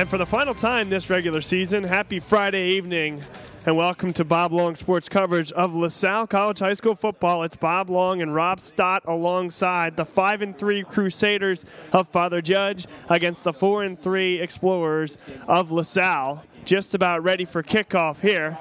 And 0.00 0.08
for 0.08 0.16
the 0.16 0.24
final 0.24 0.54
time 0.54 0.88
this 0.88 1.10
regular 1.10 1.42
season, 1.42 1.84
happy 1.84 2.20
Friday 2.20 2.70
evening 2.70 3.22
and 3.66 3.76
welcome 3.76 4.14
to 4.14 4.24
Bob 4.24 4.50
Long 4.50 4.74
Sports 4.74 5.10
coverage 5.10 5.52
of 5.52 5.74
LaSalle 5.74 6.26
College 6.26 6.60
High 6.60 6.72
School 6.72 6.94
football. 6.94 7.42
It's 7.42 7.58
Bob 7.58 7.90
Long 7.90 8.22
and 8.22 8.34
Rob 8.34 8.62
Stott 8.62 9.02
alongside 9.04 9.98
the 9.98 10.06
5 10.06 10.40
and 10.40 10.56
3 10.56 10.84
Crusaders 10.84 11.66
of 11.92 12.08
Father 12.08 12.40
Judge 12.40 12.86
against 13.10 13.44
the 13.44 13.52
4 13.52 13.82
and 13.82 14.00
3 14.00 14.40
Explorers 14.40 15.18
of 15.46 15.70
LaSalle. 15.70 16.44
Just 16.64 16.94
about 16.94 17.22
ready 17.22 17.44
for 17.44 17.62
kickoff 17.62 18.20
here. 18.20 18.58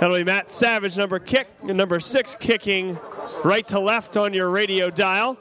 That'll 0.00 0.16
be 0.16 0.24
Matt 0.24 0.50
Savage, 0.50 0.96
number 0.96 1.18
kick, 1.18 1.62
number 1.62 2.00
six, 2.00 2.34
kicking 2.34 2.98
right 3.44 3.68
to 3.68 3.78
left 3.78 4.16
on 4.16 4.32
your 4.32 4.48
radio 4.48 4.90
dial. 4.90 5.36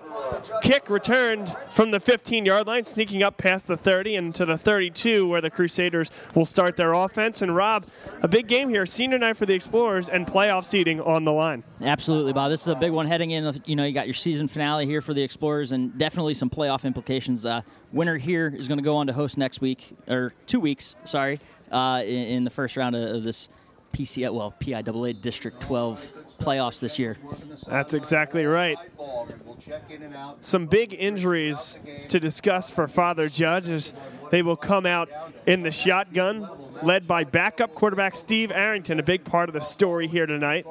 Kick 0.62 0.90
returned 0.90 1.56
from 1.70 1.92
the 1.92 2.00
15 2.00 2.46
yard 2.46 2.68
line, 2.68 2.86
sneaking 2.86 3.24
up 3.24 3.38
past 3.38 3.68
the 3.68 3.78
30 3.78 4.16
and 4.16 4.36
to 4.36 4.46
the 4.46 4.58
32, 4.58 5.28
where 5.28 5.42
the 5.42 5.50
Crusaders 5.50 6.12
will 6.36 6.46
start 6.46 6.76
their 6.76 6.94
offense. 6.94 7.42
And 7.42 7.56
Rob, 7.56 7.86
a 8.22 8.28
big 8.28 8.48
game 8.48 8.70
here, 8.70 8.86
senior 8.86 9.17
night 9.17 9.38
for 9.38 9.45
the 9.45 9.54
Explorers 9.54 10.10
and 10.10 10.28
playoff 10.28 10.66
seeding 10.66 11.02
on 11.02 11.23
the 11.23 11.32
line. 11.32 11.64
Absolutely, 11.82 12.34
Bob. 12.34 12.52
This 12.52 12.62
is 12.62 12.67
a 12.67 12.76
big 12.76 12.92
one 12.92 13.08
heading 13.08 13.32
in. 13.32 13.62
You 13.66 13.76
know, 13.76 13.86
you 13.86 13.94
got 13.94 14.08
your 14.08 14.14
season 14.14 14.48
finale 14.48 14.86
here 14.86 15.02
for 15.02 15.14
the 15.14 15.23
Explorers 15.23 15.72
and 15.72 15.98
definitely 15.98 16.34
some 16.34 16.50
playoff 16.50 16.86
implications. 16.86 17.45
Uh, 17.45 17.62
winner 17.92 18.17
here 18.17 18.54
is 18.56 18.67
going 18.67 18.80
to 18.80 18.84
go 18.84 18.98
on 18.98 19.08
to 19.08 19.14
host 19.14 19.38
next 19.38 19.62
week, 19.62 19.95
or 20.08 20.34
two 20.45 20.60
weeks, 20.60 20.95
sorry, 21.06 21.39
uh, 21.74 22.04
in, 22.04 22.28
in, 22.28 22.44
the 22.44 22.50
first 22.50 22.78
round 22.78 22.96
of, 22.96 23.16
of 23.16 23.24
this 23.24 23.50
PCA, 23.94 24.34
well, 24.34 24.54
PIAA 24.60 25.22
District 25.22 25.60
12 25.62 26.33
playoffs 26.44 26.80
this 26.80 26.99
year. 26.99 27.17
That's 27.67 27.94
exactly 27.94 28.45
right. 28.45 28.77
Some 30.41 30.67
big 30.67 30.94
injuries 30.94 31.80
to 32.09 32.19
discuss 32.19 32.69
for 32.69 32.88
Father 32.88 33.30
Judge 33.30 33.69
as 33.69 33.94
they 34.30 34.41
will 34.41 34.58
come 34.58 34.86
out 34.86 35.09
in 35.45 35.61
the 35.61 35.71
shotgun, 35.71 36.47
led 36.81 37.08
by 37.08 37.23
backup 37.23 37.75
quarterback 37.75 38.16
Steve 38.16 38.52
Arrington, 38.52 38.99
a 38.99 39.03
big 39.03 39.23
part 39.23 39.47
of 39.47 39.53
the 39.53 39.61
story 39.61 40.08
here 40.08 40.25
tonight. 40.25 40.66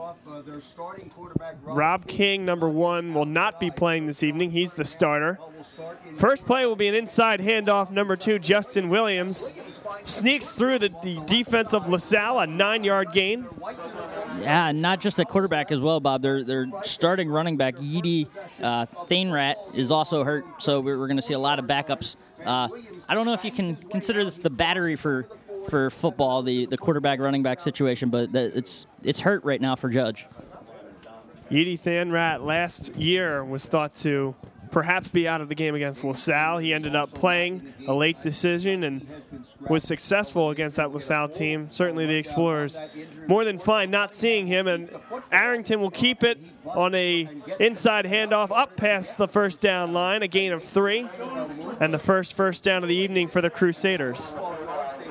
Rob 1.62 2.06
King, 2.06 2.44
number 2.44 2.68
one, 2.68 3.14
will 3.14 3.24
not 3.24 3.60
be 3.60 3.70
playing 3.70 4.06
this 4.06 4.22
evening. 4.22 4.50
He's 4.50 4.74
the 4.74 4.84
starter. 4.84 5.38
First 6.16 6.44
play 6.44 6.66
will 6.66 6.76
be 6.76 6.88
an 6.88 6.94
inside 6.94 7.40
handoff. 7.40 7.90
Number 7.90 8.16
two, 8.16 8.38
Justin 8.38 8.88
Williams 8.88 9.54
sneaks 10.04 10.54
through 10.54 10.80
the, 10.80 10.88
the 11.02 11.22
defense 11.26 11.72
of 11.72 11.88
LaSalle, 11.88 12.40
a 12.40 12.46
nine 12.46 12.82
yard 12.82 13.12
gain. 13.12 13.46
Yeah, 14.40 14.72
not 14.72 15.00
just 15.00 15.20
a 15.20 15.24
quarterback 15.24 15.61
as 15.70 15.80
well, 15.80 16.00
Bob. 16.00 16.22
They're, 16.22 16.42
they're 16.42 16.66
starting 16.82 17.28
running 17.28 17.56
back, 17.56 17.77
Yeedy 17.77 18.27
uh, 18.62 18.86
Thainrat, 19.06 19.74
is 19.74 19.91
also 19.91 20.24
hurt, 20.24 20.44
so 20.58 20.80
we're, 20.80 20.98
we're 20.98 21.06
going 21.06 21.16
to 21.16 21.22
see 21.22 21.34
a 21.34 21.38
lot 21.38 21.58
of 21.58 21.66
backups. 21.66 22.16
Uh, 22.44 22.68
I 23.08 23.14
don't 23.14 23.27
know 23.27 23.34
if 23.34 23.44
you 23.44 23.52
can 23.52 23.77
consider 23.77 24.24
this 24.24 24.38
the 24.38 24.50
battery 24.50 24.96
for 24.96 25.28
for 25.68 25.90
football, 25.90 26.42
the, 26.42 26.66
the 26.66 26.77
quarterback 26.77 27.20
running 27.20 27.42
back 27.42 27.60
situation, 27.60 28.10
but 28.10 28.34
it's 28.34 28.86
it's 29.05 29.20
hurt 29.20 29.44
right 29.44 29.60
now 29.60 29.77
for 29.77 29.88
Judge. 29.88 30.27
Yeedy 31.50 31.79
Thanrat 31.79 32.44
last 32.44 32.96
year 32.96 33.44
was 33.44 33.67
thought 33.67 33.94
to 33.94 34.34
perhaps 34.72 35.10
be 35.10 35.28
out 35.28 35.40
of 35.40 35.48
the 35.48 35.55
game 35.55 35.74
against 35.74 36.02
LaSalle. 36.02 36.58
He 36.58 36.74
ended 36.74 36.96
up 36.96 37.12
playing 37.12 37.72
a 37.86 37.94
late 37.94 38.20
decision 38.22 38.83
and 38.83 39.06
was 39.68 39.84
successful 39.84 40.50
against 40.50 40.77
that 40.77 40.92
LaSalle 40.92 41.28
team. 41.28 41.68
Certainly 41.70 42.06
the 42.06 42.16
Explorers 42.16 42.80
more 43.28 43.44
than 43.44 43.58
fine 43.58 43.90
not 43.90 44.14
seeing 44.14 44.46
him 44.46 44.66
and 44.66 44.90
Arrington 45.30 45.80
will 45.80 45.90
keep 45.90 46.24
it 46.24 46.40
on 46.66 46.94
a 46.94 47.28
inside 47.61 48.06
handoff 48.06 48.50
up 48.50 48.77
past 48.77 49.18
the 49.18 49.28
first 49.28 49.61
down 49.61 49.92
line, 49.92 50.22
a 50.22 50.28
gain 50.28 50.52
of 50.52 50.64
3 50.64 51.06
and 51.80 51.92
the 51.92 51.98
first 51.98 52.34
first 52.34 52.64
down 52.64 52.82
of 52.82 52.88
the 52.88 52.96
evening 52.96 53.28
for 53.28 53.40
the 53.40 53.50
Crusaders. 53.50 54.34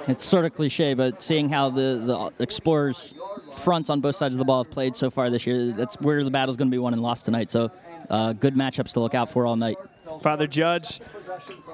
It's 0.08 0.26
sort 0.26 0.46
of 0.46 0.56
cliche, 0.56 0.96
but 0.96 1.22
seeing 1.22 1.50
how 1.50 1.70
the, 1.70 2.32
the 2.38 2.44
Explorers 2.44 3.14
fronts 3.54 3.90
on 3.90 4.02
both 4.02 4.16
sides 4.16 4.34
of 4.34 4.40
the 4.40 4.46
ball 4.46 4.64
have 4.64 4.72
played 4.72 4.96
so 4.96 5.12
far 5.12 5.30
this 5.30 5.46
year, 5.46 5.72
that's 5.72 5.96
where 6.02 6.24
the 6.24 6.32
battle's 6.32 6.58
going 6.58 6.70
to 6.70 6.74
be 6.74 6.80
won 6.80 6.94
and 6.94 7.02
lost 7.02 7.26
tonight. 7.26 7.52
So 7.52 7.72
uh, 8.12 8.34
good 8.34 8.54
matchups 8.54 8.94
to 8.94 9.00
look 9.00 9.16
out 9.16 9.32
for 9.32 9.46
all 9.48 9.56
night. 9.56 9.78
Father 10.22 10.46
Judge 10.46 11.00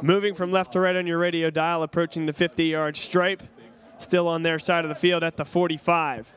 moving 0.01 0.35
from 0.35 0.51
left 0.51 0.73
to 0.73 0.79
right 0.79 0.95
on 0.95 1.07
your 1.07 1.17
radio 1.17 1.49
dial, 1.49 1.83
approaching 1.83 2.27
the 2.27 2.33
50 2.33 2.65
yard 2.65 2.95
stripe. 2.95 3.43
Still 3.97 4.27
on 4.27 4.43
their 4.43 4.59
side 4.59 4.85
of 4.85 4.89
the 4.89 4.95
field 4.95 5.23
at 5.23 5.37
the 5.37 5.45
45. 5.45 6.31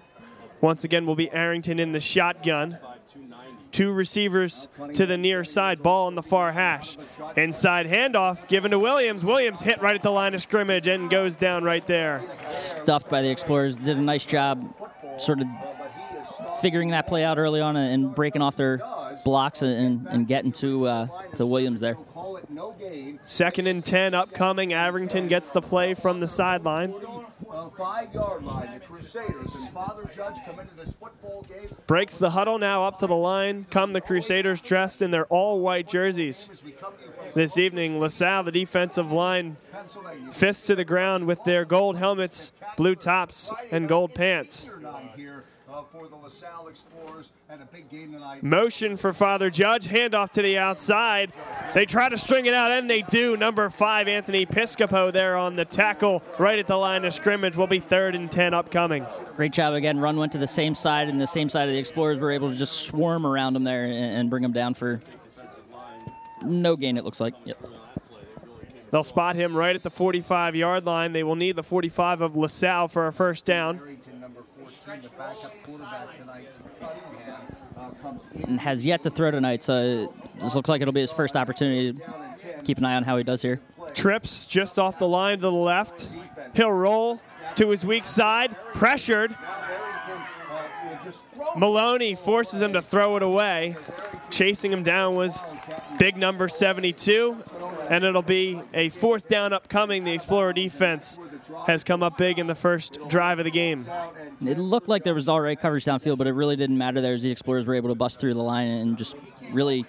Once 0.63 0.83
again, 0.83 1.05
will 1.05 1.15
be 1.15 1.31
Arrington 1.31 1.79
in 1.79 1.93
the 1.93 2.01
shotgun. 2.01 2.79
Two 3.71 3.93
receivers 3.93 4.69
to 4.95 5.07
the 5.07 5.17
near 5.17 5.45
side, 5.45 5.83
ball 5.83 6.07
on 6.07 6.15
the 6.15 6.23
far 6.23 6.53
hash. 6.53 6.97
Inside 7.37 7.87
handoff 7.87 8.49
given 8.49 8.71
to 8.73 8.79
Williams. 8.79 9.25
Williams 9.25 9.61
hit 9.61 9.81
right 9.81 9.95
at 9.95 10.03
the 10.03 10.11
line 10.11 10.35
of 10.35 10.43
scrimmage 10.43 10.87
and 10.89 11.09
goes 11.09 11.37
down 11.37 11.63
right 11.63 11.87
there. 11.87 12.23
Stuffed 12.49 13.09
by 13.09 13.23
the 13.23 13.31
Explorers. 13.31 13.77
Did 13.77 13.97
a 13.99 14.01
nice 14.01 14.25
job 14.25 14.75
sort 15.19 15.41
of 15.41 15.47
figuring 16.61 16.91
that 16.91 17.07
play 17.07 17.25
out 17.25 17.39
early 17.39 17.61
on 17.61 17.77
and 17.77 18.15
breaking 18.15 18.43
off 18.43 18.57
their 18.57 18.81
blocks 19.25 19.63
and, 19.63 20.07
and 20.07 20.27
getting 20.27 20.53
to 20.53 20.87
uh, 20.87 21.07
to 21.37 21.47
Williams 21.47 21.81
there. 21.81 21.97
Second 23.25 23.67
and 23.67 23.85
10 23.85 24.15
upcoming. 24.15 24.73
Arrington 24.73 25.29
gets 25.29 25.51
the 25.51 25.63
play 25.63 25.95
from 25.95 26.21
the 26.21 26.27
sideline. 26.27 26.95
Breaks 31.87 32.19
the 32.19 32.31
huddle 32.31 32.59
now 32.59 32.85
up 32.85 32.99
to 32.99 33.07
the 33.07 33.17
line. 33.17 33.67
Come 33.71 33.93
the 33.93 34.01
Crusaders 34.01 34.61
dressed 34.61 35.03
in 35.03 35.11
their 35.11 35.27
all 35.27 35.61
white 35.61 35.89
jerseys. 35.89 36.63
This 37.35 37.59
evening, 37.59 38.01
LaSalle, 38.01 38.45
the 38.45 38.53
defensive 38.53 39.13
line, 39.13 39.57
fists 40.33 40.67
to 40.67 40.75
the 40.75 40.85
ground 40.85 41.27
with 41.27 41.43
their 41.45 41.65
gold 41.65 41.97
helmets, 41.97 42.53
blue 42.77 42.95
tops, 42.95 43.53
and 43.71 43.89
gold 43.89 44.15
pants 44.15 44.71
uh, 45.73 45.83
for 45.93 46.09
the 46.09 46.17
LaSalle 46.17 46.69
Explorers 46.69 47.31
and 47.49 47.63
a 47.63 47.65
big 47.67 47.89
game 47.89 48.13
tonight. 48.13 48.43
Motion 48.43 48.97
for 48.97 49.13
Father 49.13 49.51
Judge, 49.51 49.89
handoff 49.89 50.31
to 50.31 50.43
the 50.43 50.59
outside. 50.59 51.33
They 51.75 51.87
try 51.87 52.09
to 52.09 52.19
string 52.19 52.47
it 52.47 52.55
out, 52.55 52.71
and 52.71 52.89
they 52.89 53.03
do. 53.03 53.37
Number 53.37 53.69
five, 53.71 54.09
Anthony 54.09 54.47
Piscopo, 54.47 55.13
there 55.13 55.37
on 55.37 55.57
the 55.57 55.65
tackle, 55.65 56.23
right 56.39 56.59
at 56.59 56.67
the 56.67 56.77
line 56.77 57.05
of 57.05 57.15
scrimmage. 57.15 57.57
Will 57.57 57.67
be 57.67 57.81
third 57.81 58.15
and 58.15 58.31
10 58.31 58.55
upcoming. 58.55 59.07
Great 59.37 59.53
job 59.53 59.75
again. 59.75 59.99
Run 59.99 60.17
went 60.17 60.33
to 60.33 60.39
the 60.39 60.47
same 60.47 60.75
side, 60.75 61.09
and 61.09 61.21
the 61.21 61.27
same 61.27 61.49
side 61.49 61.69
of 61.69 61.75
the 61.75 61.79
Explorers 61.79 62.19
were 62.19 62.31
able 62.31 62.51
to 62.51 62.57
just 62.57 62.87
swarm 62.87 63.27
around 63.27 63.55
them 63.55 63.65
there 63.65 63.85
and 63.85 64.31
bring 64.31 64.43
them 64.43 64.53
down 64.53 64.75
for 64.75 65.01
no 66.43 66.77
gain, 66.77 66.97
it 66.97 67.05
looks 67.05 67.21
like. 67.21 67.35
Yep. 67.45 67.59
They'll 68.91 69.05
spot 69.05 69.37
him 69.37 69.57
right 69.57 69.77
at 69.77 69.83
the 69.83 69.91
45 69.91 70.57
yard 70.57 70.85
line. 70.85 71.13
They 71.13 71.23
will 71.23 71.37
need 71.37 71.57
the 71.57 71.63
45 71.63 72.21
of 72.21 72.37
LaSalle 72.37 72.89
for 72.89 73.07
a 73.07 73.13
first 73.13 73.45
down 73.45 73.81
the 74.87 75.09
backup 75.11 75.63
quarterback 75.63 76.19
tonight, 76.19 76.49
uh, 77.77 77.91
and 78.47 78.61
has 78.61 78.85
yet 78.85 79.03
to 79.03 79.11
throw 79.11 79.31
tonight. 79.31 79.63
So 79.63 80.13
this 80.39 80.55
looks 80.55 80.69
like 80.69 80.81
it'll 80.81 80.93
be 80.93 81.01
his 81.01 81.13
first 81.13 81.37
opportunity. 81.37 81.93
To 81.93 82.63
keep 82.65 82.79
an 82.79 82.85
eye 82.85 82.97
on 82.97 83.03
how 83.03 83.17
he 83.17 83.23
does 83.25 83.43
here. 83.43 83.61
Trips 83.95 84.45
just 84.45 84.79
off 84.79 84.99
the 84.99 85.09
line 85.09 85.39
to 85.39 85.43
the 85.43 85.53
left. 85.53 86.11
He'll 86.55 86.73
roll 86.73 87.21
to 87.57 87.71
his 87.71 87.85
weak 87.85 88.05
side, 88.05 88.57
pressured. 88.75 89.35
Maloney 91.57 92.15
forces 92.15 92.61
him 92.61 92.73
to 92.75 92.83
throw 92.83 93.17
it 93.17 93.23
away. 93.23 93.77
Chasing 94.31 94.73
him 94.73 94.83
down 94.83 95.15
was 95.15 95.45
big 95.99 96.17
number 96.17 96.49
72, 96.49 97.37
and 97.91 98.05
it'll 98.05 98.23
be 98.23 98.59
a 98.73 98.89
fourth 98.89 99.29
down 99.29 99.53
upcoming. 99.53 100.05
The 100.05 100.13
Explorer 100.13 100.53
defense 100.53 101.19
has 101.67 101.83
come 101.83 102.03
up 102.03 102.17
big 102.17 102.39
in 102.39 102.47
the 102.47 102.55
first 102.55 102.99
drive 103.09 103.41
of 103.41 103.45
the 103.45 103.51
game. 103.51 103.85
It 104.41 104.59
looked 104.59 104.89
like 104.89 105.03
there 105.03 105.13
was 105.13 105.29
already 105.29 105.57
coverage 105.57 105.85
downfield, 105.85 106.17
but 106.17 106.29
it 106.29 106.33
really 106.33 106.57
didn't 106.57 106.79
matter 106.79 107.01
there 107.01 107.15
as 107.15 107.23
the 107.23 107.31
Explorers 107.31 107.67
were 107.67 107.75
able 107.75 107.89
to 107.89 107.97
bust 107.97 108.21
through 108.21 108.35
the 108.35 108.43
line 108.43 108.69
and 108.69 108.97
just 108.97 109.17
really 109.51 109.85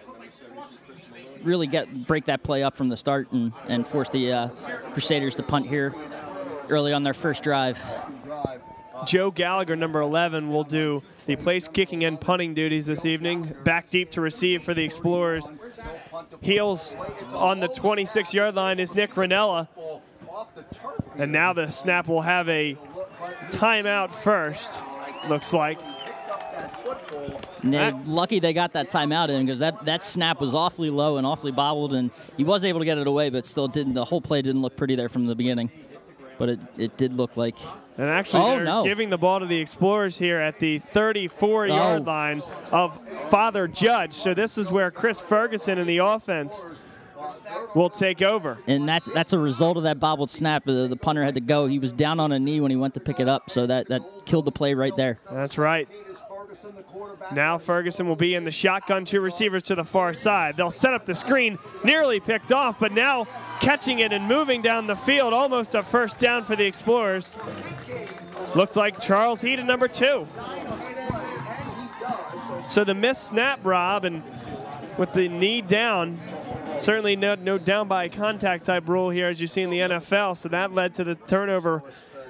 really 1.44 1.66
get 1.66 2.08
break 2.08 2.26
that 2.26 2.44
play 2.44 2.64
up 2.64 2.76
from 2.76 2.90
the 2.90 2.98
start 2.98 3.32
and, 3.32 3.52
and 3.68 3.88
force 3.88 4.10
the 4.10 4.32
uh, 4.32 4.48
Crusaders 4.94 5.36
to 5.36 5.44
punt 5.44 5.68
here 5.68 5.94
early 6.70 6.94
on 6.94 7.04
their 7.04 7.16
first 7.16 7.44
drive. 7.44 7.82
Joe 9.06 9.32
Gallagher, 9.32 9.76
number 9.76 10.02
11, 10.02 10.52
will 10.52 10.64
do 10.64 11.02
the 11.26 11.36
place 11.36 11.68
kicking 11.68 12.04
and 12.04 12.20
punting 12.20 12.54
duties 12.54 12.88
this 12.88 13.06
evening. 13.06 13.54
Back 13.64 13.90
deep 13.90 14.12
to 14.12 14.22
receive 14.22 14.64
for 14.64 14.74
the 14.74 14.84
Explorers. 14.84 15.52
Heels 16.42 16.96
on 17.36 17.60
the 17.60 17.68
26 17.68 18.34
yard 18.34 18.56
line 18.56 18.80
is 18.80 18.94
Nick 18.96 19.14
Ranella. 19.14 19.68
And 21.18 21.32
now 21.32 21.54
the 21.54 21.70
snap 21.70 22.08
will 22.08 22.22
have 22.22 22.48
a 22.50 22.76
timeout 23.50 24.12
first, 24.12 24.72
looks 25.30 25.54
like. 25.54 25.78
They, 27.64 27.92
lucky 28.06 28.40
they 28.40 28.54
got 28.54 28.72
that 28.74 28.90
timeout 28.90 29.30
in 29.30 29.46
because 29.46 29.60
that, 29.60 29.86
that 29.86 30.02
snap 30.02 30.42
was 30.42 30.56
awfully 30.56 30.90
low 30.90 31.18
and 31.18 31.28
awfully 31.28 31.52
bobbled, 31.52 31.94
and 31.94 32.10
he 32.36 32.44
was 32.44 32.66
able 32.66 32.80
to 32.80 32.86
get 32.86 32.98
it 32.98 33.06
away, 33.06 33.30
but 33.30 33.46
still 33.46 33.68
didn't. 33.68 33.94
The 33.94 34.06
whole 34.06 34.22
play 34.22 34.42
didn't 34.42 34.62
look 34.62 34.76
pretty 34.76 34.96
there 34.96 35.10
from 35.10 35.28
the 35.28 35.36
beginning, 35.36 35.70
but 36.40 36.50
it, 36.50 36.60
it 36.78 36.98
did 36.98 37.14
look 37.14 37.38
like. 37.38 37.58
And 38.02 38.10
actually, 38.10 38.42
oh, 38.42 38.56
they're 38.56 38.64
no. 38.64 38.84
giving 38.84 39.12
the 39.12 39.18
ball 39.20 39.42
to 39.42 39.46
the 39.46 39.60
Explorers 39.60 40.18
here 40.18 40.40
at 40.40 40.58
the 40.58 40.80
34 40.80 41.68
yard 41.68 42.02
oh. 42.02 42.04
line 42.04 42.42
of 42.72 43.00
Father 43.30 43.68
Judge. 43.68 44.14
So 44.14 44.34
this 44.34 44.58
is 44.58 44.72
where 44.72 44.90
Chris 44.90 45.22
Ferguson 45.22 45.78
in 45.78 45.86
the 45.86 46.00
offense 46.00 46.66
will 47.76 47.92
take 47.92 48.24
over. 48.24 48.58
And 48.66 48.90
that's 48.90 49.06
that's 49.06 49.34
a 49.34 49.38
result 49.38 49.78
of 49.78 49.84
that 49.84 50.00
bobbled 50.00 50.32
snap. 50.32 50.66
The, 50.66 50.88
the 50.88 50.96
punter 50.96 51.24
had 51.24 51.36
to 51.36 51.42
go. 51.42 51.68
He 51.68 51.78
was 51.78 51.94
down 51.94 52.20
on 52.20 52.32
a 52.32 52.40
knee 52.40 52.60
when 52.60 52.72
he 52.72 52.78
went 52.78 52.96
to 52.96 53.00
pick 53.00 53.20
it 53.20 53.28
up, 53.28 53.52
so 53.52 53.68
that, 53.68 53.88
that 53.90 54.02
killed 54.26 54.46
the 54.46 54.52
play 54.52 54.74
right 54.74 54.96
there. 54.98 55.18
That's 55.30 55.60
right. 55.60 55.88
Now 57.34 57.58
Ferguson 57.58 58.08
will 58.08 58.16
be 58.16 58.36
in 58.36 58.44
the 58.44 58.52
shotgun, 58.52 59.06
two 59.06 59.22
receivers 59.22 59.64
to 59.64 59.76
the 59.76 59.84
far 59.84 60.14
side. 60.14 60.56
They'll 60.56 60.72
set 60.72 60.94
up 60.94 61.06
the 61.06 61.16
screen, 61.16 61.58
nearly 61.84 62.20
picked 62.20 62.52
off, 62.52 62.80
but 62.80 62.92
now 62.92 63.26
catching 63.60 64.00
it 64.00 64.12
and 64.12 64.28
moving 64.28 64.62
down 64.62 64.88
the 64.88 64.96
field, 64.96 65.34
almost 65.34 65.76
a 65.76 65.84
first 65.84 66.20
down 66.20 66.44
for 66.44 66.56
the 66.56 66.66
Explorers. 66.66 67.34
Looked 68.56 68.76
like 68.76 69.00
Charles 69.00 69.42
Heaton, 69.42 69.66
number 69.66 69.88
two. 69.88 70.28
So 72.68 72.84
the 72.84 72.94
missed 72.94 73.28
snap, 73.28 73.60
Rob, 73.64 74.06
and 74.06 74.24
with 74.98 75.14
the 75.14 75.28
knee 75.28 75.62
down, 75.62 76.20
certainly 76.80 77.16
no, 77.16 77.36
no 77.36 77.58
down 77.58 77.88
by 77.88 78.10
contact 78.10 78.66
type 78.66 78.88
rule 78.90 79.10
here 79.10 79.28
as 79.28 79.40
you 79.40 79.48
see 79.48 79.62
in 79.62 79.70
the 79.70 79.80
NFL. 79.80 80.38
So 80.38 80.50
that 80.50 80.74
led 80.74 80.94
to 80.96 81.04
the 81.04 81.16
turnover 81.16 81.84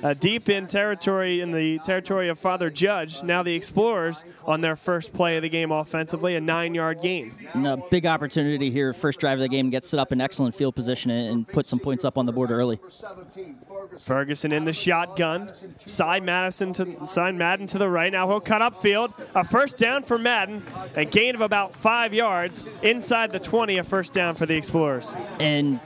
uh, 0.03 0.13
deep 0.13 0.49
in 0.49 0.67
territory 0.67 1.41
in 1.41 1.51
the 1.51 1.79
territory 1.79 2.29
of 2.29 2.39
Father 2.39 2.69
Judge. 2.69 3.23
Now 3.23 3.43
the 3.43 3.55
Explorers 3.55 4.23
on 4.45 4.61
their 4.61 4.75
first 4.75 5.13
play 5.13 5.35
of 5.37 5.43
the 5.43 5.49
game 5.49 5.71
offensively, 5.71 6.35
a 6.35 6.41
nine-yard 6.41 7.01
gain. 7.01 7.33
And 7.53 7.67
a 7.67 7.77
big 7.77 8.05
opportunity 8.05 8.71
here, 8.71 8.93
first 8.93 9.19
drive 9.19 9.37
of 9.37 9.41
the 9.41 9.49
game, 9.49 9.69
get 9.69 9.85
set 9.85 9.99
up 9.99 10.11
in 10.11 10.21
excellent 10.21 10.55
field 10.55 10.75
position 10.75 11.11
and 11.11 11.47
put 11.47 11.65
some 11.65 11.79
points 11.79 12.03
up 12.03 12.17
on 12.17 12.25
the 12.25 12.31
board 12.31 12.51
early. 12.51 12.79
Ferguson 13.99 14.51
in 14.51 14.65
the 14.65 14.73
shotgun. 14.73 15.51
Cy 15.85 16.19
Madison 16.19 16.73
to 16.73 17.05
Cy 17.05 17.31
Madden 17.31 17.67
to 17.67 17.77
the 17.77 17.89
right. 17.89 18.11
Now 18.11 18.27
he'll 18.27 18.39
cut 18.39 18.61
up 18.61 18.81
field. 18.81 19.13
A 19.35 19.43
first 19.43 19.77
down 19.77 20.03
for 20.03 20.17
Madden. 20.17 20.63
A 20.95 21.05
gain 21.05 21.35
of 21.35 21.41
about 21.41 21.73
five 21.73 22.13
yards 22.13 22.67
inside 22.81 23.31
the 23.31 23.39
20. 23.39 23.77
A 23.77 23.83
first 23.83 24.13
down 24.13 24.33
for 24.33 24.45
the 24.45 24.55
Explorers. 24.55 25.11
And 25.39 25.79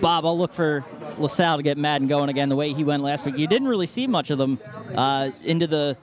Bob, 0.00 0.24
I'll 0.24 0.38
look 0.38 0.52
for 0.52 0.84
LaSalle 1.18 1.56
to 1.58 1.62
get 1.62 1.78
Madden 1.78 2.08
going 2.08 2.28
again 2.28 2.48
the 2.48 2.56
way 2.56 2.72
he 2.72 2.84
went 2.84 3.02
last 3.02 3.24
week. 3.24 3.38
You 3.38 3.46
didn't 3.46 3.68
really 3.68 3.86
see 3.86 4.06
much 4.06 4.30
of 4.30 4.38
them 4.38 4.58
uh, 4.94 5.30
into 5.44 5.66
the 5.66 5.96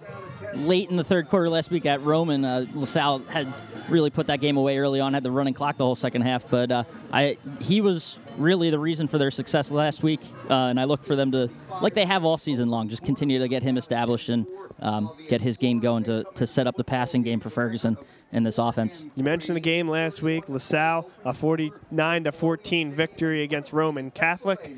late 0.56 0.90
in 0.90 0.98
the 0.98 1.04
third 1.04 1.30
quarter 1.30 1.50
last 1.50 1.72
week 1.72 1.86
at 1.86 2.02
Roman. 2.02 2.46
Uh, 2.46 2.66
LaSalle 2.74 3.20
had 3.20 3.48
really 3.90 4.10
put 4.10 4.28
that 4.28 4.40
game 4.40 4.58
away 4.58 4.78
early 4.78 5.00
on, 5.00 5.14
had 5.14 5.24
the 5.24 5.32
running 5.32 5.54
clock 5.54 5.78
the 5.78 5.86
whole 5.86 5.96
second 5.96 6.22
half. 6.22 6.50
But 6.50 6.72
uh, 6.72 6.84
I 7.12 7.38
he 7.60 7.82
was 7.82 8.18
really 8.38 8.70
the 8.70 8.80
reason 8.80 9.08
for 9.08 9.18
their 9.18 9.32
success 9.32 9.70
last 9.72 10.04
week, 10.04 10.22
uh, 10.50 10.54
and 10.54 10.80
I 10.80 10.86
look 10.86 11.04
for 11.04 11.16
them 11.16 11.32
to, 11.34 11.50
like 11.82 11.94
they 11.94 12.06
have 12.06 12.26
all 12.26 12.38
season 12.38 12.70
long, 12.70 12.90
just 12.90 13.04
continue 13.04 13.40
to 13.40 13.48
get 13.48 13.62
him 13.62 13.78
established 13.78 14.30
and 14.30 14.48
um, 14.82 15.12
get 15.30 15.42
his 15.42 15.58
game 15.58 15.80
going 15.80 16.04
to, 16.06 16.24
to 16.36 16.48
set 16.48 16.66
up 16.66 16.76
the 16.76 16.84
passing 16.84 17.22
game 17.22 17.40
for 17.40 17.50
Ferguson 17.50 17.98
in 18.34 18.44
this 18.44 18.58
offense. 18.58 19.06
You 19.16 19.24
mentioned 19.24 19.56
the 19.56 19.62
game 19.62 19.88
last 19.88 20.22
week. 20.22 20.50
LaSalle, 20.50 21.10
a 21.24 21.34
49 21.34 22.24
to 22.26 22.32
14 22.32 22.92
victory 22.92 23.44
against 23.44 23.72
Roman 23.72 24.12
Catholic. 24.12 24.76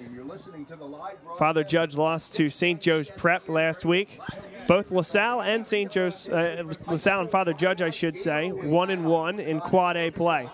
Father 1.40 1.64
Judge 1.64 1.96
lost 1.96 2.36
to 2.36 2.50
St. 2.50 2.82
Joe's 2.82 3.10
Prep 3.10 3.48
last 3.48 3.86
week. 3.86 4.20
Both 4.68 4.92
LaSalle 4.92 5.42
and 5.42 5.66
St. 5.66 5.92
Joe's, 5.92 6.28
uh, 6.30 6.64
LaSalle 6.88 7.22
and 7.22 7.30
Father 7.30 7.54
Judge, 7.54 7.82
I 7.82 7.90
should 7.90 8.18
say, 8.18 8.50
one 8.50 8.90
and 8.90 9.06
one 9.06 9.40
in 9.40 9.60
Quad 9.60 9.98
A 9.98 10.12
play. 10.12 10.50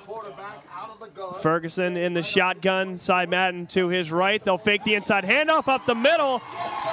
Ferguson 1.41 1.97
in 1.97 2.13
the 2.13 2.21
shotgun, 2.21 2.97
Cy 2.97 3.25
Madden 3.25 3.67
to 3.67 3.87
his 3.87 4.11
right. 4.11 4.43
They'll 4.43 4.57
fake 4.57 4.83
the 4.83 4.95
inside 4.95 5.23
handoff 5.23 5.67
up 5.67 5.85
the 5.85 5.95
middle. 5.95 6.41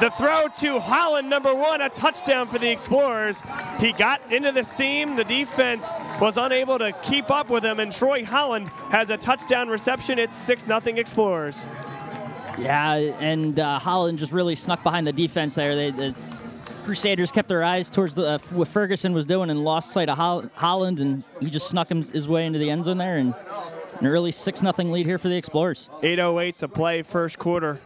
The 0.01 0.11
throw 0.11 0.49
to 0.59 0.81
Holland, 0.81 1.29
number 1.29 1.55
one, 1.55 1.81
a 1.81 1.89
touchdown 1.89 2.47
for 2.47 2.59
the 2.59 2.71
Explorers. 2.71 3.43
He 3.79 3.93
got 3.93 4.33
into 4.33 4.53
the 4.53 4.65
seam. 4.65 5.17
The 5.17 5.25
defense 5.25 5.95
was 6.21 6.37
unable 6.37 6.79
to 6.79 6.93
keep 7.03 7.31
up 7.31 7.51
with 7.51 7.65
him, 7.65 7.81
and 7.81 7.93
Troy 7.93 8.25
Holland 8.25 8.69
has 8.91 9.11
a 9.11 9.17
touchdown 9.17 9.69
reception. 9.69 10.19
It's 10.19 10.37
6 10.37 10.65
0 10.65 10.81
Explorers. 10.97 11.67
Yeah, 12.59 12.95
and 12.95 13.59
uh, 13.61 13.79
Holland 13.79 14.19
just 14.19 14.33
really 14.33 14.57
snuck 14.57 14.83
behind 14.83 15.07
the 15.07 15.13
defense 15.13 15.55
there. 15.55 15.77
They, 15.77 15.91
the 15.91 16.15
Crusaders 16.89 17.31
kept 17.31 17.51
their 17.51 17.63
eyes 17.63 17.91
towards 17.91 18.15
the, 18.15 18.27
uh, 18.27 18.39
what 18.55 18.67
Ferguson 18.67 19.13
was 19.13 19.27
doing 19.27 19.51
and 19.51 19.63
lost 19.63 19.91
sight 19.91 20.09
of 20.09 20.17
Holl- 20.17 20.51
Holland, 20.55 21.01
and 21.01 21.23
he 21.39 21.51
just 21.51 21.69
snuck 21.69 21.91
him, 21.91 22.03
his 22.03 22.27
way 22.27 22.47
into 22.47 22.59
the 22.59 22.71
end 22.71 22.85
zone 22.85 22.97
there. 22.97 23.19
And 23.19 23.35
an 24.01 24.07
early 24.07 24.33
6 24.33 24.61
0 24.61 24.73
lead 24.79 25.05
here 25.05 25.19
for 25.19 25.29
the 25.29 25.37
Explorers. 25.37 25.91
8.08 26.03 26.57
to 26.57 26.69
play 26.69 27.03
first 27.03 27.39
quarter. 27.39 27.79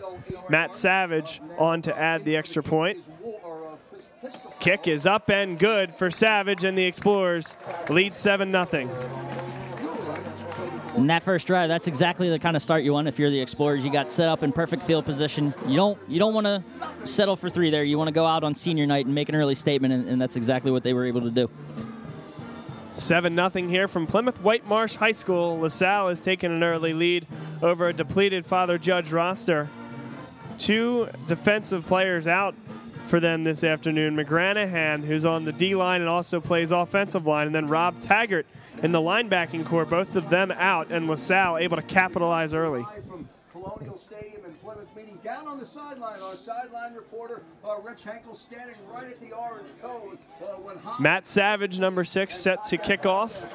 Matt 0.48 0.72
Savage 0.72 1.40
on 1.58 1.82
to 1.82 1.98
add 1.98 2.22
the 2.22 2.36
extra 2.36 2.62
point. 2.62 2.98
Kick 4.60 4.86
is 4.86 5.04
up 5.04 5.28
and 5.30 5.58
good 5.58 5.92
for 5.92 6.08
Savage 6.12 6.62
and 6.62 6.78
the 6.78 6.84
Explorers. 6.84 7.56
Lead 7.88 8.14
7 8.14 8.52
0. 8.52 8.88
In 10.96 11.08
that 11.08 11.24
first 11.24 11.48
drive, 11.48 11.68
that's 11.68 11.88
exactly 11.88 12.30
the 12.30 12.38
kind 12.38 12.54
of 12.54 12.62
start 12.62 12.84
you 12.84 12.92
want 12.92 13.08
if 13.08 13.18
you're 13.18 13.30
the 13.30 13.40
Explorers. 13.40 13.84
You 13.84 13.90
got 13.90 14.12
set 14.12 14.28
up 14.28 14.44
in 14.44 14.52
perfect 14.52 14.84
field 14.84 15.04
position. 15.04 15.52
You 15.66 15.74
don't 15.74 15.98
you 16.06 16.20
don't 16.20 16.34
want 16.34 16.46
to 16.46 16.62
settle 17.04 17.36
for 17.36 17.48
three 17.48 17.70
there. 17.70 17.84
You 17.84 17.98
want 17.98 18.08
to 18.08 18.12
go 18.12 18.26
out 18.26 18.44
on 18.44 18.54
senior 18.54 18.86
night 18.86 19.06
and 19.06 19.14
make 19.14 19.28
an 19.28 19.34
early 19.34 19.54
statement, 19.54 19.92
and, 19.94 20.08
and 20.08 20.20
that's 20.20 20.36
exactly 20.36 20.70
what 20.70 20.82
they 20.82 20.92
were 20.92 21.04
able 21.04 21.22
to 21.22 21.30
do. 21.30 21.50
7 22.94 23.34
0 23.34 23.68
here 23.68 23.88
from 23.88 24.06
Plymouth 24.06 24.38
Whitemarsh 24.42 24.96
High 24.96 25.12
School. 25.12 25.58
LaSalle 25.58 26.08
has 26.08 26.20
taken 26.20 26.52
an 26.52 26.62
early 26.62 26.92
lead 26.92 27.26
over 27.62 27.88
a 27.88 27.92
depleted 27.92 28.44
Father 28.44 28.78
Judge 28.78 29.12
roster. 29.12 29.68
Two 30.58 31.08
defensive 31.26 31.86
players 31.86 32.26
out 32.26 32.54
for 33.06 33.18
them 33.18 33.44
this 33.44 33.64
afternoon 33.64 34.16
McGranahan, 34.16 35.04
who's 35.04 35.24
on 35.24 35.44
the 35.44 35.52
D 35.52 35.74
line 35.74 36.00
and 36.00 36.08
also 36.08 36.40
plays 36.40 36.70
offensive 36.70 37.26
line, 37.26 37.46
and 37.46 37.54
then 37.54 37.66
Rob 37.66 37.98
Taggart 38.00 38.46
in 38.82 38.92
the 38.92 39.00
linebacking 39.00 39.64
core, 39.64 39.84
both 39.84 40.16
of 40.16 40.28
them 40.28 40.50
out, 40.52 40.90
and 40.90 41.06
LaSalle 41.08 41.58
able 41.58 41.76
to 41.76 41.82
capitalize 41.82 42.54
early. 42.54 42.84
Colonial 43.52 43.96
Stadium 43.96 44.41
in 44.41 44.41
Plymouth 44.41 44.41
meeting 44.41 44.41
down 45.32 45.48
on 45.48 45.58
the 45.58 45.64
sideline. 45.64 46.20
Our 46.20 46.36
sideline 46.36 46.94
reporter, 46.94 47.42
uh, 47.66 47.76
Rich 47.82 48.04
Henkel, 48.04 48.34
standing 48.34 48.76
right 48.92 49.06
at 49.06 49.20
the 49.20 49.32
orange 49.32 49.68
cone. 49.80 50.18
Uh, 50.42 50.46
when 50.56 50.76
Matt 51.00 51.26
Savage, 51.26 51.78
number 51.78 52.04
six, 52.04 52.34
set 52.34 52.64
to 52.64 52.76
kick 52.76 53.06
off 53.06 53.50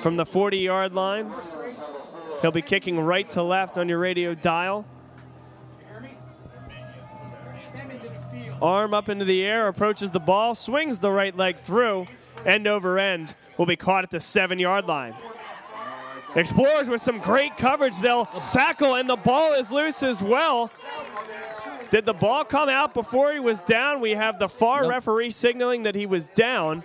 from 0.00 0.16
the 0.16 0.26
40 0.26 0.58
yard 0.58 0.94
line. 0.94 1.32
He'll 2.42 2.50
be 2.50 2.60
kicking 2.60 3.00
right 3.00 3.28
to 3.30 3.42
left 3.42 3.78
on 3.78 3.88
your 3.88 3.98
radio 3.98 4.34
dial. 4.34 4.84
Arm 8.60 8.92
up 8.92 9.08
into 9.08 9.24
the 9.24 9.42
air, 9.42 9.68
approaches 9.68 10.10
the 10.10 10.20
ball, 10.20 10.54
swings 10.54 10.98
the 10.98 11.10
right 11.10 11.34
leg 11.34 11.56
through, 11.56 12.06
end 12.44 12.66
over 12.66 12.98
end. 12.98 13.34
Will 13.56 13.66
be 13.66 13.76
caught 13.76 14.04
at 14.04 14.10
the 14.10 14.20
seven 14.20 14.58
yard 14.58 14.86
line. 14.86 15.14
Explorers 16.36 16.90
with 16.90 17.00
some 17.00 17.18
great 17.18 17.56
coverage. 17.56 17.98
They'll 17.98 18.26
sackle, 18.26 19.00
and 19.00 19.08
the 19.08 19.16
ball 19.16 19.54
is 19.54 19.72
loose 19.72 20.02
as 20.02 20.22
well. 20.22 20.70
Did 21.90 22.04
the 22.04 22.12
ball 22.12 22.44
come 22.44 22.68
out 22.68 22.92
before 22.94 23.32
he 23.32 23.40
was 23.40 23.62
down? 23.62 24.00
We 24.00 24.10
have 24.12 24.38
the 24.38 24.48
far 24.48 24.82
Nope. 24.82 24.90
referee 24.90 25.30
signaling 25.30 25.84
that 25.84 25.94
he 25.94 26.04
was 26.04 26.26
down. 26.28 26.82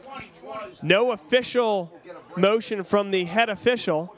No 0.81 1.11
official 1.11 1.91
motion 2.37 2.83
from 2.83 3.11
the 3.11 3.25
head 3.25 3.49
official, 3.49 4.15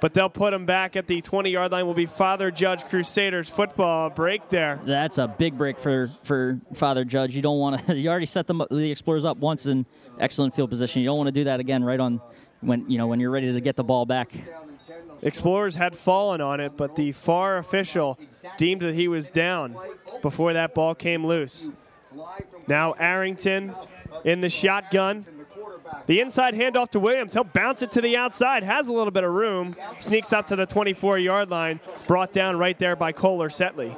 but 0.00 0.12
they'll 0.12 0.28
put 0.28 0.52
him 0.52 0.66
back 0.66 0.96
at 0.96 1.06
the 1.06 1.20
20 1.22 1.50
yard 1.50 1.72
line. 1.72 1.86
Will 1.86 1.94
be 1.94 2.06
Father 2.06 2.50
Judge 2.50 2.84
Crusaders 2.84 3.48
football 3.48 4.10
break 4.10 4.48
there. 4.50 4.80
That's 4.84 5.18
a 5.18 5.28
big 5.28 5.56
break 5.56 5.78
for, 5.78 6.10
for 6.24 6.60
Father 6.74 7.04
Judge. 7.04 7.34
You 7.34 7.42
don't 7.42 7.58
want 7.58 7.86
to. 7.86 7.96
You 8.00 8.10
already 8.10 8.26
set 8.26 8.46
them, 8.46 8.62
the 8.70 8.90
Explorers 8.90 9.24
up 9.24 9.38
once 9.38 9.66
in 9.66 9.86
excellent 10.18 10.54
field 10.54 10.68
position. 10.70 11.00
You 11.02 11.08
don't 11.08 11.18
want 11.18 11.28
to 11.28 11.32
do 11.32 11.44
that 11.44 11.60
again 11.60 11.84
right 11.84 12.00
on 12.00 12.20
when 12.60 12.88
you 12.90 12.98
know 12.98 13.06
when 13.06 13.20
you're 13.20 13.30
ready 13.30 13.52
to 13.52 13.60
get 13.60 13.76
the 13.76 13.84
ball 13.84 14.06
back. 14.06 14.32
Explorers 15.22 15.74
had 15.74 15.96
fallen 15.96 16.40
on 16.40 16.60
it, 16.60 16.76
but 16.76 16.96
the 16.96 17.12
far 17.12 17.58
official 17.58 18.18
deemed 18.56 18.82
that 18.82 18.94
he 18.94 19.08
was 19.08 19.30
down 19.30 19.76
before 20.22 20.54
that 20.54 20.74
ball 20.74 20.94
came 20.94 21.26
loose. 21.26 21.68
Now 22.66 22.92
Arrington 22.92 23.74
in 24.24 24.40
the 24.40 24.48
shotgun. 24.48 25.26
The 26.06 26.20
inside 26.20 26.54
handoff 26.54 26.88
to 26.90 27.00
Williams. 27.00 27.32
He'll 27.32 27.44
bounce 27.44 27.82
it 27.82 27.90
to 27.92 28.00
the 28.00 28.16
outside. 28.16 28.62
Has 28.62 28.88
a 28.88 28.92
little 28.92 29.10
bit 29.10 29.24
of 29.24 29.32
room. 29.32 29.76
Sneaks 29.98 30.32
up 30.32 30.46
to 30.48 30.56
the 30.56 30.66
24 30.66 31.18
yard 31.18 31.50
line. 31.50 31.80
Brought 32.06 32.32
down 32.32 32.56
right 32.58 32.78
there 32.78 32.96
by 32.96 33.12
Kohler 33.12 33.48
Setley. 33.48 33.94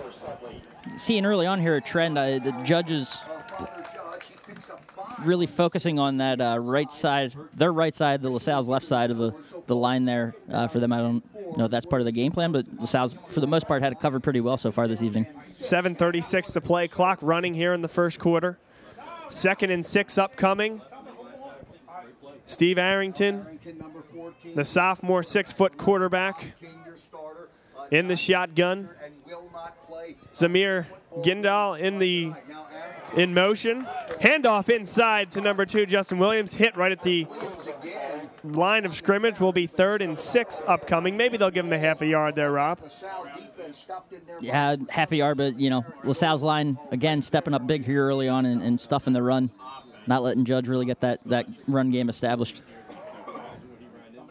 Seeing 0.96 1.24
early 1.24 1.46
on 1.46 1.60
here 1.60 1.76
a 1.76 1.80
trend. 1.80 2.18
Uh, 2.18 2.38
the 2.38 2.52
judges 2.64 3.20
really 5.20 5.46
focusing 5.46 5.98
on 5.98 6.18
that 6.18 6.40
uh, 6.40 6.58
right 6.60 6.90
side, 6.90 7.34
their 7.54 7.72
right 7.72 7.94
side, 7.94 8.22
the 8.22 8.30
LaSalle's 8.30 8.68
left 8.68 8.84
side 8.84 9.10
of 9.10 9.18
the, 9.18 9.32
the 9.66 9.76
line 9.76 10.04
there 10.04 10.34
uh, 10.50 10.68
for 10.68 10.80
them. 10.80 10.92
I 10.92 10.98
don't 10.98 11.56
know 11.56 11.68
that's 11.68 11.86
part 11.86 12.00
of 12.00 12.06
the 12.06 12.12
game 12.12 12.32
plan, 12.32 12.52
but 12.52 12.66
LaSalle's, 12.78 13.14
for 13.28 13.40
the 13.40 13.46
most 13.46 13.66
part, 13.66 13.82
had 13.82 13.92
it 13.92 14.00
covered 14.00 14.22
pretty 14.22 14.40
well 14.40 14.56
so 14.56 14.72
far 14.72 14.88
this 14.88 15.02
evening. 15.02 15.26
7.36 15.40 16.52
to 16.54 16.60
play. 16.60 16.88
Clock 16.88 17.18
running 17.22 17.54
here 17.54 17.72
in 17.74 17.80
the 17.80 17.88
first 17.88 18.18
quarter. 18.18 18.58
Second 19.28 19.70
and 19.70 19.84
six 19.84 20.18
upcoming. 20.18 20.82
Steve 22.44 22.78
Arrington, 22.78 23.58
the 24.54 24.64
sophomore 24.64 25.22
six 25.22 25.52
foot 25.52 25.78
quarterback, 25.78 26.52
in 27.90 28.08
the 28.08 28.16
shotgun. 28.16 28.88
Zamir 30.34 30.86
Gindal 31.18 31.78
in 31.78 31.98
the 31.98 32.32
in 33.16 33.34
motion. 33.34 33.86
Handoff 34.20 34.68
inside 34.68 35.30
to 35.32 35.40
number 35.40 35.66
two, 35.66 35.86
Justin 35.86 36.18
Williams. 36.18 36.54
Hit 36.54 36.76
right 36.76 36.92
at 36.92 37.02
the 37.02 37.26
line 38.44 38.84
of 38.84 38.94
scrimmage. 38.94 39.40
Will 39.40 39.52
be 39.52 39.66
third 39.66 40.02
and 40.02 40.18
six 40.18 40.62
upcoming. 40.66 41.16
Maybe 41.16 41.36
they'll 41.36 41.50
give 41.50 41.64
him 41.64 41.72
a 41.72 41.78
half 41.78 42.02
a 42.02 42.06
yard 42.06 42.34
there, 42.34 42.52
Rob. 42.52 42.78
Yeah, 44.40 44.76
half 44.88 45.12
a 45.12 45.16
yard, 45.16 45.36
but 45.36 45.58
you 45.58 45.70
know, 45.70 45.84
LaSalle's 46.04 46.42
line 46.42 46.78
again 46.90 47.22
stepping 47.22 47.54
up 47.54 47.66
big 47.66 47.84
here 47.84 48.06
early 48.06 48.28
on 48.28 48.46
and, 48.46 48.62
and 48.62 48.80
stuffing 48.80 49.12
the 49.12 49.22
run, 49.22 49.50
not 50.06 50.22
letting 50.22 50.44
Judge 50.44 50.68
really 50.68 50.86
get 50.86 51.00
that, 51.00 51.20
that 51.26 51.46
run 51.66 51.90
game 51.90 52.08
established. 52.08 52.62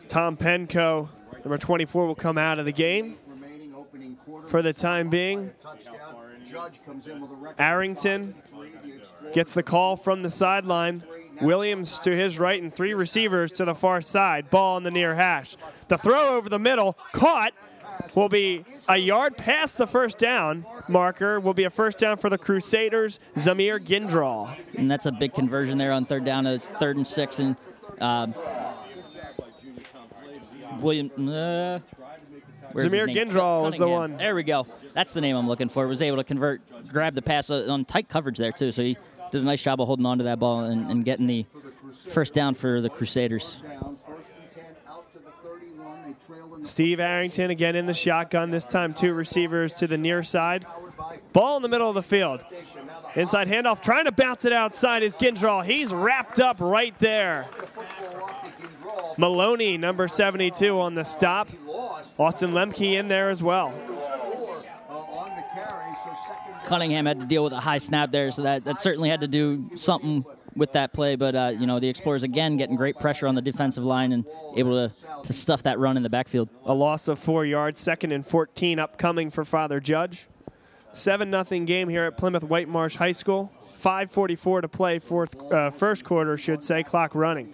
Tom 0.07 0.35
Penko, 0.35 1.07
number 1.45 1.57
24, 1.57 2.07
will 2.07 2.15
come 2.15 2.37
out 2.37 2.59
of 2.59 2.65
the 2.65 2.73
game 2.73 3.17
for 4.47 4.61
the 4.61 4.73
time 4.73 5.09
being. 5.09 5.51
Arrington 7.57 8.35
gets 9.33 9.53
the 9.53 9.63
call 9.63 9.95
from 9.95 10.21
the 10.21 10.29
sideline. 10.29 11.03
Williams 11.41 11.99
to 11.99 12.15
his 12.15 12.37
right 12.37 12.61
and 12.61 12.73
three 12.73 12.93
receivers 12.93 13.51
to 13.53 13.65
the 13.65 13.73
far 13.73 14.01
side. 14.01 14.49
Ball 14.49 14.75
on 14.75 14.83
the 14.83 14.91
near 14.91 15.15
hash. 15.15 15.55
The 15.87 15.97
throw 15.97 16.35
over 16.35 16.49
the 16.49 16.59
middle, 16.59 16.97
caught, 17.13 17.53
will 18.15 18.29
be 18.29 18.63
a 18.87 18.97
yard 18.97 19.37
past 19.37 19.77
the 19.77 19.87
first 19.87 20.17
down 20.17 20.65
marker. 20.87 21.39
Will 21.39 21.53
be 21.53 21.63
a 21.63 21.69
first 21.69 21.97
down 21.97 22.17
for 22.17 22.29
the 22.29 22.37
Crusaders. 22.37 23.19
Zamir 23.35 23.79
Gindral. 23.79 24.49
And 24.75 24.89
that's 24.89 25.05
a 25.05 25.11
big 25.11 25.33
conversion 25.33 25.77
there 25.77 25.91
on 25.91 26.05
third 26.05 26.25
down 26.25 26.43
to 26.43 26.59
third 26.59 26.97
and 26.97 27.07
six. 27.07 27.39
And 27.39 27.55
um, 27.99 28.35
William. 30.79 31.11
Uh, 31.17 31.79
where's 32.73 32.91
Zamir 32.91 33.07
name? 33.07 33.15
Gindral 33.15 33.63
was 33.63 33.77
the 33.77 33.87
one. 33.87 34.17
There 34.17 34.35
we 34.35 34.43
go. 34.43 34.67
That's 34.93 35.13
the 35.13 35.21
name 35.21 35.35
I'm 35.35 35.47
looking 35.47 35.69
for. 35.69 35.87
Was 35.87 36.01
able 36.01 36.17
to 36.17 36.23
convert, 36.23 36.61
grab 36.87 37.15
the 37.15 37.21
pass 37.21 37.49
uh, 37.49 37.65
on 37.69 37.85
tight 37.85 38.09
coverage 38.09 38.37
there 38.37 38.51
too. 38.51 38.71
So 38.71 38.83
he 38.83 38.97
did 39.31 39.41
a 39.41 39.45
nice 39.45 39.61
job 39.61 39.81
of 39.81 39.87
holding 39.87 40.05
on 40.05 40.17
to 40.19 40.23
that 40.25 40.39
ball 40.39 40.61
and, 40.61 40.89
and 40.91 41.05
getting 41.05 41.27
the 41.27 41.45
first 42.09 42.33
down 42.33 42.53
for 42.53 42.81
the 42.81 42.89
Crusaders. 42.89 43.57
Steve 46.63 46.99
Arrington 46.99 47.49
again 47.49 47.75
in 47.75 47.85
the 47.85 47.93
shotgun. 47.93 48.51
This 48.51 48.65
time, 48.65 48.93
two 48.93 49.13
receivers 49.13 49.73
to 49.75 49.87
the 49.87 49.97
near 49.97 50.21
side. 50.23 50.65
Ball 51.33 51.57
in 51.57 51.63
the 51.63 51.69
middle 51.69 51.89
of 51.89 51.95
the 51.95 52.03
field. 52.03 52.43
Inside 53.15 53.47
handoff, 53.47 53.81
trying 53.81 54.05
to 54.05 54.11
bounce 54.11 54.45
it 54.45 54.53
outside 54.53 55.03
is 55.03 55.15
Gindral. 55.15 55.65
He's 55.65 55.93
wrapped 55.93 56.39
up 56.39 56.59
right 56.59 56.97
there. 56.99 57.47
Maloney, 59.17 59.77
number 59.77 60.07
72, 60.07 60.79
on 60.79 60.95
the 60.95 61.03
stop. 61.03 61.49
Austin 62.17 62.51
Lemke 62.51 62.93
in 62.93 63.07
there 63.07 63.29
as 63.29 63.41
well. 63.41 63.73
Cunningham 66.65 67.05
had 67.05 67.19
to 67.19 67.25
deal 67.25 67.43
with 67.43 67.53
a 67.53 67.59
high 67.59 67.79
snap 67.79 68.11
there, 68.11 68.31
so 68.31 68.43
that, 68.43 68.63
that 68.65 68.79
certainly 68.79 69.09
had 69.09 69.21
to 69.21 69.27
do 69.27 69.69
something 69.75 70.23
with 70.55 70.73
that 70.73 70.93
play. 70.93 71.15
But 71.15 71.35
uh, 71.35 71.53
you 71.57 71.65
know, 71.65 71.79
the 71.79 71.89
Explorers 71.89 72.23
again 72.23 72.57
getting 72.57 72.75
great 72.75 72.97
pressure 72.99 73.27
on 73.27 73.35
the 73.35 73.41
defensive 73.41 73.83
line 73.83 74.11
and 74.11 74.25
able 74.55 74.87
to, 74.87 74.95
to 75.23 75.33
stuff 75.33 75.63
that 75.63 75.79
run 75.79 75.97
in 75.97 76.03
the 76.03 76.09
backfield. 76.09 76.49
A 76.65 76.73
loss 76.73 77.07
of 77.07 77.19
four 77.19 77.45
yards, 77.45 77.79
second 77.79 78.11
and 78.11 78.25
14 78.25 78.79
upcoming 78.79 79.29
for 79.29 79.43
Father 79.43 79.79
Judge. 79.79 80.27
7 80.93 81.29
nothing 81.29 81.65
game 81.65 81.87
here 81.87 82.03
at 82.03 82.17
Plymouth 82.17 82.43
Whitemarsh 82.43 82.97
High 82.97 83.13
School. 83.13 83.51
5:44 83.73 84.61
to 84.61 84.67
play, 84.67 84.99
fourth, 84.99 85.35
uh, 85.51 85.71
first 85.71 86.05
quarter, 86.05 86.37
should 86.37 86.63
say. 86.63 86.83
Clock 86.83 87.15
running. 87.15 87.53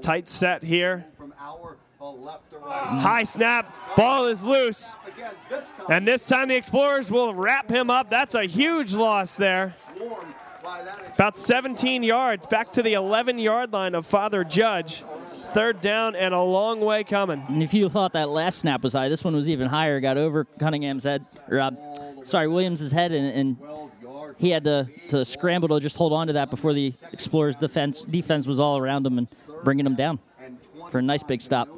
Tight 0.00 0.28
set 0.28 0.62
here. 0.62 1.04
from 1.16 1.34
our 1.38 1.76
uh, 2.00 2.10
left 2.10 2.50
to 2.50 2.58
right. 2.58 3.00
High 3.00 3.22
snap. 3.24 3.74
Ball 3.96 4.26
is 4.26 4.44
loose. 4.44 4.96
Again, 5.06 5.32
this 5.50 5.72
time 5.72 5.86
And 5.90 6.06
this 6.06 6.26
time 6.26 6.48
the 6.48 6.56
Explorers 6.56 7.10
will 7.10 7.34
wrap 7.34 7.68
him 7.68 7.90
up. 7.90 8.08
That's 8.08 8.34
a 8.34 8.44
huge 8.44 8.94
loss 8.94 9.36
there. 9.36 9.70
swarmed 9.96 10.34
by 10.62 10.82
that 10.82 11.14
About 11.14 11.36
17 11.36 12.02
yards 12.02 12.46
back 12.46 12.70
to 12.72 12.82
the 12.82 12.94
11 12.94 13.38
yard 13.38 13.72
line 13.72 13.94
of 13.94 14.06
Father 14.06 14.44
Judge. 14.44 15.04
Third 15.48 15.80
down 15.80 16.14
and 16.14 16.34
a 16.34 16.42
long 16.42 16.80
way 16.80 17.04
coming. 17.04 17.42
And 17.48 17.62
if 17.62 17.72
you 17.72 17.88
thought 17.88 18.12
that 18.12 18.28
last 18.28 18.58
snap 18.58 18.82
was 18.82 18.92
high, 18.92 19.08
this 19.08 19.24
one 19.24 19.34
was 19.34 19.48
even 19.48 19.66
higher. 19.66 19.98
Got 19.98 20.18
over 20.18 20.44
Cunningham's 20.44 21.04
head, 21.04 21.24
or 21.48 21.58
uh, 21.58 21.70
sorry, 22.24 22.48
Williams' 22.48 22.92
head, 22.92 23.12
and, 23.12 23.26
and 23.26 23.58
12 23.58 23.78
yard 23.78 23.92
he 24.38 24.50
had 24.50 24.64
to, 24.64 24.88
to 25.08 25.24
scramble 25.24 25.68
to 25.68 25.80
just 25.80 25.96
hold 25.96 26.12
on 26.12 26.28
to 26.28 26.32
that 26.34 26.50
before 26.50 26.72
the 26.72 26.92
Explorers' 27.12 27.56
defense 27.56 28.02
defense 28.02 28.46
was 28.46 28.60
all 28.60 28.78
around 28.78 29.06
him 29.06 29.18
and 29.18 29.28
bringing 29.64 29.84
him 29.84 29.94
down 29.94 30.18
for 30.90 30.98
a 30.98 31.02
nice 31.02 31.22
big 31.22 31.42
stop. 31.42 31.68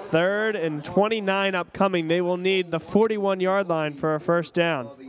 Third 0.00 0.56
and 0.56 0.84
29 0.84 1.54
upcoming. 1.54 2.08
They 2.08 2.20
will 2.20 2.36
need 2.36 2.70
the 2.70 2.80
41 2.80 3.40
yard 3.40 3.68
line 3.68 3.94
for 3.94 4.14
a 4.14 4.20
first 4.20 4.54
down. 4.54 5.07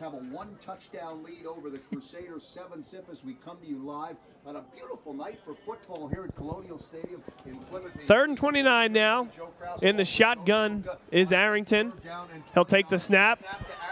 Have 0.00 0.14
a 0.14 0.18
one 0.18 0.54
touchdown 0.60 1.24
lead 1.24 1.44
over 1.44 1.70
the 1.70 1.78
Crusaders, 1.78 2.44
seven 2.44 2.84
zip 2.84 3.08
as 3.10 3.24
we 3.24 3.34
come 3.44 3.56
to 3.60 3.66
you 3.66 3.78
live 3.78 4.14
on 4.46 4.54
a 4.54 4.64
beautiful 4.72 5.12
night 5.12 5.40
for 5.44 5.56
football 5.66 6.06
here 6.06 6.24
at 6.24 6.36
Colonial 6.36 6.78
Stadium 6.78 7.20
in 7.46 7.56
Plymouth. 7.56 7.92
Third 8.02 8.28
and 8.28 8.38
29 8.38 8.92
now. 8.92 9.28
In 9.82 9.96
the 9.96 10.04
shotgun 10.04 10.84
is 11.10 11.32
Arrington. 11.32 11.92
He'll 12.54 12.64
take 12.64 12.88
the 12.88 12.98
snap. 13.00 13.42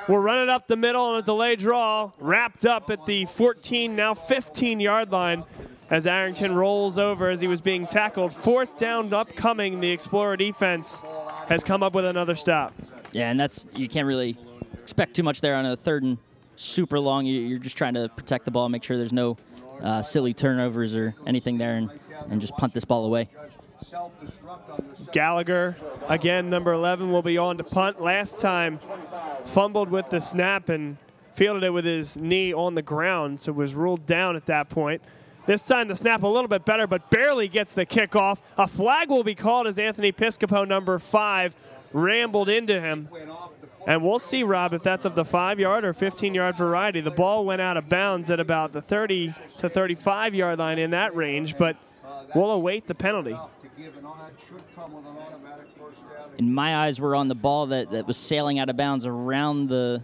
We'll 0.07 0.19
run 0.19 0.39
it 0.39 0.49
up 0.49 0.69
the 0.69 0.77
middle 0.77 1.03
on 1.03 1.17
a 1.17 1.23
delay 1.23 1.57
draw. 1.57 2.13
Wrapped 2.21 2.65
up 2.65 2.89
at 2.91 3.05
the 3.07 3.25
14, 3.25 3.97
now 3.97 4.15
15 4.15 4.79
yard 4.79 5.11
line 5.11 5.43
as 5.91 6.07
Arrington 6.07 6.55
rolls 6.55 6.99
over 6.99 7.31
as 7.31 7.41
he 7.41 7.49
was 7.49 7.61
being 7.61 7.85
tackled. 7.85 8.33
Fourth 8.33 8.77
down 8.77 9.13
upcoming. 9.13 9.81
The 9.81 9.91
Explorer 9.91 10.37
defense 10.37 11.03
has 11.49 11.65
come 11.65 11.83
up 11.83 11.95
with 11.95 12.05
another 12.05 12.37
stop. 12.37 12.73
Yeah, 13.11 13.31
and 13.31 13.41
that's 13.41 13.67
you 13.75 13.89
can't 13.89 14.07
really 14.07 14.37
expect 14.87 15.15
too 15.17 15.25
much 15.25 15.41
there 15.41 15.57
on 15.57 15.67
a 15.67 15.77
third 15.77 16.05
and 16.05 16.17
super 16.55 17.01
long. 17.01 17.27
You- 17.27 17.41
You're 17.41 17.59
just 17.59 17.77
trying 17.77 17.95
to 17.95 18.09
protect 18.09 18.45
the 18.45 18.53
ball, 18.53 18.69
make 18.69 18.85
sure 18.85 18.97
there's 18.97 19.13
no 19.13 19.37
uh, 19.83 20.01
silly 20.01 20.33
turnovers 20.33 20.97
or 20.97 21.13
anything 21.27 21.59
there, 21.59 21.75
and, 21.77 21.91
and 22.31 22.41
just 22.41 22.57
punt 22.57 22.73
this 22.73 22.85
ball 22.85 23.05
away. 23.05 23.29
Gallagher, 25.13 25.77
again, 26.09 26.49
number 26.49 26.73
11, 26.73 27.11
will 27.11 27.21
be 27.23 27.37
on 27.37 27.57
to 27.59 27.65
punt. 27.65 28.01
Last 28.01 28.41
time, 28.41 28.79
fumbled 29.45 29.91
with 29.91 30.09
the 30.11 30.21
snap 30.21 30.69
and 30.69 30.97
fielded 31.35 31.65
it 31.65 31.71
with 31.71 31.85
his 31.85 32.17
knee 32.17 32.55
on 32.55 32.75
the 32.77 32.81
ground, 32.83 33.41
so 33.41 33.51
was 33.53 33.75
ruled 33.75 34.07
down 34.07 34.37
at 34.37 34.47
that 34.47 34.69
point. 34.69 35.03
This 35.47 35.67
time, 35.67 35.89
the 35.89 35.97
snap 35.97 36.23
a 36.23 36.27
little 36.27 36.49
bit 36.49 36.65
better, 36.65 36.87
but 36.87 37.11
barely 37.11 37.49
gets 37.49 37.75
the 37.75 37.85
kickoff. 37.85 38.41
A 38.57 38.67
flag 38.67 39.11
will 39.11 39.25
be 39.25 39.35
called 39.35 39.67
as 39.67 39.79
Anthony 39.79 40.11
Piscopo, 40.13 40.67
number 40.67 40.99
five, 40.99 41.55
rambled 41.93 42.49
into 42.49 42.81
him. 42.81 43.09
Went 43.87 44.03
off 44.03 44.03
the 44.03 44.03
foot. 44.03 44.03
And 44.03 44.03
we'll 44.03 44.19
see, 44.19 44.43
Rob, 44.43 44.75
if 44.75 44.83
that's 44.83 45.05
of 45.05 45.15
the 45.15 45.25
five 45.25 45.61
yard 45.61 45.85
or 45.85 45.93
15 45.93 46.35
yard 46.35 46.57
variety. 46.57 47.01
The 47.01 47.11
ball 47.11 47.45
went 47.45 47.61
out 47.61 47.77
of 47.77 47.89
bounds 47.89 48.31
at 48.31 48.41
about 48.41 48.73
the 48.73 48.81
30 48.81 49.35
to 49.59 49.69
35 49.69 50.35
yard 50.35 50.59
line 50.59 50.79
in 50.79 50.91
that 50.91 51.15
range, 51.15 51.57
but 51.57 51.77
we'll 52.35 52.51
await 52.51 52.87
the 52.87 52.95
penalty. 52.95 53.33
and 53.33 54.07
all 54.07 54.17
that 54.21 54.33
should 54.49 54.63
come 54.75 54.93
with 54.93 55.07
an 55.07 55.17
automatic 55.17 55.67
first 55.79 56.03
down. 56.03 56.31
In 56.39 56.53
my 56.53 56.85
eyes, 56.85 57.01
were 57.01 57.15
on 57.15 57.29
the 57.29 57.35
ball 57.35 57.67
that, 57.67 57.91
that 57.91 58.07
was 58.07 58.17
sailing 58.17 58.59
out 58.59 58.69
of 58.69 58.77
bounds 58.77 59.07
around 59.07 59.69
the 59.69 60.03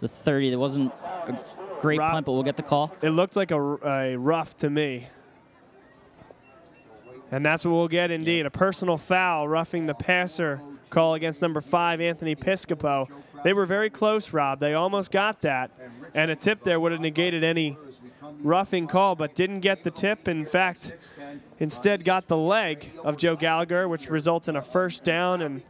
the 0.00 0.08
30. 0.08 0.50
That 0.50 0.58
wasn't 0.58 0.92
a 1.04 1.38
great 1.80 1.98
Rob- 1.98 2.12
punt, 2.12 2.26
but 2.26 2.32
we'll 2.32 2.42
get 2.42 2.56
the 2.56 2.62
call. 2.62 2.94
It 3.02 3.10
looked 3.10 3.36
like 3.36 3.50
a, 3.50 3.60
a 3.60 4.16
rough 4.16 4.56
to 4.58 4.70
me. 4.70 5.08
And 7.30 7.46
that's 7.46 7.64
what 7.64 7.72
we'll 7.72 7.88
get 7.88 8.10
indeed. 8.10 8.44
A 8.44 8.50
personal 8.50 8.96
foul, 8.96 9.46
roughing 9.46 9.86
the 9.86 9.94
passer 9.94 10.60
call 10.90 11.14
against 11.14 11.40
number 11.40 11.60
five, 11.60 12.00
Anthony 12.00 12.34
Piscopo. 12.36 13.08
They 13.42 13.52
were 13.52 13.66
very 13.66 13.88
close, 13.88 14.32
Rob. 14.32 14.60
They 14.60 14.74
almost 14.74 15.10
got 15.10 15.40
that. 15.42 15.70
And 16.14 16.30
a 16.30 16.36
tip 16.36 16.62
there 16.62 16.78
would 16.78 16.92
have 16.92 17.00
negated 17.00 17.42
any 17.44 17.76
roughing 18.42 18.86
call, 18.86 19.14
but 19.14 19.34
didn't 19.34 19.60
get 19.60 19.82
the 19.82 19.90
tip. 19.90 20.28
In 20.28 20.44
fact, 20.44 20.96
instead 21.58 22.04
got 22.04 22.28
the 22.28 22.36
leg 22.36 22.90
of 23.04 23.16
Joe 23.16 23.36
Gallagher, 23.36 23.88
which 23.88 24.08
results 24.08 24.48
in 24.48 24.56
a 24.56 24.62
first 24.62 25.04
down 25.04 25.42
and 25.42 25.62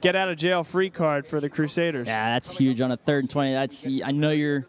get 0.00 0.16
out 0.16 0.28
of 0.28 0.36
jail 0.36 0.64
free 0.64 0.90
card 0.90 1.26
for 1.26 1.40
the 1.40 1.48
Crusaders. 1.48 2.08
Yeah, 2.08 2.32
that's 2.34 2.56
huge 2.56 2.80
on 2.80 2.90
a 2.90 2.96
third 2.96 3.24
and 3.24 3.30
20. 3.30 3.52
That's 3.52 3.86
I 4.04 4.12
know 4.12 4.30
you're 4.30 4.66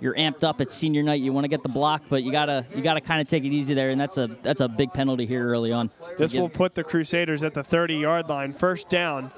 you're 0.00 0.14
amped 0.14 0.44
up 0.44 0.60
at 0.60 0.70
senior 0.70 1.02
night. 1.02 1.20
You 1.20 1.32
want 1.32 1.44
to 1.44 1.48
get 1.48 1.62
the 1.62 1.68
block, 1.68 2.02
but 2.08 2.22
you 2.22 2.32
gotta 2.32 2.66
you 2.74 2.82
gotta 2.82 3.00
kind 3.00 3.20
of 3.20 3.28
take 3.28 3.44
it 3.44 3.52
easy 3.52 3.74
there, 3.74 3.90
and 3.90 4.00
that's 4.00 4.18
a 4.18 4.28
that's 4.42 4.60
a 4.60 4.68
big 4.68 4.92
penalty 4.92 5.26
here 5.26 5.46
early 5.46 5.72
on. 5.72 5.90
This 6.16 6.34
will 6.34 6.48
put 6.48 6.74
the 6.74 6.84
Crusaders 6.84 7.42
at 7.42 7.54
the 7.54 7.62
30 7.62 7.94
yard 7.96 8.28
line. 8.28 8.52
First 8.52 8.88
down. 8.88 9.30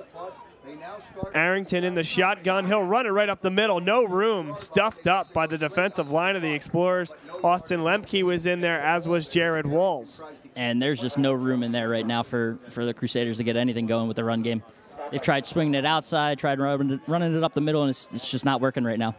They 0.71 0.77
now 0.77 0.99
start 1.01 1.33
Arrington 1.35 1.83
in 1.83 1.95
the 1.95 2.05
shotgun. 2.05 2.65
He'll 2.65 2.85
run 2.85 3.05
it 3.05 3.11
right 3.11 3.29
up 3.29 3.41
the 3.41 3.51
middle. 3.51 3.81
No 3.81 4.05
room. 4.05 4.55
Stuffed 4.55 5.09
up 5.09 5.33
by 5.33 5.49
the 5.49 5.59
defensive 5.59 6.13
line 6.13 6.37
of 6.37 6.43
the 6.43 6.53
Explorers. 6.53 7.13
Austin 7.43 7.81
Lemke 7.81 8.23
was 8.23 8.47
in 8.47 8.61
there, 8.61 8.79
as 8.81 9.09
was 9.09 9.27
Jared 9.27 9.67
Walls. 9.67 10.23
and 10.55 10.81
there's 10.81 11.01
just 11.01 11.19
no 11.19 11.33
room 11.33 11.65
in 11.65 11.73
there 11.73 11.89
right 11.89 12.07
now 12.07 12.23
for, 12.23 12.59
for 12.69 12.85
the 12.85 12.95
Crusaders 12.95 13.39
to 13.39 13.45
get 13.45 13.57
anything 13.57 13.87
going 13.87 14.07
with 14.07 14.17
the 14.17 14.23
run 14.23 14.43
game. 14.43 14.63
They've 15.11 15.21
tried 15.21 15.45
swinging 15.45 15.75
it 15.75 15.85
outside, 15.85 16.39
tried 16.39 16.61
running 16.61 16.91
it, 16.93 17.01
running 17.09 17.37
it 17.37 17.43
up 17.43 17.53
the 17.53 17.61
middle, 17.61 17.83
and 17.83 17.91
it's, 17.91 18.09
it's 18.15 18.31
just 18.31 18.45
not 18.45 18.61
working 18.61 18.85
right 18.85 18.99
now. 18.99 19.17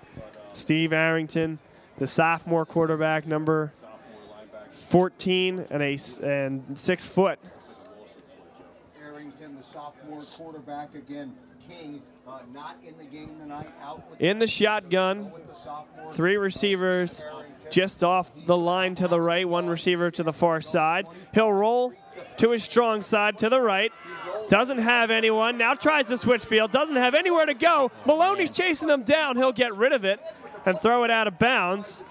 Steve 0.54 0.94
Arrington, 0.94 1.60
the 1.98 2.08
sophomore 2.08 2.66
quarterback, 2.66 3.28
number 3.28 3.74
14 4.72 5.66
and 5.70 5.84
a 5.84 5.98
and 6.24 6.78
six 6.80 7.06
foot. 7.06 7.40
Arrington 10.22 10.22
Arrington, 10.22 10.26
sophomore 10.26 10.54
quarterback, 10.54 10.96
again, 10.96 11.34
King, 11.68 12.02
uh, 12.28 12.40
not 12.54 12.78
in 12.84 12.98
the 12.98 13.06
game 13.06 13.36
tonight, 13.38 13.68
out 13.82 14.10
with 14.10 14.22
In 14.22 14.40
the 14.40 14.48
shotgun, 14.48 15.32
with 15.32 15.48
the 15.48 16.14
three 16.14 16.38
receivers 16.38 17.24
just 17.70 18.04
off 18.04 18.32
the 18.46 18.58
line 18.58 18.96
to 18.96 19.08
the 19.08 19.20
right, 19.20 19.48
one 19.48 19.68
receiver 19.68 20.12
to 20.12 20.24
the 20.24 20.34
far 20.34 20.60
side. 20.62 21.06
He'll 21.34 21.54
roll 21.54 21.94
to 22.38 22.52
his 22.52 22.64
strong 22.64 23.02
side 23.02 23.38
to 23.40 23.50
the 23.50 23.62
right. 23.62 23.92
Doesn't 24.50 24.80
have 24.80 25.10
anyone. 25.10 25.58
Now 25.58 25.76
tries 25.76 26.08
to 26.08 26.18
switch 26.18 26.44
field. 26.44 26.72
Doesn't 26.72 26.98
have 26.98 27.14
anywhere 27.14 27.46
to 27.46 27.54
go. 27.54 27.92
Maloney's 28.06 28.52
chasing 28.52 28.90
him 28.90 29.04
down. 29.04 29.38
He'll 29.38 29.54
get 29.54 29.74
rid 29.76 29.94
of 29.94 30.04
it 30.04 30.20
and 30.66 30.80
throw 30.80 31.04
it 31.04 31.12
out 31.12 31.28
of 31.28 31.38
bounds. 31.38 32.04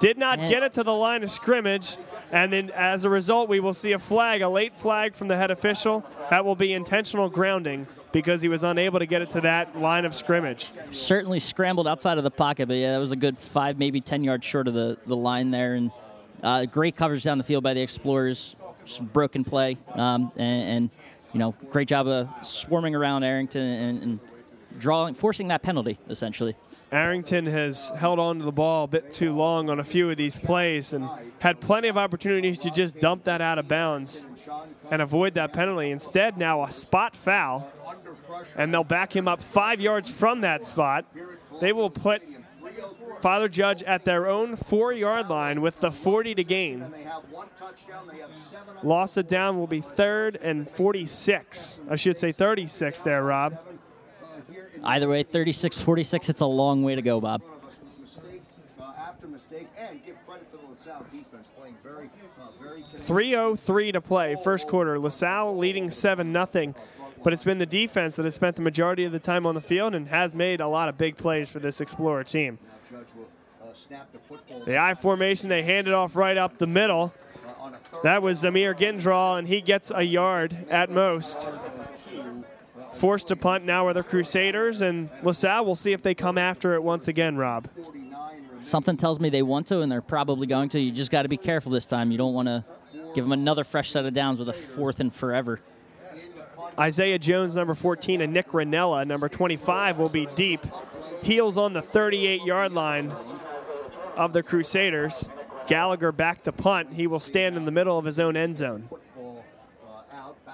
Did 0.00 0.18
not 0.18 0.38
get 0.38 0.62
it 0.62 0.74
to 0.74 0.82
the 0.82 0.92
line 0.92 1.22
of 1.22 1.30
scrimmage. 1.30 1.96
And 2.32 2.52
then 2.52 2.70
as 2.70 3.04
a 3.04 3.10
result, 3.10 3.48
we 3.48 3.60
will 3.60 3.74
see 3.74 3.92
a 3.92 3.98
flag, 3.98 4.42
a 4.42 4.48
late 4.48 4.72
flag 4.72 5.14
from 5.14 5.28
the 5.28 5.36
head 5.36 5.50
official. 5.50 6.04
That 6.30 6.44
will 6.44 6.56
be 6.56 6.72
intentional 6.72 7.28
grounding 7.28 7.86
because 8.12 8.42
he 8.42 8.48
was 8.48 8.64
unable 8.64 8.98
to 8.98 9.06
get 9.06 9.22
it 9.22 9.30
to 9.32 9.40
that 9.42 9.78
line 9.78 10.04
of 10.04 10.14
scrimmage. 10.14 10.70
Certainly 10.90 11.40
scrambled 11.40 11.86
outside 11.86 12.18
of 12.18 12.24
the 12.24 12.30
pocket, 12.30 12.66
but 12.66 12.76
yeah, 12.76 12.92
that 12.92 12.98
was 12.98 13.12
a 13.12 13.16
good 13.16 13.36
five, 13.36 13.78
maybe 13.78 14.00
10 14.00 14.24
yards 14.24 14.44
short 14.44 14.68
of 14.68 14.74
the, 14.74 14.96
the 15.06 15.16
line 15.16 15.50
there. 15.50 15.74
And 15.74 15.90
uh, 16.42 16.64
great 16.66 16.96
coverage 16.96 17.22
down 17.22 17.38
the 17.38 17.44
field 17.44 17.62
by 17.62 17.74
the 17.74 17.80
Explorers. 17.80 18.56
Just 18.84 19.02
broken 19.12 19.44
play. 19.44 19.76
Um, 19.94 20.32
and, 20.36 20.68
and, 20.68 20.90
you 21.32 21.40
know, 21.40 21.54
great 21.70 21.88
job 21.88 22.06
of 22.06 22.28
swarming 22.42 22.94
around 22.94 23.24
Arrington 23.24 23.62
and, 23.66 24.02
and 24.02 24.20
drawing, 24.78 25.14
forcing 25.14 25.48
that 25.48 25.62
penalty, 25.62 25.98
essentially. 26.08 26.54
Arrington 26.92 27.46
has 27.46 27.90
held 27.96 28.18
on 28.18 28.38
to 28.38 28.44
the 28.44 28.52
ball 28.52 28.84
a 28.84 28.86
bit 28.86 29.10
too 29.10 29.34
long 29.34 29.68
on 29.68 29.80
a 29.80 29.84
few 29.84 30.08
of 30.08 30.16
these 30.16 30.38
plays 30.38 30.92
and 30.92 31.08
had 31.40 31.60
plenty 31.60 31.88
of 31.88 31.96
opportunities 31.96 32.58
to 32.60 32.70
just 32.70 32.98
dump 33.00 33.24
that 33.24 33.40
out 33.40 33.58
of 33.58 33.66
bounds 33.66 34.24
and 34.90 35.02
avoid 35.02 35.34
that 35.34 35.52
penalty. 35.52 35.90
Instead, 35.90 36.38
now 36.38 36.62
a 36.62 36.70
spot 36.70 37.16
foul, 37.16 37.72
and 38.56 38.72
they'll 38.72 38.84
back 38.84 39.14
him 39.14 39.26
up 39.26 39.42
five 39.42 39.80
yards 39.80 40.08
from 40.08 40.42
that 40.42 40.64
spot. 40.64 41.04
They 41.60 41.72
will 41.72 41.90
put 41.90 42.22
Father 43.20 43.48
Judge 43.48 43.82
at 43.82 44.04
their 44.04 44.28
own 44.28 44.54
four 44.54 44.92
yard 44.92 45.28
line 45.28 45.60
with 45.60 45.80
the 45.80 45.90
40 45.90 46.36
to 46.36 46.44
gain. 46.44 46.84
Loss 48.82 49.16
of 49.16 49.26
down 49.26 49.58
will 49.58 49.66
be 49.66 49.80
third 49.80 50.36
and 50.36 50.68
46. 50.68 51.80
I 51.90 51.96
should 51.96 52.16
say 52.16 52.32
36 52.32 53.00
there, 53.00 53.24
Rob. 53.24 53.58
Here 54.76 54.84
in 54.84 54.84
Either 54.84 55.08
way, 55.08 55.22
36 55.22 55.80
46, 55.80 56.28
it's 56.28 56.40
a 56.40 56.46
long 56.46 56.82
way 56.82 56.94
to 56.94 57.02
go, 57.02 57.20
Bob. 57.20 57.42
mistake 58.00 58.42
uh, 58.80 58.92
after 58.98 59.26
mistake, 59.26 59.66
and 59.78 60.04
give 60.04 60.16
credit 60.26 60.50
to 60.52 60.58
the 60.58 60.66
LaSalle 60.66 61.06
defense 61.12 61.48
playing 61.58 61.76
very, 61.82 62.10
uh, 62.40 62.62
very. 62.62 62.82
303 62.82 63.92
to 63.92 64.00
play, 64.00 64.36
first 64.42 64.68
quarter. 64.68 64.98
LaSalle 64.98 65.56
leading 65.56 65.90
7 65.90 66.32
0. 66.32 66.74
But 67.22 67.32
it's 67.32 67.44
been 67.44 67.58
the 67.58 67.66
defense 67.66 68.16
that 68.16 68.24
has 68.24 68.34
spent 68.34 68.56
the 68.56 68.62
majority 68.62 69.04
of 69.04 69.12
the 69.12 69.18
time 69.18 69.46
on 69.46 69.54
the 69.54 69.60
field 69.60 69.94
and 69.94 70.06
has 70.08 70.34
made 70.34 70.60
a 70.60 70.68
lot 70.68 70.88
of 70.88 70.96
big 70.96 71.16
plays 71.16 71.48
for 71.50 71.58
this 71.58 71.80
Explorer 71.80 72.22
team. 72.22 72.58
Judge 72.88 73.06
will 73.16 73.26
uh, 73.68 73.72
snap 73.72 74.08
the 74.12 74.78
I 74.78 74.94
formation, 74.94 75.48
they 75.48 75.62
hand 75.62 75.88
it 75.88 75.94
off 75.94 76.14
right 76.14 76.36
up 76.36 76.58
the 76.58 76.66
middle. 76.66 77.12
on 77.58 77.74
a 77.74 77.78
third 77.78 78.02
That 78.04 78.22
was 78.22 78.44
Zamir 78.44 78.78
Gindraw, 78.78 79.38
and 79.38 79.48
he 79.48 79.60
gets 79.60 79.90
a 79.92 80.02
yard 80.02 80.56
at 80.70 80.90
most. 80.90 81.48
Forced 82.96 83.28
to 83.28 83.36
punt 83.36 83.64
now 83.64 83.86
are 83.86 83.92
the 83.92 84.02
Crusaders, 84.02 84.80
and 84.80 85.10
LaSalle 85.22 85.64
we'll 85.66 85.74
see 85.74 85.92
if 85.92 86.02
they 86.02 86.14
come 86.14 86.38
after 86.38 86.74
it 86.74 86.82
once 86.82 87.08
again, 87.08 87.36
Rob. 87.36 87.68
Something 88.60 88.96
tells 88.96 89.20
me 89.20 89.28
they 89.28 89.42
want 89.42 89.66
to, 89.66 89.80
and 89.80 89.92
they're 89.92 90.00
probably 90.00 90.46
going 90.46 90.70
to. 90.70 90.80
You 90.80 90.90
just 90.92 91.10
got 91.10 91.22
to 91.22 91.28
be 91.28 91.36
careful 91.36 91.70
this 91.70 91.84
time. 91.84 92.10
You 92.10 92.16
don't 92.16 92.32
want 92.32 92.48
to 92.48 92.64
give 93.14 93.24
them 93.24 93.32
another 93.32 93.64
fresh 93.64 93.90
set 93.90 94.06
of 94.06 94.14
downs 94.14 94.38
with 94.38 94.48
a 94.48 94.54
fourth 94.54 94.98
and 94.98 95.12
forever. 95.14 95.60
Isaiah 96.78 97.18
Jones, 97.18 97.54
number 97.54 97.74
14, 97.74 98.20
and 98.22 98.32
Nick 98.32 98.48
Ranella, 98.48 99.06
number 99.06 99.28
25, 99.28 99.98
will 99.98 100.08
be 100.08 100.26
deep. 100.34 100.64
Heels 101.22 101.58
on 101.58 101.74
the 101.74 101.82
38 101.82 102.44
yard 102.44 102.72
line 102.72 103.12
of 104.16 104.32
the 104.32 104.42
Crusaders. 104.42 105.28
Gallagher 105.66 106.12
back 106.12 106.42
to 106.44 106.52
punt. 106.52 106.94
He 106.94 107.06
will 107.06 107.20
stand 107.20 107.56
in 107.56 107.64
the 107.64 107.70
middle 107.70 107.98
of 107.98 108.04
his 108.04 108.20
own 108.20 108.36
end 108.36 108.56
zone. 108.56 108.88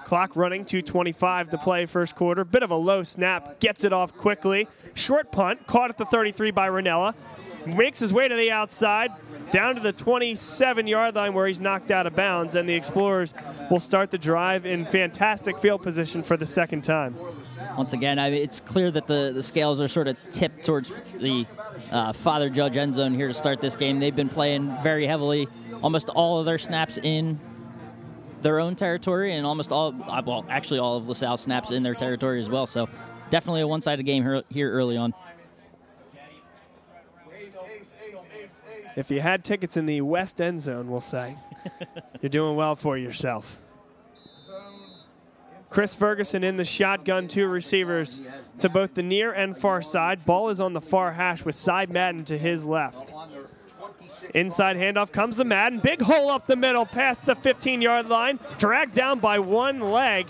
Clock 0.05 0.35
running, 0.35 0.65
2.25 0.65 1.51
to 1.51 1.57
play 1.57 1.85
first 1.85 2.15
quarter. 2.15 2.43
Bit 2.43 2.63
of 2.63 2.71
a 2.71 2.75
low 2.75 3.03
snap, 3.03 3.59
gets 3.59 3.83
it 3.83 3.93
off 3.93 4.15
quickly. 4.15 4.67
Short 4.93 5.31
punt, 5.31 5.65
caught 5.67 5.89
at 5.89 5.97
the 5.97 6.05
33 6.05 6.51
by 6.51 6.67
Ranella. 6.69 7.13
Makes 7.65 7.99
his 7.99 8.11
way 8.11 8.27
to 8.27 8.35
the 8.35 8.51
outside, 8.51 9.11
down 9.51 9.75
to 9.75 9.81
the 9.81 9.93
27 9.93 10.85
yard 10.85 11.15
line 11.15 11.33
where 11.33 11.47
he's 11.47 11.61
knocked 11.61 11.91
out 11.91 12.05
of 12.05 12.13
bounds, 12.13 12.55
and 12.55 12.67
the 12.67 12.73
Explorers 12.73 13.33
will 13.71 13.79
start 13.79 14.11
the 14.11 14.17
drive 14.17 14.65
in 14.65 14.83
fantastic 14.83 15.57
field 15.57 15.81
position 15.81 16.23
for 16.23 16.35
the 16.35 16.45
second 16.45 16.83
time. 16.83 17.15
Once 17.77 17.93
again, 17.93 18.19
I 18.19 18.29
mean, 18.29 18.41
it's 18.41 18.59
clear 18.59 18.91
that 18.91 19.07
the, 19.07 19.31
the 19.33 19.41
scales 19.41 19.79
are 19.79 19.87
sort 19.87 20.09
of 20.09 20.17
tipped 20.29 20.65
towards 20.65 20.89
the 21.13 21.45
uh, 21.93 22.11
Father 22.11 22.49
Judge 22.49 22.75
end 22.75 22.95
zone 22.95 23.13
here 23.13 23.29
to 23.29 23.33
start 23.33 23.61
this 23.61 23.77
game. 23.77 23.99
They've 23.99 24.15
been 24.15 24.29
playing 24.29 24.75
very 24.83 25.07
heavily, 25.07 25.47
almost 25.81 26.09
all 26.09 26.39
of 26.39 26.45
their 26.45 26.57
snaps 26.57 26.97
in 26.97 27.39
their 28.43 28.59
own 28.59 28.75
territory, 28.75 29.33
and 29.33 29.45
almost 29.45 29.71
all, 29.71 29.95
uh, 30.07 30.21
well, 30.25 30.45
actually 30.49 30.79
all 30.79 30.97
of 30.97 31.07
LaSalle 31.07 31.37
snaps 31.37 31.71
in 31.71 31.83
their 31.83 31.95
territory 31.95 32.39
as 32.39 32.49
well. 32.49 32.67
So 32.67 32.87
definitely 33.29 33.61
a 33.61 33.67
one 33.67 33.81
sided 33.81 34.03
game 34.03 34.23
here, 34.23 34.43
here 34.49 34.71
early 34.71 34.97
on. 34.97 35.13
If 38.95 39.09
you 39.09 39.21
had 39.21 39.43
tickets 39.43 39.75
in 39.75 39.87
the 39.87 40.01
west 40.01 40.39
end 40.39 40.61
zone, 40.61 40.89
we'll 40.89 41.01
say, 41.01 41.35
you're 42.21 42.29
doing 42.29 42.55
well 42.55 42.75
for 42.75 42.97
yourself. 42.97 43.59
Chris 45.73 45.95
Ferguson 45.95 46.43
in 46.43 46.55
the 46.55 46.63
shotgun, 46.63 47.27
two 47.27 47.47
receivers 47.47 48.21
to 48.59 48.69
both 48.69 48.93
the 48.93 49.01
near 49.01 49.33
and 49.33 49.57
far 49.57 49.81
side. 49.81 50.23
Ball 50.23 50.49
is 50.49 50.61
on 50.61 50.73
the 50.73 50.81
far 50.81 51.13
hash 51.13 51.43
with 51.43 51.55
Cy 51.55 51.87
Madden 51.87 52.23
to 52.25 52.37
his 52.37 52.63
left. 52.63 53.11
On 54.23 54.31
their 54.31 54.31
26 54.31 54.35
Inside 54.35 54.77
handoff 54.77 55.11
comes 55.11 55.37
the 55.37 55.45
Madden. 55.45 55.79
Big 55.79 56.01
hole 56.01 56.29
up 56.29 56.47
the 56.47 56.55
middle, 56.55 56.85
past 56.85 57.25
the 57.25 57.35
15 57.35 57.81
yard 57.81 58.09
line. 58.09 58.39
Dragged 58.57 58.93
down 58.93 59.19
by 59.19 59.39
one 59.39 59.79
leg, 59.79 60.27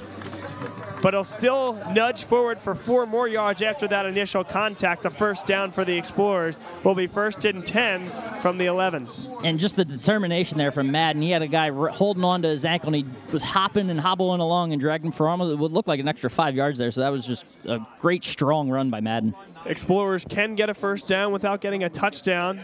but 1.01 1.13
he'll 1.13 1.23
still 1.23 1.73
nudge 1.93 2.23
forward 2.23 2.60
for 2.60 2.73
four 2.73 3.06
more 3.06 3.27
yards 3.27 3.62
after 3.62 3.88
that 3.89 4.06
initial 4.06 4.43
contact. 4.43 5.03
The 5.03 5.10
first 5.10 5.45
down 5.45 5.71
for 5.71 5.84
the 5.84 5.97
Explorers 5.97 6.60
will 6.84 6.95
be 6.95 7.08
first 7.08 7.43
and 7.45 7.65
10 7.65 8.10
from 8.41 8.58
the 8.58 8.65
11. 8.65 9.08
And 9.43 9.60
just 9.60 9.75
the 9.75 9.84
determination 9.84 10.58
there 10.58 10.71
from 10.71 10.91
Madden. 10.91 11.21
He 11.21 11.32
had 11.32 11.41
a 11.41 11.47
guy 11.47 11.69
holding 11.89 12.23
on 12.23 12.41
to 12.43 12.47
his 12.47 12.63
ankle, 12.63 12.93
and 12.93 12.95
he 12.95 13.06
was 13.34 13.43
hopping 13.43 13.89
and 13.89 13.99
hobbling 13.99 14.39
along 14.39 14.71
and 14.71 14.79
dragging 14.79 15.12
for 15.12 15.27
almost 15.27 15.60
what 15.60 15.71
looked 15.71 15.89
like 15.89 15.99
an 15.99 16.08
extra 16.08 16.29
five 16.29 16.56
yards 16.56 16.79
there. 16.79 16.91
So 16.91 17.01
that 17.01 17.10
was 17.10 17.27
just 17.27 17.45
a 17.65 17.86
great, 17.99 18.23
strong 18.23 18.69
run 18.69 18.89
by 18.89 19.01
Madden. 19.01 19.36
Explorers 19.65 20.25
can 20.25 20.56
get 20.56 20.69
a 20.69 20.73
first 20.73 21.08
down 21.08 21.32
without 21.32 21.62
getting 21.62 21.84
a 21.84 21.89
touchdown. 21.89 22.62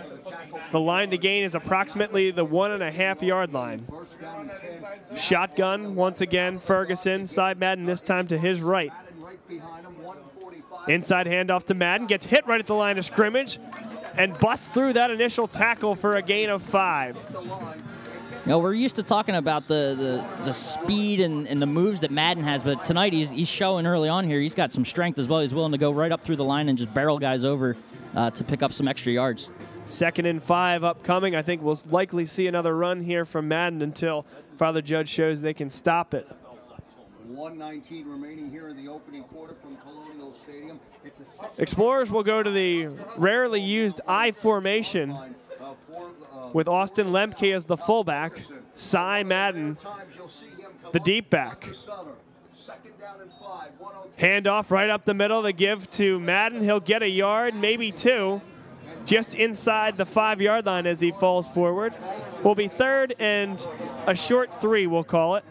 The 0.71 0.79
line 0.79 1.09
to 1.11 1.17
gain 1.17 1.43
is 1.43 1.55
approximately 1.55 2.31
the 2.31 2.45
one 2.45 2.71
and 2.71 2.83
a 2.83 2.91
half 2.91 3.21
yard 3.21 3.53
line. 3.53 3.85
first 3.89 4.21
down 4.21 4.49
and 4.49 4.79
10. 5.09 5.17
Shotgun 5.17 5.95
once 5.95 6.21
again. 6.21 6.59
Ferguson, 6.59 7.25
Cy 7.25 7.53
Madden 7.55 7.85
this 7.85 8.01
time 8.01 8.27
to 8.27 8.37
his 8.37 8.61
right. 8.61 8.91
Madden 8.91 9.21
right 9.21 9.47
behind 9.47 9.85
him, 9.85 10.03
145. 10.03 10.89
Inside 10.89 11.27
handoff 11.27 11.65
to 11.65 11.73
Madden, 11.73 12.07
gets 12.07 12.25
hit 12.25 12.45
right 12.47 12.59
at 12.59 12.67
the 12.67 12.75
line 12.75 12.97
of 12.97 13.05
scrimmage, 13.05 13.59
and 14.17 14.37
busts 14.39 14.69
through 14.69 14.93
that 14.93 15.11
initial 15.11 15.47
tackle 15.47 15.95
for 15.95 16.15
a 16.15 16.21
gain 16.21 16.49
of 16.49 16.61
five. 16.61 17.17
Know, 18.45 18.57
we're 18.57 18.73
used 18.73 18.95
to 18.95 19.03
talking 19.03 19.35
about 19.35 19.67
the, 19.67 19.95
the, 19.95 20.43
the 20.45 20.53
speed 20.53 21.19
and, 21.19 21.47
and 21.47 21.61
the 21.61 21.67
moves 21.67 21.99
that 21.99 22.09
Madden 22.09 22.43
has, 22.43 22.63
but 22.63 22.83
tonight 22.83 23.13
he's, 23.13 23.29
he's 23.29 23.47
showing 23.47 23.85
early 23.85 24.09
on 24.09 24.25
here. 24.25 24.39
He's 24.39 24.55
got 24.55 24.71
some 24.71 24.85
strength 24.85 25.19
as 25.19 25.27
well. 25.27 25.41
He's 25.41 25.53
willing 25.53 25.73
to 25.73 25.77
go 25.77 25.91
right 25.91 26.11
up 26.11 26.21
through 26.21 26.37
the 26.37 26.43
line 26.43 26.67
and 26.67 26.77
just 26.77 26.91
barrel 26.93 27.19
guys 27.19 27.43
over 27.43 27.75
uh, 28.15 28.31
to 28.31 28.43
pick 28.43 28.63
up 28.63 28.73
some 28.73 28.87
extra 28.87 29.11
yards. 29.11 29.51
Second 29.89 30.27
and 30.27 30.41
five 30.41 30.83
upcoming. 30.83 31.35
I 31.35 31.41
think 31.41 31.63
we'll 31.63 31.79
likely 31.89 32.27
see 32.27 32.45
another 32.45 32.77
run 32.77 33.01
here 33.01 33.25
from 33.25 33.47
Madden 33.47 33.81
until 33.81 34.23
Father 34.55 34.83
Judge 34.83 35.09
shows 35.09 35.41
they 35.41 35.53
can 35.53 35.71
stop 35.71 36.13
it. 36.13 36.27
119 37.25 38.07
remaining 38.07 38.51
here 38.51 38.67
in 38.67 38.75
the 38.75 38.87
opening 38.87 39.23
quarter 39.23 39.55
from 39.55 39.77
Colonial 39.77 40.31
Stadium. 40.33 40.79
It's 41.03 41.41
a 41.57 41.61
Explorers 41.61 42.11
will 42.11 42.21
go 42.21 42.43
to 42.43 42.51
the 42.51 42.89
rarely 43.17 43.61
used 43.61 43.99
I 44.07 44.31
formation 44.31 45.15
with 46.53 46.67
Austin 46.67 47.07
Lemke 47.07 47.55
as 47.55 47.65
the 47.65 47.77
fullback, 47.77 48.39
Cy 48.75 49.23
Madden, 49.23 49.75
times 49.75 50.15
you'll 50.15 50.27
see 50.27 50.47
him 50.49 50.71
come 50.83 50.91
the 50.91 50.99
deep 50.99 51.31
back. 51.31 51.61
to 51.61 51.73
Sutter. 51.73 52.11
Second 52.53 52.99
down 52.99 53.21
and 53.21 53.31
five. 53.31 53.71
103. 53.79 54.29
Handoff 54.29 54.69
right 54.69 54.89
up 54.89 55.05
the 55.05 55.13
middle 55.15 55.41
to 55.43 55.51
give 55.51 55.89
to 55.91 56.19
Madden. 56.19 56.63
He'll 56.63 56.79
get 56.79 57.01
a 57.01 57.09
yard, 57.09 57.55
maybe 57.55 57.91
two, 57.91 58.41
just 59.09 59.33
inside 59.33 59.95
the 59.95 60.05
five 60.05 60.39
yard 60.39 60.67
line 60.67 60.85
as 60.85 60.99
he 60.99 61.11
falls 61.11 61.47
forward. 61.47 61.93
Will 62.43 62.53
be 62.55 62.67
third 62.67 63.15
and 63.17 63.65
a 64.05 64.15
short 64.15 64.53
three, 64.61 64.85
we'll 64.85 65.03
call 65.03 65.35
it. 65.37 65.43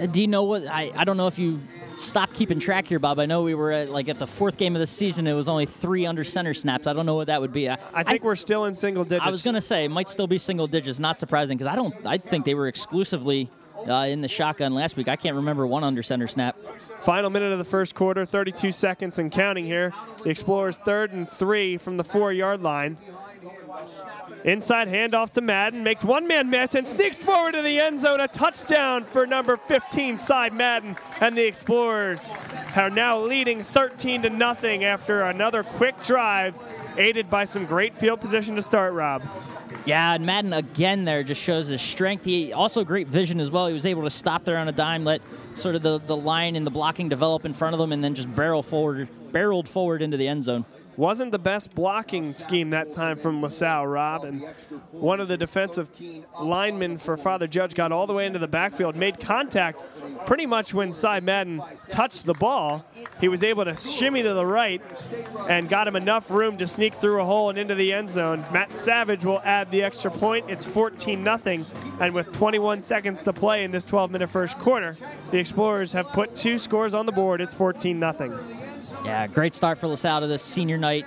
Uh, 0.00 0.06
Do 0.06 0.20
you 0.20 0.26
know 0.26 0.42
what? 0.42 0.66
I, 0.66 0.90
I 0.96 1.04
don't 1.04 1.16
know 1.16 1.28
if 1.28 1.38
you 1.38 1.60
stopped 1.98 2.34
keeping 2.34 2.58
track 2.58 2.88
here, 2.88 2.98
Bob. 2.98 3.20
I 3.20 3.26
know 3.26 3.42
we 3.42 3.54
were 3.54 3.70
at, 3.70 3.90
like 3.90 4.08
at 4.08 4.18
the 4.18 4.26
fourth 4.26 4.58
game 4.58 4.74
of 4.74 4.80
the 4.80 4.86
season. 4.88 5.26
It 5.28 5.34
was 5.34 5.48
only 5.48 5.66
three 5.66 6.04
under 6.04 6.24
center 6.24 6.52
snaps. 6.52 6.88
I 6.88 6.92
don't 6.92 7.06
know 7.06 7.14
what 7.14 7.28
that 7.28 7.40
would 7.40 7.52
be. 7.52 7.70
I, 7.70 7.78
I 7.94 8.02
think 8.02 8.24
we're 8.24 8.34
still 8.34 8.64
in 8.64 8.74
single 8.74 9.04
digits. 9.04 9.24
I 9.26 9.30
was 9.30 9.42
going 9.42 9.54
to 9.54 9.60
say 9.60 9.84
it 9.84 9.90
might 9.90 10.08
still 10.08 10.26
be 10.26 10.38
single 10.38 10.66
digits. 10.66 10.98
Not 10.98 11.20
surprising 11.20 11.56
because 11.56 11.72
I 11.72 11.76
don't. 11.76 11.94
I 12.04 12.18
think 12.18 12.44
they 12.44 12.54
were 12.54 12.66
exclusively 12.66 13.48
uh, 13.88 14.06
in 14.08 14.20
the 14.20 14.28
shotgun 14.28 14.74
last 14.74 14.96
week. 14.96 15.08
I 15.08 15.16
can't 15.16 15.36
remember 15.36 15.66
one 15.66 15.84
under 15.84 16.02
center 16.02 16.26
snap. 16.26 16.56
Final 17.00 17.30
minute 17.30 17.52
of 17.52 17.58
the 17.58 17.64
first 17.64 17.94
quarter, 17.94 18.24
32 18.24 18.72
seconds 18.72 19.18
and 19.18 19.30
counting 19.30 19.64
here. 19.64 19.92
The 20.22 20.30
Explorers 20.30 20.78
third 20.78 21.12
and 21.12 21.28
three 21.28 21.76
from 21.76 21.96
the 21.96 22.04
four 22.04 22.32
yard 22.32 22.62
line. 22.62 22.96
Inside 24.44 24.88
handoff 24.88 25.30
to 25.32 25.40
Madden, 25.40 25.82
makes 25.82 26.04
one 26.04 26.26
man 26.26 26.50
miss 26.50 26.74
and 26.74 26.86
sneaks 26.86 27.22
forward 27.22 27.52
to 27.52 27.62
the 27.62 27.80
end 27.80 27.98
zone. 27.98 28.20
A 28.20 28.28
touchdown 28.28 29.04
for 29.04 29.26
number 29.26 29.56
15, 29.56 30.18
Cy 30.18 30.50
Madden. 30.50 30.96
And 31.20 31.36
the 31.36 31.46
Explorers 31.46 32.32
are 32.76 32.90
now 32.90 33.18
leading 33.20 33.62
13 33.62 34.22
to 34.22 34.30
nothing 34.30 34.84
after 34.84 35.22
another 35.22 35.62
quick 35.62 36.00
drive, 36.02 36.56
aided 36.98 37.28
by 37.30 37.44
some 37.44 37.64
great 37.64 37.94
field 37.94 38.20
position 38.20 38.56
to 38.56 38.62
start, 38.62 38.92
Rob. 38.92 39.22
Yeah, 39.84 40.14
and 40.14 40.26
Madden 40.26 40.52
again 40.52 41.04
there 41.04 41.22
just 41.22 41.40
shows 41.40 41.68
his 41.68 41.80
strength. 41.80 42.24
He 42.24 42.52
also 42.52 42.84
great 42.84 43.08
vision 43.08 43.40
as 43.40 43.50
well. 43.50 43.66
He 43.66 43.74
was 43.74 43.86
able 43.86 44.02
to 44.02 44.10
stop 44.10 44.44
there 44.44 44.58
on 44.58 44.68
a 44.68 44.72
dime, 44.72 45.04
let 45.04 45.22
sort 45.54 45.74
of 45.74 45.82
the, 45.82 45.98
the 45.98 46.16
line 46.16 46.56
and 46.56 46.66
the 46.66 46.70
blocking 46.70 47.08
develop 47.08 47.44
in 47.44 47.54
front 47.54 47.74
of 47.74 47.80
him, 47.80 47.92
and 47.92 48.02
then 48.02 48.14
just 48.14 48.34
barrel 48.34 48.62
forward, 48.62 49.08
barreled 49.32 49.68
forward 49.68 50.02
into 50.02 50.16
the 50.16 50.28
end 50.28 50.44
zone. 50.44 50.64
Wasn't 50.96 51.30
the 51.30 51.38
best 51.38 51.74
blocking 51.74 52.32
scheme 52.32 52.70
that 52.70 52.90
time 52.92 53.18
from 53.18 53.42
LaSalle, 53.42 53.86
Rob. 53.86 54.24
And 54.24 54.42
one 54.92 55.20
of 55.20 55.28
the 55.28 55.36
defensive 55.36 55.90
linemen 56.40 56.96
for 56.96 57.16
Father 57.16 57.46
Judge 57.46 57.74
got 57.74 57.92
all 57.92 58.06
the 58.06 58.14
way 58.14 58.26
into 58.26 58.38
the 58.38 58.48
backfield, 58.48 58.96
made 58.96 59.20
contact 59.20 59.84
pretty 60.24 60.46
much 60.46 60.72
when 60.72 60.92
Cy 60.92 61.20
Madden 61.20 61.62
touched 61.88 62.24
the 62.24 62.34
ball. 62.34 62.84
He 63.20 63.28
was 63.28 63.42
able 63.42 63.64
to 63.64 63.76
shimmy 63.76 64.22
to 64.22 64.32
the 64.32 64.46
right 64.46 64.82
and 65.48 65.68
got 65.68 65.86
him 65.86 65.96
enough 65.96 66.30
room 66.30 66.56
to 66.58 66.66
sneak 66.66 66.94
through 66.94 67.20
a 67.20 67.24
hole 67.24 67.50
and 67.50 67.58
into 67.58 67.74
the 67.74 67.92
end 67.92 68.08
zone. 68.08 68.44
Matt 68.52 68.76
Savage 68.76 69.24
will 69.24 69.40
add 69.44 69.70
the 69.70 69.82
extra 69.82 70.10
point. 70.10 70.46
It's 70.48 70.66
14 70.66 71.22
0. 71.24 71.64
And 72.00 72.14
with 72.14 72.32
21 72.32 72.82
seconds 72.82 73.22
to 73.24 73.32
play 73.32 73.64
in 73.64 73.70
this 73.70 73.84
12 73.84 74.10
minute 74.10 74.30
first 74.30 74.58
quarter, 74.58 74.96
the 75.30 75.38
Explorers 75.38 75.92
have 75.92 76.06
put 76.08 76.34
two 76.34 76.58
scores 76.58 76.94
on 76.94 77.06
the 77.06 77.12
board. 77.12 77.40
It's 77.40 77.54
14 77.54 78.00
0. 78.00 78.65
Yeah, 79.04 79.26
great 79.28 79.54
start 79.54 79.78
for 79.78 79.86
LaSalle 79.86 80.22
to 80.22 80.26
this 80.26 80.42
senior 80.42 80.78
night 80.78 81.06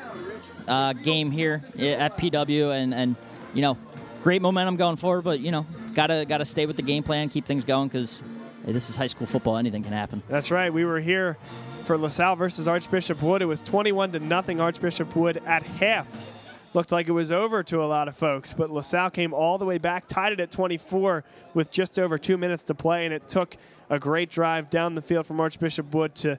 uh, 0.68 0.94
game 0.94 1.32
here 1.32 1.62
at 1.78 2.18
PW, 2.18 2.74
and 2.74 2.94
and 2.94 3.16
you 3.54 3.62
know, 3.62 3.78
great 4.24 4.42
momentum 4.42 4.78
going 4.78 4.96
forward. 4.96 5.24
But 5.24 5.40
you 5.40 5.52
know, 5.52 5.66
gotta 5.94 6.26
gotta 6.28 6.46
stay 6.46 6.66
with 6.66 6.76
the 6.76 6.82
game 6.82 7.04
plan, 7.04 7.30
keep 7.30 7.46
things 7.46 7.66
going 7.66 7.88
because 7.88 8.22
hey, 8.66 8.72
this 8.72 8.90
is 8.90 8.96
high 8.96 9.08
school 9.08 9.28
football. 9.28 9.58
Anything 9.58 9.84
can 9.84 9.94
happen. 9.94 10.24
That's 10.30 10.52
right. 10.52 10.72
We 10.72 10.86
were 10.86 11.00
here 11.00 11.38
for 11.84 11.98
LaSalle 11.98 12.36
versus 12.36 12.68
Archbishop 12.68 13.22
Wood. 13.22 13.42
It 13.42 13.46
was 13.46 13.62
21 13.62 14.12
to 14.14 14.20
nothing 14.20 14.62
Archbishop 14.62 15.16
Wood 15.16 15.42
at 15.46 15.64
half. 15.64 16.38
Looked 16.76 16.92
like 16.92 17.08
it 17.08 17.14
was 17.14 17.32
over 17.32 17.64
to 17.64 17.84
a 17.84 17.88
lot 17.88 18.08
of 18.08 18.16
folks, 18.16 18.54
but 18.54 18.70
LaSalle 18.70 19.10
came 19.10 19.34
all 19.34 19.58
the 19.58 19.66
way 19.66 19.80
back, 19.80 20.08
tied 20.08 20.34
it 20.34 20.40
at 20.40 20.52
24 20.52 21.24
with 21.56 21.72
just 21.72 21.98
over 21.98 22.20
two 22.20 22.38
minutes 22.38 22.62
to 22.64 22.76
play, 22.76 23.06
and 23.06 23.14
it 23.14 23.28
took 23.28 23.58
a 23.90 23.98
great 23.98 24.30
drive 24.30 24.70
down 24.70 24.94
the 24.94 25.02
field 25.02 25.26
from 25.26 25.40
Archbishop 25.40 25.92
Wood 25.96 26.14
to 26.16 26.38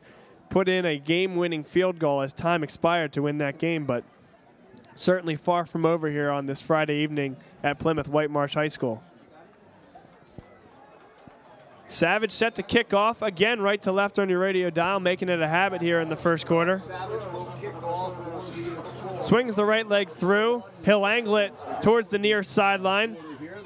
put 0.51 0.69
in 0.69 0.85
a 0.85 0.99
game 0.99 1.37
winning 1.37 1.65
field 1.65 1.99
goal 1.99 2.21
as 2.21 2.35
time 2.35 2.63
expired 2.63 3.13
to 3.15 3.23
win 3.23 3.39
that 3.39 3.59
game, 3.59 3.87
but 3.87 4.05
certainly 4.95 5.37
far 5.37 5.65
from 5.65 5.87
over 5.87 6.11
here 6.11 6.31
on 6.31 6.47
this 6.47 6.61
Friday 6.61 6.97
evening 6.97 7.37
at 7.63 7.79
Plymouth 7.79 8.09
Whitemarsh 8.09 8.55
High 8.55 8.69
School. 8.69 9.03
Savage 11.89 12.31
set 12.31 12.55
to 12.57 12.63
kick 12.63 12.93
off 12.95 13.23
again, 13.23 13.61
right 13.61 13.81
to 13.83 13.91
left 13.91 14.19
on 14.19 14.29
your 14.29 14.39
radio 14.39 14.71
dial, 14.71 15.01
making 15.01 15.29
it 15.29 15.41
a 15.41 15.49
habit 15.49 15.81
here 15.83 16.01
in 16.01 16.09
the 16.09 16.17
first 16.17 16.47
quarter. 16.47 16.81
Swings 19.23 19.55
the 19.55 19.65
right 19.65 19.89
leg 19.89 20.09
through. 20.09 20.63
He'll 20.85 21.05
angle 21.05 21.37
it 21.37 21.53
towards 21.83 22.09
the 22.09 22.19
near 22.19 22.43
sideline, 22.43 23.15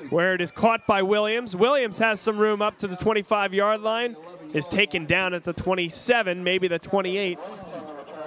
where 0.08 0.34
it 0.34 0.40
is 0.40 0.50
caught 0.50 0.86
by 0.86 1.02
Williams. 1.02 1.54
Williams 1.54 1.98
has 1.98 2.18
some 2.18 2.38
room 2.38 2.62
up 2.62 2.78
to 2.78 2.86
the 2.86 2.96
25 2.96 3.52
yard 3.52 3.82
line 3.82 4.16
is 4.54 4.66
taken 4.66 5.04
down 5.04 5.34
at 5.34 5.44
the 5.44 5.52
27, 5.52 6.42
maybe 6.42 6.68
the 6.68 6.78
28. 6.78 7.38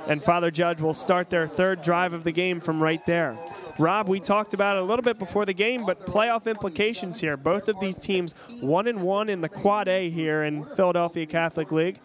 And 0.08 0.22
Father 0.22 0.52
Judge 0.52 0.80
will 0.80 0.94
start 0.94 1.30
their 1.30 1.48
third 1.48 1.82
drive 1.82 2.14
of 2.14 2.24
the 2.24 2.32
game 2.32 2.62
from 2.62 2.82
right 2.82 3.04
there. 3.06 3.38
Rob, 3.80 4.08
we 4.08 4.20
talked 4.20 4.54
about 4.54 4.78
it 4.78 4.82
a 4.82 4.86
little 4.86 5.04
bit 5.04 5.20
before 5.20 5.46
the 5.46 5.54
game, 5.54 5.86
but 5.86 6.06
playoff 6.06 6.48
implications 6.48 7.20
here. 7.20 7.38
Both 7.38 7.68
of 7.68 7.80
these 7.80 7.96
teams 7.96 8.34
one 8.62 8.88
and 8.88 9.04
one 9.04 9.30
in 9.30 9.42
the 9.42 9.50
Quad 9.50 9.88
A 9.88 10.10
here 10.10 10.44
in 10.44 10.66
Philadelphia 10.66 11.26
Catholic 11.28 11.72
League, 11.72 12.00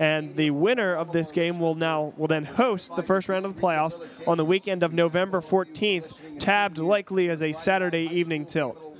and 0.00 0.34
the 0.36 0.50
winner 0.52 0.94
of 0.94 1.12
this 1.12 1.30
game 1.30 1.58
will 1.58 1.74
now 1.74 2.14
will 2.16 2.28
then 2.28 2.44
host 2.44 2.96
the 2.96 3.02
first 3.02 3.28
round 3.28 3.44
of 3.44 3.56
the 3.56 3.60
playoffs 3.60 4.00
on 4.26 4.38
the 4.38 4.44
weekend 4.44 4.82
of 4.82 4.94
November 4.94 5.40
14th, 5.40 6.38
tabbed 6.38 6.78
likely 6.78 7.28
as 7.28 7.42
a 7.42 7.52
Saturday 7.52 8.08
evening 8.10 8.46
tilt. 8.46 8.97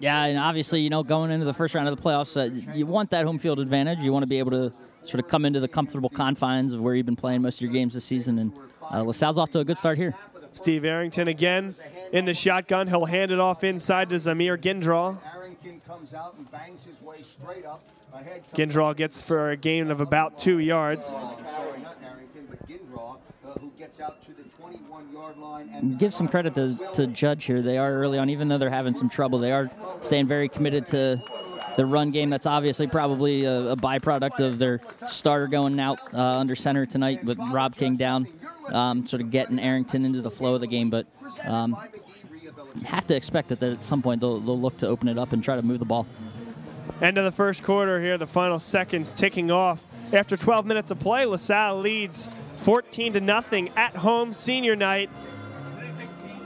Yeah, 0.00 0.24
and 0.24 0.38
obviously, 0.38 0.80
you 0.80 0.90
know, 0.90 1.02
going 1.02 1.30
into 1.30 1.46
the 1.46 1.54
first 1.54 1.74
round 1.74 1.88
of 1.88 1.96
the 1.96 2.02
playoffs, 2.02 2.36
uh, 2.36 2.72
you 2.74 2.86
want 2.86 3.10
that 3.10 3.24
home 3.24 3.38
field 3.38 3.60
advantage. 3.60 4.00
You 4.00 4.12
want 4.12 4.24
to 4.24 4.28
be 4.28 4.38
able 4.38 4.50
to 4.50 4.72
sort 5.04 5.20
of 5.22 5.28
come 5.28 5.44
into 5.44 5.60
the 5.60 5.68
comfortable 5.68 6.10
confines 6.10 6.72
of 6.72 6.80
where 6.80 6.94
you've 6.94 7.06
been 7.06 7.16
playing 7.16 7.42
most 7.42 7.56
of 7.56 7.62
your 7.62 7.72
games 7.72 7.94
this 7.94 8.04
season. 8.04 8.38
And 8.38 8.52
uh, 8.92 9.02
LaSalle's 9.02 9.38
off 9.38 9.50
to 9.52 9.60
a 9.60 9.64
good 9.64 9.78
start 9.78 9.96
here. 9.96 10.14
Steve 10.52 10.84
Arrington 10.84 11.28
again 11.28 11.74
in 12.12 12.24
the 12.24 12.34
shotgun. 12.34 12.88
He'll 12.88 13.04
hand 13.04 13.30
it 13.30 13.38
off 13.38 13.62
inside 13.62 14.10
to 14.10 14.16
Zamir 14.16 14.56
Gindraw. 14.56 15.18
Arrington 15.34 15.80
comes 15.86 16.14
out 16.14 16.34
and 16.36 16.50
bangs 16.50 16.84
his 16.84 17.00
way 17.02 17.22
straight 17.22 17.66
up. 17.66 17.82
Gindraw 18.54 18.96
gets 18.96 19.20
for 19.20 19.50
a 19.50 19.56
gain 19.56 19.90
of 19.90 20.00
about 20.00 20.38
two 20.38 20.58
yards. 20.58 21.08
Oh, 21.10 21.38
sorry, 21.46 21.80
not 21.80 21.96
Arrington, 22.02 22.46
but 22.48 22.66
Gindraw, 22.66 23.16
uh, 23.45 23.45
who 23.60 23.70
gets 23.78 24.00
out 24.00 24.22
to 24.22 24.32
the 24.32 24.42
21 24.60 25.12
yard 25.12 25.36
line. 25.38 25.96
Give 25.96 26.12
some 26.12 26.28
credit 26.28 26.54
to, 26.54 26.76
to 26.94 27.06
Judge 27.06 27.44
here. 27.44 27.62
They 27.62 27.78
are 27.78 27.92
early 27.92 28.18
on, 28.18 28.30
even 28.30 28.48
though 28.48 28.58
they're 28.58 28.70
having 28.70 28.94
some 28.94 29.08
trouble, 29.08 29.38
they 29.38 29.52
are 29.52 29.70
staying 30.00 30.26
very 30.26 30.48
committed 30.48 30.86
to 30.88 31.22
the 31.76 31.86
run 31.86 32.10
game. 32.10 32.30
That's 32.30 32.46
obviously 32.46 32.86
probably 32.86 33.44
a, 33.44 33.72
a 33.72 33.76
byproduct 33.76 34.40
of 34.40 34.58
their 34.58 34.80
starter 35.08 35.46
going 35.46 35.78
out 35.78 35.98
uh, 36.12 36.38
under 36.38 36.56
center 36.56 36.86
tonight 36.86 37.22
with 37.24 37.38
Rob 37.52 37.76
King 37.76 37.96
down, 37.96 38.26
um, 38.72 39.06
sort 39.06 39.22
of 39.22 39.30
getting 39.30 39.58
Arrington 39.58 40.04
into 40.04 40.22
the 40.22 40.30
flow 40.30 40.54
of 40.54 40.60
the 40.60 40.66
game. 40.66 40.90
But 40.90 41.06
um, 41.44 41.76
have 42.84 43.06
to 43.06 43.16
expect 43.16 43.48
that 43.48 43.62
at 43.62 43.84
some 43.84 44.02
point 44.02 44.20
they'll, 44.20 44.40
they'll 44.40 44.60
look 44.60 44.78
to 44.78 44.86
open 44.86 45.08
it 45.08 45.18
up 45.18 45.32
and 45.32 45.42
try 45.42 45.56
to 45.56 45.62
move 45.62 45.78
the 45.78 45.84
ball. 45.84 46.06
End 47.00 47.18
of 47.18 47.24
the 47.24 47.32
first 47.32 47.62
quarter 47.62 48.00
here, 48.00 48.16
the 48.16 48.26
final 48.26 48.58
seconds 48.58 49.12
ticking 49.12 49.50
off. 49.50 49.86
After 50.12 50.36
12 50.36 50.66
minutes 50.66 50.90
of 50.92 51.00
play, 51.00 51.26
LaSalle 51.26 51.80
leads 51.80 52.30
14 52.58 53.14
to 53.14 53.20
nothing 53.20 53.70
at 53.76 53.96
home 53.96 54.32
senior 54.32 54.76
night. 54.76 55.10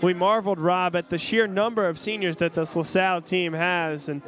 We 0.00 0.14
marveled, 0.14 0.60
Rob, 0.60 0.96
at 0.96 1.10
the 1.10 1.18
sheer 1.18 1.46
number 1.46 1.86
of 1.86 1.98
seniors 1.98 2.38
that 2.38 2.54
this 2.54 2.74
LaSalle 2.74 3.20
team 3.20 3.52
has, 3.52 4.08
and 4.08 4.22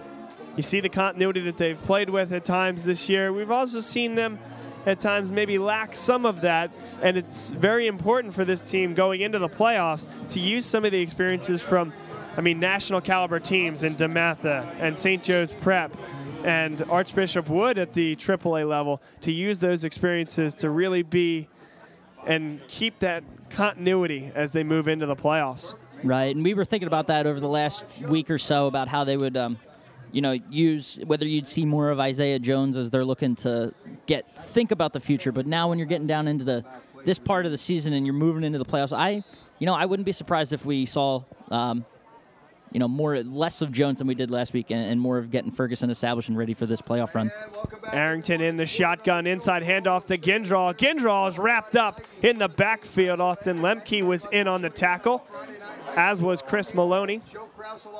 you 0.54 0.62
see 0.62 0.80
the 0.80 0.90
continuity 0.90 1.40
that 1.40 1.56
they've 1.56 1.80
played 1.82 2.10
with 2.10 2.30
at 2.32 2.44
times 2.44 2.84
this 2.84 3.08
year. 3.08 3.32
We've 3.32 3.50
also 3.50 3.80
seen 3.80 4.16
them 4.16 4.38
at 4.84 5.00
times 5.00 5.30
maybe 5.30 5.58
lack 5.58 5.94
some 5.96 6.26
of 6.26 6.42
that, 6.42 6.70
and 7.02 7.16
it's 7.16 7.48
very 7.48 7.86
important 7.86 8.34
for 8.34 8.44
this 8.44 8.60
team 8.60 8.92
going 8.92 9.22
into 9.22 9.38
the 9.38 9.48
playoffs 9.48 10.06
to 10.28 10.40
use 10.40 10.66
some 10.66 10.84
of 10.84 10.92
the 10.92 11.00
experiences 11.00 11.62
from, 11.62 11.94
I 12.36 12.42
mean, 12.42 12.60
national 12.60 13.00
caliber 13.00 13.40
teams 13.40 13.82
in 13.82 13.94
DeMatha 13.94 14.74
and 14.78 14.96
St. 14.98 15.22
Joe's 15.22 15.52
Prep 15.52 15.96
and 16.44 16.82
Archbishop 16.90 17.48
Wood 17.48 17.78
at 17.78 17.92
the 17.92 18.16
AAA 18.16 18.68
level 18.68 19.00
to 19.22 19.32
use 19.32 19.58
those 19.58 19.84
experiences 19.84 20.54
to 20.56 20.70
really 20.70 21.02
be 21.02 21.48
and 22.26 22.60
keep 22.68 22.98
that 23.00 23.24
continuity 23.50 24.30
as 24.34 24.52
they 24.52 24.62
move 24.62 24.88
into 24.88 25.06
the 25.06 25.16
playoffs. 25.16 25.74
Right, 26.04 26.34
and 26.34 26.44
we 26.44 26.54
were 26.54 26.64
thinking 26.64 26.86
about 26.86 27.06
that 27.08 27.26
over 27.26 27.38
the 27.38 27.48
last 27.48 28.00
week 28.02 28.30
or 28.30 28.38
so 28.38 28.66
about 28.66 28.88
how 28.88 29.04
they 29.04 29.16
would, 29.16 29.36
um, 29.36 29.58
you 30.10 30.20
know, 30.20 30.32
use 30.50 30.98
whether 31.06 31.26
you'd 31.26 31.46
see 31.46 31.64
more 31.64 31.90
of 31.90 32.00
Isaiah 32.00 32.38
Jones 32.38 32.76
as 32.76 32.90
they're 32.90 33.04
looking 33.04 33.36
to 33.36 33.72
get 34.06 34.34
think 34.36 34.72
about 34.72 34.92
the 34.92 35.00
future. 35.00 35.30
But 35.30 35.46
now, 35.46 35.68
when 35.68 35.78
you're 35.78 35.86
getting 35.86 36.08
down 36.08 36.26
into 36.26 36.44
the 36.44 36.64
this 37.04 37.18
part 37.18 37.46
of 37.46 37.52
the 37.52 37.58
season 37.58 37.92
and 37.92 38.06
you're 38.06 38.14
moving 38.14 38.42
into 38.44 38.58
the 38.58 38.64
playoffs, 38.64 38.96
I, 38.96 39.22
you 39.58 39.66
know, 39.66 39.74
I 39.74 39.86
wouldn't 39.86 40.06
be 40.06 40.12
surprised 40.12 40.52
if 40.52 40.64
we 40.64 40.86
saw 40.86 41.22
um, 41.50 41.84
you 42.72 42.80
know, 42.80 42.88
more 42.88 43.22
less 43.22 43.62
of 43.62 43.70
Jones 43.70 43.98
than 43.98 44.06
we 44.06 44.14
did 44.14 44.30
last 44.30 44.52
week, 44.52 44.70
and, 44.70 44.90
and, 44.90 45.00
more 45.00 45.18
of 45.18 45.30
getting 45.30 45.50
Ferguson 45.50 45.90
established 45.90 46.28
and 46.28 46.38
ready 46.38 46.54
for 46.54 46.64
this 46.64 46.80
playoff 46.80 47.14
run. 47.14 47.30
Arrington 47.92 48.40
in 48.40 48.56
the 48.56 48.66
shotgun, 48.66 49.26
inside 49.26 49.62
handoff 49.62 50.06
to 50.06 50.16
Gindraw. 50.16 50.74
Gindraw 50.76 51.28
is 51.28 51.38
wrapped 51.38 51.76
up 51.76 52.00
in 52.22 52.38
the 52.38 52.48
backfield. 52.48 53.20
Austin 53.20 53.58
Lemke 53.58 54.02
was 54.02 54.26
in 54.32 54.48
on 54.48 54.62
the 54.62 54.70
tackle, 54.70 55.26
as 55.96 56.22
was 56.22 56.40
Chris 56.40 56.72
Maloney. 56.74 57.20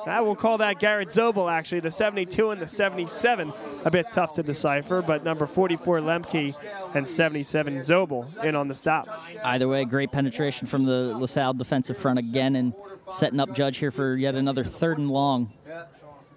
I 0.05 0.21
will 0.21 0.35
call 0.35 0.57
that 0.59 0.79
Garrett 0.79 1.09
Zobel, 1.09 1.51
actually, 1.51 1.81
the 1.81 1.91
72 1.91 2.51
and 2.51 2.61
the 2.61 2.67
77. 2.67 3.53
A 3.85 3.91
bit 3.91 4.07
tough 4.09 4.33
to 4.33 4.43
decipher, 4.43 5.01
but 5.01 5.23
number 5.23 5.45
44 5.45 5.99
Lemke 5.99 6.55
and 6.95 7.07
77 7.07 7.77
Zobel 7.77 8.43
in 8.43 8.55
on 8.55 8.67
the 8.67 8.75
stop. 8.75 9.07
Either 9.43 9.67
way, 9.67 9.85
great 9.85 10.11
penetration 10.11 10.67
from 10.67 10.85
the 10.85 11.15
LaSalle 11.17 11.53
defensive 11.53 11.97
front 11.97 12.19
again, 12.19 12.55
and 12.55 12.73
setting 13.11 13.39
up 13.39 13.53
Judge 13.55 13.77
here 13.77 13.91
for 13.91 14.15
yet 14.15 14.35
another 14.35 14.63
third 14.63 14.97
and 14.97 15.09
long. 15.09 15.51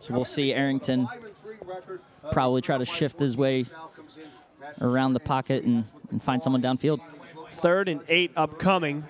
So 0.00 0.14
we'll 0.14 0.24
see 0.24 0.52
Arrington 0.52 1.08
probably 2.32 2.60
try 2.60 2.78
to 2.78 2.84
shift 2.84 3.18
his 3.18 3.36
way 3.36 3.64
around 4.80 5.14
the 5.14 5.20
pocket 5.20 5.64
and, 5.64 5.84
and 6.10 6.22
find 6.22 6.42
someone 6.42 6.62
downfield. 6.62 7.00
Third 7.52 7.88
and 7.88 8.00
eight 8.08 8.32
upcoming. 8.36 9.04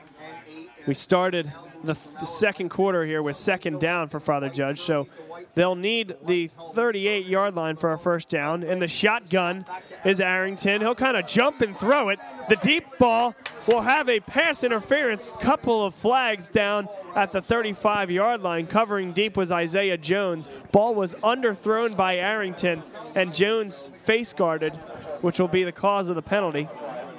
We 0.86 0.94
started 0.94 1.50
the, 1.86 1.98
the 2.20 2.26
second 2.26 2.68
quarter 2.68 3.04
here 3.04 3.22
with 3.22 3.36
second 3.36 3.80
down 3.80 4.08
for 4.08 4.20
Father 4.20 4.48
Judge. 4.48 4.80
So 4.80 5.08
they'll 5.54 5.74
need 5.74 6.16
the 6.24 6.48
38 6.74 7.26
yard 7.26 7.54
line 7.54 7.76
for 7.76 7.92
a 7.92 7.98
first 7.98 8.28
down. 8.28 8.62
And 8.62 8.82
the 8.82 8.88
shotgun 8.88 9.64
is 10.04 10.20
Arrington. 10.20 10.80
He'll 10.80 10.94
kind 10.94 11.16
of 11.16 11.26
jump 11.26 11.60
and 11.60 11.76
throw 11.76 12.10
it. 12.10 12.18
The 12.48 12.56
deep 12.56 12.84
ball 12.98 13.34
will 13.66 13.82
have 13.82 14.08
a 14.08 14.20
pass 14.20 14.64
interference, 14.64 15.32
couple 15.40 15.84
of 15.84 15.94
flags 15.94 16.50
down 16.50 16.88
at 17.14 17.32
the 17.32 17.40
35 17.40 18.10
yard 18.10 18.42
line. 18.42 18.66
Covering 18.66 19.12
deep 19.12 19.36
was 19.36 19.50
Isaiah 19.50 19.98
Jones. 19.98 20.48
Ball 20.72 20.94
was 20.94 21.14
underthrown 21.16 21.96
by 21.96 22.16
Arrington, 22.16 22.82
and 23.14 23.34
Jones 23.34 23.90
face 23.96 24.32
guarded, 24.32 24.74
which 25.22 25.38
will 25.38 25.48
be 25.48 25.64
the 25.64 25.72
cause 25.72 26.08
of 26.08 26.16
the 26.16 26.22
penalty. 26.22 26.68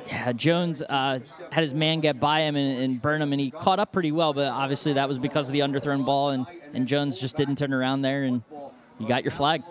Yeah, 0.08 0.32
Jones 0.32 0.82
uh, 0.82 1.20
had 1.52 1.62
his 1.62 1.74
man 1.74 2.00
get 2.00 2.20
by 2.20 2.42
him 2.42 2.56
and, 2.56 2.80
and, 2.82 3.02
burn 3.02 3.22
him, 3.22 3.34
and 3.34 3.42
he 3.42 3.52
caught 3.52 3.80
up 3.80 3.92
pretty 3.92 4.12
well. 4.12 4.34
But 4.34 4.48
obviously, 4.48 4.94
that 4.94 5.08
was 5.08 5.20
because 5.20 5.48
of 5.50 5.54
the 5.54 5.60
underthrown 5.60 6.06
ball, 6.06 6.30
and, 6.30 6.46
and 6.74 6.88
Jones 6.88 7.20
just 7.20 7.36
didn't 7.36 7.58
turn 7.58 7.74
around 7.74 8.02
there, 8.02 8.24
and 8.24 8.42
you 9.00 9.08
got 9.08 9.24
your 9.24 9.32
flag. 9.32 9.64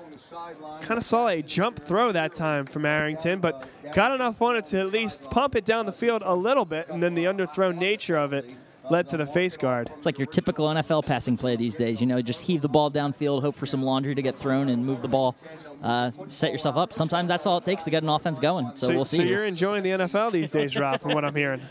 Kind 0.82 0.98
of 0.98 1.02
saw 1.02 1.28
a 1.28 1.42
jump 1.42 1.80
throw 1.80 2.12
that 2.12 2.34
time 2.34 2.66
from 2.66 2.84
Arrington, 2.84 3.40
but 3.40 3.68
got 3.92 4.14
enough 4.14 4.40
on 4.42 4.56
it 4.56 4.66
to 4.66 4.78
at 4.78 4.88
least 4.88 5.30
pump 5.30 5.56
it 5.56 5.64
down 5.64 5.86
the 5.86 5.92
field 5.92 6.22
a 6.24 6.34
little 6.34 6.64
bit, 6.64 6.88
and 6.88 7.02
then 7.02 7.14
the 7.14 7.24
underthrown 7.24 7.76
nature 7.76 8.16
of 8.16 8.32
it 8.32 8.44
led 8.90 9.08
to 9.08 9.16
the 9.16 9.26
face 9.26 9.56
guard. 9.56 9.90
It's 9.96 10.06
like 10.06 10.18
your 10.18 10.26
typical 10.26 10.68
NFL 10.68 11.06
passing 11.06 11.36
play 11.36 11.56
these 11.56 11.76
days. 11.76 12.00
You 12.00 12.06
know, 12.06 12.22
just 12.22 12.42
heave 12.42 12.62
the 12.62 12.68
ball 12.68 12.90
downfield, 12.90 13.40
hope 13.40 13.54
for 13.54 13.66
some 13.66 13.82
laundry 13.82 14.14
to 14.14 14.22
get 14.22 14.36
thrown, 14.36 14.68
and 14.68 14.84
move 14.84 15.02
the 15.02 15.08
ball 15.08 15.34
uh, 15.82 16.10
set 16.28 16.52
yourself 16.52 16.76
up. 16.76 16.92
Sometimes 16.92 17.28
that's 17.28 17.46
all 17.46 17.58
it 17.58 17.64
takes 17.64 17.84
to 17.84 17.90
get 17.90 18.02
an 18.02 18.08
offense 18.08 18.38
going. 18.38 18.70
So, 18.74 18.88
so 18.88 18.94
we'll 18.94 19.04
see. 19.04 19.18
So 19.18 19.22
you're 19.22 19.44
enjoying 19.44 19.82
the 19.82 19.90
NFL 19.90 20.32
these 20.32 20.50
days, 20.50 20.76
Rob, 20.76 21.00
from 21.00 21.14
what 21.14 21.24
I'm 21.24 21.34
hearing. 21.34 21.62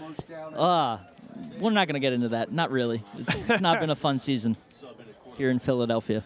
Uh, 0.56 0.98
we're 1.60 1.72
not 1.72 1.86
going 1.86 1.96
to 1.96 2.00
get 2.00 2.14
into 2.14 2.30
that. 2.30 2.50
Not 2.50 2.72
really. 2.72 3.04
It's, 3.18 3.50
it's 3.50 3.60
not 3.60 3.82
been 3.82 3.90
a 3.90 3.96
fun 3.96 4.20
season 4.20 4.56
here 5.36 5.50
in 5.50 5.60
Philadelphia. 5.60 6.24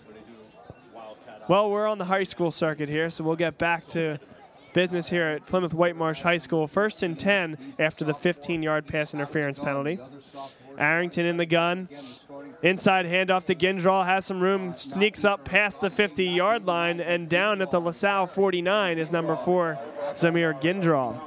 Well, 1.47 1.71
we're 1.71 1.87
on 1.87 1.97
the 1.97 2.05
high 2.05 2.25
school 2.25 2.51
circuit 2.51 2.89
here, 2.89 3.09
so 3.09 3.23
we'll 3.23 3.35
get 3.35 3.57
back 3.57 3.87
to 3.87 4.19
business 4.73 5.09
here 5.09 5.23
at 5.23 5.47
Plymouth 5.47 5.73
Whitemarsh 5.73 6.21
High 6.21 6.37
School. 6.37 6.67
First 6.67 7.01
and 7.01 7.17
10 7.17 7.57
after 7.79 8.05
the 8.05 8.13
15 8.13 8.61
yard 8.61 8.85
pass 8.85 9.15
interference 9.15 9.57
penalty. 9.57 9.99
Arrington 10.77 11.25
in 11.25 11.37
the 11.37 11.45
gun. 11.47 11.89
Inside 12.61 13.05
handoff 13.05 13.45
to 13.45 13.55
Gindrall, 13.55 14.05
has 14.05 14.25
some 14.25 14.41
room, 14.41 14.75
sneaks 14.75 15.23
up 15.23 15.45
past 15.45 15.79
the 15.81 15.89
50 15.89 16.25
yard 16.25 16.65
line, 16.65 16.99
and 16.99 17.29
down 17.29 17.61
at 17.61 17.71
the 17.71 17.79
LaSalle 17.79 18.27
49 18.27 18.97
is 18.97 19.11
number 19.11 19.35
four, 19.35 19.79
Zamir 20.13 20.59
Gindrall. 20.61 21.21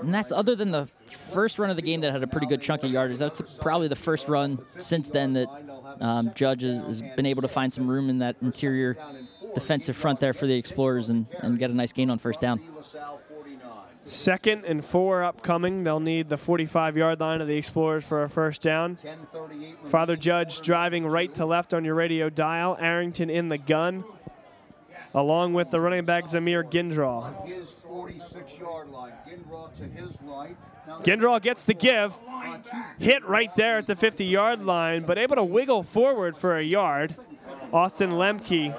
And 0.00 0.14
that's 0.14 0.32
other 0.32 0.56
than 0.56 0.70
the 0.70 0.86
first 1.06 1.58
run 1.58 1.70
of 1.70 1.76
the 1.76 1.82
game 1.82 2.00
that 2.02 2.12
had 2.12 2.22
a 2.22 2.26
pretty 2.26 2.46
good 2.46 2.62
chunk 2.62 2.84
of 2.84 2.90
yardage. 2.90 3.18
That's 3.18 3.40
probably 3.58 3.88
the 3.88 3.96
first 3.96 4.28
run 4.28 4.58
since 4.78 5.08
then 5.08 5.34
that 5.34 5.48
um, 6.00 6.32
Judge 6.34 6.62
has, 6.62 6.80
has, 6.82 7.02
been 7.02 7.26
able 7.26 7.42
to 7.42 7.48
find 7.48 7.72
some 7.72 7.88
room 7.88 8.08
in 8.08 8.18
that 8.18 8.36
interior 8.42 8.96
defensive 9.54 9.96
front 9.96 10.20
there 10.20 10.32
for 10.32 10.46
the 10.46 10.56
Explorers 10.56 11.10
and, 11.10 11.26
and 11.40 11.58
get 11.58 11.70
a 11.70 11.74
nice 11.74 11.92
gain 11.92 12.10
on 12.10 12.18
first 12.18 12.40
down. 12.40 12.60
Second 14.12 14.66
and 14.66 14.84
four 14.84 15.24
upcoming. 15.24 15.84
They'll 15.84 15.98
need 15.98 16.28
the 16.28 16.36
45 16.36 16.98
yard 16.98 17.20
line 17.20 17.40
of 17.40 17.48
the 17.48 17.56
Explorers 17.56 18.04
for 18.04 18.22
a 18.22 18.28
first 18.28 18.60
down. 18.60 18.98
Father 19.86 20.16
Judge 20.16 20.60
driving 20.60 21.06
right 21.06 21.32
to 21.34 21.46
left 21.46 21.72
on 21.72 21.82
your 21.82 21.94
radio 21.94 22.28
dial. 22.28 22.76
Arrington 22.78 23.30
in 23.30 23.48
the 23.48 23.56
gun, 23.56 24.04
along 25.14 25.54
with 25.54 25.70
the 25.70 25.80
running 25.80 26.04
back 26.04 26.24
Zamir 26.24 26.62
Gindraw. 26.62 27.46
His 27.46 27.70
46 27.70 28.58
yard 28.58 28.90
line. 28.90 29.12
Gindraw 29.26 29.74
to 29.78 29.84
his 29.84 30.20
right. 30.22 30.56
Gindraw 31.04 31.40
gets 31.40 31.64
the 31.64 31.74
give, 31.74 32.18
hit 32.98 33.24
right 33.24 33.54
there 33.54 33.78
at 33.78 33.86
the 33.86 33.96
50 33.96 34.26
yard 34.26 34.62
line, 34.62 35.04
but 35.04 35.16
able 35.16 35.36
to 35.36 35.44
wiggle 35.44 35.82
forward 35.82 36.36
for 36.36 36.58
a 36.58 36.62
yard. 36.62 37.14
Austin 37.72 38.12
Lemke 38.12 38.74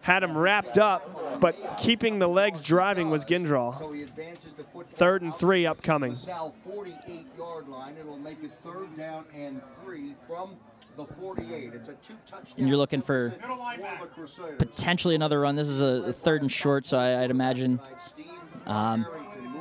had 0.00 0.22
him 0.22 0.36
wrapped 0.36 0.78
up, 0.78 1.40
but 1.40 1.78
keeping 1.78 2.18
the 2.18 2.28
legs 2.28 2.60
driving 2.60 3.10
was 3.10 3.24
Gindraw. 3.24 3.74
Third 4.90 5.22
and 5.22 5.34
three 5.34 5.66
upcoming. 5.66 6.14
48 6.14 7.26
yard 7.38 7.68
line. 7.68 7.94
It'll 7.98 8.18
make 8.18 8.42
it 8.42 8.52
third 8.64 8.96
down 8.96 9.24
and 9.34 9.60
three 9.84 10.14
from 10.28 10.56
the 10.96 11.06
48. 11.06 11.74
It's 11.74 11.88
a 11.88 11.92
two 11.92 12.14
touchdown. 12.26 12.54
And 12.58 12.68
you're 12.68 12.76
looking 12.76 13.00
for 13.00 13.30
potentially 14.58 15.14
another 15.14 15.40
run. 15.40 15.56
This 15.56 15.68
is 15.68 15.80
a 15.80 16.12
third 16.12 16.42
and 16.42 16.50
short, 16.50 16.86
so 16.86 16.98
I, 16.98 17.22
would 17.22 17.30
imagine 17.30 17.80
um, 18.66 19.06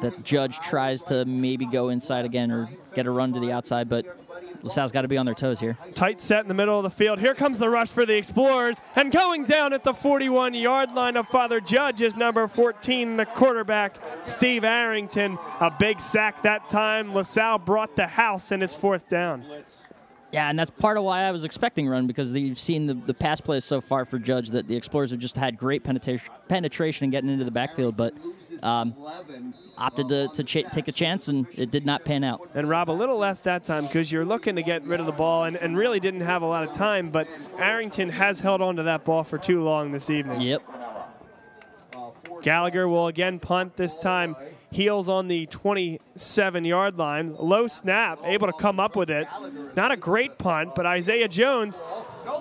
that 0.02 0.24
Judge 0.24 0.60
tries 0.60 1.04
to 1.04 1.26
maybe 1.26 1.66
go 1.66 1.90
inside 1.90 2.26
again 2.26 2.52
or 2.52 2.68
get 2.94 3.06
a 3.06 3.12
run 3.12 3.34
to 3.34 3.40
the 3.40 3.52
outside, 3.52 3.88
but 3.88 4.21
LaSalle's 4.64 4.92
got 4.92 5.02
to 5.02 5.08
be 5.08 5.18
on 5.18 5.26
their 5.26 5.36
toes 5.36 5.60
here. 5.60 5.78
Tight 5.94 6.20
set 6.20 6.42
in 6.42 6.48
the 6.48 6.54
middle 6.54 6.78
of 6.78 6.84
the 6.84 6.90
field. 6.90 7.20
Here 7.20 7.34
comes 7.34 7.60
the 7.60 7.70
rush 7.70 7.90
for 7.90 8.06
the 8.06 8.16
Explorers. 8.16 8.80
And 8.96 9.12
going 9.12 9.46
down 9.46 9.74
at 9.74 9.84
the 9.84 9.94
41 9.94 10.54
yard 10.54 10.92
line 10.94 11.18
of 11.18 11.28
Father 11.28 11.60
Judge 11.60 12.02
is 12.02 12.16
number 12.16 12.48
14, 12.48 13.18
the 13.18 13.26
quarterback, 13.26 13.98
Steve 14.28 14.64
Arrington. 14.64 15.38
A 15.60 15.72
big 15.72 16.00
sack 16.00 16.44
that 16.44 16.70
time. 16.70 17.14
LaSalle 17.14 17.60
brought 17.60 17.96
the 17.96 18.08
house 18.08 18.52
in 18.52 18.62
his 18.62 18.76
fourth 18.76 19.10
down. 19.10 19.46
Yeah, 20.32 20.50
and 20.50 20.58
that's 20.58 20.72
part 20.72 20.98
of 20.98 21.04
why 21.04 21.24
I 21.24 21.32
was 21.32 21.44
expecting 21.44 21.90
run 21.90 22.08
because 22.08 22.32
you've 22.32 22.60
seen 22.60 22.88
the, 22.88 22.94
the 22.94 23.14
pass 23.14 23.42
plays 23.42 23.66
so 23.66 23.82
far 23.82 24.06
for 24.06 24.18
Judge 24.18 24.52
that 24.52 24.68
the 24.68 24.76
Explorers 24.76 25.12
have 25.12 25.20
just 25.20 25.36
had 25.36 25.58
great 25.58 25.84
penetration, 25.84 26.32
penetration 26.48 27.06
and 27.06 27.12
getting 27.12 27.30
into 27.30 27.44
the 27.44 27.52
backfield, 27.52 27.98
but 27.98 28.14
um, 28.64 28.96
opted 29.78 30.08
to, 30.08 30.30
to 30.30 30.44
ch- 30.44 30.66
take 30.72 30.88
a 30.88 30.92
chance, 30.92 31.28
and 31.28 31.48
it 31.56 31.70
did 31.70 31.86
not 31.86 32.06
pan 32.06 32.24
out. 32.24 32.50
And 32.56 32.70
Rob, 32.70 32.90
a 32.90 32.94
little 32.94 33.18
less 33.18 33.42
that 33.42 33.66
time 33.66 33.86
because 33.86 34.12
you're 34.12 34.26
looking 34.26 34.56
to 34.56 34.64
get 34.64 34.84
rid 34.84 35.02
of 35.02 35.06
the 35.06 35.12
ball 35.12 35.44
and, 35.44 35.58
and 35.58 35.78
really 35.78 36.00
didn't 36.00 36.22
have 36.22 36.44
a 36.44 36.48
lot 36.48 36.64
of 36.64 36.74
time, 36.74 37.10
but 37.10 37.28
Arrington 37.58 38.10
has 38.10 38.40
held 38.40 38.62
on 38.62 38.78
to 38.78 38.84
that 38.84 39.04
ball 39.04 39.24
for 39.24 39.38
too 39.38 39.62
long 39.62 39.92
this 39.92 40.10
evening. 40.10 40.42
Yep. 40.42 40.62
Gallagher 42.42 42.88
will 42.88 43.08
again 43.08 43.40
punt 43.40 43.76
this 43.76 43.96
time 43.96 44.36
heels 44.72 45.10
on 45.10 45.28
the 45.28 45.46
27 45.48 46.66
yard 46.66 46.98
line. 46.98 47.36
Low 47.38 47.68
snap, 47.68 48.20
able 48.24 48.48
to 48.48 48.54
come 48.54 48.80
up 48.80 48.96
with 48.96 49.10
it. 49.10 49.28
Not 49.76 49.92
a 49.92 49.98
great 49.98 50.38
punt, 50.38 50.72
but 50.76 50.86
Isaiah 50.86 51.28
Jones 51.28 51.82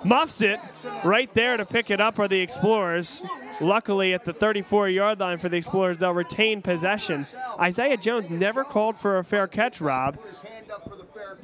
muffs 0.03 0.41
it 0.41 0.59
right 1.03 1.31
there 1.33 1.57
to 1.57 1.65
pick 1.65 1.89
it 1.89 1.99
up 1.99 2.19
are 2.19 2.27
the 2.27 2.39
Explorers. 2.39 3.21
Luckily, 3.59 4.13
at 4.13 4.23
the 4.23 4.33
34 4.33 4.89
yard 4.89 5.19
line 5.19 5.37
for 5.37 5.49
the 5.49 5.57
Explorers, 5.57 5.99
they'll 5.99 6.13
retain 6.13 6.61
possession. 6.61 7.25
Isaiah 7.59 7.97
Jones 7.97 8.29
never 8.29 8.63
called 8.63 8.95
for 8.95 9.17
a 9.17 9.23
fair 9.23 9.47
catch, 9.47 9.81
Rob. 9.81 10.17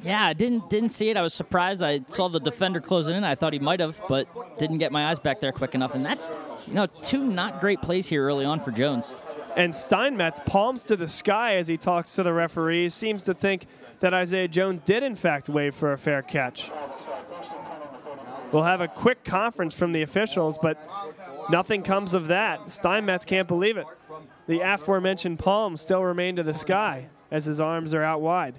Yeah, 0.02 0.24
I 0.24 0.32
didn't 0.32 0.70
didn't 0.70 0.90
see 0.90 1.10
it. 1.10 1.16
I 1.16 1.22
was 1.22 1.34
surprised. 1.34 1.82
I 1.82 2.00
saw 2.08 2.28
the 2.28 2.40
defender 2.40 2.80
closing 2.80 3.16
in. 3.16 3.24
I 3.24 3.34
thought 3.34 3.52
he 3.52 3.58
might 3.58 3.80
have, 3.80 4.00
but 4.08 4.58
didn't 4.58 4.78
get 4.78 4.92
my 4.92 5.06
eyes 5.06 5.18
back 5.18 5.40
there 5.40 5.52
quick 5.52 5.74
enough. 5.74 5.94
And 5.94 6.04
that's 6.04 6.30
you 6.66 6.74
know 6.74 6.86
two 7.02 7.24
not 7.24 7.60
great 7.60 7.82
plays 7.82 8.06
here 8.06 8.24
early 8.24 8.44
on 8.44 8.60
for 8.60 8.70
Jones. 8.70 9.12
And 9.56 9.74
Steinmetz 9.74 10.40
palms 10.46 10.82
to 10.84 10.96
the 10.96 11.08
sky 11.08 11.56
as 11.56 11.68
he 11.68 11.76
talks 11.76 12.14
to 12.14 12.22
the 12.22 12.32
referees, 12.32 12.94
seems 12.94 13.22
to 13.24 13.34
think 13.34 13.66
that 14.00 14.14
Isaiah 14.14 14.48
Jones 14.48 14.80
did, 14.80 15.02
in 15.02 15.16
fact, 15.16 15.48
wave 15.48 15.74
for 15.74 15.92
a 15.92 15.98
fair 15.98 16.22
catch. 16.22 16.70
We'll 18.52 18.62
have 18.62 18.80
a 18.80 18.88
quick 18.88 19.24
conference 19.24 19.76
from 19.76 19.92
the 19.92 20.02
officials, 20.02 20.56
but 20.56 20.78
nothing 21.50 21.82
comes 21.82 22.14
of 22.14 22.28
that. 22.28 22.70
Steinmetz 22.70 23.24
can't 23.24 23.48
believe 23.48 23.76
it. 23.76 23.86
The 24.46 24.60
aforementioned 24.60 25.38
palms 25.38 25.80
still 25.80 26.02
remain 26.02 26.36
to 26.36 26.42
the 26.42 26.54
sky 26.54 27.08
as 27.30 27.44
his 27.44 27.60
arms 27.60 27.92
are 27.92 28.02
out 28.02 28.22
wide. 28.22 28.54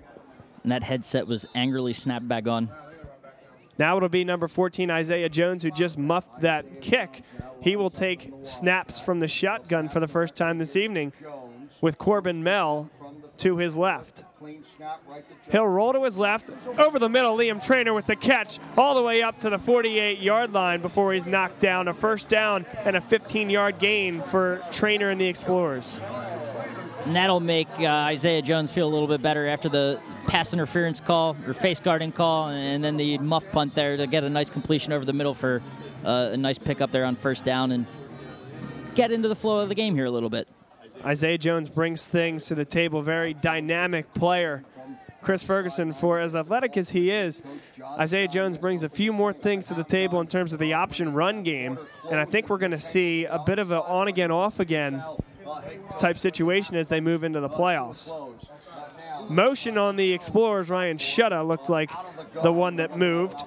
And 0.61 0.71
that 0.71 0.83
headset 0.83 1.25
was 1.25 1.45
angrily 1.55 1.93
snapped 1.93 2.27
back 2.27 2.47
on. 2.47 2.69
Now 3.79 3.95
it'll 3.95 4.09
be 4.09 4.25
number 4.25 4.49
14, 4.49 4.91
Isaiah 4.91 5.29
Jones, 5.29 5.63
who 5.63 5.71
just 5.71 5.97
muffed 5.97 6.41
that 6.41 6.81
kick. 6.81 7.23
He 7.61 7.77
will 7.77 7.89
take 7.89 8.31
snaps 8.41 8.99
from 8.99 9.21
the 9.21 9.27
shotgun 9.27 9.87
for 9.87 10.01
the 10.01 10.07
first 10.07 10.35
time 10.35 10.57
this 10.57 10.75
evening 10.75 11.13
with 11.81 11.97
Corbin 11.97 12.43
Mell 12.43 12.89
to 13.37 13.57
his 13.57 13.77
left. 13.77 14.25
He'll 15.49 15.65
roll 15.65 15.93
to 15.93 16.03
his 16.03 16.19
left, 16.19 16.49
over 16.77 16.99
the 16.99 17.07
middle, 17.07 17.37
Liam 17.37 17.65
Trainer 17.65 17.93
with 17.93 18.07
the 18.07 18.17
catch, 18.17 18.59
all 18.77 18.95
the 18.95 19.01
way 19.01 19.21
up 19.21 19.37
to 19.39 19.49
the 19.49 19.57
48 19.57 20.19
yard 20.19 20.51
line 20.51 20.81
before 20.81 21.13
he's 21.13 21.27
knocked 21.27 21.59
down. 21.59 21.87
A 21.87 21.93
first 21.93 22.27
down 22.27 22.65
and 22.83 22.97
a 22.97 23.01
15 23.01 23.49
yard 23.49 23.79
gain 23.79 24.21
for 24.21 24.61
Trainer 24.71 25.09
and 25.09 25.21
the 25.21 25.27
Explorers. 25.27 25.97
And 27.09 27.15
that'll 27.15 27.39
make 27.39 27.67
uh, 27.79 27.87
Isaiah 27.87 28.43
Jones 28.43 28.71
feel 28.71 28.87
a 28.87 28.93
little 28.93 29.07
bit 29.07 29.19
better 29.19 29.47
after 29.47 29.67
the 29.67 29.99
pass 30.27 30.53
interference 30.53 30.99
call 30.99 31.35
or 31.47 31.55
face 31.55 31.79
guarding 31.79 32.11
call, 32.11 32.49
and 32.49 32.83
then 32.83 32.97
the 32.97 33.17
muff 33.17 33.51
punt 33.51 33.73
there 33.73 33.97
to 33.97 34.05
get 34.05 34.23
a 34.23 34.29
nice 34.29 34.51
completion 34.51 34.93
over 34.93 35.03
the 35.05 35.11
middle 35.11 35.33
for 35.33 35.63
uh, 36.05 36.29
a 36.33 36.37
nice 36.37 36.59
pickup 36.59 36.91
there 36.91 37.05
on 37.05 37.15
first 37.15 37.43
down 37.43 37.71
and 37.71 37.87
get 38.93 39.11
into 39.11 39.27
the 39.27 39.33
flow 39.33 39.61
of 39.61 39.69
the 39.69 39.73
game 39.73 39.95
here 39.95 40.05
a 40.05 40.11
little 40.11 40.29
bit. 40.29 40.47
Isaiah 41.03 41.39
Jones 41.39 41.67
brings 41.67 42.07
things 42.07 42.45
to 42.45 42.53
the 42.53 42.63
table. 42.63 43.01
Very 43.01 43.33
dynamic 43.33 44.13
player. 44.13 44.63
Chris 45.23 45.43
Ferguson, 45.43 45.93
for 45.93 46.19
as 46.19 46.35
athletic 46.35 46.77
as 46.77 46.91
he 46.91 47.09
is, 47.09 47.41
Isaiah 47.97 48.27
Jones 48.27 48.59
brings 48.59 48.83
a 48.83 48.89
few 48.89 49.11
more 49.11 49.33
things 49.33 49.67
to 49.69 49.73
the 49.73 49.83
table 49.83 50.21
in 50.21 50.27
terms 50.27 50.53
of 50.53 50.59
the 50.59 50.73
option 50.73 51.13
run 51.13 51.41
game. 51.41 51.79
And 52.11 52.19
I 52.19 52.25
think 52.25 52.49
we're 52.49 52.59
going 52.59 52.69
to 52.69 52.77
see 52.77 53.25
a 53.25 53.39
bit 53.39 53.57
of 53.57 53.71
an 53.71 53.79
on 53.79 54.07
again, 54.07 54.29
off 54.29 54.59
again 54.59 55.03
type 55.97 56.17
situation 56.17 56.75
as 56.75 56.87
they 56.87 56.99
move 56.99 57.23
into 57.23 57.39
the 57.39 57.49
playoffs. 57.49 58.11
Motion 59.29 59.77
on 59.77 59.95
the 59.95 60.13
Explorers. 60.13 60.69
Ryan 60.69 60.97
Shutta 60.97 61.45
looked 61.47 61.69
like 61.69 61.91
the 62.41 62.51
one 62.51 62.77
that 62.77 62.97
moved. 62.97 63.43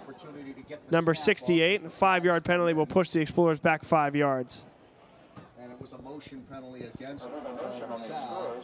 Number 0.90 1.14
68, 1.14 1.80
and 1.80 1.86
a 1.86 1.90
five 1.90 2.24
yard 2.24 2.44
penalty 2.44 2.72
will 2.72 2.86
push 2.86 3.10
the 3.10 3.20
Explorers 3.20 3.58
back 3.58 3.84
five 3.84 4.14
yards. 4.14 4.66
And 5.60 5.72
it 5.72 5.80
was 5.80 5.92
a 5.92 5.98
motion 5.98 6.44
penalty 6.50 6.84
against 6.94 7.26
uh, 7.26 7.90
LaSalle. 7.90 8.62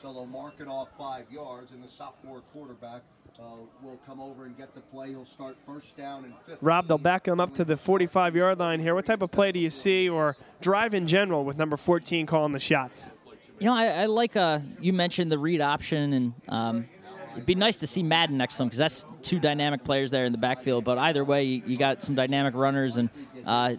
So 0.00 0.12
they'll 0.12 0.26
mark 0.26 0.54
it 0.60 0.68
off 0.68 0.88
five 0.98 1.24
yards, 1.30 1.72
and 1.72 1.82
the 1.82 1.88
sophomore 1.88 2.42
quarterback 2.54 3.02
uh, 3.40 3.44
will 3.82 3.98
come 4.06 4.20
over 4.20 4.44
and 4.44 4.56
get 4.56 4.74
the 4.74 4.80
play. 4.80 5.10
He'll 5.10 5.24
start 5.24 5.56
first 5.66 5.96
down 5.96 6.24
and 6.24 6.34
15. 6.46 6.58
Rob, 6.60 6.86
they'll 6.86 6.98
back 6.98 7.26
him 7.26 7.40
up 7.40 7.54
to 7.54 7.64
the 7.64 7.76
45 7.76 8.36
yard 8.36 8.58
line 8.58 8.80
here. 8.80 8.94
What 8.94 9.06
type 9.06 9.22
of 9.22 9.30
play 9.32 9.52
do 9.52 9.58
you 9.58 9.70
see, 9.70 10.08
or 10.08 10.36
drive 10.60 10.94
in 10.94 11.06
general, 11.06 11.44
with 11.44 11.56
number 11.56 11.76
14 11.76 12.26
calling 12.26 12.52
the 12.52 12.60
shots? 12.60 13.10
You 13.58 13.66
know, 13.66 13.74
I, 13.74 13.86
I 13.86 14.06
like 14.06 14.36
uh, 14.36 14.60
you 14.80 14.92
mentioned 14.92 15.30
the 15.30 15.38
read 15.38 15.60
option, 15.60 16.12
and 16.12 16.32
um, 16.48 16.88
it'd 17.34 17.46
be 17.46 17.54
nice 17.54 17.78
to 17.78 17.86
see 17.86 18.02
Madden 18.02 18.38
next 18.38 18.56
to 18.56 18.62
him 18.62 18.68
because 18.68 18.78
that's 18.78 19.06
two 19.22 19.38
dynamic 19.38 19.84
players 19.84 20.10
there 20.10 20.24
in 20.24 20.32
the 20.32 20.38
backfield. 20.38 20.84
But 20.84 20.98
either 20.98 21.24
way, 21.24 21.44
you, 21.44 21.62
you 21.66 21.76
got 21.76 22.02
some 22.02 22.14
dynamic 22.14 22.54
runners, 22.54 22.96
and 22.96 23.10
uh, 23.46 23.74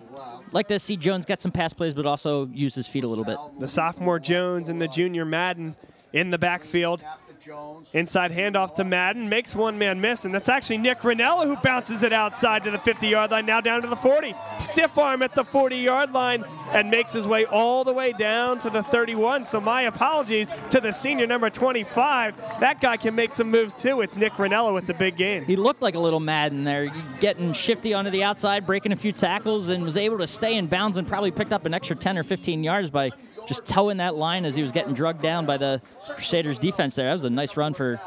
like 0.52 0.67
to 0.67 0.78
see 0.80 0.97
Jones 0.97 1.26
get 1.26 1.41
some 1.41 1.52
pass 1.52 1.74
plays, 1.74 1.93
but 1.93 2.06
also 2.06 2.47
use 2.47 2.76
his 2.76 2.88
feet 2.88 3.04
a 3.04 3.08
little 3.08 3.26
bit. 3.26 3.38
The 3.60 3.67
sophomore 3.67 4.19
Jones 4.19 4.69
and 4.69 4.82
the 4.82 4.88
junior 4.88 5.26
Madden 5.26 5.76
in 6.13 6.30
the 6.30 6.38
backfield. 6.38 7.04
Snap 7.42 7.44
to 7.44 7.50
Jones. 7.50 7.90
Inside 7.94 8.32
handoff 8.32 8.76
to 8.76 8.84
Madden, 8.84 9.30
makes 9.30 9.56
one 9.56 9.78
man 9.78 10.02
miss, 10.02 10.26
and 10.26 10.34
that's 10.34 10.50
actually 10.50 10.78
Nick 10.78 11.00
Ranella 11.00 11.46
who 11.46 11.56
bounces 11.58 12.04
it 12.04 12.14
outside 12.14 12.64
to 12.64 12.72
the 12.72 12.78
50 12.78 13.08
yard 13.08 13.32
line, 13.32 13.46
now 13.46 13.62
down 13.62 13.82
to 13.82 13.88
the 13.88 13.96
40. 13.96 14.34
Stiff 14.60 14.98
arm 14.98 15.22
at 15.22 15.34
the 15.34 15.44
40 15.44 15.78
yard 15.78 16.12
line 16.12 16.44
and 16.74 16.90
makes 16.90 17.14
his 17.14 17.28
way 17.28 17.46
all 17.46 17.84
the 17.84 17.94
way 17.94 18.12
down 18.14 18.60
to 18.60 18.70
the 18.70 18.84
31. 18.84 19.46
So, 19.46 19.60
my 19.60 19.84
apologies 19.84 20.52
to 20.70 20.80
the 20.80 20.92
senior 20.92 21.28
number 21.28 21.50
25. 21.50 22.60
That 22.60 22.82
guy 22.82 22.98
can 22.98 23.16
make 23.16 23.32
some 23.32 23.50
moves 23.50 23.74
too. 23.74 24.02
It's 24.02 24.16
Nick 24.16 24.34
Ranella 24.34 24.74
with 24.74 24.88
the 24.88 24.94
big 24.94 25.18
game. 25.18 25.44
He 25.46 25.56
looked 25.56 25.82
like 25.82 25.96
a 25.96 26.00
little 26.00 26.20
Madden 26.20 26.64
there, 26.64 26.92
getting 27.20 27.54
shifty 27.54 27.94
onto 27.94 28.12
the 28.12 28.24
outside, 28.24 28.66
breaking 28.66 28.92
a 28.92 28.96
few 28.96 29.12
tackles, 29.12 29.70
and 29.70 29.84
was 29.84 29.98
able 29.98 30.18
to 30.20 30.28
stay 30.28 30.58
in 30.58 30.68
bounds 30.68 30.98
and 30.98 31.08
probably 31.08 31.32
picked 31.32 31.54
up 31.54 31.66
an 31.66 31.74
extra 31.74 31.96
10 31.96 32.18
or 32.18 32.24
15 32.24 32.64
yards 32.64 32.90
by 32.90 33.12
just 33.48 33.66
towing 33.66 33.98
that 33.98 34.16
line 34.16 34.46
as 34.46 34.56
he 34.56 34.64
was 34.64 34.72
getting 34.72 34.94
drugged 34.94 35.22
down 35.22 35.46
by 35.46 35.58
the 35.58 35.82
Crusaders 36.14 36.60
defense 36.60 36.96
there. 36.96 37.08
That 37.08 37.14
was 37.14 37.24
a 37.26 37.30
nice 37.30 37.58
run 37.58 37.74
for 37.74 38.00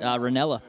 uh, 0.00 0.18
Ranella. 0.18 0.62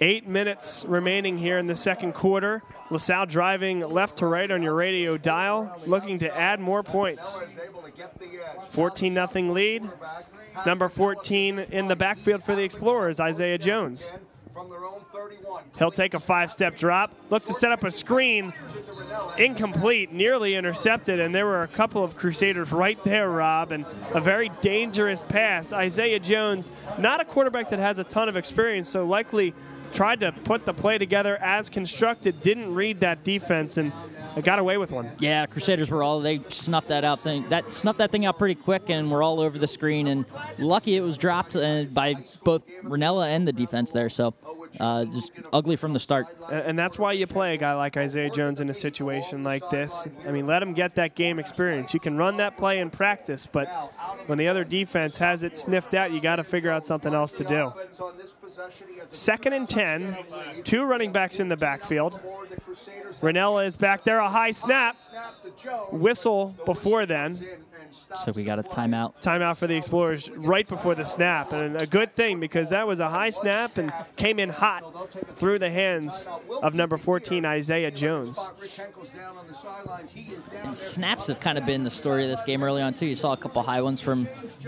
Eight 0.00 0.26
minutes 0.26 0.84
remaining 0.88 1.38
here 1.38 1.58
in 1.58 1.68
the 1.68 1.76
second 1.76 2.12
quarter. 2.12 2.62
LaSalle 2.90 3.26
driving 3.26 3.80
left 3.80 4.16
to 4.18 4.26
right 4.26 4.50
on 4.50 4.60
your 4.60 4.74
radio 4.74 5.16
dial, 5.16 5.80
looking 5.86 6.18
to 6.18 6.36
add 6.36 6.58
more 6.58 6.82
points. 6.82 7.40
Is 7.40 7.58
able 7.58 7.82
to 7.82 7.92
get 7.92 8.18
the 8.18 8.26
edge. 8.26 8.66
14 8.66 9.14
0 9.14 9.52
lead. 9.52 9.88
Number 10.66 10.88
14 10.88 11.60
in 11.60 11.86
the 11.86 11.94
backfield 11.94 12.42
for 12.42 12.56
the 12.56 12.62
Explorers, 12.62 13.20
Isaiah 13.20 13.58
Jones. 13.58 14.12
From 14.54 14.68
their 14.68 14.84
own 14.84 15.00
31. 15.12 15.64
He'll 15.78 15.90
take 15.90 16.12
a 16.12 16.20
five 16.20 16.50
step 16.50 16.76
drop, 16.76 17.10
look 17.30 17.44
to 17.44 17.54
set 17.54 17.72
up 17.72 17.84
a 17.84 17.90
screen. 17.90 18.52
Incomplete, 19.38 20.12
nearly 20.12 20.54
intercepted, 20.54 21.20
and 21.20 21.34
there 21.34 21.46
were 21.46 21.62
a 21.62 21.68
couple 21.68 22.04
of 22.04 22.16
Crusaders 22.16 22.70
right 22.70 23.02
there, 23.04 23.30
Rob, 23.30 23.72
and 23.72 23.86
a 24.14 24.20
very 24.20 24.50
dangerous 24.60 25.22
pass. 25.22 25.72
Isaiah 25.72 26.20
Jones, 26.20 26.70
not 26.98 27.20
a 27.20 27.24
quarterback 27.24 27.70
that 27.70 27.78
has 27.78 27.98
a 27.98 28.04
ton 28.04 28.28
of 28.28 28.36
experience, 28.36 28.88
so 28.88 29.06
likely 29.06 29.54
tried 29.92 30.20
to 30.20 30.32
put 30.32 30.64
the 30.64 30.74
play 30.74 30.98
together 30.98 31.36
as 31.36 31.68
constructed, 31.68 32.40
didn't 32.42 32.74
read 32.74 33.00
that 33.00 33.24
defense, 33.24 33.76
and 33.76 33.92
got 34.42 34.58
away 34.58 34.76
with 34.78 34.90
one. 34.90 35.10
Yeah, 35.18 35.46
Crusaders 35.46 35.90
were 35.90 36.02
all 36.02 36.20
they 36.20 36.38
snuffed 36.48 36.88
that 36.88 37.04
out 37.04 37.20
thing 37.20 37.48
that 37.50 37.72
snuffed 37.74 37.98
that 37.98 38.10
thing 38.10 38.24
out 38.24 38.38
pretty 38.38 38.54
quick 38.54 38.88
and 38.88 39.10
were 39.10 39.22
all 39.22 39.40
over 39.40 39.58
the 39.58 39.66
screen 39.66 40.06
and 40.06 40.24
lucky 40.58 40.96
it 40.96 41.00
was 41.02 41.16
dropped 41.16 41.54
uh, 41.54 41.84
by 41.92 42.14
both 42.42 42.66
Ranella 42.82 43.28
and 43.28 43.46
the 43.46 43.52
defense 43.52 43.90
there. 43.90 44.08
So 44.08 44.34
uh, 44.80 45.04
just 45.06 45.32
ugly 45.52 45.76
from 45.76 45.92
the 45.92 45.98
start. 45.98 46.26
And 46.50 46.78
that's 46.78 46.98
why 46.98 47.12
you 47.12 47.26
play 47.26 47.54
a 47.54 47.56
guy 47.56 47.74
like 47.74 47.96
Isaiah 47.96 48.30
Jones 48.30 48.60
in 48.60 48.70
a 48.70 48.74
situation 48.74 49.44
like 49.44 49.68
this. 49.70 50.08
I 50.26 50.32
mean, 50.32 50.46
let 50.46 50.62
him 50.62 50.74
get 50.74 50.94
that 50.96 51.14
game 51.14 51.38
experience. 51.38 51.94
You 51.94 52.00
can 52.00 52.16
run 52.16 52.38
that 52.38 52.56
play 52.56 52.78
in 52.78 52.90
practice, 52.90 53.46
but 53.50 53.66
when 54.26 54.38
the 54.38 54.48
other 54.48 54.64
defense 54.64 55.18
has 55.18 55.42
it 55.42 55.56
sniffed 55.56 55.94
out, 55.94 56.12
you 56.12 56.20
got 56.20 56.36
to 56.36 56.44
figure 56.44 56.70
out 56.70 56.84
something 56.84 57.14
else 57.14 57.32
to 57.32 57.44
do. 57.44 57.66
Offense 57.66 58.00
on 58.00 58.16
this 58.16 58.32
possession, 58.32 58.86
he 58.92 58.98
has 58.98 59.12
a 59.12 59.16
Second 59.16 59.52
and 59.52 59.68
10, 59.68 60.16
two 60.64 60.84
running 60.84 61.12
backs 61.12 61.40
in 61.40 61.48
the 61.48 61.56
backfield. 61.56 62.20
Ranella 63.20 63.66
is 63.66 63.76
back 63.76 64.04
there, 64.04 64.18
a 64.18 64.28
high 64.28 64.50
snap, 64.50 64.96
snap 64.96 65.42
to 65.42 65.50
Jones. 65.62 65.92
whistle 65.92 66.54
before 66.64 67.06
then. 67.06 67.36
In 67.36 67.46
and 67.82 67.94
stops 67.94 68.24
So 68.24 68.32
we 68.32 68.44
got 68.44 68.58
a 68.58 68.62
timeout. 68.62 69.20
Timeout 69.22 69.56
for 69.56 69.66
the 69.66 69.76
Explorers 69.76 70.30
right 70.30 70.66
before 70.66 70.94
the 70.94 71.04
snap, 71.04 71.52
and 71.52 71.76
a 71.76 71.86
good 71.86 72.14
thing 72.14 72.40
because 72.40 72.68
that 72.70 72.86
was 72.86 73.00
a 73.00 73.08
high 73.08 73.30
snap 73.30 73.78
and 73.78 73.92
came 74.16 74.38
in 74.38 74.48
hot 74.62 75.10
through 75.36 75.58
the 75.58 75.68
hands 75.68 76.28
of 76.62 76.72
number 76.72 76.96
14, 76.96 77.44
Isaiah 77.44 77.90
Jones. 77.90 78.38
Rich 78.60 78.76
Henkel's 78.76 79.08
down 79.10 79.36
on 79.36 79.44
the 79.48 79.54
sidelines. 79.54 80.12
He 80.12 80.32
is 80.32 80.44
down 80.46 80.64
there. 80.66 80.74
Snaps 80.76 81.26
have 81.26 81.40
kind 81.40 81.58
of 81.58 81.66
been 81.66 81.82
the 81.82 81.90
story 81.90 82.22
of 82.22 82.30
this 82.30 82.42
game 82.42 82.62
early 82.62 82.80
on 82.80 82.94
too. 82.94 83.06
You 83.06 83.16
saw 83.16 83.32
a 83.32 83.36
couple 83.36 83.60
high 83.64 83.82
ones 83.82 84.00
from 84.00 84.26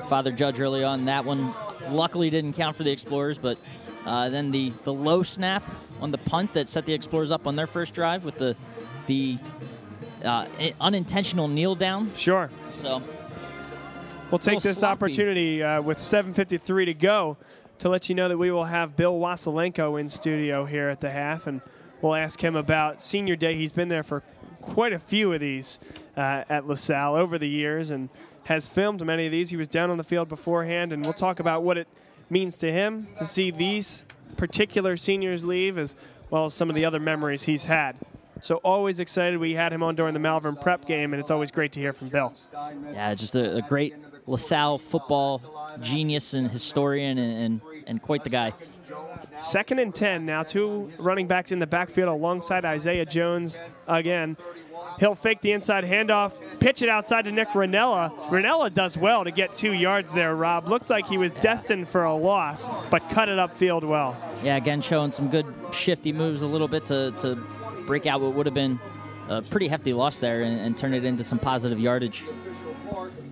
Father 0.08 0.32
Judge 0.32 0.58
early 0.58 0.82
on. 0.82 1.04
That 1.04 1.24
one 1.24 1.54
luckily 1.90 2.28
didn't 2.28 2.54
count 2.54 2.74
for 2.74 2.82
the 2.82 2.90
Explorers, 2.90 3.38
but 3.38 3.56
uh, 4.04 4.30
then 4.30 4.50
the 4.50 4.70
the 4.82 4.92
low 4.92 5.22
snap 5.22 5.62
on 6.00 6.10
the 6.10 6.18
punt 6.18 6.54
that 6.54 6.68
set 6.68 6.86
the 6.86 6.92
Explorers 6.92 7.30
up 7.30 7.46
on 7.46 7.54
their 7.54 7.68
first 7.68 7.94
drive 7.94 8.24
with 8.24 8.36
the 8.36 8.56
the 9.06 9.38
uh, 10.24 10.46
unintentional 10.80 11.46
kneel 11.46 11.76
down. 11.76 12.10
Sure. 12.16 12.50
So 12.72 13.00
We'll 14.32 14.40
take 14.40 14.60
this 14.60 14.78
sloppy. 14.78 14.92
opportunity 14.92 15.62
uh, 15.62 15.82
with 15.82 15.98
7:53 15.98 16.86
to 16.86 16.94
go 16.94 17.36
to 17.78 17.88
let 17.88 18.08
you 18.08 18.14
know 18.14 18.28
that 18.28 18.38
we 18.38 18.50
will 18.50 18.64
have 18.64 18.96
Bill 18.96 19.18
Wasilenko 19.18 19.98
in 20.00 20.08
studio 20.08 20.64
here 20.64 20.88
at 20.88 21.00
the 21.00 21.10
half, 21.10 21.46
and 21.46 21.60
we'll 22.00 22.14
ask 22.14 22.42
him 22.42 22.56
about 22.56 23.00
Senior 23.00 23.36
Day. 23.36 23.56
He's 23.56 23.72
been 23.72 23.88
there 23.88 24.02
for 24.02 24.22
quite 24.60 24.92
a 24.92 24.98
few 24.98 25.32
of 25.32 25.40
these 25.40 25.80
uh, 26.16 26.44
at 26.48 26.66
LaSalle 26.66 27.14
over 27.14 27.38
the 27.38 27.48
years, 27.48 27.90
and 27.90 28.08
has 28.44 28.68
filmed 28.68 29.04
many 29.04 29.26
of 29.26 29.32
these. 29.32 29.50
He 29.50 29.56
was 29.56 29.68
down 29.68 29.90
on 29.90 29.96
the 29.96 30.04
field 30.04 30.28
beforehand, 30.28 30.92
and 30.92 31.02
we'll 31.02 31.12
talk 31.12 31.40
about 31.40 31.62
what 31.62 31.78
it 31.78 31.88
means 32.30 32.58
to 32.58 32.72
him 32.72 33.08
to 33.16 33.24
see 33.26 33.50
these 33.50 34.04
particular 34.36 34.96
seniors 34.96 35.46
leave, 35.46 35.78
as 35.78 35.96
well 36.30 36.46
as 36.46 36.54
some 36.54 36.68
of 36.68 36.74
the 36.74 36.84
other 36.84 37.00
memories 37.00 37.44
he's 37.44 37.64
had. 37.64 37.96
So 38.40 38.56
always 38.56 39.00
excited. 39.00 39.38
We 39.38 39.54
had 39.54 39.72
him 39.72 39.82
on 39.82 39.94
during 39.94 40.12
the 40.12 40.20
Malvern 40.20 40.56
Prep 40.56 40.84
game, 40.84 41.14
and 41.14 41.20
it's 41.20 41.30
always 41.30 41.50
great 41.50 41.72
to 41.72 41.80
hear 41.80 41.92
from 41.92 42.08
Bill. 42.08 42.32
yeah, 42.92 43.14
just 43.14 43.34
a, 43.34 43.56
a 43.56 43.62
great 43.62 43.94
LaSalle 44.26 44.78
football 44.78 45.42
genius 45.80 46.34
and 46.34 46.50
historian, 46.50 47.18
and, 47.18 47.42
and, 47.42 47.60
and 47.86 48.02
quite 48.02 48.24
the 48.24 48.30
guy. 48.30 48.52
Second 49.42 49.78
and 49.78 49.94
10 49.94 50.24
now. 50.24 50.42
Two 50.42 50.90
running 50.98 51.26
backs 51.26 51.52
in 51.52 51.58
the 51.58 51.66
backfield 51.66 52.08
alongside 52.08 52.64
Isaiah 52.64 53.04
Jones 53.04 53.62
again. 53.86 54.36
He'll 54.98 55.14
fake 55.14 55.40
the 55.40 55.52
inside 55.52 55.84
handoff, 55.84 56.38
pitch 56.60 56.82
it 56.82 56.88
outside 56.88 57.24
to 57.24 57.32
Nick 57.32 57.48
Ranella. 57.48 58.10
Ranella 58.28 58.72
does 58.72 58.96
well 58.96 59.24
to 59.24 59.30
get 59.30 59.54
two 59.54 59.72
yards 59.72 60.12
there, 60.12 60.34
Rob. 60.36 60.68
Looked 60.68 60.88
like 60.88 61.06
he 61.06 61.18
was 61.18 61.32
destined 61.32 61.88
for 61.88 62.04
a 62.04 62.14
loss, 62.14 62.70
but 62.90 63.02
cut 63.10 63.28
it 63.28 63.38
upfield 63.38 63.84
well. 63.84 64.16
Yeah, 64.42 64.56
again 64.56 64.80
showing 64.80 65.10
some 65.10 65.28
good 65.28 65.46
shifty 65.72 66.12
moves 66.12 66.42
a 66.42 66.46
little 66.46 66.68
bit 66.68 66.86
to, 66.86 67.12
to 67.18 67.36
break 67.86 68.06
out 68.06 68.20
what 68.20 68.34
would 68.34 68.46
have 68.46 68.54
been 68.54 68.78
a 69.28 69.42
pretty 69.42 69.68
hefty 69.68 69.92
loss 69.92 70.18
there 70.18 70.42
and, 70.42 70.60
and 70.60 70.78
turn 70.78 70.94
it 70.94 71.04
into 71.04 71.24
some 71.24 71.38
positive 71.38 71.80
yardage. 71.80 72.24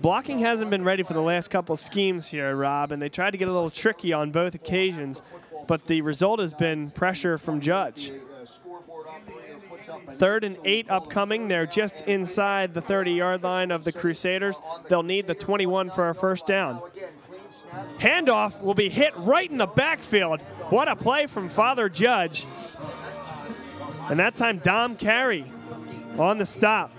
Blocking 0.00 0.40
hasn't 0.40 0.70
been 0.70 0.84
ready 0.84 1.02
for 1.02 1.12
the 1.12 1.22
last 1.22 1.48
couple 1.48 1.76
schemes 1.76 2.28
here, 2.28 2.54
Rob, 2.56 2.92
and 2.92 3.00
they 3.00 3.08
tried 3.08 3.32
to 3.32 3.38
get 3.38 3.48
a 3.48 3.52
little 3.52 3.70
tricky 3.70 4.12
on 4.12 4.30
both 4.30 4.54
occasions, 4.54 5.22
but 5.66 5.86
the 5.86 6.00
result 6.02 6.40
has 6.40 6.54
been 6.54 6.90
pressure 6.90 7.38
from 7.38 7.60
Judge. 7.60 8.12
Third 10.12 10.44
and 10.44 10.56
eight 10.64 10.90
upcoming. 10.90 11.48
They're 11.48 11.66
just 11.66 12.02
inside 12.02 12.74
the 12.74 12.80
30 12.80 13.12
yard 13.12 13.42
line 13.42 13.70
of 13.70 13.84
the 13.84 13.92
Crusaders. 13.92 14.60
They'll 14.88 15.02
need 15.02 15.26
the 15.26 15.34
21 15.34 15.90
for 15.90 16.08
a 16.08 16.14
first 16.14 16.46
down. 16.46 16.80
Handoff 17.98 18.60
will 18.62 18.74
be 18.74 18.88
hit 18.88 19.12
right 19.16 19.50
in 19.50 19.56
the 19.56 19.66
backfield. 19.66 20.40
What 20.70 20.88
a 20.88 20.96
play 20.96 21.26
from 21.26 21.48
Father 21.48 21.88
Judge. 21.88 22.46
And 24.10 24.18
that 24.18 24.36
time, 24.36 24.58
Dom 24.58 24.96
Carey 24.96 25.44
on 26.18 26.38
the 26.38 26.46
stop. 26.46 26.92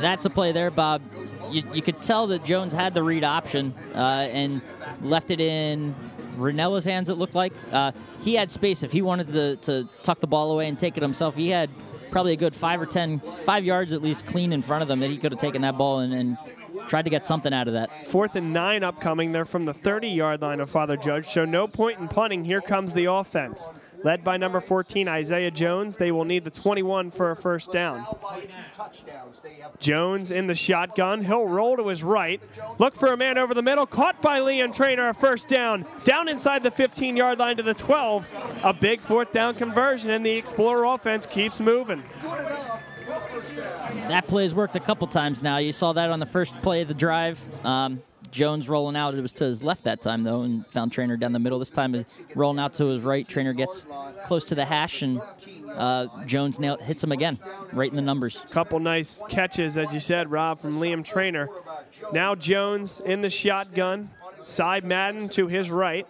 That's 0.00 0.24
a 0.24 0.30
play 0.30 0.52
there, 0.52 0.70
Bob. 0.70 1.02
You, 1.54 1.62
you 1.72 1.82
could 1.82 2.02
tell 2.02 2.26
that 2.28 2.44
Jones 2.44 2.72
had 2.72 2.94
the 2.94 3.02
read 3.02 3.22
option 3.22 3.74
uh, 3.94 3.98
and 3.98 4.60
left 5.02 5.30
it 5.30 5.40
in 5.40 5.94
Ranella's 6.36 6.84
hands, 6.84 7.08
it 7.08 7.14
looked 7.14 7.36
like. 7.36 7.52
Uh, 7.70 7.92
he 8.22 8.34
had 8.34 8.50
space. 8.50 8.82
If 8.82 8.90
he 8.90 9.02
wanted 9.02 9.28
to, 9.32 9.56
to 9.56 9.88
tuck 10.02 10.18
the 10.18 10.26
ball 10.26 10.50
away 10.50 10.66
and 10.66 10.76
take 10.76 10.96
it 10.96 11.02
himself, 11.02 11.36
he 11.36 11.50
had 11.50 11.70
probably 12.10 12.32
a 12.32 12.36
good 12.36 12.56
five 12.56 12.80
or 12.80 12.86
ten, 12.86 13.20
five 13.20 13.64
yards 13.64 13.92
at 13.92 14.02
least 14.02 14.26
clean 14.26 14.52
in 14.52 14.62
front 14.62 14.82
of 14.82 14.88
them 14.88 14.98
that 14.98 15.10
he 15.10 15.16
could 15.16 15.30
have 15.30 15.40
taken 15.40 15.62
that 15.62 15.78
ball 15.78 16.00
and, 16.00 16.12
and 16.12 16.36
tried 16.88 17.02
to 17.02 17.10
get 17.10 17.24
something 17.24 17.54
out 17.54 17.68
of 17.68 17.74
that. 17.74 18.08
Fourth 18.08 18.34
and 18.34 18.52
nine 18.52 18.82
upcoming. 18.82 19.30
They're 19.30 19.44
from 19.44 19.64
the 19.64 19.74
30 19.74 20.08
yard 20.08 20.42
line 20.42 20.58
of 20.58 20.68
Father 20.68 20.96
Judge, 20.96 21.26
so 21.28 21.44
no 21.44 21.68
point 21.68 22.00
in 22.00 22.08
punting. 22.08 22.44
Here 22.44 22.60
comes 22.60 22.94
the 22.94 23.04
offense. 23.04 23.70
Led 24.04 24.22
by 24.22 24.36
number 24.36 24.60
14, 24.60 25.08
Isaiah 25.08 25.50
Jones. 25.50 25.96
They 25.96 26.12
will 26.12 26.26
need 26.26 26.44
the 26.44 26.50
21 26.50 27.10
for 27.10 27.30
a 27.30 27.36
first 27.36 27.72
down. 27.72 28.04
Jones 29.80 30.30
in 30.30 30.46
the 30.46 30.54
shotgun. 30.54 31.24
He'll 31.24 31.46
roll 31.46 31.78
to 31.78 31.88
his 31.88 32.02
right. 32.02 32.42
Look 32.78 32.94
for 32.94 33.08
a 33.08 33.16
man 33.16 33.38
over 33.38 33.54
the 33.54 33.62
middle. 33.62 33.86
Caught 33.86 34.20
by 34.20 34.40
Liam 34.40 34.74
Trainer. 34.74 35.08
A 35.08 35.14
first 35.14 35.48
down. 35.48 35.86
Down 36.04 36.28
inside 36.28 36.62
the 36.62 36.70
15 36.70 37.16
yard 37.16 37.38
line 37.38 37.56
to 37.56 37.62
the 37.62 37.72
12. 37.72 38.60
A 38.62 38.74
big 38.74 39.00
fourth 39.00 39.32
down 39.32 39.54
conversion, 39.54 40.10
and 40.10 40.24
the 40.24 40.32
Explorer 40.32 40.84
offense 40.84 41.24
keeps 41.24 41.58
moving. 41.58 42.02
That 44.08 44.26
play 44.26 44.42
has 44.42 44.54
worked 44.54 44.76
a 44.76 44.80
couple 44.80 45.06
times 45.06 45.42
now. 45.42 45.56
You 45.56 45.72
saw 45.72 45.94
that 45.94 46.10
on 46.10 46.20
the 46.20 46.26
first 46.26 46.54
play 46.60 46.82
of 46.82 46.88
the 46.88 46.94
drive. 46.94 47.42
Um, 47.64 48.02
Jones 48.34 48.68
rolling 48.68 48.96
out. 48.96 49.14
It 49.14 49.20
was 49.22 49.32
to 49.34 49.44
his 49.44 49.62
left 49.62 49.84
that 49.84 50.00
time, 50.00 50.24
though, 50.24 50.42
and 50.42 50.66
found 50.66 50.90
Trainer 50.90 51.16
down 51.16 51.32
the 51.32 51.38
middle. 51.38 51.60
This 51.60 51.70
time, 51.70 52.04
rolling 52.34 52.58
out 52.58 52.72
to 52.74 52.86
his 52.86 53.00
right. 53.00 53.26
Trainer 53.26 53.52
gets 53.52 53.86
close 54.24 54.44
to 54.46 54.56
the 54.56 54.64
hash, 54.64 55.02
and 55.02 55.22
uh, 55.70 56.08
Jones 56.26 56.58
nail, 56.58 56.76
hits 56.76 57.04
him 57.04 57.12
again, 57.12 57.38
right 57.72 57.88
in 57.88 57.94
the 57.94 58.02
numbers. 58.02 58.40
Couple 58.50 58.80
nice 58.80 59.22
catches, 59.28 59.78
as 59.78 59.94
you 59.94 60.00
said, 60.00 60.32
Rob, 60.32 60.60
from 60.60 60.72
Liam 60.72 61.04
Trainer. 61.04 61.48
Now 62.12 62.34
Jones 62.34 63.00
in 63.00 63.20
the 63.20 63.30
shotgun. 63.30 64.10
Cy 64.42 64.80
Madden 64.80 65.28
to 65.30 65.46
his 65.46 65.70
right. 65.70 66.06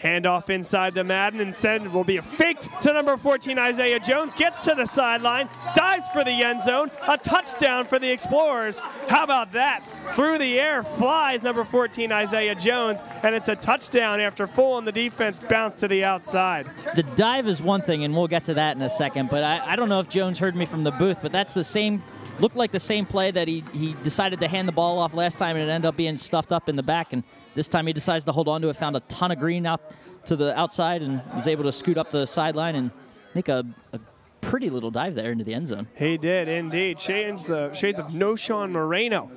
Handoff 0.00 0.48
inside 0.48 0.94
to 0.94 1.04
Madden 1.04 1.40
and 1.40 1.54
send 1.54 1.92
will 1.92 2.04
be 2.04 2.18
faked 2.18 2.68
to 2.82 2.92
number 2.92 3.16
14 3.16 3.58
Isaiah 3.58 3.98
Jones. 3.98 4.32
Gets 4.32 4.64
to 4.64 4.74
the 4.74 4.86
sideline, 4.86 5.48
dives 5.74 6.08
for 6.10 6.24
the 6.24 6.30
end 6.30 6.62
zone. 6.62 6.90
A 7.08 7.18
touchdown 7.18 7.84
for 7.84 7.98
the 7.98 8.10
Explorers. 8.10 8.78
How 9.08 9.24
about 9.24 9.52
that? 9.52 9.84
Through 10.14 10.38
the 10.38 10.58
air 10.60 10.82
flies 10.82 11.42
number 11.42 11.64
14 11.64 12.12
Isaiah 12.12 12.54
Jones, 12.54 13.02
and 13.22 13.34
it's 13.34 13.48
a 13.48 13.56
touchdown 13.56 14.20
after 14.20 14.46
full 14.46 14.74
on 14.74 14.84
the 14.84 14.92
defense 14.92 15.40
bounce 15.40 15.80
to 15.80 15.88
the 15.88 16.04
outside. 16.04 16.68
The 16.94 17.02
dive 17.02 17.48
is 17.48 17.60
one 17.60 17.82
thing, 17.82 18.04
and 18.04 18.14
we'll 18.14 18.28
get 18.28 18.44
to 18.44 18.54
that 18.54 18.76
in 18.76 18.82
a 18.82 18.90
second. 18.90 19.30
But 19.30 19.42
I, 19.42 19.72
I 19.72 19.76
don't 19.76 19.88
know 19.88 20.00
if 20.00 20.08
Jones 20.08 20.38
heard 20.38 20.54
me 20.54 20.66
from 20.66 20.84
the 20.84 20.92
booth, 20.92 21.18
but 21.22 21.32
that's 21.32 21.54
the 21.54 21.64
same. 21.64 22.02
Looked 22.40 22.56
like 22.56 22.70
the 22.70 22.80
same 22.80 23.04
play 23.04 23.30
that 23.32 23.48
he, 23.48 23.64
he 23.72 23.94
decided 24.02 24.40
to 24.40 24.48
hand 24.48 24.68
the 24.68 24.72
ball 24.72 24.98
off 24.98 25.12
last 25.12 25.38
time, 25.38 25.56
and 25.56 25.68
it 25.68 25.72
ended 25.72 25.88
up 25.88 25.96
being 25.96 26.16
stuffed 26.16 26.52
up 26.52 26.68
in 26.68 26.76
the 26.76 26.82
back. 26.82 27.12
And 27.12 27.24
this 27.54 27.66
time 27.66 27.86
he 27.86 27.92
decides 27.92 28.24
to 28.26 28.32
hold 28.32 28.48
on 28.48 28.62
to 28.62 28.68
it. 28.68 28.76
Found 28.76 28.96
a 28.96 29.00
ton 29.00 29.32
of 29.32 29.38
green 29.38 29.66
out 29.66 29.80
to 30.26 30.36
the 30.36 30.56
outside, 30.58 31.02
and 31.02 31.20
was 31.34 31.46
able 31.46 31.64
to 31.64 31.72
scoot 31.72 31.98
up 31.98 32.10
the 32.10 32.26
sideline 32.26 32.74
and 32.76 32.90
make 33.34 33.48
a, 33.48 33.64
a 33.92 34.00
pretty 34.40 34.70
little 34.70 34.90
dive 34.90 35.14
there 35.14 35.32
into 35.32 35.44
the 35.44 35.52
end 35.52 35.66
zone. 35.66 35.88
He 35.96 36.16
did 36.16 36.48
indeed. 36.48 37.00
Shades, 37.00 37.50
uh, 37.50 37.72
shades 37.72 37.98
of 37.98 38.06
Knowshon 38.08 38.70
Moreno 38.70 39.30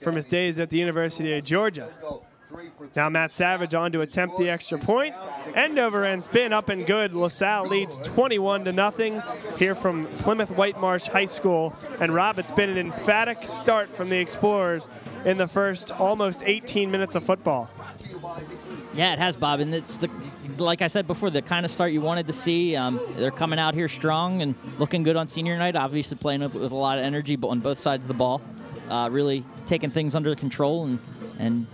from 0.00 0.16
his 0.16 0.24
days 0.24 0.58
at 0.60 0.70
the 0.70 0.78
University 0.78 1.36
of 1.36 1.44
Georgia. 1.44 1.88
Now 2.94 3.08
Matt 3.08 3.32
Savage 3.32 3.74
on 3.74 3.92
to 3.92 4.00
attempt 4.00 4.38
the 4.38 4.48
extra 4.48 4.78
point. 4.78 5.14
End 5.54 5.78
over 5.78 6.04
end 6.04 6.22
spin 6.22 6.52
up 6.52 6.68
and 6.68 6.86
good. 6.86 7.12
LaSalle 7.12 7.66
leads 7.66 7.98
21 7.98 8.64
to 8.64 8.72
nothing 8.72 9.22
here 9.58 9.74
from 9.74 10.06
Plymouth 10.18 10.50
Whitemarsh 10.50 11.08
High 11.08 11.24
School. 11.24 11.74
And 12.00 12.14
Rob, 12.14 12.38
it's 12.38 12.50
been 12.50 12.70
an 12.70 12.78
emphatic 12.78 13.44
start 13.46 13.90
from 13.90 14.08
the 14.08 14.18
Explorers 14.18 14.88
in 15.24 15.36
the 15.36 15.46
first 15.46 15.90
almost 15.92 16.42
18 16.44 16.90
minutes 16.90 17.14
of 17.14 17.24
football. 17.24 17.70
Yeah, 18.94 19.12
it 19.12 19.18
has, 19.18 19.36
Bob, 19.36 19.60
and 19.60 19.74
it's 19.74 19.96
the 19.96 20.08
like 20.58 20.82
I 20.82 20.86
said 20.86 21.06
before, 21.06 21.30
the 21.30 21.42
kind 21.42 21.64
of 21.64 21.70
start 21.72 21.92
you 21.92 22.00
wanted 22.00 22.28
to 22.28 22.32
see. 22.32 22.76
Um, 22.76 23.00
they're 23.16 23.30
coming 23.30 23.58
out 23.58 23.74
here 23.74 23.88
strong 23.88 24.42
and 24.42 24.54
looking 24.78 25.02
good 25.02 25.16
on 25.16 25.26
senior 25.26 25.56
night. 25.56 25.74
Obviously, 25.74 26.16
playing 26.16 26.42
with 26.42 26.54
a 26.54 26.74
lot 26.74 26.98
of 26.98 27.04
energy, 27.04 27.34
but 27.34 27.48
on 27.48 27.60
both 27.60 27.78
sides 27.78 28.04
of 28.04 28.08
the 28.08 28.14
ball, 28.14 28.40
uh, 28.88 29.08
really 29.10 29.44
taking 29.66 29.90
things 29.90 30.14
under 30.14 30.34
control 30.34 30.84
and 30.84 30.98
and 31.38 31.66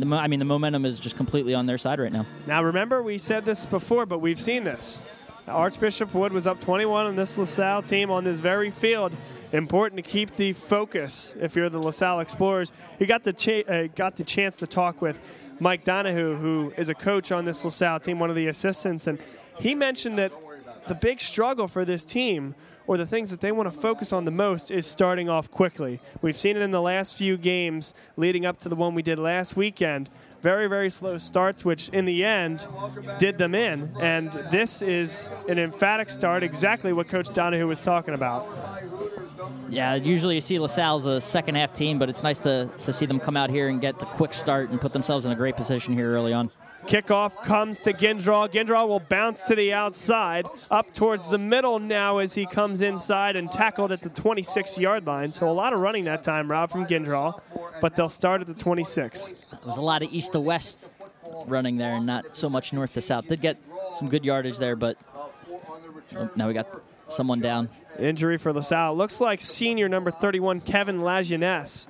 the 0.00 0.06
mo- 0.06 0.18
I 0.18 0.26
mean 0.26 0.38
the 0.38 0.44
momentum 0.44 0.84
is 0.84 0.98
just 0.98 1.16
completely 1.16 1.54
on 1.54 1.66
their 1.66 1.78
side 1.78 2.00
right 2.00 2.12
now. 2.12 2.26
Now 2.46 2.62
remember, 2.64 3.02
we 3.02 3.18
said 3.18 3.44
this 3.44 3.66
before, 3.66 4.06
but 4.06 4.18
we've 4.18 4.40
seen 4.40 4.64
this. 4.64 5.02
Archbishop 5.46 6.14
Wood 6.14 6.32
was 6.32 6.46
up 6.46 6.60
21 6.60 7.06
on 7.06 7.16
this 7.16 7.36
LaSalle 7.36 7.82
team 7.82 8.10
on 8.10 8.24
this 8.24 8.38
very 8.38 8.70
field. 8.70 9.12
Important 9.52 10.04
to 10.04 10.08
keep 10.08 10.30
the 10.32 10.52
focus 10.52 11.34
if 11.40 11.56
you're 11.56 11.68
the 11.68 11.80
LaSalle 11.80 12.20
Explorers. 12.20 12.72
You 13.00 13.06
got 13.06 13.24
the 13.24 13.32
cha- 13.32 13.62
uh, 13.68 13.88
got 13.94 14.16
the 14.16 14.22
chance 14.24 14.56
to 14.58 14.66
talk 14.66 15.02
with 15.02 15.20
Mike 15.58 15.82
Donahue, 15.84 16.36
who 16.36 16.72
is 16.76 16.88
a 16.88 16.94
coach 16.94 17.32
on 17.32 17.44
this 17.44 17.64
LaSalle 17.64 18.00
team, 18.00 18.18
one 18.18 18.30
of 18.30 18.36
the 18.36 18.46
assistants, 18.46 19.06
and 19.06 19.18
he 19.58 19.74
mentioned 19.74 20.18
that 20.18 20.32
the 20.88 20.94
big 20.94 21.20
struggle 21.20 21.68
for 21.68 21.84
this 21.84 22.04
team 22.04 22.54
or 22.90 22.96
the 22.96 23.06
things 23.06 23.30
that 23.30 23.40
they 23.40 23.52
want 23.52 23.72
to 23.72 23.80
focus 23.80 24.12
on 24.12 24.24
the 24.24 24.32
most 24.32 24.68
is 24.68 24.84
starting 24.84 25.28
off 25.28 25.48
quickly. 25.48 26.00
We've 26.22 26.36
seen 26.36 26.56
it 26.56 26.60
in 26.60 26.72
the 26.72 26.80
last 26.80 27.16
few 27.16 27.36
games 27.36 27.94
leading 28.16 28.44
up 28.44 28.56
to 28.56 28.68
the 28.68 28.74
one 28.74 28.96
we 28.96 29.02
did 29.02 29.16
last 29.16 29.56
weekend. 29.56 30.10
Very, 30.42 30.66
very 30.66 30.90
slow 30.90 31.16
starts, 31.16 31.64
which 31.64 31.88
in 31.90 32.04
the 32.04 32.24
end 32.24 32.66
did 33.20 33.38
them 33.38 33.54
in. 33.54 33.92
And 34.00 34.32
this 34.50 34.82
is 34.82 35.30
an 35.48 35.60
emphatic 35.60 36.10
start, 36.10 36.42
exactly 36.42 36.92
what 36.92 37.06
Coach 37.06 37.32
Donahue 37.32 37.68
was 37.68 37.80
talking 37.80 38.12
about. 38.12 38.48
Yeah, 39.68 39.94
usually 39.94 40.34
you 40.34 40.40
see 40.40 40.58
LaSalle's 40.58 41.06
a 41.06 41.20
second 41.20 41.54
half 41.54 41.72
team, 41.72 42.00
but 42.00 42.08
it's 42.08 42.24
nice 42.24 42.40
to, 42.40 42.68
to 42.82 42.92
see 42.92 43.06
them 43.06 43.20
come 43.20 43.36
out 43.36 43.50
here 43.50 43.68
and 43.68 43.80
get 43.80 44.00
the 44.00 44.06
quick 44.06 44.34
start 44.34 44.70
and 44.70 44.80
put 44.80 44.92
themselves 44.92 45.24
in 45.24 45.30
a 45.30 45.36
great 45.36 45.54
position 45.54 45.94
here 45.94 46.10
early 46.10 46.32
on. 46.32 46.50
Kickoff 46.86 47.44
comes 47.44 47.80
to 47.80 47.92
Gindraw. 47.92 48.50
Gindraw 48.50 48.88
will 48.88 49.00
bounce 49.00 49.42
to 49.42 49.54
the 49.54 49.72
outside, 49.72 50.46
up 50.70 50.92
towards 50.92 51.28
the 51.28 51.38
middle 51.38 51.78
now 51.78 52.18
as 52.18 52.34
he 52.34 52.46
comes 52.46 52.82
inside 52.82 53.36
and 53.36 53.50
tackled 53.50 53.92
at 53.92 54.00
the 54.00 54.10
26 54.10 54.78
yard 54.78 55.06
line. 55.06 55.32
So 55.32 55.48
a 55.48 55.52
lot 55.52 55.72
of 55.72 55.80
running 55.80 56.04
that 56.04 56.22
time, 56.22 56.50
Rob, 56.50 56.70
from 56.70 56.86
Gindraw, 56.86 57.40
but 57.80 57.94
they'll 57.94 58.08
start 58.08 58.40
at 58.40 58.46
the 58.46 58.54
26. 58.54 59.44
There 59.50 59.60
was 59.64 59.76
a 59.76 59.82
lot 59.82 60.02
of 60.02 60.12
east 60.12 60.32
to 60.32 60.40
west 60.40 60.90
running 61.46 61.76
there 61.76 61.94
and 61.96 62.06
not 62.06 62.36
so 62.36 62.48
much 62.48 62.72
north 62.72 62.94
to 62.94 63.00
south. 63.00 63.28
Did 63.28 63.40
get 63.40 63.58
some 63.94 64.08
good 64.08 64.24
yardage 64.24 64.58
there, 64.58 64.76
but 64.76 64.96
oh, 65.14 66.30
now 66.36 66.48
we 66.48 66.54
got 66.54 66.66
someone 67.08 67.40
down. 67.40 67.68
Injury 67.98 68.38
for 68.38 68.52
LaSalle. 68.52 68.96
Looks 68.96 69.20
like 69.20 69.40
senior 69.40 69.88
number 69.88 70.10
31, 70.10 70.60
Kevin 70.60 71.00
Lajeunesse, 71.00 71.88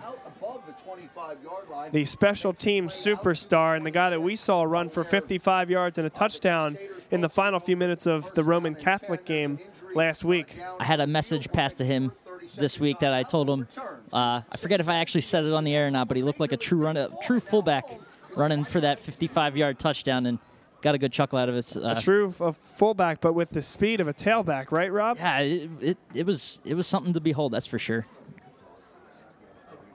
the 0.66 0.72
25-yard 0.72 1.68
line. 1.70 1.92
the 1.92 2.04
special 2.04 2.52
team 2.52 2.88
superstar 2.88 3.76
and 3.76 3.84
the 3.84 3.90
guy 3.90 4.10
that 4.10 4.20
we 4.22 4.34
saw 4.36 4.62
run 4.62 4.88
for 4.88 5.04
55 5.04 5.70
yards 5.70 5.98
and 5.98 6.06
a 6.06 6.10
touchdown 6.10 6.76
in 7.10 7.20
the 7.20 7.28
final 7.28 7.58
few 7.60 7.76
minutes 7.76 8.06
of 8.06 8.32
the 8.34 8.42
Roman 8.44 8.74
Catholic 8.74 9.24
game 9.24 9.58
last 9.94 10.24
week. 10.24 10.56
I 10.78 10.84
had 10.84 11.00
a 11.00 11.06
message 11.06 11.50
passed 11.52 11.78
to 11.78 11.84
him 11.84 12.12
this 12.56 12.80
week 12.80 13.00
that 13.00 13.12
I 13.12 13.22
told 13.22 13.48
him. 13.48 13.66
Uh, 14.12 14.42
I 14.50 14.56
forget 14.56 14.80
if 14.80 14.88
I 14.88 14.96
actually 14.96 15.20
said 15.22 15.44
it 15.46 15.52
on 15.52 15.64
the 15.64 15.74
air 15.74 15.86
or 15.86 15.90
not, 15.90 16.08
but 16.08 16.16
he 16.16 16.22
looked 16.22 16.40
like 16.40 16.52
a 16.52 16.56
true 16.56 16.78
run, 16.78 16.96
a 16.96 17.08
true 17.22 17.40
fullback 17.40 17.88
running 18.36 18.64
for 18.64 18.80
that 18.80 19.00
55-yard 19.00 19.78
touchdown 19.78 20.26
and 20.26 20.38
got 20.82 20.94
a 20.94 20.98
good 20.98 21.12
chuckle 21.12 21.38
out 21.38 21.48
of 21.48 21.56
it. 21.56 21.76
Uh, 21.76 21.94
True 22.00 22.34
a 22.40 22.52
fullback, 22.52 23.20
but 23.20 23.34
with 23.34 23.50
the 23.50 23.60
speed 23.62 24.00
of 24.00 24.08
a 24.08 24.14
tailback, 24.14 24.72
right, 24.72 24.90
Rob? 24.90 25.18
yeah, 25.18 25.40
it, 25.40 25.70
it, 25.80 25.98
it 26.14 26.26
was 26.26 26.60
it 26.64 26.74
was 26.74 26.86
something 26.86 27.12
to 27.12 27.20
behold. 27.20 27.52
That's 27.52 27.66
for 27.66 27.78
sure. 27.78 28.06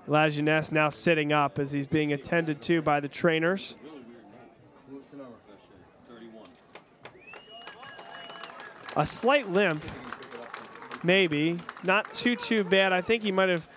Lajeunesse 0.07 0.71
now 0.71 0.89
sitting 0.89 1.33
up 1.33 1.57
as 1.57 1.71
he's 1.71 1.87
being 1.87 2.13
attended 2.13 2.61
to 2.63 2.81
by 2.81 2.99
the 2.99 3.07
trainers. 3.07 3.75
A 8.97 9.05
slight 9.05 9.49
limp, 9.49 9.83
maybe. 11.03 11.57
Not 11.83 12.13
too, 12.13 12.35
too 12.35 12.63
bad. 12.63 12.93
I 12.93 13.01
think 13.01 13.23
he 13.23 13.31
might 13.31 13.49
have 13.49 13.67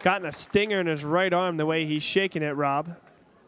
gotten 0.00 0.26
a 0.26 0.32
stinger 0.32 0.80
in 0.80 0.86
his 0.86 1.04
right 1.04 1.32
arm 1.32 1.58
the 1.58 1.66
way 1.66 1.86
he's 1.86 2.02
shaking 2.02 2.42
it, 2.42 2.56
Rob. 2.56 2.96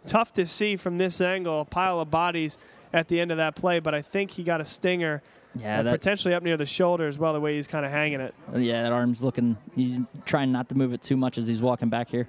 Tough 0.06 0.32
to 0.34 0.46
see 0.46 0.76
from 0.76 0.98
this 0.98 1.20
angle, 1.20 1.62
a 1.62 1.64
pile 1.64 2.00
of 2.00 2.10
bodies 2.10 2.58
at 2.92 3.08
the 3.08 3.20
end 3.20 3.32
of 3.32 3.38
that 3.38 3.56
play, 3.56 3.80
but 3.80 3.92
I 3.92 4.02
think 4.02 4.32
he 4.32 4.44
got 4.44 4.60
a 4.60 4.64
stinger 4.64 5.20
Yeah, 5.60 5.82
that, 5.82 5.90
potentially 5.90 6.34
up 6.34 6.42
near 6.42 6.56
the 6.56 6.66
shoulder 6.66 7.06
as 7.06 7.18
well, 7.18 7.32
the 7.32 7.40
way 7.40 7.56
he's 7.56 7.66
kind 7.66 7.84
of 7.84 7.92
hanging 7.92 8.20
it. 8.20 8.34
yeah, 8.54 8.82
that 8.82 8.92
arm's 8.92 9.22
looking. 9.22 9.56
He's 9.74 10.00
trying 10.24 10.52
not 10.52 10.68
to 10.70 10.74
move 10.74 10.92
it 10.92 11.02
too 11.02 11.16
much 11.16 11.38
as 11.38 11.46
he's 11.46 11.60
walking 11.60 11.88
back 11.88 12.08
here. 12.08 12.28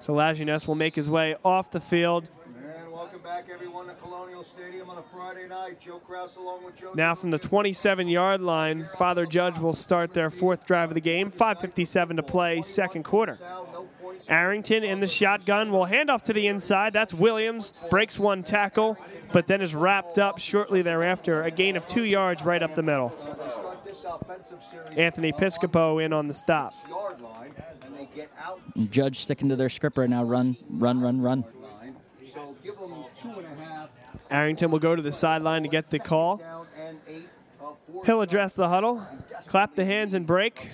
So 0.00 0.14
Lajeunesse 0.14 0.66
will 0.66 0.74
make 0.74 0.94
his 0.94 1.10
way 1.10 1.36
off 1.44 1.70
the 1.70 1.80
field. 1.80 2.28
And 2.46 2.92
welcome 2.92 3.20
back, 3.20 3.46
everyone, 3.52 3.86
to 3.88 3.94
Colonial 3.94 4.42
Stadium 4.42 4.88
on 4.88 4.96
a 4.98 5.02
Friday 5.02 5.48
night. 5.48 5.80
Joe 5.80 5.98
Kraus 5.98 6.36
along 6.36 6.64
with 6.64 6.76
Joe. 6.76 6.92
Now 6.94 7.14
from 7.14 7.30
the 7.30 7.38
27-yard 7.38 8.40
line, 8.40 8.88
Father 8.96 9.26
Judge 9.26 9.58
will 9.58 9.74
start 9.74 10.12
their 10.14 10.30
fourth 10.30 10.64
drive 10.66 10.90
of 10.90 10.94
the 10.94 11.00
game. 11.00 11.30
5:57 11.30 12.16
to 12.16 12.22
play, 12.22 12.62
second 12.62 13.02
quarter. 13.02 13.34
Sal, 13.34 13.68
no 13.72 13.78
points. 13.80 13.97
Arrington 14.28 14.84
in 14.84 15.00
the 15.00 15.06
shotgun 15.06 15.70
will 15.72 15.84
hand 15.84 16.10
off 16.10 16.22
to 16.24 16.32
the 16.32 16.46
inside. 16.46 16.92
That's 16.92 17.14
Williams. 17.14 17.74
Breaks 17.90 18.18
one 18.18 18.42
tackle, 18.42 18.98
but 19.32 19.46
then 19.46 19.60
is 19.60 19.74
wrapped 19.74 20.18
up 20.18 20.38
shortly 20.38 20.82
thereafter. 20.82 21.42
A 21.42 21.50
gain 21.50 21.76
of 21.76 21.86
two 21.86 22.04
yards 22.04 22.44
right 22.44 22.62
up 22.62 22.74
the 22.74 22.82
middle. 22.82 23.14
They 23.44 23.50
start 23.50 23.84
this 23.84 24.04
offensive 24.04 24.62
series 24.62 24.96
Anthony 24.96 25.32
Piscopo 25.32 26.04
in 26.04 26.12
on 26.12 26.28
the 26.28 26.34
stop. 26.34 26.74
yard 26.88 27.20
line, 27.20 27.54
and 27.84 27.94
they 27.94 28.08
get 28.14 28.30
out 28.42 28.60
Judge 28.90 29.20
sticking 29.20 29.48
to 29.48 29.56
their 29.56 29.68
script 29.68 29.98
right 29.98 30.10
now. 30.10 30.24
Run, 30.24 30.56
run, 30.68 31.00
run, 31.00 31.20
run. 31.20 31.44
line. 31.62 31.96
So 32.26 32.56
give 32.62 32.78
them 32.78 33.04
two 33.14 33.28
and 33.28 33.46
a 33.46 33.64
half 33.64 33.88
Arrington 34.30 34.70
will 34.70 34.78
go 34.78 34.94
to 34.94 35.02
the 35.02 35.12
sideline 35.12 35.62
to 35.62 35.68
get 35.68 35.86
the 35.86 35.98
call. 35.98 36.36
down 36.36 36.66
and 36.78 36.98
eight 37.08 37.28
He'll 38.04 38.22
address 38.22 38.54
the 38.54 38.68
huddle, 38.68 39.06
clap 39.46 39.74
the 39.74 39.84
hands, 39.84 40.14
and 40.14 40.26
break. 40.26 40.70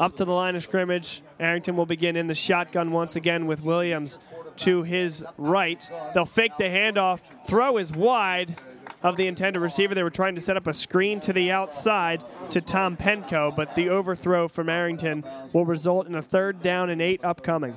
Up 0.00 0.14
to 0.14 0.24
the 0.24 0.32
line 0.32 0.56
of 0.56 0.62
scrimmage. 0.62 1.22
Arrington 1.38 1.76
will 1.76 1.84
begin 1.84 2.16
in 2.16 2.26
the 2.26 2.34
shotgun 2.34 2.90
once 2.90 3.16
again 3.16 3.46
with 3.46 3.62
Williams 3.62 4.18
to 4.56 4.82
his 4.82 5.22
right. 5.36 5.88
They'll 6.14 6.24
fake 6.24 6.56
the 6.56 6.64
handoff. 6.64 7.20
Throw 7.46 7.76
is 7.76 7.92
wide 7.92 8.58
of 9.02 9.18
the 9.18 9.26
intended 9.26 9.60
receiver. 9.60 9.94
They 9.94 10.02
were 10.02 10.08
trying 10.08 10.36
to 10.36 10.40
set 10.40 10.56
up 10.56 10.66
a 10.66 10.72
screen 10.72 11.20
to 11.20 11.34
the 11.34 11.50
outside 11.50 12.24
to 12.48 12.62
Tom 12.62 12.96
Penko, 12.96 13.54
but 13.54 13.74
the 13.74 13.90
overthrow 13.90 14.48
from 14.48 14.70
Arrington 14.70 15.22
will 15.52 15.66
result 15.66 16.06
in 16.06 16.14
a 16.14 16.22
third 16.22 16.62
down 16.62 16.88
and 16.88 17.02
eight 17.02 17.22
upcoming. 17.22 17.76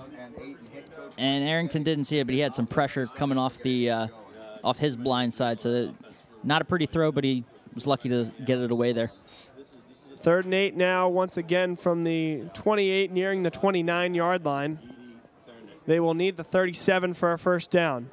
and 1.17 1.43
Arrington 1.43 1.83
didn't 1.83 2.05
see 2.05 2.19
it, 2.19 2.25
but 2.25 2.33
he 2.33 2.39
had 2.39 2.55
some 2.55 2.67
pressure 2.67 3.05
coming 3.05 3.37
off 3.37 3.57
the 3.59 3.89
uh, 3.89 4.07
off 4.63 4.79
his 4.79 4.95
blind 4.95 5.33
side. 5.33 5.59
So 5.59 5.93
not 6.41 6.61
a 6.61 6.65
pretty 6.65 6.85
throw, 6.85 7.11
but 7.11 7.25
he 7.25 7.43
was 7.73 7.85
lucky 7.85 8.07
to 8.09 8.31
get 8.45 8.59
it 8.59 8.71
away 8.71 8.93
there. 8.93 9.11
Third 10.23 10.45
and 10.45 10.53
eight 10.53 10.77
now, 10.77 11.09
once 11.09 11.35
again 11.35 11.75
from 11.75 12.03
the 12.03 12.45
28, 12.53 13.11
nearing 13.11 13.43
the 13.43 13.51
29 13.51 14.13
yard 14.13 14.45
line. 14.45 14.79
They 15.85 15.99
will 15.99 16.13
need 16.13 16.37
the 16.37 16.45
37 16.45 17.13
for 17.13 17.33
a 17.33 17.37
first 17.37 17.69
down. 17.69 18.09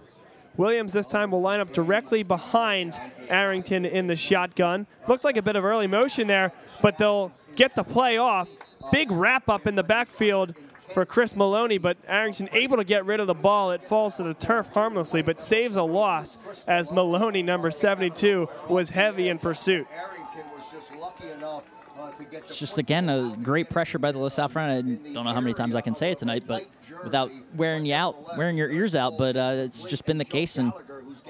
Williams 0.56 0.92
this 0.92 1.06
time 1.06 1.30
will 1.30 1.40
line 1.40 1.61
up 1.61 1.72
directly 1.72 2.24
behind 2.24 3.00
Arrington 3.28 3.84
in 3.84 4.08
the 4.08 4.16
shotgun. 4.16 4.88
Looks 5.06 5.22
like 5.22 5.36
a 5.36 5.42
bit 5.42 5.54
of 5.54 5.64
early 5.64 5.86
motion 5.86 6.26
there, 6.26 6.52
but 6.82 6.98
they'll 6.98 7.30
get 7.54 7.76
the 7.76 7.84
play 7.84 8.18
off. 8.18 8.50
Big 8.90 9.12
wrap 9.12 9.48
up 9.48 9.68
in 9.68 9.76
the 9.76 9.84
backfield 9.84 10.56
for 10.92 11.06
Chris 11.06 11.36
Maloney, 11.36 11.78
but 11.78 11.96
Arrington 12.08 12.48
able 12.52 12.78
to 12.78 12.84
get 12.84 13.06
rid 13.06 13.20
of 13.20 13.28
the 13.28 13.34
ball. 13.34 13.70
It 13.70 13.82
falls 13.82 14.16
to 14.16 14.24
the 14.24 14.34
turf 14.34 14.72
harmlessly, 14.72 15.22
but 15.22 15.40
saves 15.40 15.76
a 15.76 15.84
loss 15.84 16.40
as 16.66 16.90
Maloney, 16.90 17.44
number 17.44 17.70
72, 17.70 18.48
was 18.68 18.90
heavy 18.90 19.28
in 19.28 19.38
pursuit. 19.38 19.86
Arrington 19.92 20.50
was 20.56 20.68
just 20.72 20.92
lucky 20.96 21.30
enough 21.30 21.62
to 22.09 22.24
get 22.24 22.30
the 22.30 22.36
It's 22.38 22.59
just 22.59 22.78
again 22.78 23.09
a 23.09 23.36
great 23.42 23.70
pressure 23.70 23.98
by 23.98 24.12
the 24.12 24.18
LaSalle 24.18 24.48
front. 24.48 24.70
I 24.70 25.12
don't 25.12 25.24
know 25.24 25.32
how 25.32 25.40
many 25.40 25.55
times 25.55 25.74
I 25.74 25.80
can 25.80 25.94
say 25.94 26.11
it 26.12 26.18
tonight, 26.18 26.44
but 26.46 26.66
without 27.05 27.30
wearing 27.55 27.86
you 27.86 27.94
out, 27.94 28.16
wearing 28.36 28.57
your 28.57 28.70
ears 28.70 28.94
out. 28.94 29.18
But 29.18 29.36
uh, 29.36 29.53
it's 29.57 29.82
just 29.82 30.05
been 30.05 30.18
the 30.18 30.24
case, 30.24 30.59
and 30.59 30.72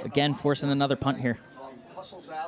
again 0.05 0.35
forcing 0.35 0.71
another 0.71 0.97
punt 0.97 1.21
here. 1.21 1.39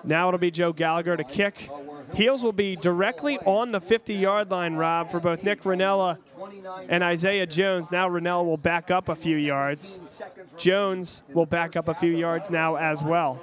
Now 0.04 0.28
it'll 0.28 0.38
be 0.38 0.50
Joe 0.50 0.72
Gallagher 0.72 1.16
to 1.16 1.24
kick. 1.24 1.68
Heels 2.14 2.42
will 2.42 2.52
be 2.52 2.76
directly 2.76 3.38
on 3.38 3.72
the 3.72 3.80
50 3.80 4.14
yard 4.14 4.50
line, 4.50 4.74
Rob, 4.74 5.10
for 5.10 5.20
both 5.20 5.44
Nick 5.44 5.62
Ranella 5.62 6.18
and 6.88 7.02
Isaiah 7.02 7.46
Jones. 7.46 7.90
Now 7.90 8.08
Ranella 8.08 8.44
will 8.44 8.56
back 8.56 8.90
up 8.90 9.08
a 9.08 9.14
few 9.14 9.36
yards. 9.36 10.00
Jones 10.58 11.22
will 11.32 11.46
back 11.46 11.76
up 11.76 11.88
a 11.88 11.94
few 11.94 12.14
yards 12.16 12.50
now 12.50 12.76
as 12.76 13.02
well. 13.02 13.40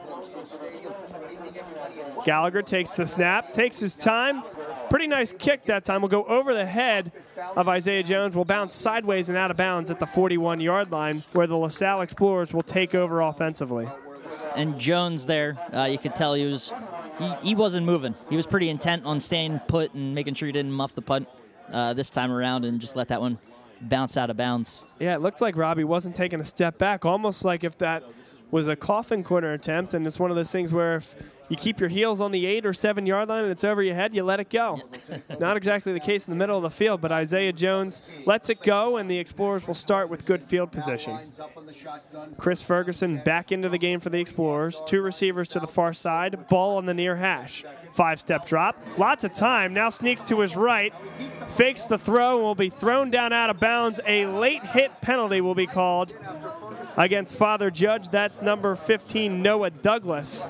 Gallagher 2.26 2.62
takes 2.62 2.92
the 2.92 3.08
snap, 3.08 3.54
takes 3.54 3.80
his 3.80 3.96
time. 3.96 4.44
Pretty 4.90 5.08
nice 5.08 5.34
kick 5.34 5.66
that 5.66 5.86
time. 5.86 6.02
Will 6.02 6.10
go 6.10 6.24
over 6.24 6.54
the 6.54 6.66
head 6.66 7.12
of 7.56 7.70
Isaiah 7.70 8.04
Jones. 8.04 8.36
Will 8.36 8.46
bounce 8.46 8.76
sideways 8.76 9.30
and 9.30 9.38
out 9.38 9.52
of 9.52 9.58
bounds 9.58 9.92
at 9.92 10.00
the 10.00 10.06
41 10.06 10.62
yard 10.62 10.92
line, 10.92 11.20
where 11.34 11.48
the 11.48 11.58
LaSalle 11.58 12.02
Explorers 12.02 12.54
will 12.54 12.64
take 12.64 12.96
over 12.96 13.22
offensively. 13.22 13.88
And 14.56 14.80
Jones 14.80 15.26
there, 15.26 15.58
uh, 15.74 15.84
you 15.86 15.98
could 15.98 16.16
tell 16.16 16.34
he 16.34 16.46
was 16.46 16.74
he, 17.20 17.50
he 17.50 17.56
wasn't 17.56 17.86
moving. 17.86 18.16
He 18.30 18.36
was 18.36 18.48
pretty 18.48 18.70
intent 18.70 19.06
on 19.06 19.20
staying 19.20 19.60
put 19.68 19.94
and 19.94 20.16
making 20.16 20.36
sure 20.36 20.48
he 20.48 20.52
didn't 20.52 20.72
muff 20.72 20.94
the 20.94 21.02
punt 21.02 21.28
uh, 21.72 21.94
this 21.94 22.10
time 22.10 22.32
around, 22.32 22.66
and 22.66 22.80
just 22.80 22.96
let 22.96 23.10
that 23.10 23.22
one 23.22 23.38
bounce 23.82 24.18
out 24.18 24.30
of 24.30 24.38
bounds. 24.38 24.84
Yeah, 25.00 25.16
it 25.16 25.22
looked 25.22 25.42
like 25.42 25.56
Robbie 25.56 25.84
wasn't 25.84 26.16
taking 26.16 26.40
a 26.40 26.44
step 26.44 26.78
back, 26.78 27.06
almost 27.06 27.46
like 27.46 27.64
if 27.64 27.78
that 27.78 28.04
was 28.52 28.68
a 28.68 28.76
coffin 28.76 29.24
corner 29.24 29.54
attempt. 29.54 29.94
And 29.94 30.06
it's 30.08 30.20
one 30.20 30.32
of 30.32 30.36
those 30.36 30.52
things 30.52 30.74
where 30.74 30.96
if 30.96 31.16
you 31.50 31.58
keep 31.58 31.80
your 31.80 31.90
heels 31.90 32.22
on 32.22 32.32
the 32.32 32.46
eight 32.46 32.66
or 32.66 32.74
seven 32.74 33.06
yard 33.06 33.30
line 33.30 33.44
and 33.44 33.52
it's 33.52 33.64
over 33.64 33.82
your 33.82 33.96
head, 33.96 34.16
you 34.16 34.24
let 34.24 34.40
it 34.40 34.50
go. 34.50 34.80
Not 35.40 35.58
exactly 35.58 35.94
the 35.94 36.00
case 36.00 36.28
in 36.28 36.32
the 36.32 36.38
middle 36.38 36.56
of 36.58 36.64
the 36.64 36.70
field, 36.70 37.02
but 37.02 37.12
Isaiah 37.12 37.52
Jones 37.54 38.02
lets 38.26 38.50
it 38.50 38.62
go, 38.62 38.98
and 38.98 39.10
the 39.10 39.18
Explorers 39.18 39.68
will 39.68 39.74
start 39.74 40.10
with 40.10 40.26
good 40.26 40.44
field 40.44 40.72
position. 40.72 41.18
Chris 42.38 42.62
Ferguson 42.62 43.18
back 43.18 43.52
into 43.52 43.70
the 43.70 43.78
game 43.78 44.00
for 44.00 44.10
the 44.10 44.20
Explorers. 44.20 44.82
Two 44.86 45.02
receivers 45.02 45.48
to 45.50 45.60
the 45.60 45.68
far 45.68 45.94
side. 45.94 46.48
Ball 46.48 46.78
on 46.78 46.86
the 46.86 46.94
near 46.94 47.16
hash. 47.16 47.64
Five 47.94 48.20
step 48.20 48.46
drop. 48.46 48.78
Lots 48.98 49.24
of 49.24 49.34
time. 49.34 49.74
Now 49.74 49.90
sneaks 49.90 50.22
to 50.30 50.40
his 50.42 50.56
right. 50.56 50.94
Fakes 51.50 51.86
the 51.86 51.98
throw 51.98 52.36
and 52.36 52.44
will 52.44 52.56
be 52.56 52.70
thrown 52.70 53.10
down 53.10 53.34
out 53.34 53.50
of 53.50 53.60
bounds. 53.60 54.00
A 54.06 54.26
late 54.28 54.64
hit 54.64 55.02
penalty 55.02 55.42
will 55.42 55.56
be 55.56 55.68
called 55.68 56.14
against 56.98 57.36
Father 57.36 57.72
Judge. 57.72 58.10
That's 58.10 58.42
number 58.42 58.76
15, 58.76 59.42
Noah 59.42 59.72
Douglas, 59.72 60.46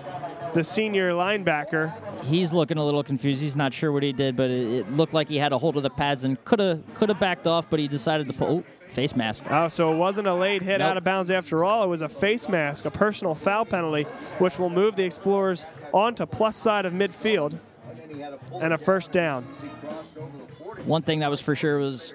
the 0.54 0.64
senior 0.64 1.12
linebacker. 1.12 1.94
He's 2.26 2.54
looking 2.54 2.78
a 2.78 2.86
little 2.86 3.04
confused. 3.04 3.42
He's 3.42 3.56
not 3.56 3.74
sure 3.74 3.92
what 3.92 4.04
he 4.04 4.12
did, 4.14 4.36
but 4.36 4.50
it, 4.50 4.80
it 4.80 4.92
looked 4.92 5.14
like 5.14 5.28
he 5.30 5.38
had 5.38 5.52
a 5.54 5.58
hold 5.58 5.78
of 5.78 5.84
the 5.84 5.90
pads 5.90 6.24
and 6.24 6.44
could 6.46 6.60
have 6.60 6.82
could 6.96 7.10
have 7.10 7.20
backed 7.20 7.48
off, 7.48 7.70
but 7.70 7.80
he 7.80 7.88
decided 7.88 8.28
to 8.28 8.34
pull. 8.34 8.48
Oh, 8.60 8.64
face 8.90 9.16
mask. 9.16 9.44
Oh, 9.52 9.68
so 9.68 9.94
it 9.94 9.98
wasn't 9.98 10.26
a 10.28 10.34
late 10.34 10.64
hit 10.64 10.80
Nope. 10.80 10.90
out 10.90 10.98
of 10.98 11.04
bounds 11.04 11.30
after 11.30 11.64
all. 11.64 11.84
It 11.84 11.88
was 11.88 12.02
a 12.02 12.10
face 12.10 12.50
mask, 12.50 12.86
a 12.86 12.92
personal 12.92 13.36
foul 13.36 13.64
penalty, 13.66 14.04
which 14.40 14.58
will 14.58 14.72
move 14.72 14.96
the 14.96 15.04
Explorers 15.04 15.64
onto 15.94 16.26
plus 16.26 16.56
side 16.56 16.86
of 16.88 16.94
midfield 16.94 17.52
And 17.90 18.00
then 18.00 18.10
he 18.10 18.20
had 18.20 18.34
a 18.34 18.38
pull. 18.38 18.62
and 18.62 18.74
a 18.74 18.78
first 18.80 19.12
down. 19.12 19.46
He 19.62 19.70
crossed 19.88 20.18
over 20.18 20.36
the 20.38 20.54
40. 20.56 20.82
One 20.84 21.04
thing 21.04 21.20
that 21.20 21.30
was 21.30 21.40
for 21.40 21.56
sure 21.56 21.78
was 21.78 22.14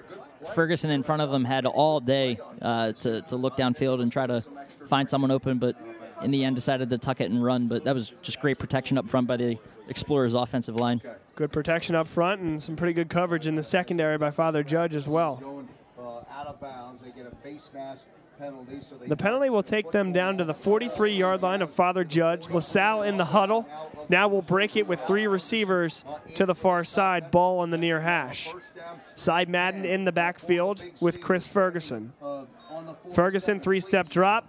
Ferguson 0.53 0.91
in 0.91 1.01
front 1.01 1.21
of 1.21 1.31
them 1.31 1.45
had 1.45 1.65
all 1.65 2.01
day 2.01 2.37
uh, 2.61 2.91
to, 2.91 3.21
to 3.21 3.35
look 3.37 3.55
downfield 3.55 4.01
and 4.01 4.11
try 4.11 4.27
to 4.27 4.43
find 4.89 5.09
someone 5.09 5.31
open, 5.31 5.57
but 5.59 5.77
in 6.25 6.31
the 6.31 6.43
end 6.43 6.55
decided 6.55 6.89
to 6.89 6.97
tuck 6.97 7.21
it 7.21 7.31
and 7.31 7.41
run. 7.43 7.67
But 7.67 7.85
that 7.85 7.95
was 7.95 8.11
just 8.21 8.41
great 8.41 8.59
protection 8.59 8.97
up 8.97 9.07
front 9.07 9.27
by 9.27 9.37
the 9.37 9.57
Explorers 9.87 10.33
offensive 10.33 10.75
line. 10.75 11.01
Good 11.35 11.51
protection 11.51 11.95
up 11.95 12.07
front 12.07 12.41
and 12.41 12.61
some 12.61 12.75
pretty 12.75 12.93
good 12.93 13.09
coverage 13.09 13.47
in 13.47 13.55
the 13.55 13.63
secondary 13.63 14.17
by 14.17 14.31
Father 14.31 14.63
Judge 14.63 14.95
as 14.95 15.07
well. 15.07 15.67
Uh, 15.97 16.23
out 16.31 16.47
of 16.47 16.59
bounds. 16.59 17.01
They 17.01 17.11
get 17.11 17.31
a 17.31 17.35
face 17.37 17.69
mask 17.73 18.07
penalty. 18.39 18.81
So 18.81 18.95
they 18.95 19.07
The 19.07 19.15
penalty 19.15 19.49
will 19.49 19.63
take 19.63 19.91
them 19.91 20.11
down 20.11 20.37
to 20.39 20.43
the 20.43 20.53
43 20.53 21.13
yard 21.13 21.41
line 21.41 21.61
of 21.61 21.71
Father 21.71 22.03
Judge. 22.03 22.49
LaSalle 22.49 23.03
in 23.03 23.17
the 23.17 23.25
huddle. 23.25 23.67
Now 24.09 24.27
we'll 24.27 24.41
break 24.41 24.75
it 24.75 24.87
with 24.87 25.01
three 25.01 25.27
receivers 25.27 26.03
to 26.35 26.45
the 26.45 26.55
far 26.55 26.83
side. 26.83 27.31
Ball 27.31 27.59
on 27.59 27.69
the 27.69 27.77
near 27.77 28.01
hash. 28.01 28.51
Cy 29.13 29.45
Madden 29.45 29.85
in 29.85 30.05
the 30.05 30.11
backfield 30.11 30.81
with 31.01 31.21
Chris 31.21 31.47
Ferguson. 31.47 32.13
On 32.75 32.85
the 32.85 32.93
40. 32.93 33.15
Ferguson, 33.15 33.59
three 33.59 33.79
step 33.79 34.09
drop. 34.09 34.47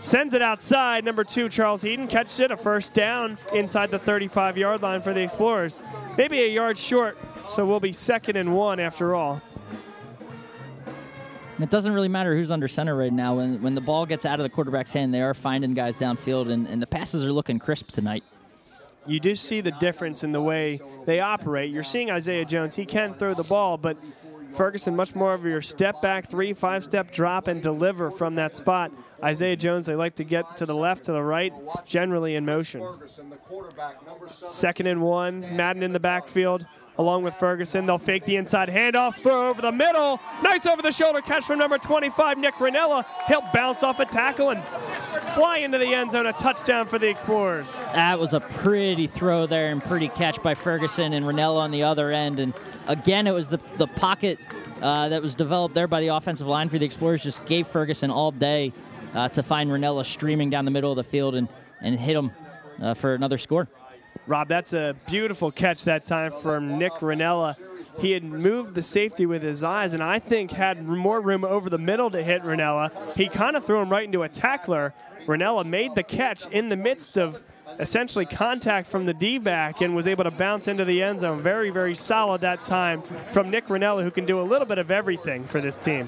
Sends 0.00 0.34
it 0.34 0.42
outside. 0.42 1.04
Number 1.04 1.24
two, 1.24 1.48
Charles 1.48 1.82
Heaton 1.82 2.08
catches 2.08 2.40
it. 2.40 2.50
A 2.50 2.56
first 2.56 2.94
down 2.94 3.36
inside 3.54 3.90
the 3.90 3.98
35 3.98 4.56
yard 4.56 4.82
line 4.82 5.02
for 5.02 5.12
the 5.12 5.20
Explorers. 5.20 5.78
Maybe 6.16 6.40
a 6.42 6.48
yard 6.48 6.78
short, 6.78 7.18
so 7.50 7.66
we'll 7.66 7.80
be 7.80 7.92
second 7.92 8.36
and 8.36 8.54
one 8.56 8.80
after 8.80 9.14
all. 9.14 9.42
It 11.60 11.70
doesn't 11.70 11.92
really 11.92 12.08
matter 12.08 12.36
who's 12.36 12.52
under 12.52 12.68
center 12.68 12.94
right 12.94 13.12
now. 13.12 13.36
When, 13.36 13.60
when 13.60 13.74
the 13.74 13.80
ball 13.80 14.06
gets 14.06 14.24
out 14.24 14.38
of 14.38 14.44
the 14.44 14.48
quarterback's 14.48 14.92
hand, 14.92 15.12
they 15.12 15.22
are 15.22 15.34
finding 15.34 15.74
guys 15.74 15.96
downfield, 15.96 16.50
and, 16.50 16.68
and 16.68 16.80
the 16.80 16.86
passes 16.86 17.24
are 17.24 17.32
looking 17.32 17.58
crisp 17.58 17.88
tonight. 17.88 18.22
You 19.06 19.18
do 19.18 19.34
see 19.34 19.60
the 19.60 19.72
difference 19.72 20.22
in 20.22 20.32
the 20.32 20.40
way 20.40 20.80
they 21.06 21.18
operate. 21.18 21.72
You're 21.72 21.82
seeing 21.82 22.10
Isaiah 22.10 22.44
Jones. 22.44 22.76
He 22.76 22.84
can 22.84 23.14
throw 23.14 23.34
the 23.34 23.42
ball, 23.42 23.76
but 23.76 23.96
Ferguson, 24.58 24.96
much 24.96 25.14
more 25.14 25.34
of 25.34 25.44
your 25.44 25.62
step 25.62 26.02
back, 26.02 26.28
three, 26.28 26.52
five 26.52 26.82
step 26.82 27.12
drop 27.12 27.46
and 27.46 27.62
deliver 27.62 28.10
from 28.10 28.34
that 28.34 28.56
spot. 28.56 28.90
Isaiah 29.22 29.54
Jones, 29.54 29.86
they 29.86 29.94
like 29.94 30.16
to 30.16 30.24
get 30.24 30.56
to 30.56 30.66
the 30.66 30.74
left, 30.74 31.04
to 31.04 31.12
the 31.12 31.22
right, 31.22 31.52
generally 31.84 32.34
in 32.34 32.44
motion. 32.44 32.84
Second 34.26 34.88
and 34.88 35.00
one. 35.00 35.42
Madden 35.56 35.84
in 35.84 35.92
the 35.92 36.00
backfield 36.00 36.66
along 36.98 37.22
with 37.22 37.34
Ferguson. 37.34 37.86
They'll 37.86 37.98
fake 37.98 38.24
the 38.24 38.36
inside 38.36 38.68
handoff, 38.68 39.22
throw 39.22 39.48
over 39.48 39.62
the 39.62 39.72
middle. 39.72 40.20
Nice 40.42 40.66
over 40.66 40.82
the 40.82 40.92
shoulder 40.92 41.20
catch 41.20 41.44
from 41.44 41.58
number 41.58 41.78
25, 41.78 42.38
Nick 42.38 42.54
Ranella. 42.54 43.06
He'll 43.26 43.44
bounce 43.54 43.82
off 43.82 44.00
a 44.00 44.04
tackle 44.04 44.50
and 44.50 44.62
fly 45.34 45.58
into 45.58 45.78
the 45.78 45.94
end 45.94 46.10
zone. 46.10 46.26
A 46.26 46.32
touchdown 46.32 46.86
for 46.86 46.98
the 46.98 47.08
Explorers. 47.08 47.72
That 47.94 48.18
was 48.18 48.32
a 48.34 48.40
pretty 48.40 49.06
throw 49.06 49.46
there 49.46 49.70
and 49.70 49.82
pretty 49.82 50.08
catch 50.08 50.42
by 50.42 50.54
Ferguson 50.54 51.12
and 51.12 51.24
Ranella 51.24 51.60
on 51.60 51.70
the 51.70 51.84
other 51.84 52.10
end. 52.10 52.40
And 52.40 52.52
again, 52.86 53.26
it 53.26 53.32
was 53.32 53.48
the, 53.48 53.58
the 53.76 53.86
pocket 53.86 54.38
uh, 54.82 55.08
that 55.08 55.22
was 55.22 55.34
developed 55.34 55.74
there 55.74 55.86
by 55.86 56.00
the 56.00 56.08
offensive 56.08 56.46
line 56.46 56.68
for 56.68 56.78
the 56.78 56.86
Explorers 56.86 57.22
just 57.22 57.46
gave 57.46 57.66
Ferguson 57.66 58.10
all 58.10 58.32
day 58.32 58.72
uh, 59.14 59.28
to 59.28 59.42
find 59.42 59.70
Ranella 59.70 60.04
streaming 60.04 60.50
down 60.50 60.64
the 60.64 60.70
middle 60.70 60.90
of 60.90 60.96
the 60.96 61.04
field 61.04 61.34
and, 61.34 61.48
and 61.80 61.98
hit 61.98 62.16
him 62.16 62.32
uh, 62.80 62.94
for 62.94 63.14
another 63.14 63.38
score. 63.38 63.68
Rob, 64.28 64.46
that's 64.46 64.74
a 64.74 64.94
beautiful 65.08 65.50
catch 65.50 65.84
that 65.84 66.04
time 66.04 66.32
from 66.32 66.78
Nick 66.78 66.92
Ranella. 67.00 67.56
He 67.98 68.12
had 68.12 68.22
moved 68.22 68.74
the 68.74 68.82
safety 68.82 69.24
with 69.24 69.42
his 69.42 69.64
eyes, 69.64 69.94
and 69.94 70.02
I 70.02 70.18
think 70.18 70.50
had 70.50 70.86
more 70.86 71.18
room 71.18 71.44
over 71.44 71.70
the 71.70 71.78
middle 71.78 72.10
to 72.10 72.22
hit 72.22 72.42
Ranella. 72.42 73.16
He 73.16 73.26
kind 73.28 73.56
of 73.56 73.64
threw 73.64 73.80
him 73.80 73.88
right 73.88 74.04
into 74.04 74.22
a 74.22 74.28
tackler. 74.28 74.92
Ranella 75.26 75.64
made 75.64 75.94
the 75.94 76.02
catch 76.02 76.46
in 76.50 76.68
the 76.68 76.76
midst 76.76 77.16
of 77.16 77.42
essentially 77.78 78.26
contact 78.26 78.86
from 78.86 79.06
the 79.06 79.14
D-back 79.14 79.80
and 79.80 79.94
was 79.94 80.06
able 80.06 80.24
to 80.24 80.30
bounce 80.30 80.68
into 80.68 80.84
the 80.84 81.02
end 81.02 81.20
zone. 81.20 81.40
Very, 81.40 81.70
very 81.70 81.94
solid 81.94 82.40
that 82.40 82.62
time 82.62 83.02
from 83.32 83.50
Nick 83.50 83.66
Ranella, 83.66 84.02
who 84.02 84.10
can 84.10 84.26
do 84.26 84.40
a 84.40 84.42
little 84.42 84.66
bit 84.66 84.78
of 84.78 84.90
everything 84.90 85.44
for 85.44 85.60
this 85.60 85.78
team. 85.78 86.06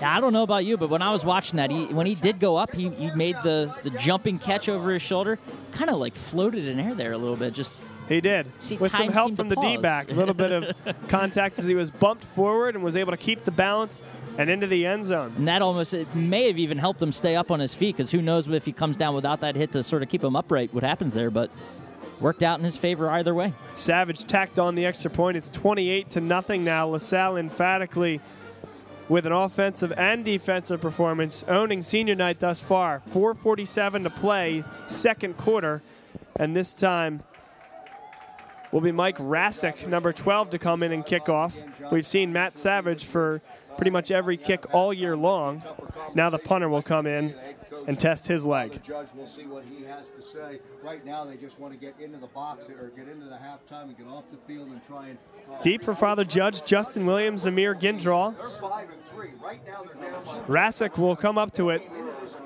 Yeah, 0.00 0.16
I 0.16 0.20
don't 0.20 0.32
know 0.32 0.42
about 0.42 0.64
you, 0.64 0.76
but 0.76 0.88
when 0.88 1.02
I 1.02 1.12
was 1.12 1.24
watching 1.24 1.56
that, 1.58 1.70
he, 1.70 1.84
when 1.86 2.06
he 2.06 2.14
did 2.14 2.40
go 2.40 2.56
up, 2.56 2.74
he, 2.74 2.88
he 2.88 3.10
made 3.12 3.36
the, 3.42 3.74
the 3.82 3.90
jumping 3.90 4.38
catch 4.38 4.68
over 4.68 4.92
his 4.92 5.02
shoulder, 5.02 5.38
kind 5.72 5.90
of 5.90 5.98
like 5.98 6.14
floated 6.14 6.66
in 6.66 6.80
air 6.80 6.94
there 6.94 7.12
a 7.12 7.18
little 7.18 7.36
bit. 7.36 7.52
Just 7.54 7.82
He 8.08 8.20
did. 8.20 8.46
See, 8.58 8.76
With 8.76 8.92
some 8.92 9.10
help 9.10 9.36
from 9.36 9.48
the 9.48 9.56
D 9.56 9.76
back. 9.76 10.10
A 10.10 10.14
little 10.14 10.34
bit 10.34 10.52
of 10.52 10.74
contact 11.08 11.58
as 11.58 11.66
he 11.66 11.74
was 11.74 11.90
bumped 11.90 12.24
forward 12.24 12.74
and 12.74 12.82
was 12.82 12.96
able 12.96 13.12
to 13.12 13.16
keep 13.16 13.44
the 13.44 13.50
balance 13.50 14.02
and 14.38 14.50
into 14.50 14.66
the 14.66 14.86
end 14.86 15.04
zone. 15.04 15.32
And 15.36 15.48
that 15.48 15.62
almost 15.62 15.94
it 15.94 16.14
may 16.14 16.46
have 16.46 16.58
even 16.58 16.78
helped 16.78 17.02
him 17.02 17.12
stay 17.12 17.36
up 17.36 17.50
on 17.50 17.60
his 17.60 17.74
feet 17.74 17.96
because 17.96 18.10
who 18.10 18.22
knows 18.22 18.48
if 18.48 18.64
he 18.64 18.72
comes 18.72 18.96
down 18.96 19.14
without 19.14 19.40
that 19.40 19.56
hit 19.56 19.72
to 19.72 19.82
sort 19.82 20.02
of 20.02 20.08
keep 20.08 20.22
him 20.24 20.36
upright, 20.36 20.72
what 20.72 20.82
happens 20.82 21.14
there. 21.14 21.30
But 21.30 21.50
worked 22.20 22.42
out 22.42 22.58
in 22.58 22.64
his 22.64 22.76
favor 22.76 23.10
either 23.10 23.34
way. 23.34 23.52
Savage 23.74 24.24
tacked 24.24 24.58
on 24.58 24.74
the 24.74 24.84
extra 24.84 25.10
point. 25.10 25.36
It's 25.36 25.50
28 25.50 26.10
to 26.10 26.20
nothing 26.20 26.64
now. 26.64 26.86
LaSalle 26.86 27.36
emphatically 27.36 28.20
with 29.08 29.26
an 29.26 29.32
offensive 29.32 29.92
and 29.92 30.24
defensive 30.24 30.80
performance, 30.80 31.42
owning 31.48 31.82
senior 31.82 32.14
night 32.14 32.38
thus 32.38 32.62
far. 32.62 33.02
4:47 33.10 34.04
to 34.04 34.10
play, 34.10 34.62
second 34.86 35.36
quarter, 35.36 35.82
and 36.36 36.54
this 36.54 36.74
time 36.74 37.22
will 38.70 38.80
be 38.80 38.92
Mike 38.92 39.18
Rasick, 39.18 39.88
number 39.88 40.12
12, 40.12 40.50
to 40.50 40.58
come 40.58 40.84
in 40.84 40.92
and 40.92 41.04
kick 41.04 41.28
off. 41.28 41.60
We've 41.90 42.06
seen 42.06 42.32
Matt 42.32 42.56
Savage 42.56 43.04
for 43.04 43.40
pretty 43.76 43.90
much 43.90 44.10
every 44.10 44.36
kick 44.36 44.74
all 44.74 44.92
year 44.92 45.16
long. 45.16 45.62
Now 46.14 46.30
the 46.30 46.38
punter 46.38 46.68
will 46.68 46.82
come 46.82 47.06
in 47.06 47.32
and 47.86 47.98
test 47.98 48.28
his 48.28 48.44
The 48.44 48.50
leg. 48.50 48.82
judge 48.82 49.08
will 49.14 49.26
see 49.26 49.46
what 49.46 49.64
he 49.64 49.84
has 49.84 50.10
to 50.10 50.22
say. 50.22 50.60
Right 50.82 51.04
now, 51.04 51.24
they 51.24 51.36
just 51.36 51.58
want 51.58 51.72
to 51.72 51.78
get 51.78 51.94
into 52.00 52.18
the 52.18 52.26
box 52.28 52.68
or 52.68 52.88
get 52.96 53.08
into 53.08 53.26
the 53.26 53.36
halftime 53.36 53.84
and 53.84 53.96
get 53.96 54.06
off 54.06 54.24
the 54.30 54.36
field 54.52 54.68
and 54.68 54.84
try 54.86 55.08
and. 55.08 55.18
Uh, 55.50 55.60
Deep 55.62 55.82
for 55.82 55.94
Father 55.94 56.24
Judge, 56.24 56.64
Justin 56.64 57.06
Williams, 57.06 57.46
Amir 57.46 57.74
Gindraw. 57.74 58.36
They're 58.36 58.50
five 58.60 58.90
and 58.90 59.04
three. 59.06 59.30
Right 59.42 59.60
now, 59.66 59.82
they're 59.82 60.10
down 60.10 60.24
by 60.24 60.38
Rasick 60.40 60.98
will 60.98 61.16
come 61.16 61.38
up 61.38 61.52
to 61.52 61.70
it. 61.70 61.88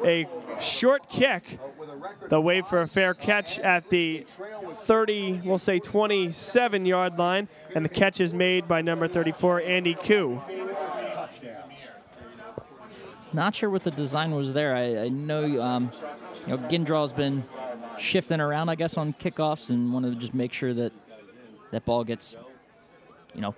A 0.05 0.27
short 0.61 1.09
kick. 1.09 1.59
with 1.79 1.91
a 1.91 1.97
record. 1.97 2.31
They'll 2.31 2.43
wait 2.43 2.67
for 2.67 2.81
a 2.81 2.87
fair 2.89 3.15
catch 3.15 3.59
at 3.59 3.91
the 3.91 4.27
30, 4.69 5.41
we'll 5.45 5.59
say 5.59 5.79
27 5.79 6.87
yard 6.87 7.19
line, 7.19 7.49
and 7.75 7.85
the 7.85 7.89
catch 7.89 8.21
is 8.21 8.33
made 8.35 8.69
by 8.69 8.83
number 8.83 9.09
34, 9.09 9.63
Andy 9.63 9.95
Koo. 9.95 10.41
Not 13.35 13.55
sure 13.55 13.69
what 13.69 13.83
the 13.83 13.91
design 13.91 14.31
was 14.31 14.53
there. 14.53 14.77
I, 14.77 15.05
I 15.05 15.09
know, 15.09 15.61
um, 15.61 15.91
you 16.47 16.57
know, 16.57 16.59
Gindraw's 16.69 17.13
been 17.13 17.43
shifting 17.99 18.41
around, 18.41 18.69
I 18.69 18.77
guess, 18.77 18.97
on 18.97 19.13
kickoffs, 19.15 19.71
and 19.71 19.93
wanted 19.93 20.11
to 20.11 20.17
just 20.17 20.35
make 20.35 20.53
sure 20.53 20.73
that 20.73 20.93
that 21.73 21.85
ball 21.85 22.05
gets, 22.05 22.37
you 23.35 23.41
know, 23.41 23.55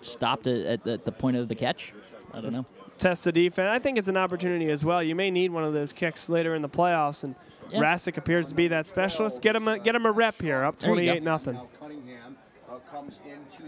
stopped 0.00 0.46
at, 0.46 0.86
at, 0.86 1.04
the 1.04 1.12
point 1.12 1.36
of 1.36 1.48
the 1.48 1.56
catch. 1.56 1.92
I 2.32 2.40
don't 2.40 2.52
know. 2.52 2.66
Test 2.98 3.24
the 3.24 3.32
defense. 3.32 3.68
I 3.68 3.80
think 3.80 3.98
it's 3.98 4.08
an 4.08 4.16
opportunity 4.16 4.70
as 4.70 4.84
well. 4.84 5.02
You 5.02 5.16
may 5.16 5.32
need 5.32 5.50
one 5.50 5.64
of 5.64 5.72
those 5.72 5.92
kicks 5.92 6.28
later 6.28 6.54
in 6.54 6.62
the 6.62 6.68
playoffs, 6.68 7.24
and 7.24 7.34
Yeah. 7.70 7.96
Appears 8.16 8.50
to 8.50 8.54
be 8.54 8.68
that 8.68 8.86
specialist. 8.86 9.42
Get 9.42 9.56
him 9.56 9.66
a, 9.66 9.78
get 9.80 9.96
him 9.96 10.06
a 10.06 10.12
rep 10.12 10.40
here, 10.40 10.62
up 10.62 10.78
There 10.78 10.90
you 10.90 10.94
go. 10.94 11.18
28 11.18 11.22
nothing. 11.24 11.58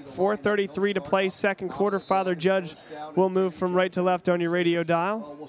4:33 0.06 0.94
to 0.94 1.00
play, 1.00 1.28
second 1.28 1.68
quarter. 1.70 1.98
Father 1.98 2.34
Judge 2.34 2.74
will 3.14 3.30
move 3.30 3.54
from 3.54 3.74
right 3.74 3.92
to 3.92 4.02
left 4.02 4.28
on 4.28 4.40
your 4.40 4.50
radio 4.50 4.82
dial. 4.82 5.48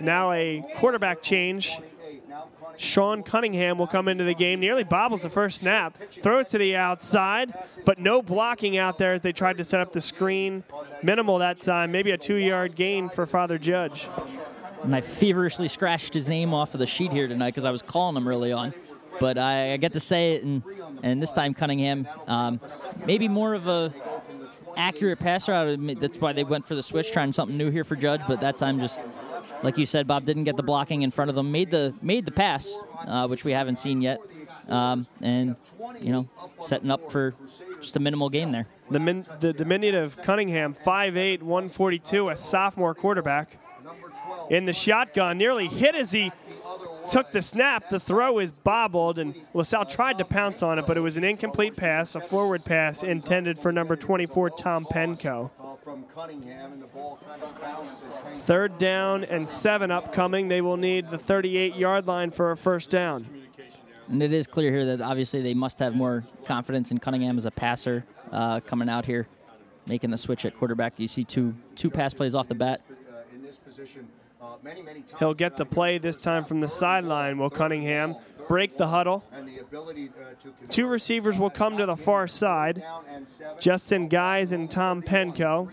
Now 0.00 0.32
a 0.32 0.64
quarterback 0.76 1.22
change. 1.22 1.76
28. 1.76 2.28
Now 2.28 2.48
Cunningham 2.60 2.80
Sean 2.80 3.22
Cunningham 3.22 3.78
will 3.78 3.86
come 3.86 4.08
into 4.08 4.24
the 4.24 4.34
game. 4.34 4.60
Nearly 4.60 4.84
bobbles 4.84 5.22
the 5.22 5.30
first 5.30 5.58
snap, 5.58 5.96
throws 6.10 6.48
to 6.50 6.58
the 6.58 6.76
outside, 6.76 7.52
but 7.84 7.98
no 7.98 8.22
blocking 8.22 8.78
out 8.78 8.98
there 8.98 9.14
as 9.14 9.22
they 9.22 9.32
tried 9.32 9.58
to 9.58 9.64
set 9.64 9.80
up 9.80 9.92
the 9.92 10.00
screen. 10.00 10.64
Minimal 11.02 11.38
that 11.38 11.60
time, 11.60 11.92
maybe 11.92 12.10
a 12.10 12.18
two 12.18 12.36
yard 12.36 12.74
gain 12.74 13.08
for 13.08 13.26
Father 13.26 13.58
Judge. 13.58 14.08
And 14.82 14.96
I 14.96 15.02
feverishly 15.02 15.68
scratched 15.68 16.14
his 16.14 16.28
name 16.28 16.54
off 16.54 16.72
of 16.74 16.80
the 16.80 16.86
sheet 16.86 17.12
here 17.12 17.28
tonight 17.28 17.50
because 17.50 17.66
I 17.66 17.70
was 17.70 17.82
calling 17.82 18.16
him 18.16 18.26
early 18.26 18.52
on. 18.52 18.72
But 19.20 19.38
I, 19.38 19.74
I 19.74 19.76
get 19.76 19.92
to 19.92 20.00
say 20.00 20.32
it, 20.34 20.42
and, 20.42 20.62
and 21.02 21.22
this 21.22 21.32
time 21.32 21.54
Cunningham, 21.54 22.08
um, 22.26 22.60
maybe 23.06 23.28
more 23.28 23.54
of 23.54 23.68
a 23.68 23.92
accurate 24.76 25.20
passer. 25.20 25.52
Admit 25.52 26.00
That's 26.00 26.18
why 26.18 26.32
they 26.32 26.42
went 26.42 26.66
for 26.66 26.74
the 26.74 26.82
switch, 26.82 27.12
trying 27.12 27.32
something 27.32 27.56
new 27.56 27.70
here 27.70 27.84
for 27.84 27.96
Judge. 27.96 28.22
But 28.26 28.40
that 28.40 28.56
time, 28.56 28.78
just 28.80 28.98
like 29.62 29.78
you 29.78 29.86
said, 29.86 30.06
Bob 30.06 30.24
didn't 30.24 30.44
get 30.44 30.56
the 30.56 30.62
blocking 30.62 31.02
in 31.02 31.10
front 31.10 31.28
of 31.28 31.34
them. 31.34 31.52
Made 31.52 31.70
the 31.70 31.94
made 32.02 32.24
the 32.24 32.32
pass, 32.32 32.74
uh, 33.06 33.28
which 33.28 33.44
we 33.44 33.52
haven't 33.52 33.78
seen 33.78 34.00
yet, 34.00 34.20
um, 34.68 35.06
and 35.20 35.56
you 36.00 36.12
know, 36.12 36.28
setting 36.60 36.90
up 36.90 37.12
for 37.12 37.34
just 37.80 37.96
a 37.96 38.00
minimal 38.00 38.30
game 38.30 38.52
there. 38.52 38.66
The, 38.90 38.98
min, 38.98 39.26
the 39.38 39.52
diminutive 39.52 40.16
Cunningham, 40.22 40.74
5'8, 40.74 41.42
142, 41.42 42.28
a 42.28 42.36
sophomore 42.36 42.94
quarterback. 42.94 43.58
In 44.50 44.64
the 44.64 44.72
shotgun, 44.72 45.38
nearly 45.38 45.68
hit 45.68 45.94
as 45.94 46.10
he 46.10 46.32
took 47.10 47.32
the 47.32 47.42
snap. 47.42 47.88
The 47.88 48.00
throw 48.00 48.38
is 48.38 48.52
bobbled, 48.52 49.18
and 49.18 49.34
LaSalle 49.52 49.84
tried 49.86 50.18
to 50.18 50.24
pounce 50.24 50.62
on 50.62 50.78
it, 50.78 50.86
but 50.86 50.96
it 50.96 51.00
was 51.00 51.16
an 51.16 51.24
incomplete 51.24 51.76
pass, 51.76 52.14
a 52.14 52.20
forward 52.20 52.64
pass 52.64 53.02
intended 53.02 53.58
for 53.58 53.72
number 53.72 53.96
24, 53.96 54.50
Tom 54.50 54.84
Penco. 54.84 55.50
from 55.82 56.04
Cunningham, 56.14 56.72
and 56.72 56.82
the 56.82 56.86
ball 56.86 57.18
kind 57.28 57.42
of 57.42 57.60
bounced 57.60 58.02
and 58.02 58.12
came 58.24 58.38
Third 58.38 58.78
down 58.78 59.24
and 59.24 59.48
seven 59.48 59.90
upcoming. 59.90 60.48
They 60.48 60.60
will 60.60 60.76
need 60.76 61.10
the 61.10 61.18
38 61.18 61.76
yard 61.76 62.06
line 62.06 62.30
for 62.30 62.50
a 62.52 62.56
first 62.56 62.90
down. 62.90 63.26
And 64.08 64.22
it 64.22 64.32
is 64.32 64.46
clear 64.48 64.72
here 64.72 64.96
that 64.96 65.00
obviously 65.00 65.40
they 65.40 65.54
must 65.54 65.78
have 65.78 65.94
more 65.94 66.24
confidence 66.44 66.90
in 66.90 66.98
Cunningham 66.98 67.38
as 67.38 67.44
a 67.44 67.50
passer 67.50 68.04
uh, 68.32 68.58
coming 68.60 68.88
out 68.88 69.06
here, 69.06 69.28
making 69.86 70.10
the 70.10 70.18
switch 70.18 70.44
at 70.44 70.56
quarterback. 70.56 70.94
You 70.96 71.06
see 71.06 71.22
two 71.22 71.54
two 71.76 71.90
pass 71.90 72.12
plays 72.12 72.34
off 72.34 72.48
the 72.48 72.56
bat. 72.56 72.80
uh, 72.90 73.22
in 73.32 73.42
this 73.42 73.58
position 73.58 74.08
uh, 74.50 74.56
many, 74.62 74.82
many 74.82 75.00
times. 75.00 75.18
He'll 75.18 75.34
get 75.34 75.56
the 75.56 75.64
play 75.64 75.98
this 75.98 76.18
time 76.18 76.44
from 76.44 76.60
the 76.60 76.68
sideline. 76.68 77.38
Will 77.38 77.50
Cunningham 77.50 78.16
break 78.48 78.76
the 78.76 78.88
huddle? 78.88 79.24
And 79.32 79.46
the 79.46 79.58
ability 79.60 80.08
uh, 80.08 80.30
to 80.30 80.36
convert 80.42 80.70
Two 80.70 80.86
receivers 80.86 81.38
will 81.38 81.50
come 81.50 81.76
to 81.76 81.86
the 81.86 81.96
far 81.96 82.26
side. 82.26 82.76
down 82.80 83.04
and 83.10 83.28
seven. 83.28 83.56
Justin 83.60 84.08
Guys 84.08 84.52
and 84.52 84.70
Tom 84.70 85.02
Penko. 85.02 85.72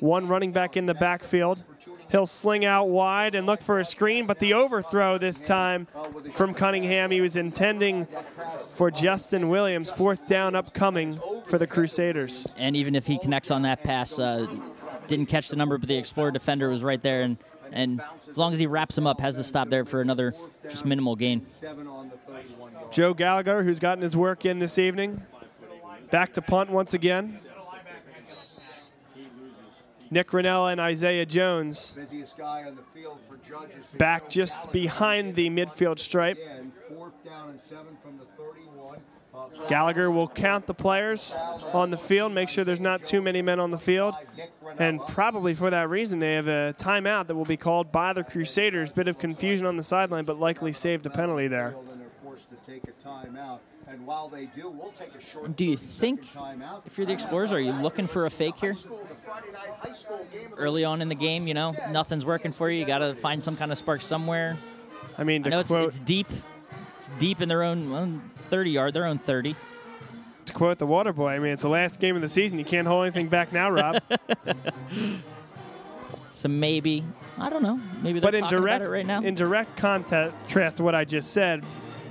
One 0.00 0.26
running 0.28 0.52
back 0.52 0.76
in 0.76 0.86
the 0.86 0.94
backfield. 0.94 1.64
He'll 2.10 2.26
sling 2.26 2.64
out 2.64 2.88
wide 2.88 3.34
and 3.34 3.46
look 3.46 3.60
for 3.62 3.80
a 3.80 3.84
screen, 3.84 4.26
but 4.26 4.38
the 4.38 4.54
overthrow 4.54 5.18
this 5.18 5.40
time 5.40 5.88
from 6.32 6.54
Cunningham. 6.54 7.10
He 7.10 7.20
was 7.20 7.34
intending 7.34 8.06
for 8.74 8.90
Justin 8.90 9.48
Williams. 9.48 9.90
Fourth 9.90 10.26
down 10.26 10.54
upcoming 10.54 11.18
for 11.46 11.58
the 11.58 11.66
Crusaders. 11.66 12.46
And 12.56 12.76
even 12.76 12.94
if 12.94 13.06
he 13.06 13.18
connects 13.18 13.50
on 13.50 13.62
that 13.62 13.82
pass, 13.82 14.18
uh, 14.18 14.46
didn't 15.06 15.26
catch 15.26 15.48
the 15.48 15.56
number, 15.56 15.78
but 15.78 15.88
the 15.88 15.96
Explorer 15.96 16.30
defender 16.30 16.68
was 16.68 16.84
right 16.84 17.02
there. 17.02 17.22
And, 17.22 17.38
and 17.74 18.00
as 18.28 18.38
long 18.38 18.52
as 18.52 18.58
he 18.58 18.66
wraps 18.66 18.96
him 18.96 19.06
up, 19.06 19.20
has 19.20 19.36
to 19.36 19.44
stop 19.44 19.68
there 19.68 19.84
for 19.84 20.00
another 20.00 20.32
just 20.62 20.86
minimal 20.86 21.16
gain. 21.16 21.44
seven 21.44 21.86
on 21.86 22.08
the 22.08 22.16
31 22.32 22.72
yard. 22.72 22.92
Joe 22.92 23.12
Gallagher, 23.12 23.62
who's 23.62 23.80
gotten 23.80 24.02
his 24.02 24.16
work 24.16 24.46
in 24.46 24.60
this 24.60 24.78
evening. 24.78 25.22
Back 26.10 26.32
to 26.34 26.42
punt 26.42 26.70
once 26.70 26.94
again. 26.94 27.38
Nick 30.10 30.30
Ranella 30.30 30.70
and 30.70 30.80
Isaiah 30.80 31.26
Jones 31.26 31.96
back 33.98 34.30
just 34.30 34.70
behind 34.70 35.34
the 35.34 35.50
midfield 35.50 35.98
stripe. 35.98 36.38
Again, 39.34 39.40
fourth 39.40 39.50
down 39.50 39.50
and 39.50 39.50
seven 39.50 39.50
from 39.50 39.50
the 39.50 39.56
31. 39.56 39.68
Gallagher 39.68 40.10
will 40.10 40.28
count 40.28 40.66
the 40.66 40.74
players 40.74 41.34
on 41.72 41.90
the 41.90 41.98
field, 41.98 42.32
make 42.32 42.48
sure 42.48 42.64
there's 42.64 42.80
not 42.80 43.04
too 43.04 43.20
many 43.20 43.42
men 43.42 43.60
on 43.60 43.70
the 43.70 43.78
field. 43.78 44.14
And 44.78 45.00
probably 45.00 45.54
for 45.54 45.70
that 45.70 45.88
reason, 45.88 46.18
they 46.18 46.34
have 46.34 46.48
a 46.48 46.74
timeout 46.78 47.26
that 47.26 47.34
will 47.34 47.44
be 47.44 47.56
called 47.56 47.92
by 47.92 48.12
the 48.12 48.24
Crusaders. 48.24 48.92
Bit 48.92 49.08
of 49.08 49.18
confusion 49.18 49.66
on 49.66 49.76
the 49.76 49.82
sideline, 49.82 50.24
but 50.24 50.38
likely 50.38 50.72
saved 50.72 51.06
a 51.06 51.10
penalty 51.10 51.48
there. 51.48 51.68
And 51.68 52.00
they're 52.00 52.08
forced 52.22 52.48
to 52.50 52.56
take 52.70 52.84
a 52.84 53.08
timeout. 53.08 53.60
And 53.86 54.06
while 54.06 54.28
they 54.28 54.46
do, 54.46 54.70
we'll 54.70 54.92
take 54.92 55.14
a 55.14 55.20
short 55.20 55.54
Do 55.56 55.64
you 55.64 55.76
think, 55.76 56.22
if 56.86 56.96
you're 56.96 57.06
the 57.06 57.12
Explorers, 57.12 57.52
are 57.52 57.60
you 57.60 57.72
looking 57.72 58.06
for 58.06 58.26
a 58.26 58.30
fake 58.30 58.56
here? 58.56 58.72
School, 58.72 59.06
the 59.08 59.14
Friday 59.14 59.52
night 59.52 59.74
high 59.78 59.92
school 59.92 60.26
game 60.32 60.46
of 60.46 60.52
the 60.52 60.56
Early 60.56 60.84
on 60.84 61.02
in 61.02 61.08
the 61.08 61.14
game, 61.14 61.46
you 61.46 61.54
know, 61.54 61.74
nothing's 61.90 62.24
working 62.24 62.50
for 62.50 62.70
you. 62.70 62.80
You 62.80 62.86
got 62.86 62.98
to 62.98 63.14
find 63.14 63.42
some 63.42 63.56
kind 63.56 63.70
of 63.70 63.78
spark 63.78 64.00
somewhere. 64.00 64.56
I 65.18 65.24
mean, 65.24 65.42
I 65.42 65.44
to 65.44 65.50
know 65.50 65.60
it's, 65.60 65.70
it's 65.70 65.98
deep. 65.98 66.26
It's 67.04 67.18
deep 67.18 67.42
in 67.42 67.50
their 67.50 67.62
own 67.62 67.90
well, 67.90 68.20
30 68.36 68.70
yard, 68.70 68.94
their 68.94 69.04
own 69.04 69.18
30. 69.18 69.54
to 70.46 70.52
quote 70.54 70.78
the 70.78 70.86
Water 70.86 71.12
Boy, 71.12 71.32
I 71.32 71.38
mean, 71.38 71.52
it's 71.52 71.60
the 71.60 71.68
last 71.68 72.00
game 72.00 72.16
of 72.16 72.22
the 72.22 72.30
season. 72.30 72.58
You 72.58 72.64
can't 72.64 72.86
hold 72.86 73.04
anything 73.04 73.28
back 73.28 73.52
now, 73.52 73.70
Rob. 73.70 74.02
So 76.32 76.48
maybe, 76.48 77.04
I 77.38 77.48
don't 77.48 77.62
know. 77.62 77.80
Maybe 78.02 78.20
they're 78.20 78.30
but 78.30 78.34
in 78.34 78.42
talking 78.42 78.58
direct, 78.58 78.82
about 78.82 78.88
it 78.88 78.96
right 78.98 79.06
now. 79.06 79.22
in 79.22 79.34
direct 79.34 79.76
contrast 79.76 80.76
to 80.76 80.82
what 80.82 80.94
I 80.94 81.06
just 81.06 81.32
said, 81.32 81.64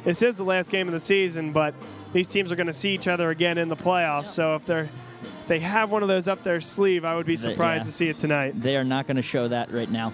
this 0.06 0.24
is 0.24 0.38
the 0.38 0.44
last 0.44 0.72
game 0.72 0.88
of 0.88 0.94
the 0.94 1.00
season, 1.00 1.52
but 1.52 1.76
these 2.14 2.28
teams 2.30 2.52
are 2.52 2.56
going 2.56 2.68
to 2.68 2.74
see 2.74 2.96
each 2.96 3.08
other 3.08 3.30
again 3.30 3.60
in 3.60 3.70
the 3.70 3.76
playoffs. 3.76 4.28
So 4.28 4.56
if 4.56 4.66
they're 4.66 4.89
if 5.22 5.48
they 5.48 5.60
have 5.60 5.91
one 5.91 6.02
of 6.02 6.08
those 6.08 6.28
up 6.28 6.41
their 6.41 6.62
sleeve, 6.62 7.06
I 7.06 7.16
would 7.16 7.28
be 7.28 7.36
surprised 7.36 7.82
yeah. 7.82 7.86
to 7.86 7.91
see 7.91 8.08
it 8.08 8.18
tonight. 8.18 8.60
they 8.60 8.76
are 8.76 8.84
not 8.84 9.06
going 9.06 9.18
to 9.18 9.22
show 9.22 9.50
that 9.50 9.72
right 9.72 9.91
now. 9.91 10.14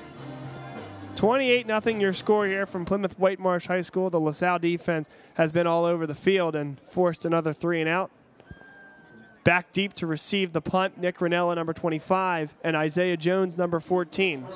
28 1.19 1.67
nothing 1.67 1.99
your 1.99 2.13
score 2.13 2.45
here 2.45 2.65
from 2.65 2.85
Plymouth 2.85 3.19
Whitemarsh 3.19 3.67
High 3.67 3.81
School. 3.81 4.09
The 4.09 4.21
LaSalle 4.21 4.59
defense 4.59 5.09
has 5.33 5.51
been 5.51 5.67
all 5.67 5.83
over 5.83 6.07
the 6.07 6.15
field 6.15 6.55
and 6.55 6.79
forced 6.79 7.25
another 7.25 7.51
three 7.51 7.81
and 7.81 7.89
out. 7.89 8.09
Back 9.43 9.73
deep 9.73 9.91
to 9.95 10.07
receive 10.07 10.53
the 10.53 10.61
punt, 10.61 10.97
Nick 10.97 11.17
Ranella, 11.17 11.55
number 11.55 11.73
25, 11.73 12.55
and 12.63 12.77
Isaiah 12.77 13.17
Jones, 13.17 13.57
number 13.57 13.81
14. 13.81 14.47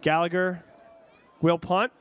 Gallagher 0.00 0.64
will 1.40 1.58
punt. 1.58 1.92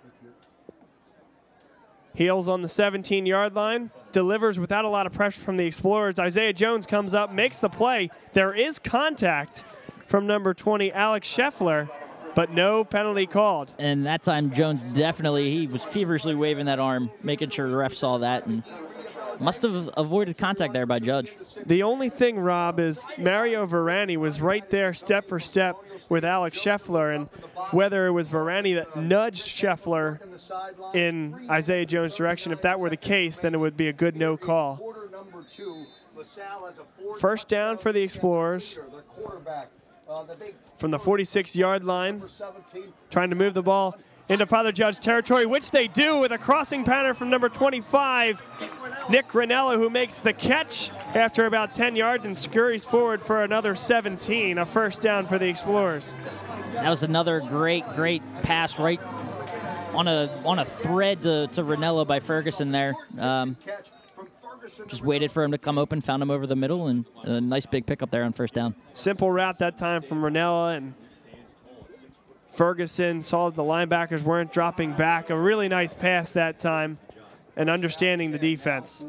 Heels 2.15 2.49
on 2.49 2.63
the 2.63 2.67
17 2.67 3.27
yard 3.27 3.53
line, 3.53 3.91
delivers 4.11 4.57
without 4.57 4.85
a 4.85 4.89
lot 4.89 5.05
of 5.05 5.13
pressure 5.13 5.41
from 5.41 5.57
the 5.57 5.67
Explorers. 5.67 6.17
Isaiah 6.17 6.53
Jones 6.53 6.87
comes 6.87 7.13
up, 7.13 7.31
makes 7.31 7.59
the 7.59 7.69
play. 7.69 8.09
There 8.33 8.55
is 8.55 8.79
contact 8.79 9.63
from 10.07 10.27
number 10.27 10.53
20, 10.53 10.91
Alex 10.91 11.27
Scheffler, 11.27 11.89
but 12.35 12.51
no 12.51 12.83
penalty 12.83 13.25
called. 13.25 13.71
And 13.77 14.05
that 14.05 14.23
time, 14.23 14.51
Jones 14.51 14.83
definitely 14.83 15.51
he 15.51 15.67
was 15.67 15.83
feverishly 15.83 16.35
waving 16.35 16.65
that 16.65 16.79
arm, 16.79 17.11
making 17.21 17.49
sure 17.49 17.69
the 17.69 17.75
ref 17.75 17.93
saw 17.93 18.17
that, 18.19 18.45
and 18.45 18.63
must 19.39 19.61
have 19.63 19.89
avoided 19.97 20.37
contact 20.37 20.73
there 20.73 20.85
by 20.85 20.99
Judge. 20.99 21.35
The 21.65 21.83
only 21.83 22.09
thing, 22.09 22.39
Rob, 22.39 22.79
is 22.79 23.07
Mario 23.17 23.65
Verani 23.65 24.17
was 24.17 24.41
right 24.41 24.67
there, 24.69 24.93
step 24.93 25.27
for 25.27 25.39
step, 25.39 25.75
with 26.09 26.25
Alex 26.25 26.57
Scheffler, 26.57 27.15
and 27.15 27.27
whether 27.71 28.07
it 28.07 28.11
was 28.11 28.29
Verani 28.29 28.75
that 28.75 28.95
nudged 28.95 29.45
Scheffler 29.45 30.19
in 30.95 31.47
Isaiah 31.49 31.85
Jones' 31.85 32.15
direction, 32.15 32.51
if 32.51 32.61
that 32.61 32.79
were 32.79 32.89
the 32.89 32.97
case, 32.97 33.39
then 33.39 33.53
it 33.53 33.57
would 33.57 33.77
be 33.77 33.87
a 33.87 33.93
good 33.93 34.15
no 34.15 34.37
call. 34.37 34.77
Quarter 34.77 35.09
number 35.11 35.43
two, 35.49 35.85
LaSalle 36.15 36.65
has 36.67 36.79
a 36.79 36.83
four 37.01 37.17
First 37.17 37.47
down 37.47 37.77
for 37.77 37.91
the 37.91 38.01
Explorers 38.01 38.77
From 40.77 40.91
the 40.91 40.99
46 40.99 41.55
yard 41.55 41.83
line, 41.83 42.23
trying 43.09 43.29
to 43.29 43.35
move 43.35 43.53
the 43.53 43.61
ball 43.61 43.97
into 44.29 44.45
Father 44.45 44.71
Judge 44.71 44.99
territory, 44.99 45.45
which 45.45 45.71
they 45.71 45.87
do 45.87 46.19
with 46.19 46.31
a 46.31 46.37
crossing 46.37 46.83
pattern 46.83 47.13
from 47.13 47.29
number 47.29 47.49
25, 47.49 48.41
Nick 49.09 49.27
Ranella, 49.29 49.75
who 49.75 49.89
makes 49.89 50.19
the 50.19 50.33
catch 50.33 50.91
after 51.13 51.45
about 51.45 51.73
10 51.73 51.95
yards 51.95 52.25
and 52.25 52.37
scurries 52.37 52.85
forward 52.85 53.21
for 53.21 53.43
another 53.43 53.75
17, 53.75 54.57
a 54.57 54.65
first 54.65 55.01
down 55.01 55.25
for 55.25 55.37
the 55.37 55.47
Explorers. 55.47 56.13
That 56.73 56.89
was 56.89 57.03
another 57.03 57.41
great, 57.41 57.85
great 57.95 58.21
pass 58.43 58.79
right 58.79 59.01
on 59.93 60.07
a 60.07 60.29
on 60.43 60.57
a 60.57 60.65
thread 60.65 61.21
to, 61.23 61.47
to 61.47 61.63
Ranella 61.63 62.07
by 62.07 62.19
Ferguson 62.19 62.71
there. 62.71 62.93
Um. 63.19 63.57
Just 64.87 65.03
waited 65.03 65.31
for 65.31 65.43
him 65.43 65.51
to 65.51 65.57
come 65.57 65.77
open, 65.77 66.01
found 66.01 66.21
him 66.21 66.31
over 66.31 66.47
the 66.47 66.55
middle, 66.55 66.87
and 66.87 67.05
a 67.23 67.41
nice 67.41 67.65
big 67.65 67.85
pickup 67.85 68.11
there 68.11 68.23
on 68.23 68.33
first 68.33 68.53
down. 68.53 68.75
Simple 68.93 69.31
route 69.31 69.59
that 69.59 69.77
time 69.77 70.01
from 70.01 70.21
Ranella 70.21 70.77
and 70.77 70.93
Ferguson 72.47 73.21
saw 73.21 73.49
that 73.49 73.55
the 73.55 73.63
linebackers 73.63 74.21
weren't 74.21 74.51
dropping 74.51 74.93
back. 74.93 75.29
A 75.29 75.37
really 75.37 75.67
nice 75.67 75.93
pass 75.93 76.31
that 76.31 76.59
time 76.59 76.99
and 77.55 77.69
understanding 77.69 78.31
the 78.31 78.39
defense. 78.39 79.05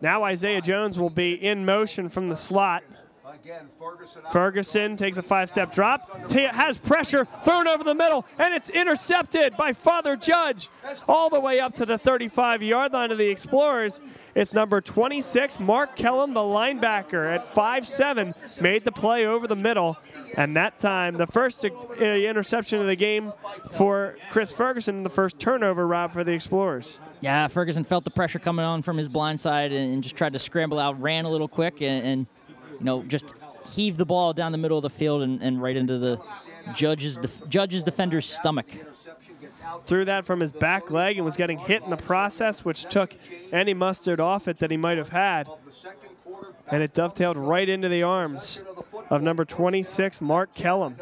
Now 0.00 0.24
Isaiah 0.24 0.60
Jones 0.60 0.98
will 0.98 1.10
be 1.10 1.32
in 1.34 1.64
motion 1.64 2.08
from 2.08 2.28
the 2.28 2.36
slot. 2.36 2.82
Again, 3.30 3.68
Ferguson. 3.78 4.22
Ferguson 4.32 4.96
takes 4.96 5.18
a 5.18 5.22
five 5.22 5.48
step 5.48 5.72
drop, 5.72 6.28
t- 6.28 6.44
has 6.44 6.78
pressure, 6.78 7.24
thrown 7.24 7.68
over 7.68 7.84
the 7.84 7.94
middle, 7.94 8.24
and 8.38 8.54
it's 8.54 8.70
intercepted 8.70 9.56
by 9.56 9.74
Father 9.74 10.16
Judge 10.16 10.70
all 11.06 11.28
the 11.28 11.40
way 11.40 11.60
up 11.60 11.74
to 11.74 11.84
the 11.84 11.98
35 11.98 12.62
yard 12.62 12.92
line 12.92 13.10
of 13.12 13.18
the 13.18 13.28
Explorers. 13.28 14.00
It's 14.34 14.54
number 14.54 14.80
26, 14.80 15.58
Mark 15.58 15.96
Kellum, 15.96 16.32
the 16.32 16.40
linebacker, 16.40 17.34
at 17.34 17.52
5'7, 17.52 18.62
made 18.62 18.84
the 18.84 18.92
play 18.92 19.26
over 19.26 19.48
the 19.48 19.56
middle. 19.56 19.96
And 20.36 20.56
that 20.56 20.76
time, 20.76 21.16
the 21.16 21.26
first 21.26 21.64
uh, 21.64 22.04
interception 22.04 22.80
of 22.80 22.86
the 22.86 22.94
game 22.94 23.32
for 23.72 24.16
Chris 24.30 24.52
Ferguson, 24.52 25.02
the 25.02 25.10
first 25.10 25.38
turnover, 25.40 25.86
Rob, 25.86 26.12
for 26.12 26.22
the 26.22 26.32
Explorers. 26.32 27.00
Yeah, 27.20 27.48
Ferguson 27.48 27.82
felt 27.82 28.04
the 28.04 28.10
pressure 28.10 28.38
coming 28.38 28.64
on 28.64 28.82
from 28.82 28.96
his 28.96 29.08
blind 29.08 29.40
side 29.40 29.72
and, 29.72 29.92
and 29.94 30.02
just 30.02 30.14
tried 30.14 30.34
to 30.34 30.38
scramble 30.38 30.78
out, 30.78 31.00
ran 31.00 31.24
a 31.24 31.30
little 31.30 31.48
quick, 31.48 31.82
and, 31.82 32.06
and 32.06 32.26
you 32.78 32.84
know 32.84 33.02
just 33.02 33.34
heave 33.66 33.96
the 33.96 34.06
ball 34.06 34.32
down 34.32 34.52
the 34.52 34.58
middle 34.58 34.78
of 34.78 34.82
the 34.82 34.90
field 34.90 35.22
and, 35.22 35.42
and 35.42 35.62
right 35.62 35.76
into 35.76 35.98
the 35.98 36.20
judge's 36.74 37.16
def- 37.16 37.48
judge's 37.48 37.82
defender's 37.82 38.26
stomach. 38.26 38.66
Threw 39.84 40.04
that 40.04 40.24
from 40.24 40.40
his 40.40 40.52
back 40.52 40.90
leg 40.90 41.16
and 41.16 41.24
was 41.24 41.36
getting 41.36 41.58
hit 41.58 41.82
in 41.82 41.90
the 41.90 41.96
process, 41.96 42.64
which 42.64 42.84
took 42.84 43.14
any 43.52 43.74
mustard 43.74 44.20
off 44.20 44.48
it 44.48 44.58
that 44.58 44.70
he 44.70 44.76
might 44.76 44.98
have 44.98 45.10
had. 45.10 45.48
And 46.68 46.82
it 46.82 46.92
dovetailed 46.92 47.36
right 47.36 47.68
into 47.68 47.88
the 47.88 48.02
arms 48.02 48.62
of 49.10 49.22
number 49.22 49.44
26, 49.44 50.20
Mark 50.20 50.54
Kellum. 50.54 50.96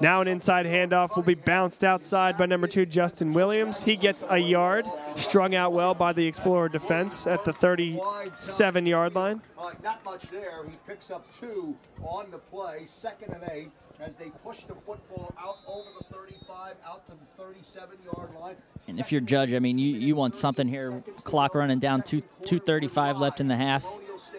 Know 0.00 0.24
they 0.24 0.30
would 0.30 0.42
love 0.42 0.48
to 0.48 0.48
get 0.48 0.48
Now 0.48 0.60
an 0.60 0.60
inside 0.62 0.66
handoff 0.66 1.16
will 1.16 1.22
be 1.22 1.34
bounced 1.34 1.84
outside 1.84 2.36
by 2.38 2.46
number 2.46 2.66
two, 2.66 2.86
Justin 2.86 3.32
Williams. 3.32 3.82
He 3.82 3.96
gets 3.96 4.24
a 4.28 4.38
yard, 4.38 4.84
strung 5.16 5.54
out 5.54 5.72
well 5.72 5.94
by 5.94 6.12
the 6.12 6.26
Explorer 6.26 6.68
defense 6.68 7.26
at 7.26 7.44
the 7.44 7.52
37 7.52 8.86
yard 8.86 9.14
line. 9.14 9.42
Uh, 9.58 9.72
not 9.82 10.04
much 10.04 10.30
there. 10.30 10.64
He 10.68 10.76
picks 10.86 11.10
up 11.10 11.26
two 11.38 11.76
on 12.02 12.30
the 12.30 12.38
play, 12.38 12.82
second 12.84 13.34
and 13.34 13.44
eight, 13.52 13.70
as 14.00 14.16
they 14.16 14.30
push 14.44 14.64
the 14.64 14.74
football 14.74 15.34
out 15.38 15.56
over 15.66 15.88
the 15.98 16.14
35, 16.14 16.74
out 16.86 17.06
to 17.06 17.12
the 17.12 17.42
37 17.42 17.96
yard 18.04 18.30
line. 18.40 18.56
And 18.88 19.00
if 19.00 19.10
you're 19.10 19.20
judge, 19.20 19.52
I 19.52 19.58
mean, 19.58 19.78
you, 19.78 19.96
you 19.96 20.14
want 20.14 20.36
something 20.36 20.68
here. 20.68 21.02
Clock 21.24 21.54
running 21.54 21.78
down, 21.78 22.02
two 22.02 22.22
two 22.44 22.58
thirty 22.58 22.88
five 22.88 23.18
left 23.18 23.40
in 23.40 23.48
the 23.48 23.56
half. 23.56 23.86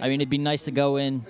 I 0.01 0.07
mean, 0.07 0.21
it'd 0.21 0.29
be 0.29 0.37
nice 0.37 0.65
to 0.65 0.71
go 0.71 0.97
in 0.97 1.25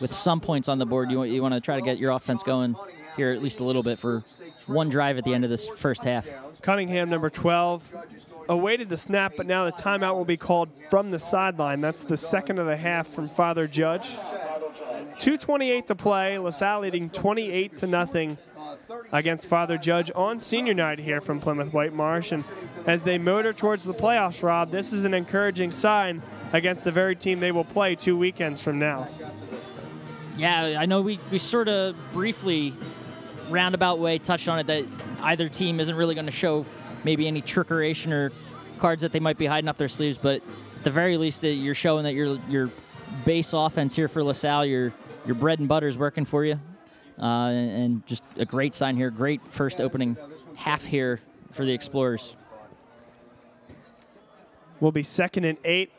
with 0.00 0.12
some 0.12 0.40
points 0.40 0.68
on 0.68 0.78
the 0.78 0.86
board. 0.86 1.10
You 1.10 1.24
you 1.24 1.42
want 1.42 1.54
to 1.54 1.60
try 1.60 1.76
to 1.76 1.82
get 1.82 1.98
your 1.98 2.12
offense 2.12 2.42
going 2.42 2.76
here 3.16 3.32
at 3.32 3.42
least 3.42 3.60
a 3.60 3.64
little 3.64 3.82
bit 3.82 3.98
for 3.98 4.22
one 4.66 4.88
drive 4.88 5.18
at 5.18 5.24
the 5.24 5.34
end 5.34 5.44
of 5.44 5.50
this 5.50 5.68
first 5.68 6.04
half. 6.04 6.28
Cunningham, 6.62 7.10
number 7.10 7.30
12, 7.30 7.94
awaited 8.48 8.88
the 8.88 8.96
snap, 8.96 9.34
but 9.36 9.46
now 9.46 9.64
the 9.64 9.72
timeout 9.72 10.14
will 10.16 10.24
be 10.24 10.36
called 10.36 10.68
from 10.90 11.10
the 11.10 11.18
sideline. 11.18 11.80
That's 11.80 12.04
the 12.04 12.16
second 12.16 12.58
of 12.58 12.66
the 12.66 12.76
half 12.76 13.06
from 13.06 13.28
Father 13.28 13.66
Judge. 13.66 14.16
2.28 15.18 15.86
to 15.86 15.94
play. 15.94 16.38
LaSalle 16.38 16.80
leading 16.80 17.08
28 17.08 17.76
to 17.76 17.86
nothing 17.86 18.36
against 19.12 19.46
Father 19.46 19.78
Judge 19.78 20.10
on 20.14 20.38
senior 20.38 20.74
night 20.74 20.98
here 20.98 21.20
from 21.20 21.40
Plymouth 21.40 21.72
Whitemarsh. 21.72 22.32
And 22.32 22.44
as 22.86 23.02
they 23.02 23.18
motor 23.18 23.52
towards 23.52 23.84
the 23.84 23.94
playoffs, 23.94 24.42
Rob, 24.42 24.70
this 24.70 24.92
is 24.92 25.04
an 25.04 25.14
encouraging 25.14 25.72
sign 25.72 26.22
against 26.52 26.84
the 26.84 26.92
very 26.92 27.16
team 27.16 27.40
they 27.40 27.52
will 27.52 27.64
play 27.64 27.94
two 27.94 28.16
weekends 28.16 28.62
from 28.62 28.78
now. 28.78 29.08
Yeah, 30.36 30.76
I 30.78 30.84
know 30.84 31.00
we, 31.00 31.18
we 31.30 31.38
sort 31.38 31.68
of 31.68 31.96
briefly, 32.12 32.74
roundabout 33.48 33.98
way, 33.98 34.18
touched 34.18 34.48
on 34.48 34.58
it 34.58 34.66
that 34.66 34.84
either 35.22 35.48
team 35.48 35.80
isn't 35.80 35.94
really 35.94 36.14
going 36.14 36.26
to 36.26 36.32
show 36.32 36.64
maybe 37.04 37.26
any 37.26 37.42
trickeration 37.42 38.12
or 38.12 38.32
cards 38.78 39.02
that 39.02 39.12
they 39.12 39.20
might 39.20 39.38
be 39.38 39.46
hiding 39.46 39.68
up 39.68 39.76
their 39.76 39.88
sleeves, 39.88 40.18
but 40.18 40.42
at 40.76 40.84
the 40.84 40.90
very 40.90 41.16
least, 41.16 41.40
that 41.40 41.54
you're 41.54 41.74
showing 41.74 42.04
that 42.04 42.14
your 42.14 42.38
your 42.48 42.70
base 43.24 43.52
offense 43.52 43.94
here 43.96 44.08
for 44.08 44.22
LaSalle, 44.22 44.66
your 44.66 44.92
your 45.24 45.34
bread 45.34 45.58
and 45.58 45.68
butter 45.68 45.88
is 45.88 45.98
working 45.98 46.24
for 46.24 46.44
you, 46.44 46.60
uh, 47.18 47.48
and, 47.48 48.06
just 48.06 48.22
a 48.36 48.44
great 48.44 48.74
sign 48.74 48.96
here. 48.96 49.10
Great 49.10 49.40
first 49.48 49.80
opening 49.80 50.16
half 50.56 50.84
here 50.84 51.20
for 51.52 51.64
the 51.64 51.72
Explorers. 51.72 52.34
will 54.80 54.92
be 54.92 55.02
second 55.02 55.44
and 55.44 55.58
eight 55.64 55.90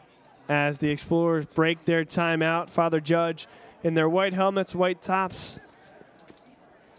as 0.48 0.78
the 0.78 0.90
Explorers 0.90 1.46
break 1.46 1.86
their 1.86 2.06
timeout. 2.06 2.70
Father 2.70 3.00
Judge 3.00 3.48
in 3.84 3.94
their 3.94 4.08
white 4.08 4.34
helmets, 4.34 4.76
white 4.76 5.02
tops, 5.02 5.60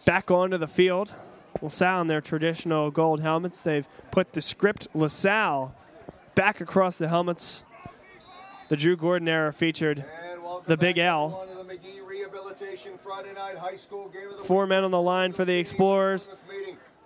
back 0.08 0.30
onto 0.30 0.56
the 0.56 0.66
field. 0.66 1.12
LaSalle 1.60 2.00
in 2.00 2.06
their 2.06 2.22
traditional 2.22 2.90
gold 2.90 3.20
helmets. 3.20 3.60
They've 3.60 3.86
put 4.10 4.32
the 4.32 4.40
script 4.40 4.88
LaSalle 4.94 5.74
back 6.34 6.62
across 6.62 6.96
the 6.96 7.08
helmets. 7.08 7.66
The 8.70 8.76
Drew 8.76 8.96
Gordon 8.96 9.28
era 9.28 9.52
featured 9.52 10.02
The 10.64 10.78
Big 10.78 10.96
L. 10.96 11.46
the 11.54 11.62
Magee 11.62 12.00
Rehabilitation 12.06 12.98
Friday 13.04 13.34
Night 13.34 13.58
High 13.58 13.76
School 13.76 14.08
Game 14.08 14.30
of 14.30 14.38
the 14.38 14.44
four 14.44 14.66
men 14.66 14.82
on 14.82 14.92
the 14.92 15.00
line 15.00 15.32
for 15.32 15.44
the 15.44 15.58
Explorers. 15.58 16.30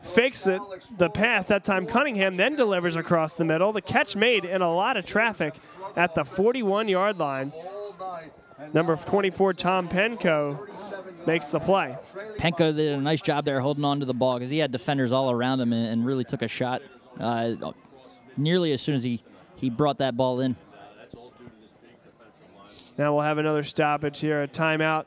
Fakes 0.02 0.46
it, 0.46 0.60
the 0.96 1.10
pass 1.10 1.46
that 1.46 1.64
time. 1.64 1.86
Cunningham 1.86 2.36
then 2.36 2.54
delivers 2.54 2.94
across 2.94 3.34
the 3.34 3.44
middle. 3.44 3.72
The 3.72 3.82
catch 3.82 4.14
made 4.14 4.44
in 4.44 4.62
a 4.62 4.72
lot 4.72 4.96
of 4.96 5.04
traffic 5.04 5.54
at 5.96 6.14
the 6.14 6.24
41 6.24 6.86
yard 6.86 7.18
line. 7.18 7.52
All 7.52 7.96
night. 7.98 8.30
And 8.62 8.72
Number 8.72 8.94
24, 8.94 9.54
Tom 9.54 9.88
Penco, 9.88 10.68
37 10.68 11.01
makes 11.26 11.50
the 11.50 11.60
play. 11.60 11.96
Penko 12.36 12.74
did 12.74 12.92
a 12.92 13.00
nice 13.00 13.22
job 13.22 13.44
there 13.44 13.60
holding 13.60 13.84
on 13.84 14.00
to 14.00 14.06
the 14.06 14.14
ball 14.14 14.34
because 14.34 14.50
he 14.50 14.58
had 14.58 14.70
defenders 14.70 15.12
all 15.12 15.30
around 15.30 15.60
him 15.60 15.72
and, 15.72 15.86
and 15.86 16.06
really 16.06 16.24
took 16.24 16.42
a 16.42 16.48
shot 16.48 16.82
uh, 17.18 17.54
nearly 18.36 18.72
as 18.72 18.80
soon 18.80 18.94
as 18.94 19.02
he, 19.02 19.22
he 19.56 19.70
brought 19.70 19.98
that 19.98 20.16
ball 20.16 20.40
in. 20.40 20.56
Now 22.98 23.14
we'll 23.14 23.24
have 23.24 23.38
another 23.38 23.62
stoppage 23.62 24.20
here, 24.20 24.42
a 24.42 24.48
timeout. 24.48 25.06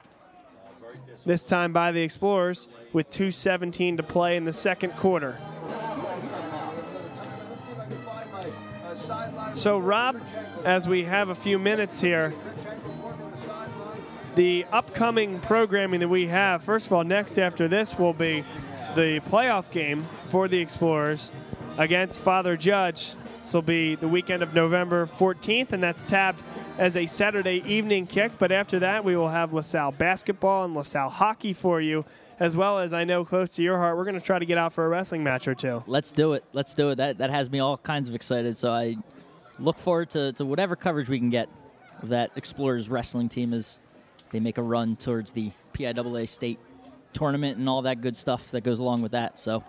This 1.26 1.45
time 1.45 1.74
by 1.74 1.91
the 1.91 2.01
Explorers 2.01 2.68
with 2.93 3.09
2.17 3.09 3.97
to 3.97 4.03
play 4.03 4.38
in 4.38 4.45
the 4.45 4.53
second 4.53 4.95
quarter. 4.95 5.38
So, 9.53 9.78
Rob, 9.78 10.20
as 10.63 10.88
we 10.88 11.03
have 11.05 11.30
a 11.30 11.36
few 11.36 11.59
minutes 11.59 12.01
here, 12.01 12.34
the 14.36 14.65
upcoming 14.71 15.39
programming 15.39 16.01
that 16.01 16.09
we 16.09 16.27
have, 16.27 16.63
first 16.63 16.88
of 16.88 16.93
all, 16.93 17.03
next 17.03 17.38
after 17.38 17.67
this 17.67 17.97
will 17.97 18.13
be 18.13 18.43
the 18.95 19.21
playoff 19.29 19.71
game 19.71 20.03
for 20.29 20.47
the 20.47 20.59
Explorers 20.59 21.31
against 21.77 22.21
Father 22.21 22.57
Judge. 22.57 23.15
This 23.39 23.53
will 23.53 23.61
be 23.61 23.95
the 23.95 24.07
weekend 24.07 24.43
of 24.43 24.53
November 24.53 25.05
14th, 25.05 25.71
and 25.71 25.81
that's 25.81 26.03
tabbed 26.03 26.43
as 26.77 26.97
a 26.97 27.05
Saturday 27.05 27.63
evening 27.65 28.07
kick. 28.07 28.33
But 28.38 28.51
after 28.51 28.79
that, 28.79 29.03
we 29.05 29.15
will 29.15 29.29
have 29.29 29.53
LaSalle 29.53 29.93
basketball 29.93 30.65
and 30.65 30.73
LaSalle 30.73 31.09
hockey 31.09 31.53
for 31.53 31.79
you 31.79 32.05
as 32.39 32.57
well 32.57 32.79
as 32.79 32.93
I 32.93 33.05
know 33.05 33.23
close 33.23 33.51
to 33.55 33.63
your 33.63 33.77
heart, 33.77 33.95
we're 33.95 34.03
going 34.03 34.19
to 34.19 34.25
try 34.25 34.39
to 34.39 34.45
get 34.45 34.57
out 34.57 34.73
for 34.73 34.86
a 34.86 34.89
wrestling 34.89 35.23
match 35.23 35.47
or 35.47 35.55
two. 35.55 35.83
Let's 35.88 36.11
do 36.11 36.33
it. 36.33 36.43
Let's 36.51 36.73
do 36.73 36.89
it. 36.89 36.95
That 36.95 37.19
that 37.19 37.29
has 37.29 37.49
me 37.49 37.59
all 37.59 37.77
kinds 37.77 38.09
of 38.09 38.15
excited. 38.15 38.57
So 38.57 38.71
I 38.71 38.97
look 39.57 39.77
forward 39.77 40.09
to, 40.11 40.33
to 40.33 40.45
whatever 40.45 40.75
coverage 40.75 41.07
we 41.07 41.17
can 41.17 41.29
get 41.29 41.47
of 42.01 42.09
that 42.09 42.31
Explorers 42.36 42.89
wrestling 42.89 43.29
team 43.29 43.53
as 43.53 43.79
they 44.36 44.41
make 44.41 44.57
a 44.57 44.61
run 44.61 44.97
towards 44.97 45.31
the 45.31 45.49
PIAA 45.71 46.27
state 46.27 46.59
tournament 47.13 47.57
and 47.57 47.69
all 47.69 47.83
that 47.83 48.01
good 48.01 48.17
stuff 48.17 48.51
that 48.51 48.65
goes 48.65 48.79
along 48.79 49.01
with 49.01 49.13
that. 49.13 49.39
So 49.39 49.63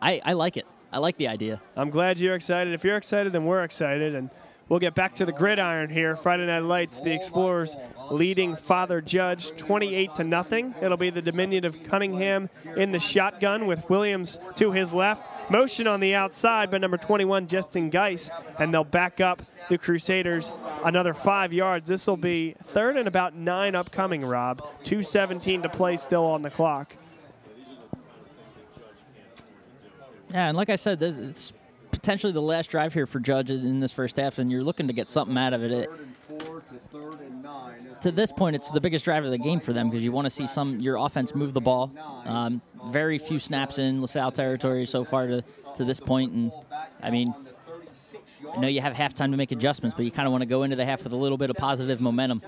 I, 0.00 0.20
I 0.24 0.34
like 0.34 0.56
it. 0.56 0.66
I 0.92 0.98
like 0.98 1.16
the 1.16 1.26
idea. 1.26 1.60
I'm 1.74 1.90
glad 1.90 2.20
you're 2.20 2.36
excited. 2.36 2.74
If 2.74 2.84
you're 2.84 2.96
excited, 2.96 3.32
then 3.32 3.46
we're 3.46 3.64
excited. 3.64 4.14
And 4.14 4.30
we'll 4.70 4.78
get 4.78 4.94
back 4.94 5.14
to 5.16 5.26
the 5.26 5.32
gridiron 5.32 5.90
here. 5.90 6.16
Friday 6.16 6.46
Night 6.46 6.62
Lights, 6.62 7.00
the 7.00 7.12
Explorers 7.12 7.76
leading 8.10 8.56
Father 8.56 9.02
Judge 9.02 9.50
28 9.58 10.14
to 10.14 10.24
nothing. 10.24 10.74
It'll 10.80 10.96
be 10.96 11.10
the 11.10 11.20
Dominion 11.20 11.66
of 11.66 11.84
Cunningham 11.84 12.48
in 12.76 12.92
the 12.92 12.98
shotgun 12.98 13.66
with 13.66 13.90
Williams 13.90 14.40
to 14.56 14.72
his 14.72 14.94
left. 14.94 15.28
Motion 15.50 15.86
on 15.86 16.00
the 16.00 16.14
outside 16.14 16.70
by 16.70 16.78
number 16.78 16.96
21, 16.96 17.48
Justin 17.48 17.90
Geis. 17.90 18.30
And 18.58 18.72
they'll 18.72 18.84
back 18.84 19.20
up 19.20 19.42
the 19.68 19.76
Crusaders 19.76 20.52
another 20.84 21.12
five 21.12 21.52
yards. 21.52 21.88
This 21.88 22.06
will 22.06 22.16
be 22.16 22.54
third 22.68 22.96
and 22.96 23.08
about 23.08 23.34
nine 23.34 23.74
upcoming, 23.74 24.24
Rob. 24.24 24.62
2.17 24.84 25.64
to 25.64 25.68
play 25.68 25.96
still 25.96 26.24
on 26.24 26.42
the 26.42 26.50
clock. 26.50 26.94
Yeah, 30.30 30.46
and 30.46 30.56
like 30.56 30.70
I 30.70 30.76
said, 30.76 31.00
this, 31.00 31.16
it's 31.16 31.52
potentially 32.00 32.32
the 32.32 32.40
last 32.40 32.70
drive 32.70 32.94
here 32.94 33.06
for 33.06 33.20
Judge 33.20 33.50
in 33.50 33.78
this 33.80 33.92
first 33.92 34.16
half, 34.16 34.38
and 34.38 34.50
you're 34.50 34.64
looking 34.64 34.86
to 34.86 34.92
get 34.94 35.10
something 35.10 35.36
out 35.36 35.52
of 35.52 35.62
it. 35.62 35.70
it 35.70 35.90
Third 35.90 36.00
and 36.00 36.16
four 36.42 36.60
to 36.60 36.78
third 36.90 37.20
and 37.20 37.42
nine. 37.42 37.86
to 38.00 38.10
this 38.10 38.32
point, 38.32 38.56
it's 38.56 38.70
the 38.70 38.80
biggest 38.80 39.04
drive 39.04 39.26
of 39.26 39.30
the 39.30 39.38
game 39.38 39.60
for 39.60 39.74
them 39.74 39.90
because 39.90 40.02
you 40.02 40.10
want 40.10 40.24
to 40.24 40.30
see 40.30 40.46
some 40.46 40.80
your 40.80 40.96
offense 40.96 41.34
move 41.34 41.52
the 41.52 41.60
ball. 41.60 41.92
Um, 42.24 42.62
very 42.86 43.18
few 43.18 43.38
snaps 43.38 43.78
in 43.78 44.00
LaSalle 44.00 44.32
territory 44.32 44.86
so 44.86 45.04
far 45.04 45.26
to, 45.26 45.44
to 45.76 45.84
this 45.84 46.00
point, 46.00 46.32
and 46.32 46.52
I 47.02 47.10
mean, 47.10 47.34
On 47.36 47.44
the 47.44 47.50
36 47.50 48.22
I 48.50 48.60
know 48.60 48.68
you 48.68 48.80
have 48.80 48.94
halftime 48.94 49.30
to 49.32 49.36
make 49.36 49.52
adjustments, 49.52 49.94
but 49.94 50.06
you 50.06 50.10
kind 50.10 50.26
of 50.26 50.32
want 50.32 50.40
to 50.40 50.46
go 50.46 50.62
into 50.62 50.76
the 50.76 50.86
half 50.86 51.04
with 51.04 51.12
a 51.12 51.16
little 51.16 51.36
bit 51.36 51.50
of 51.50 51.56
positive 51.56 52.00
momentum. 52.00 52.40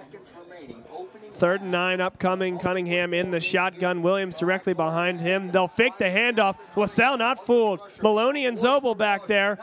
Third 1.43 1.62
and 1.62 1.72
nine 1.72 2.01
upcoming. 2.01 2.61
Cunningham 2.61 3.12
in 3.12 3.32
the 3.32 3.40
shotgun. 3.40 4.01
Williams 4.03 4.38
directly 4.38 4.74
behind 4.74 5.20
him. 5.20 5.51
They'll 5.51 5.66
fake 5.66 5.99
the 5.99 6.05
handoff. 6.05 6.57
LaSalle 6.76 7.18
not 7.18 7.45
fooled. 7.45 7.80
Maloney 8.01 8.47
and 8.47 8.57
Zobel 8.57 8.97
back 8.97 9.26
there. 9.26 9.59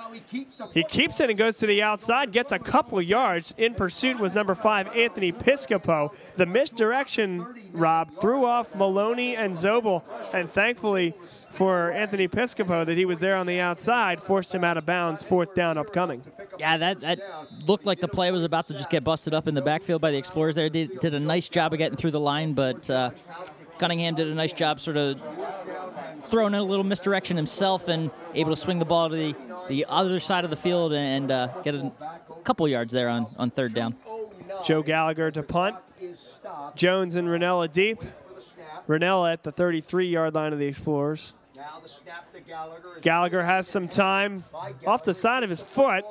He 0.73 0.83
keeps 0.83 1.21
it 1.21 1.29
and 1.29 1.39
goes 1.39 1.57
to 1.59 1.67
the 1.67 1.81
outside, 1.81 2.33
gets 2.33 2.51
a 2.51 2.59
couple 2.59 3.01
yards. 3.01 3.53
In 3.57 3.75
pursuit 3.75 4.19
was 4.19 4.35
number 4.35 4.55
five, 4.55 4.93
Anthony 4.93 5.31
Piscopo. 5.31 6.13
The 6.35 6.45
misdirection, 6.45 7.45
Rob, 7.73 8.11
threw 8.19 8.45
off 8.45 8.73
Maloney 8.75 9.35
and 9.35 9.53
Zobel, 9.53 10.03
and 10.33 10.49
thankfully 10.49 11.13
for 11.51 11.91
Anthony 11.91 12.27
Piscopo 12.27 12.85
that 12.85 12.97
he 12.97 13.05
was 13.05 13.19
there 13.19 13.35
on 13.35 13.45
the 13.45 13.59
outside, 13.59 14.21
forced 14.21 14.55
him 14.55 14.63
out 14.63 14.77
of 14.77 14.85
bounds. 14.85 15.23
Fourth 15.23 15.53
down 15.53 15.77
upcoming. 15.77 16.23
Yeah, 16.57 16.77
that, 16.77 16.99
that 17.01 17.19
looked 17.67 17.85
like 17.85 17.99
the 17.99 18.07
play 18.07 18.31
was 18.31 18.43
about 18.43 18.67
to 18.67 18.73
just 18.73 18.89
get 18.89 19.03
busted 19.03 19.33
up 19.33 19.47
in 19.47 19.55
the 19.55 19.61
backfield 19.61 20.01
by 20.01 20.11
the 20.11 20.17
Explorers 20.17 20.55
there. 20.55 20.69
Did, 20.69 20.99
did 20.99 21.13
a 21.13 21.19
nice 21.19 21.49
job 21.49 21.73
of 21.73 21.77
getting 21.77 21.97
through 21.97 22.11
the 22.11 22.19
line, 22.19 22.53
but 22.53 22.89
uh, 22.89 23.11
Cunningham 23.77 24.15
did 24.15 24.27
a 24.27 24.35
nice 24.35 24.53
job 24.53 24.79
sort 24.79 24.97
of 24.97 25.19
throwing 26.21 26.53
in 26.53 26.59
a 26.59 26.63
little 26.63 26.83
misdirection 26.83 27.37
himself 27.37 27.87
and 27.87 28.11
able 28.35 28.51
to 28.51 28.55
swing 28.55 28.79
the 28.79 28.85
ball 28.85 29.09
to 29.09 29.15
the, 29.15 29.35
the 29.67 29.85
other 29.87 30.19
side 30.19 30.43
of 30.43 30.49
the 30.49 30.55
field 30.55 30.93
and 30.93 31.31
uh, 31.31 31.47
get 31.63 31.75
a 31.75 31.91
couple 32.43 32.67
yards 32.67 32.91
there 32.91 33.09
on, 33.09 33.27
on 33.37 33.49
third 33.49 33.73
down. 33.73 33.95
Joe 34.63 34.81
Gallagher 34.81 35.31
to 35.31 35.43
punt. 35.43 35.75
Jones 36.75 37.15
and 37.15 37.27
Ranella 37.27 37.71
deep. 37.71 38.01
Ranella 38.87 39.33
at 39.33 39.43
the 39.43 39.51
33 39.51 40.09
yard 40.09 40.35
line 40.35 40.53
of 40.53 40.59
the 40.59 40.65
Explorers. 40.65 41.33
Gallagher. 43.01 43.43
Has 43.43 43.67
some 43.67 43.87
time 43.87 44.43
off 44.87 45.03
the 45.03 45.13
side 45.13 45.43
of 45.43 45.49
his 45.49 45.61
foot. 45.61 46.03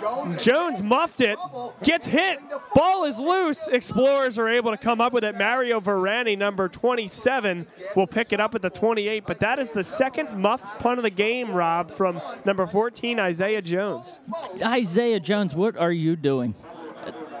Jones. 0.00 0.44
Jones 0.44 0.82
muffed 0.82 1.20
it, 1.20 1.38
gets 1.82 2.06
hit, 2.06 2.38
ball 2.74 3.04
is 3.04 3.18
loose. 3.18 3.68
Explorers 3.68 4.38
are 4.38 4.48
able 4.48 4.70
to 4.70 4.76
come 4.76 5.00
up 5.00 5.12
with 5.12 5.24
it. 5.24 5.36
Mario 5.36 5.78
Verani, 5.80 6.36
number 6.36 6.68
27, 6.68 7.66
will 7.94 8.06
pick 8.06 8.32
it 8.32 8.40
up 8.40 8.54
at 8.54 8.62
the 8.62 8.70
28, 8.70 9.24
but 9.26 9.40
that 9.40 9.58
is 9.58 9.68
the 9.70 9.84
second 9.84 10.36
muff 10.36 10.78
punt 10.78 10.98
of 10.98 11.02
the 11.02 11.10
game, 11.10 11.52
Rob, 11.52 11.90
from 11.90 12.20
number 12.44 12.66
14, 12.66 13.20
Isaiah 13.20 13.62
Jones. 13.62 14.20
Isaiah 14.62 15.20
Jones, 15.20 15.54
what 15.54 15.76
are 15.76 15.92
you 15.92 16.16
doing? 16.16 16.54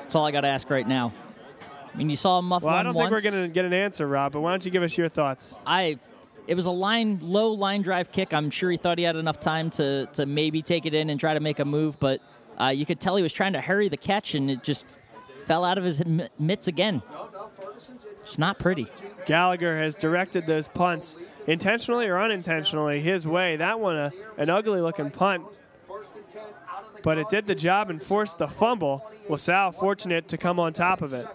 That's 0.04 0.14
all 0.14 0.26
I 0.26 0.32
got 0.32 0.42
to 0.42 0.48
ask 0.48 0.68
right 0.68 0.86
now. 0.86 1.12
I 1.92 1.96
mean, 1.96 2.10
you 2.10 2.16
saw 2.16 2.38
him 2.38 2.46
muff 2.48 2.62
Well, 2.62 2.72
one 2.74 2.80
I 2.80 2.82
don't 2.82 2.94
once. 2.94 3.10
think 3.10 3.24
we're 3.24 3.30
going 3.30 3.48
to 3.48 3.52
get 3.52 3.64
an 3.64 3.72
answer, 3.72 4.06
Rob, 4.06 4.32
but 4.32 4.42
why 4.42 4.50
don't 4.50 4.64
you 4.64 4.70
give 4.70 4.82
us 4.82 4.98
your 4.98 5.08
thoughts? 5.08 5.58
I 5.66 5.98
it 6.46 6.56
was 6.56 6.66
a 6.66 6.70
line 6.70 7.20
low 7.22 7.52
line 7.52 7.80
drive 7.80 8.12
kick. 8.12 8.34
I'm 8.34 8.50
sure 8.50 8.70
he 8.70 8.76
thought 8.76 8.98
he 8.98 9.04
had 9.04 9.16
enough 9.16 9.40
time 9.40 9.70
to 9.70 10.06
to 10.12 10.26
maybe 10.26 10.60
take 10.60 10.84
it 10.86 10.92
in 10.92 11.08
and 11.08 11.18
try 11.18 11.32
to 11.32 11.40
make 11.40 11.58
a 11.58 11.64
move, 11.64 11.98
but 11.98 12.20
uh, 12.60 12.66
you 12.66 12.84
could 12.84 13.00
tell 13.00 13.16
he 13.16 13.22
was 13.22 13.32
trying 13.32 13.54
to 13.54 13.60
hurry 13.62 13.88
the 13.88 13.96
catch 13.96 14.34
and 14.34 14.50
it 14.50 14.62
just 14.62 14.98
fell 15.46 15.64
out 15.64 15.78
of 15.78 15.84
his 15.84 16.02
mitts 16.38 16.68
again. 16.68 17.00
It's 18.22 18.38
not 18.38 18.58
pretty. 18.58 18.86
Gallagher 19.26 19.78
has 19.78 19.94
directed 19.94 20.46
those 20.46 20.68
punts 20.68 21.18
intentionally 21.46 22.06
or 22.06 22.18
unintentionally 22.18 23.00
his 23.00 23.26
way. 23.26 23.56
That 23.56 23.80
one, 23.80 23.96
a, 23.96 24.12
an 24.36 24.50
ugly 24.50 24.80
looking 24.80 25.10
punt, 25.10 25.44
First 25.88 26.10
and 26.16 26.28
10 26.30 26.42
out 26.70 26.84
of 26.84 26.93
the 26.93 26.93
but 27.04 27.18
it 27.18 27.28
did 27.28 27.46
the 27.46 27.54
job 27.54 27.90
and 27.90 28.02
forced 28.02 28.38
the 28.38 28.48
fumble. 28.48 29.08
LaSalle 29.28 29.72
fortunate 29.72 30.26
to 30.28 30.38
come 30.38 30.58
on 30.58 30.72
top 30.72 31.02
of 31.02 31.12
it. 31.12 31.26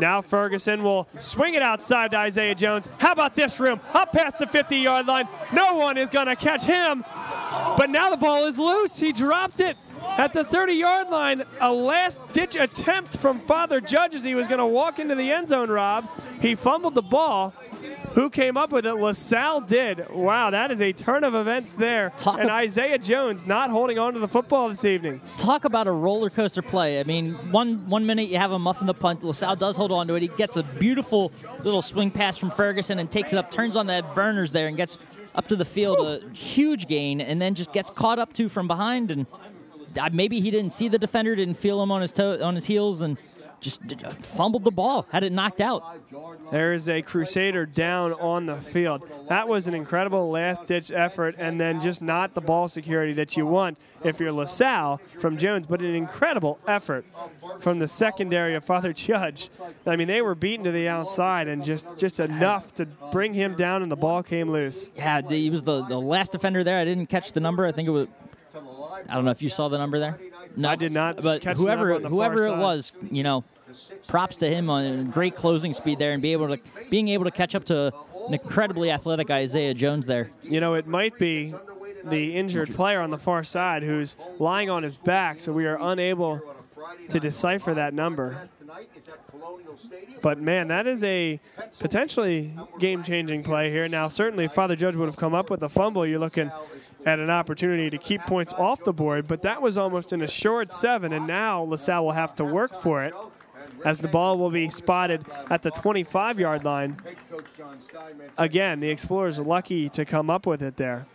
Now 0.00 0.20
Ferguson 0.20 0.82
will 0.82 1.08
swing 1.18 1.54
it 1.54 1.62
outside 1.62 2.12
to 2.12 2.18
Isaiah 2.18 2.54
Jones. 2.54 2.88
How 2.98 3.12
about 3.12 3.34
this 3.34 3.58
room? 3.58 3.80
Up 3.94 4.12
past 4.12 4.38
the 4.38 4.46
50 4.46 4.76
yard 4.76 5.06
line. 5.06 5.26
No 5.52 5.76
one 5.76 5.96
is 5.96 6.10
going 6.10 6.26
to 6.26 6.36
catch 6.36 6.64
him. 6.64 7.04
But 7.76 7.90
now 7.90 8.10
the 8.10 8.18
ball 8.18 8.44
is 8.44 8.58
loose. 8.58 8.98
He 8.98 9.12
dropped 9.12 9.60
it 9.60 9.76
at 10.18 10.34
the 10.34 10.44
30 10.44 10.74
yard 10.74 11.08
line. 11.08 11.42
A 11.60 11.72
last 11.72 12.20
ditch 12.32 12.54
attempt 12.54 13.16
from 13.16 13.40
Father 13.40 13.80
Judge 13.80 14.14
as 14.14 14.24
he 14.24 14.34
was 14.34 14.46
going 14.46 14.58
to 14.60 14.66
walk 14.66 14.98
into 14.98 15.14
the 15.14 15.32
end 15.32 15.48
zone, 15.48 15.70
Rob. 15.70 16.06
He 16.40 16.54
fumbled 16.54 16.94
the 16.94 17.02
ball. 17.02 17.54
Who 18.18 18.30
came 18.30 18.56
up 18.56 18.72
with 18.72 18.84
it? 18.84 18.94
LaSalle 18.94 19.60
did. 19.60 20.10
Wow, 20.10 20.50
that 20.50 20.72
is 20.72 20.80
a 20.80 20.92
turn 20.92 21.22
of 21.22 21.36
events 21.36 21.76
there. 21.76 22.10
Talk 22.16 22.40
and 22.40 22.50
ab- 22.50 22.64
Isaiah 22.64 22.98
Jones 22.98 23.46
not 23.46 23.70
holding 23.70 23.96
on 23.96 24.14
to 24.14 24.18
the 24.18 24.26
football 24.26 24.68
this 24.68 24.84
evening. 24.84 25.20
Talk 25.38 25.64
about 25.64 25.86
a 25.86 25.92
roller 25.92 26.28
coaster 26.28 26.60
play. 26.60 26.98
I 26.98 27.04
mean, 27.04 27.34
one 27.52 27.88
one 27.88 28.06
minute 28.06 28.28
you 28.28 28.38
have 28.38 28.50
him 28.50 28.62
muffing 28.62 28.88
the 28.88 28.94
punt. 28.94 29.22
LaSalle 29.22 29.54
does 29.54 29.76
hold 29.76 29.92
on 29.92 30.08
to 30.08 30.16
it. 30.16 30.22
He 30.22 30.28
gets 30.28 30.56
a 30.56 30.64
beautiful 30.64 31.30
little 31.62 31.80
swing 31.80 32.10
pass 32.10 32.36
from 32.36 32.50
Ferguson 32.50 32.98
and 32.98 33.08
takes 33.08 33.32
it 33.32 33.36
up, 33.36 33.52
turns 33.52 33.76
on 33.76 33.86
that 33.86 34.16
burners 34.16 34.50
there, 34.50 34.66
and 34.66 34.76
gets 34.76 34.98
up 35.36 35.46
to 35.46 35.54
the 35.54 35.64
field. 35.64 36.04
A 36.04 36.28
huge 36.34 36.88
gain, 36.88 37.20
and 37.20 37.40
then 37.40 37.54
just 37.54 37.72
gets 37.72 37.88
caught 37.88 38.18
up 38.18 38.32
to 38.32 38.48
from 38.48 38.66
behind. 38.66 39.12
And 39.12 39.26
maybe 40.10 40.40
he 40.40 40.50
didn't 40.50 40.72
see 40.72 40.88
the 40.88 40.98
defender, 40.98 41.36
didn't 41.36 41.54
feel 41.54 41.80
him 41.80 41.92
on 41.92 42.00
his 42.00 42.12
toe, 42.12 42.36
on 42.42 42.56
his 42.56 42.64
heels, 42.64 43.00
and 43.00 43.16
just 43.60 43.86
d- 43.86 43.96
d- 43.96 44.06
fumbled 44.20 44.64
the 44.64 44.70
ball. 44.70 45.06
Had 45.10 45.24
it 45.24 45.32
knocked 45.32 45.60
out. 45.60 45.82
There 46.50 46.72
is 46.72 46.88
a 46.88 47.02
Crusader 47.02 47.66
down 47.66 48.12
on 48.14 48.46
the 48.46 48.56
field. 48.56 49.08
That 49.28 49.48
was 49.48 49.66
an 49.68 49.74
incredible 49.74 50.30
last 50.30 50.66
ditch 50.66 50.90
effort, 50.90 51.34
and 51.38 51.60
then 51.60 51.80
just 51.80 52.00
not 52.00 52.34
the 52.34 52.40
ball 52.40 52.68
security 52.68 53.12
that 53.14 53.36
you 53.36 53.46
want 53.46 53.78
if 54.04 54.20
you're 54.20 54.32
LaSalle 54.32 54.98
from 55.18 55.36
Jones, 55.36 55.66
but 55.66 55.80
an 55.80 55.94
incredible 55.94 56.58
effort 56.68 57.04
from 57.58 57.78
the 57.78 57.88
secondary 57.88 58.54
of 58.54 58.64
Father 58.64 58.92
Judge. 58.92 59.50
I 59.86 59.96
mean, 59.96 60.08
they 60.08 60.22
were 60.22 60.34
beaten 60.34 60.64
to 60.64 60.70
the 60.72 60.88
outside 60.88 61.48
and 61.48 61.64
just, 61.64 61.98
just 61.98 62.20
enough 62.20 62.74
to 62.76 62.86
bring 63.12 63.34
him 63.34 63.54
down, 63.56 63.82
and 63.82 63.90
the 63.90 63.96
ball 63.96 64.22
came 64.22 64.50
loose. 64.50 64.90
Yeah, 64.96 65.20
he 65.28 65.50
was 65.50 65.62
the, 65.62 65.82
the 65.84 66.00
last 66.00 66.32
defender 66.32 66.62
there. 66.62 66.78
I 66.78 66.84
didn't 66.84 67.06
catch 67.06 67.32
the 67.32 67.40
number. 67.40 67.66
I 67.66 67.72
think 67.72 67.88
it 67.88 67.92
was. 67.92 68.08
I 69.08 69.14
don't 69.14 69.24
know 69.24 69.30
if 69.30 69.42
you 69.42 69.48
saw 69.50 69.68
the 69.68 69.78
number 69.78 69.98
there. 69.98 70.18
No, 70.58 70.70
I 70.70 70.76
did 70.76 70.92
not 70.92 71.22
But 71.22 71.44
whoever 71.44 71.90
number 71.90 71.94
on 71.94 72.02
the 72.02 72.08
whoever 72.08 72.46
it 72.46 72.56
was, 72.56 72.92
you 73.10 73.22
know, 73.22 73.44
props 74.06 74.36
to 74.36 74.48
him 74.48 74.68
on 74.68 75.10
great 75.10 75.36
closing 75.36 75.72
speed 75.72 75.98
there 75.98 76.12
and 76.12 76.20
be 76.20 76.32
able 76.32 76.48
to 76.48 76.62
being 76.90 77.08
able 77.08 77.24
to 77.24 77.30
catch 77.30 77.54
up 77.54 77.64
to 77.66 77.92
an 78.26 78.32
incredibly 78.34 78.90
athletic 78.90 79.30
Isaiah 79.30 79.74
Jones 79.74 80.06
there. 80.06 80.30
You 80.42 80.60
know, 80.60 80.74
it 80.74 80.86
might 80.86 81.18
be 81.18 81.54
the 82.04 82.36
injured 82.36 82.74
player 82.74 83.00
on 83.00 83.10
the 83.10 83.18
far 83.18 83.44
side 83.44 83.82
who's 83.82 84.16
lying 84.38 84.70
on 84.70 84.82
his 84.82 84.96
back, 84.96 85.40
so 85.40 85.52
we 85.52 85.66
are 85.66 85.78
unable 85.80 86.42
to 87.08 87.20
decipher 87.20 87.74
that 87.74 87.94
number. 87.94 88.42
But 90.22 90.40
man, 90.40 90.68
that 90.68 90.86
is 90.86 91.02
a 91.04 91.40
potentially 91.78 92.52
game-changing 92.78 93.42
play 93.42 93.70
here. 93.70 93.88
Now, 93.88 94.08
certainly, 94.08 94.44
if 94.44 94.52
Father 94.52 94.76
Judge 94.76 94.96
would 94.96 95.06
have 95.06 95.16
come 95.16 95.34
up 95.34 95.50
with 95.50 95.62
a 95.62 95.68
fumble, 95.68 96.06
you're 96.06 96.18
looking 96.18 96.50
at 97.04 97.18
an 97.18 97.30
opportunity 97.30 97.90
to 97.90 97.98
keep 97.98 98.20
points 98.22 98.52
off 98.54 98.84
the 98.84 98.92
board. 98.92 99.26
But 99.26 99.42
that 99.42 99.62
was 99.62 99.78
almost 99.78 100.12
an 100.12 100.22
assured 100.22 100.72
seven, 100.72 101.12
and 101.12 101.26
now 101.26 101.62
LaSalle 101.62 102.04
will 102.04 102.12
have 102.12 102.34
to 102.36 102.44
work 102.44 102.74
for 102.74 103.04
it, 103.04 103.14
as 103.84 103.98
the 103.98 104.08
ball 104.08 104.38
will 104.38 104.50
be 104.50 104.68
spotted 104.68 105.24
at 105.50 105.62
the 105.62 105.70
25-yard 105.70 106.64
line. 106.64 106.96
Head 107.04 107.16
coach 107.30 107.44
John 107.56 107.80
Steinmetz. 107.80 108.34
Again, 108.38 108.80
the 108.80 108.90
Explorers 108.90 109.38
are 109.38 109.44
lucky 109.44 109.88
to 109.90 110.04
come 110.04 110.30
up 110.30 110.46
with 110.46 110.62
it 110.62 110.76
there. 110.76 111.06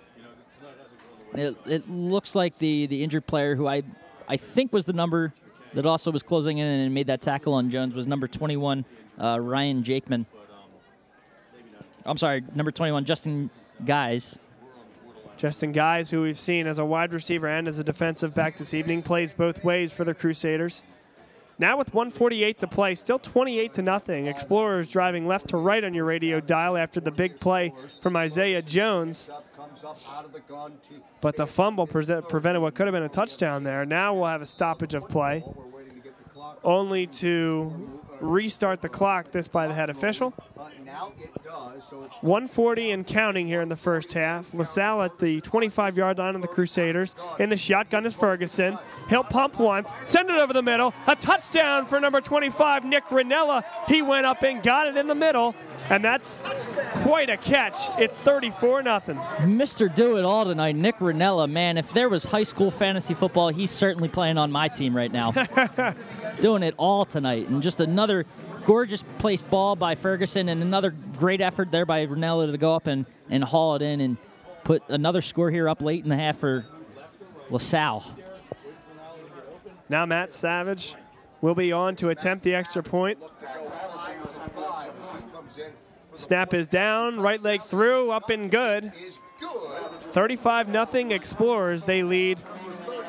It, 1.35 1.57
it 1.65 1.89
looks 1.89 2.35
like 2.35 2.59
the 2.59 2.85
the 2.85 3.03
injured 3.03 3.25
player 3.25 3.55
who 3.55 3.67
I 3.67 3.81
I 4.27 4.37
think 4.37 4.71
was 4.71 4.85
the 4.85 4.93
number 4.93 5.33
that 5.73 5.85
also 5.85 6.11
was 6.11 6.23
closing 6.23 6.57
in 6.57 6.67
and 6.67 6.93
made 6.93 7.07
that 7.07 7.21
tackle 7.21 7.53
on 7.53 7.69
Jones 7.69 7.93
was 7.93 8.07
number 8.07 8.27
21 8.27 8.85
uh, 9.19 9.39
Ryan 9.39 9.83
Jakeman. 9.83 10.25
I'm 12.05 12.17
sorry, 12.17 12.43
number 12.53 12.71
21, 12.71 13.05
Justin 13.05 13.49
Guys. 13.85 14.37
Justin 15.37 15.71
Guys, 15.71 16.09
who 16.09 16.21
we've 16.21 16.37
seen 16.37 16.67
as 16.67 16.79
a 16.79 16.85
wide 16.85 17.13
receiver 17.13 17.47
and 17.47 17.67
as 17.67 17.79
a 17.79 17.83
defensive 17.83 18.35
back 18.35 18.57
this 18.57 18.73
evening, 18.73 19.01
plays 19.01 19.33
both 19.33 19.63
ways 19.63 19.93
for 19.93 20.03
the 20.03 20.13
Crusaders. 20.13 20.83
Now 21.59 21.77
with 21.77 21.93
148 21.93 22.59
to 22.59 22.67
play, 22.67 22.95
still 22.95 23.19
28 23.19 23.73
to 23.75 23.81
nothing. 23.81 24.27
Explorers 24.27 24.87
driving 24.87 25.27
left 25.27 25.49
to 25.49 25.57
right 25.57 25.83
on 25.83 25.93
your 25.93 26.05
radio 26.05 26.39
dial 26.39 26.77
after 26.77 26.99
the 26.99 27.11
big 27.11 27.39
play 27.39 27.73
from 28.01 28.15
Isaiah 28.15 28.61
Jones. 28.61 29.29
But 31.21 31.35
the 31.35 31.47
fumble 31.47 31.87
pre- 31.87 32.05
prevented 32.29 32.61
what 32.61 32.75
could 32.75 32.87
have 32.87 32.93
been 32.93 33.03
a 33.03 33.09
touchdown 33.09 33.63
there. 33.63 33.85
Now 33.85 34.13
we'll 34.13 34.25
have 34.25 34.41
a 34.41 34.45
stoppage 34.45 34.93
of 34.93 35.07
play, 35.09 35.43
only 36.63 37.07
to 37.07 38.01
restart 38.19 38.81
the 38.81 38.89
clock, 38.89 39.31
this 39.31 39.47
by 39.47 39.67
the 39.67 39.73
head 39.73 39.89
official. 39.89 40.33
140 42.21 42.91
and 42.91 43.05
counting 43.05 43.47
here 43.47 43.61
in 43.61 43.69
the 43.69 43.75
first 43.75 44.13
half. 44.13 44.53
LaSalle 44.53 45.03
at 45.03 45.19
the 45.19 45.41
25 45.41 45.97
yard 45.97 46.17
line 46.17 46.35
of 46.35 46.41
the 46.41 46.47
Crusaders. 46.47 47.15
In 47.39 47.49
the 47.49 47.57
shotgun 47.57 48.05
is 48.05 48.15
Ferguson. 48.15 48.77
He'll 49.09 49.23
pump 49.23 49.59
once, 49.59 49.93
send 50.05 50.29
it 50.29 50.35
over 50.35 50.53
the 50.53 50.61
middle. 50.61 50.93
A 51.07 51.15
touchdown 51.15 51.85
for 51.85 51.99
number 51.99 52.21
25, 52.21 52.85
Nick 52.85 53.05
Ranella. 53.05 53.63
He 53.87 54.01
went 54.01 54.25
up 54.25 54.41
and 54.43 54.63
got 54.63 54.87
it 54.87 54.95
in 54.95 55.07
the 55.07 55.15
middle. 55.15 55.55
And 55.93 56.03
that's 56.03 56.41
quite 57.03 57.29
a 57.29 57.37
catch. 57.37 57.77
It's 57.99 58.15
34 58.15 58.81
0 58.81 58.99
Mr. 59.41 59.95
Do 59.95 60.17
It 60.17 60.25
All 60.25 60.43
tonight, 60.43 60.75
Nick 60.75 60.97
Ranella. 60.97 61.47
Man, 61.47 61.77
if 61.77 61.93
there 61.93 62.09
was 62.09 62.23
high 62.23 62.41
school 62.41 62.71
fantasy 62.71 63.13
football, 63.13 63.49
he's 63.49 63.69
certainly 63.69 64.09
playing 64.09 64.39
on 64.39 64.51
my 64.51 64.69
team 64.69 64.97
right 64.97 65.11
now. 65.11 65.31
Doing 66.41 66.63
it 66.63 66.73
all 66.77 67.05
tonight. 67.05 67.47
And 67.47 67.61
just 67.61 67.79
another 67.79 68.25
gorgeous 68.65 69.03
placed 69.19 69.47
ball 69.51 69.75
by 69.75 69.93
Ferguson 69.93 70.49
and 70.49 70.63
another 70.63 70.95
great 71.19 71.41
effort 71.41 71.71
there 71.71 71.85
by 71.85 72.07
Ranella 72.07 72.51
to 72.51 72.57
go 72.57 72.75
up 72.75 72.87
and, 72.87 73.05
and 73.29 73.43
haul 73.43 73.75
it 73.75 73.83
in 73.83 74.01
and 74.01 74.17
put 74.63 74.81
another 74.89 75.21
score 75.21 75.51
here 75.51 75.69
up 75.69 75.79
late 75.79 76.01
in 76.03 76.09
the 76.09 76.17
half 76.17 76.37
for 76.37 76.65
LaSalle. 77.51 78.03
Now 79.89 80.07
Matt 80.07 80.33
Savage 80.33 80.95
will 81.41 81.53
be 81.53 81.71
on 81.71 81.95
to 81.97 82.09
attempt 82.09 82.43
the 82.43 82.55
extra 82.55 82.81
point. 82.81 83.19
Snap 86.15 86.53
is 86.53 86.67
down, 86.67 87.19
right 87.19 87.41
leg 87.41 87.61
through, 87.61 88.11
up 88.11 88.29
and 88.29 88.49
good. 88.51 88.91
35 90.11 90.67
0 90.67 91.09
Explorers. 91.09 91.83
They 91.83 92.03
lead 92.03 92.39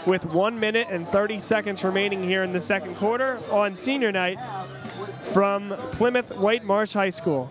with 0.07 0.27
1 0.27 0.61
minute 0.61 0.89
and 0.91 1.07
30 1.09 1.39
seconds 1.39 1.85
remaining 1.85 2.23
here 2.23 2.43
in 2.43 2.53
the 2.53 2.61
second 2.61 2.97
quarter 2.97 3.39
on 3.51 3.75
senior 3.75 4.13
night 4.13 4.39
from 5.33 5.71
Plymouth 5.93 6.31
Whitemarsh 6.37 6.95
High 6.95 7.11
School. 7.11 7.51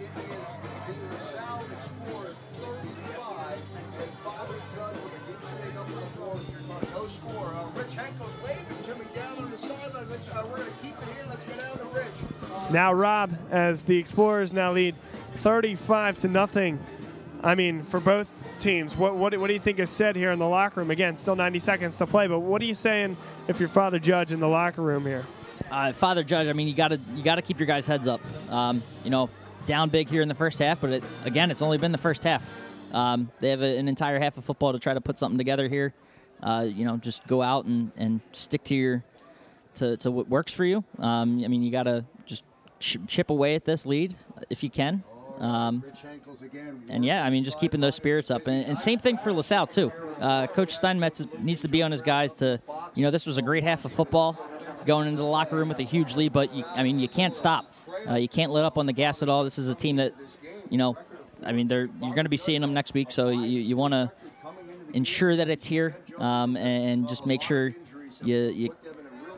Now 12.72 12.91
Rob, 12.91 13.32
as 13.51 13.84
the 13.84 13.97
Explorers 13.97 14.51
now 14.51 14.72
lead 14.72 14.95
35 15.36 16.19
to 16.19 16.27
nothing. 16.27 16.79
I 17.43 17.55
mean, 17.55 17.84
for 17.84 17.99
both 17.99 18.31
teams, 18.59 18.95
what, 18.95 19.15
what, 19.15 19.38
what 19.38 19.47
do 19.47 19.53
you 19.53 19.59
think 19.59 19.79
is 19.79 19.89
said 19.89 20.15
here 20.15 20.31
in 20.31 20.39
the 20.39 20.47
locker 20.47 20.79
room? 20.79 20.91
Again, 20.91 21.17
still 21.17 21.36
90 21.36 21.59
seconds 21.59 21.97
to 21.97 22.07
play, 22.07 22.27
but 22.27 22.39
what 22.39 22.61
are 22.61 22.65
you 22.65 22.73
saying 22.73 23.17
if 23.47 23.59
you're 23.59 23.67
Father 23.69 23.99
Judge 23.99 24.31
in 24.31 24.39
the 24.39 24.47
locker 24.47 24.81
room 24.81 25.05
here? 25.05 25.25
Uh, 25.69 25.91
Father 25.91 26.23
Judge, 26.23 26.47
I 26.47 26.53
mean, 26.53 26.67
you 26.67 26.73
got 26.73 26.89
to 26.89 26.99
you 27.15 27.23
got 27.23 27.36
to 27.36 27.41
keep 27.41 27.59
your 27.59 27.67
guys' 27.67 27.88
heads 27.88 28.07
up. 28.07 28.21
Um, 28.51 28.81
you 29.03 29.09
know, 29.09 29.29
down 29.65 29.89
big 29.89 30.07
here 30.07 30.21
in 30.21 30.27
the 30.27 30.36
first 30.36 30.59
half, 30.59 30.81
but 30.81 30.91
it, 30.91 31.03
again, 31.25 31.51
it's 31.51 31.61
only 31.61 31.77
been 31.77 31.91
the 31.91 31.97
first 31.97 32.23
half. 32.23 32.47
Um, 32.93 33.31
they 33.39 33.49
have 33.49 33.61
a, 33.61 33.77
an 33.77 33.88
entire 33.88 34.19
half 34.19 34.38
of 34.38 34.45
football 34.45 34.73
to 34.73 34.79
try 34.79 34.93
to 34.93 35.01
put 35.01 35.17
something 35.17 35.38
together 35.38 35.67
here. 35.67 35.93
Uh, 36.41 36.65
you 36.67 36.86
know, 36.86 36.97
just 36.97 37.25
go 37.27 37.41
out 37.41 37.65
and, 37.65 37.91
and 37.97 38.21
stick 38.34 38.63
to 38.65 38.75
your 38.75 39.03
to, 39.75 39.97
to 39.97 40.11
what 40.11 40.29
works 40.29 40.53
for 40.53 40.65
you. 40.65 40.84
Um, 40.99 41.43
I 41.43 41.47
mean, 41.47 41.63
you 41.63 41.71
got 41.71 41.84
to 41.84 42.05
just 42.25 42.43
ch- 42.79 42.97
chip 43.07 43.29
away 43.29 43.55
at 43.55 43.65
this 43.65 43.86
lead 43.86 44.15
if 44.49 44.63
you 44.63 44.69
can. 44.69 45.03
Um, 45.39 45.84
and 46.89 47.03
yeah, 47.03 47.25
I 47.25 47.29
mean, 47.29 47.43
just 47.43 47.59
keeping 47.59 47.81
those 47.81 47.95
spirits 47.95 48.31
up. 48.31 48.47
And, 48.47 48.65
and 48.65 48.77
same 48.77 48.99
thing 48.99 49.17
for 49.17 49.34
LaSalle, 49.34 49.67
too. 49.67 49.91
Uh, 50.19 50.47
Coach 50.47 50.73
Steinmetz 50.73 51.25
needs 51.39 51.61
to 51.63 51.67
be 51.67 51.81
on 51.81 51.91
his 51.91 52.01
guys 52.01 52.34
to, 52.36 52.61
you 52.95 53.03
know, 53.03 53.11
this 53.11 53.25
was 53.25 53.38
a 53.38 53.41
great 53.41 53.63
half 53.63 53.86
of 53.86 53.91
football 53.91 54.39
going 54.86 55.07
into 55.07 55.17
the 55.17 55.23
locker 55.23 55.55
room 55.55 55.69
with 55.69 55.79
a 55.79 55.84
huge 55.84 56.15
lead, 56.15 56.34
but, 56.34 56.53
you, 56.53 56.63
I 56.67 56.84
mean, 56.84 56.99
you 56.99 57.07
can't 57.07 57.36
stop. 57.36 57.73
Uh, 58.09 58.15
you 58.15 58.27
can't 58.27 58.51
let 58.51 58.65
up 58.65 58.77
on 58.77 58.86
the 58.86 58.93
gas 58.93 59.21
at 59.21 59.29
all. 59.29 59.43
This 59.43 59.57
is 59.57 59.67
a 59.67 59.75
team 59.75 59.97
that, 59.97 60.13
you 60.69 60.77
know, 60.77 60.97
I 61.43 61.51
mean, 61.51 61.67
they're, 61.67 61.89
you're 62.01 62.15
going 62.15 62.25
to 62.25 62.29
be 62.29 62.38
seeing 62.38 62.61
them 62.61 62.73
next 62.73 62.93
week, 62.93 63.11
so 63.11 63.29
you, 63.29 63.59
you 63.59 63.77
want 63.77 63.93
to 63.93 64.11
ensure 64.93 65.36
that 65.36 65.49
it's 65.49 65.65
here 65.65 65.95
um, 66.17 66.55
and 66.57 67.07
just 67.07 67.25
make 67.25 67.41
sure 67.41 67.73
you, 68.23 68.38
you 68.49 68.75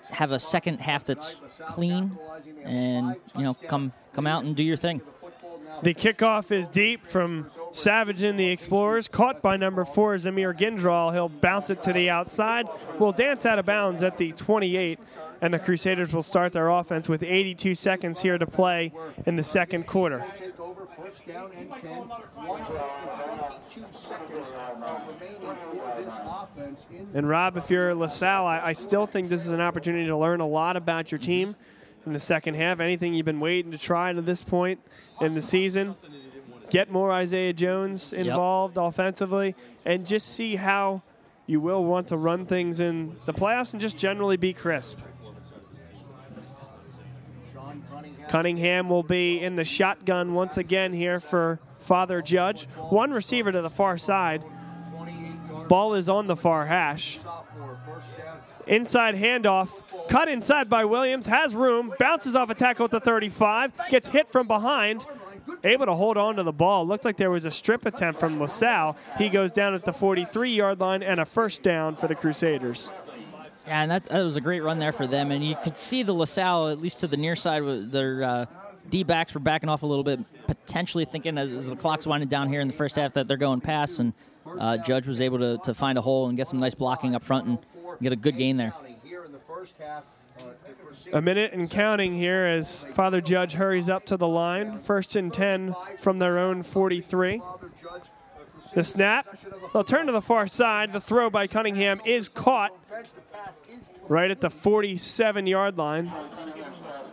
have 0.09 0.31
a 0.31 0.39
second 0.39 0.79
half 0.79 1.05
that's 1.05 1.41
clean 1.67 2.17
and, 2.63 3.15
you 3.35 3.43
know, 3.43 3.53
come, 3.53 3.91
come 4.13 4.27
out 4.27 4.43
and 4.43 4.55
do 4.55 4.63
your 4.63 4.77
thing. 4.77 5.01
The 5.83 5.93
kickoff 5.93 6.51
is 6.51 6.67
deep 6.67 7.05
from 7.05 7.47
Savage 7.71 8.23
in 8.23 8.37
the 8.37 8.47
Explorers. 8.47 9.07
Caught 9.07 9.41
by 9.41 9.57
number 9.57 9.83
four, 9.85 10.15
Zamir 10.15 10.57
Gindral. 10.57 11.13
He'll 11.13 11.29
bounce 11.29 11.69
it 11.69 11.81
to 11.83 11.93
the 11.93 12.09
outside. 12.09 12.67
Will 12.99 13.11
dance 13.11 13.45
out 13.45 13.59
of 13.59 13.65
bounds 13.65 14.03
at 14.03 14.17
the 14.17 14.31
28, 14.31 14.99
and 15.41 15.53
the 15.53 15.59
Crusaders 15.59 16.13
will 16.13 16.23
start 16.23 16.53
their 16.53 16.69
offense 16.69 17.09
with 17.09 17.23
82 17.23 17.75
seconds 17.75 18.21
here 18.21 18.37
to 18.37 18.45
play 18.45 18.93
in 19.25 19.35
the 19.35 19.43
second 19.43 19.85
quarter. 19.85 20.23
And 27.13 27.29
Rob, 27.29 27.57
if 27.57 27.69
you're 27.69 27.93
LaSalle, 27.95 28.45
I, 28.45 28.59
I 28.59 28.71
still 28.73 29.05
think 29.05 29.29
this 29.29 29.45
is 29.45 29.51
an 29.51 29.61
opportunity 29.61 30.07
to 30.07 30.17
learn 30.17 30.39
a 30.39 30.47
lot 30.47 30.77
about 30.77 31.11
your 31.11 31.19
team 31.19 31.55
in 32.05 32.13
the 32.13 32.19
second 32.19 32.55
half. 32.55 32.79
Anything 32.79 33.13
you've 33.13 33.25
been 33.25 33.39
waiting 33.39 33.71
to 33.71 33.77
try 33.77 34.13
to 34.13 34.21
this 34.21 34.41
point 34.41 34.79
in 35.21 35.33
the 35.33 35.41
season. 35.41 35.95
Get 36.71 36.91
more 36.91 37.11
Isaiah 37.11 37.53
Jones 37.53 38.11
involved 38.11 38.77
yep. 38.77 38.85
offensively 38.85 39.55
and 39.85 40.05
just 40.05 40.33
see 40.33 40.55
how 40.55 41.03
you 41.47 41.59
will 41.59 41.83
want 41.83 42.07
to 42.07 42.17
run 42.17 42.45
things 42.45 42.79
in 42.79 43.15
the 43.25 43.33
playoffs 43.33 43.73
and 43.73 43.81
just 43.81 43.97
generally 43.97 44.37
be 44.37 44.53
crisp. 44.53 44.99
Cunningham 48.29 48.89
will 48.89 49.03
be 49.03 49.39
in 49.39 49.55
the 49.55 49.63
shotgun 49.63 50.33
once 50.33 50.57
again 50.57 50.91
here 50.91 51.19
for 51.19 51.59
Father 51.79 52.21
Judge. 52.21 52.65
One 52.89 53.11
receiver 53.11 53.51
to 53.51 53.61
the 53.61 53.69
far 53.69 53.97
side. 53.97 54.43
Ball 55.69 55.93
is 55.93 56.09
on 56.09 56.27
the 56.27 56.35
far 56.35 56.65
hash. 56.65 57.19
Inside 58.67 59.15
handoff, 59.15 59.81
cut 60.09 60.27
inside 60.27 60.69
by 60.69 60.85
Williams, 60.85 61.27
has 61.27 61.55
room, 61.55 61.93
bounces 61.99 62.35
off 62.35 62.49
a 62.49 62.55
tackle 62.55 62.85
at 62.85 62.91
the 62.91 62.99
35, 62.99 63.71
gets 63.89 64.07
hit 64.07 64.27
from 64.27 64.47
behind, 64.47 65.05
able 65.63 65.85
to 65.85 65.93
hold 65.93 66.17
on 66.17 66.35
to 66.37 66.43
the 66.43 66.51
ball. 66.51 66.87
Looked 66.87 67.05
like 67.05 67.17
there 67.17 67.29
was 67.29 67.45
a 67.45 67.51
strip 67.51 67.85
attempt 67.85 68.19
from 68.19 68.39
LaSalle. 68.39 68.97
He 69.17 69.29
goes 69.29 69.51
down 69.51 69.75
at 69.75 69.85
the 69.85 69.93
43 69.93 70.55
yard 70.55 70.79
line 70.79 71.03
and 71.03 71.19
a 71.19 71.25
first 71.25 71.61
down 71.61 71.95
for 71.95 72.07
the 72.07 72.15
Crusaders. 72.15 72.91
Yeah, 73.67 73.81
and 73.81 73.91
that, 73.91 74.05
that, 74.05 74.21
was 74.21 74.35
a 74.35 74.41
great 74.41 74.61
run 74.61 74.77
there 74.77 74.91
for 74.91 75.07
them. 75.07 75.31
And 75.31 75.43
you 75.43 75.55
could 75.63 75.77
see 75.77 76.03
the 76.03 76.13
LaSalle, 76.13 76.69
at 76.69 76.79
least 76.79 76.99
to 76.99 77.07
the 77.07 77.17
near 77.17 77.35
side, 77.35 77.63
their 77.91 78.23
uh, 78.23 78.45
D 78.89 79.03
backs 79.03 79.33
were 79.33 79.39
backing 79.39 79.69
off 79.69 79.81
a 79.81 79.87
little 79.87 80.03
bit, 80.03 80.19
potentially 80.45 81.05
thinking 81.05 81.37
as, 81.37 81.51
as, 81.51 81.67
the 81.67 81.75
clock's 81.75 82.05
winding 82.05 82.29
down 82.29 82.47
here 82.47 82.61
in 82.61 82.67
the 82.67 82.73
first 82.73 82.95
half 82.95 83.13
that 83.13 83.27
they're 83.27 83.37
going 83.37 83.61
past. 83.61 83.99
And 83.99 84.13
uh, 84.59 84.77
Judge 84.77 85.07
was 85.07 85.19
able 85.19 85.39
to, 85.39 85.57
to 85.63 85.73
find 85.73 85.97
a 85.97 86.01
hole 86.01 86.27
and 86.27 86.37
get 86.37 86.47
some 86.47 86.59
nice 86.59 86.75
blocking 86.75 87.15
up 87.15 87.23
front 87.23 87.47
and 87.47 87.59
get 88.01 88.13
a 88.13 88.15
good 88.15 88.37
gain 88.37 88.57
there. 88.57 88.73
A 91.13 91.21
minute 91.21 91.53
and 91.53 91.69
counting 91.69 92.15
here 92.15 92.45
as 92.45 92.83
Father 92.83 93.21
Judge 93.21 93.53
hurries 93.53 93.89
up 93.89 94.05
to 94.07 94.17
the 94.17 94.27
line. 94.27 94.79
First 94.79 95.15
and 95.15 95.33
10 95.33 95.75
from 95.97 96.17
their 96.17 96.39
own 96.39 96.63
43. 96.63 97.41
The 98.73 98.83
snap. 98.83 99.27
They'll 99.71 99.83
turn 99.83 100.07
to 100.07 100.11
the 100.11 100.21
far 100.21 100.47
side. 100.47 100.91
The 100.91 100.99
throw 100.99 101.29
by 101.29 101.47
Cunningham 101.47 102.01
is 102.05 102.27
caught 102.27 102.71
right 104.07 104.29
at 104.29 104.41
the 104.41 104.49
47 104.49 105.47
yard 105.47 105.77
line. 105.77 106.11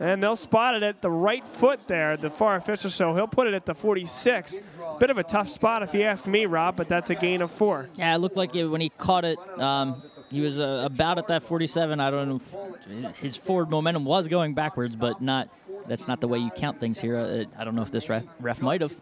And 0.00 0.20
they'll 0.20 0.34
spot 0.36 0.74
it 0.74 0.82
at 0.82 1.00
the 1.00 1.10
right 1.10 1.46
foot 1.46 1.86
there, 1.86 2.16
the 2.16 2.30
far 2.30 2.56
official, 2.56 2.90
so 2.90 3.14
he'll 3.14 3.28
put 3.28 3.46
it 3.46 3.54
at 3.54 3.66
the 3.66 3.74
46. 3.74 4.58
Bit 4.98 5.10
of 5.10 5.18
a 5.18 5.22
tough 5.22 5.48
spot 5.48 5.82
if 5.84 5.94
you 5.94 6.02
ask 6.02 6.26
me, 6.26 6.46
Rob, 6.46 6.76
but 6.76 6.88
that's 6.88 7.10
a 7.10 7.14
gain 7.14 7.40
of 7.40 7.52
four. 7.52 7.88
Yeah, 7.94 8.14
it 8.14 8.18
looked 8.18 8.36
like 8.36 8.56
it 8.56 8.66
when 8.66 8.80
he 8.80 8.88
caught 8.88 9.24
it. 9.24 9.38
Um, 9.60 10.02
he 10.32 10.40
was 10.40 10.58
uh, 10.58 10.82
about 10.84 11.18
at 11.18 11.28
that 11.28 11.42
47. 11.42 12.00
I 12.00 12.10
don't 12.10 12.28
know. 12.28 12.40
If 12.86 13.16
his 13.18 13.36
forward 13.36 13.70
momentum 13.70 14.04
was 14.04 14.28
going 14.28 14.54
backwards, 14.54 14.96
but 14.96 15.20
not 15.20 15.48
that's 15.86 16.08
not 16.08 16.20
the 16.20 16.28
way 16.28 16.38
you 16.38 16.50
count 16.50 16.78
things 16.78 17.00
here. 17.00 17.16
Uh, 17.16 17.44
I 17.58 17.64
don't 17.64 17.74
know 17.74 17.82
if 17.82 17.90
this 17.90 18.08
ref, 18.08 18.24
ref 18.40 18.62
might 18.62 18.80
have. 18.80 18.94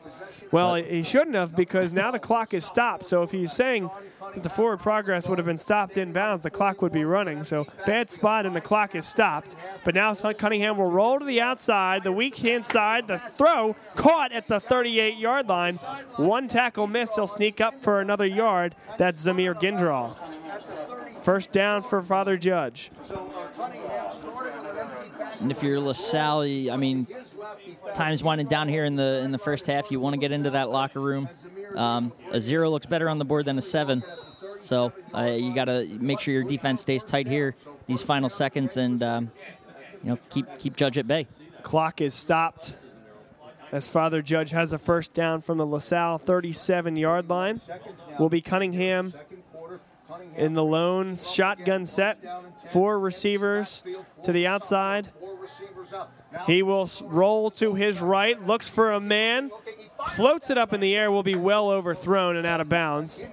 Well, 0.51 0.75
he 0.75 1.03
shouldn't 1.03 1.35
have 1.35 1.55
because 1.55 1.93
now 1.93 2.11
the 2.11 2.19
clock 2.19 2.55
is 2.55 2.65
stopped. 2.65 3.05
So 3.05 3.23
if 3.23 3.31
he's 3.31 3.53
saying 3.53 3.91
that 4.35 4.43
the 4.43 4.49
forward 4.49 4.81
progress 4.81 5.29
would 5.29 5.39
have 5.39 5.47
been 5.47 5.57
stopped 5.57 5.95
inbounds, 5.95 6.43
the 6.43 6.51
clock 6.51 6.83
would 6.83 6.93
be 6.93 7.05
running. 7.05 7.45
So 7.45 7.67
bad 7.87 8.11
spot 8.11 8.47
and 8.47 8.57
the 8.57 8.61
clock 8.61 8.95
is 8.95 9.07
stopped. 9.07 9.57
But 9.85 9.95
now 9.95 10.13
Cunningham 10.15 10.77
will 10.79 10.91
roll 10.91 11.19
to 11.19 11.25
the 11.25 11.41
outside, 11.41 12.05
the 12.05 12.13
weak 12.13 12.37
hand 12.37 12.65
side, 12.65 13.07
the 13.07 13.19
throw 13.19 13.77
caught 13.95 14.33
at 14.33 14.49
the 14.49 14.61
38 14.61 15.17
yard 15.17 15.49
line. 15.49 15.75
One 16.17 16.49
tackle 16.49 16.87
miss. 16.87 17.15
He'll 17.15 17.27
sneak 17.27 17.61
up 17.61 17.81
for 17.81 18.01
another 18.01 18.27
yard. 18.27 18.75
That's 18.99 19.25
Zamir 19.25 19.55
Gindral. 19.55 20.17
First 21.23 21.53
down 21.53 21.83
for 21.83 22.01
Father 22.03 22.37
Judge. 22.37 22.91
And 25.41 25.51
if 25.51 25.63
you're 25.63 25.81
LaSalle, 25.81 26.71
I 26.71 26.77
mean, 26.77 27.07
time's 27.95 28.23
winding 28.23 28.47
down 28.47 28.69
here 28.69 28.85
in 28.85 28.97
the 28.97 29.21
in 29.25 29.33
the 29.33 29.39
first 29.39 29.67
half. 29.67 29.91
You 29.91 30.01
want 30.01 30.15
to 30.15 30.21
get 30.21 30.33
into 30.33 30.51
that 30.51 30.71
locker 30.71 31.01
room. 31.01 31.29
Um, 31.77 32.13
a 32.31 32.41
zero 32.41 32.71
looks 32.71 32.87
better 32.87 33.09
on 33.09 33.19
the 33.19 33.25
board 33.25 33.45
than 33.45 33.59
a 33.59 33.63
seven. 33.63 34.03
So 34.61 34.93
uh, 35.15 35.23
you 35.23 35.55
got 35.55 35.67
to 35.67 35.87
make 36.01 36.21
sure 36.21 36.35
your 36.35 36.45
defense 36.45 36.83
stays 36.83 37.05
tight 37.05 37.27
here 37.27 37.55
these 37.87 38.03
final 38.03 38.29
seconds, 38.29 38.77
and 38.77 39.03
um, 39.03 39.31
you 40.03 40.11
know 40.11 40.19
keep 40.29 40.47
keep 40.59 40.77
Judge 40.77 40.99
at 40.99 41.07
bay. 41.07 41.27
Clock 41.63 42.01
is 42.01 42.15
stopped 42.15 42.75
as 43.73 43.89
Father 43.89 44.23
Judge 44.23 44.51
has 44.51 44.73
a 44.73 44.79
first 44.79 45.15
down 45.15 45.41
from 45.41 45.59
the 45.59 45.67
LaSalle 45.67 46.19
37 46.19 46.97
yard 46.97 47.29
line. 47.29 47.61
Will 48.19 48.29
be 48.29 48.41
Cunningham 48.41 49.13
in 50.37 50.55
the 50.55 50.65
lone 50.65 51.17
shotgun 51.17 51.87
set. 51.87 52.19
Four 52.69 52.99
receivers 52.99 53.83
to 54.25 54.33
the 54.33 54.47
outside. 54.47 55.09
He 56.47 56.63
will 56.63 56.89
roll 57.03 57.51
to 57.51 57.75
his 57.75 58.01
right, 58.01 58.41
looks 58.47 58.71
for 58.71 58.93
a 58.93 59.01
man, 59.01 59.51
floats 60.11 60.51
it 60.51 60.59
up 60.59 60.73
in 60.73 60.81
the 60.81 60.95
air, 60.95 61.11
will 61.11 61.25
be 61.25 61.35
well 61.35 61.71
overthrown 61.71 62.37
and 62.37 62.47
out 62.47 62.61
of 62.61 62.69
bounds. 62.69 63.27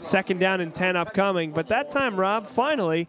Second 0.00 0.40
down 0.40 0.60
and 0.60 0.74
10 0.74 0.96
upcoming. 0.96 1.52
But 1.52 1.68
that 1.68 1.90
time, 1.90 2.18
Rob, 2.18 2.46
finally, 2.46 3.08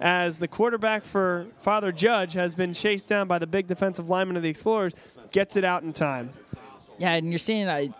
as 0.00 0.38
the 0.38 0.48
quarterback 0.48 1.04
for 1.04 1.46
Father 1.58 1.92
Judge 1.92 2.34
has 2.34 2.54
been 2.54 2.72
chased 2.72 3.06
down 3.08 3.28
by 3.28 3.38
the 3.38 3.46
big 3.46 3.66
defensive 3.66 4.08
lineman 4.08 4.36
of 4.36 4.42
the 4.42 4.48
Explorers, 4.48 4.94
gets 5.32 5.56
it 5.56 5.64
out 5.64 5.82
in 5.82 5.92
time. 5.92 6.30
Yeah, 6.98 7.14
and 7.14 7.30
you're 7.30 7.38
seeing, 7.38 7.68
I, 7.68 7.90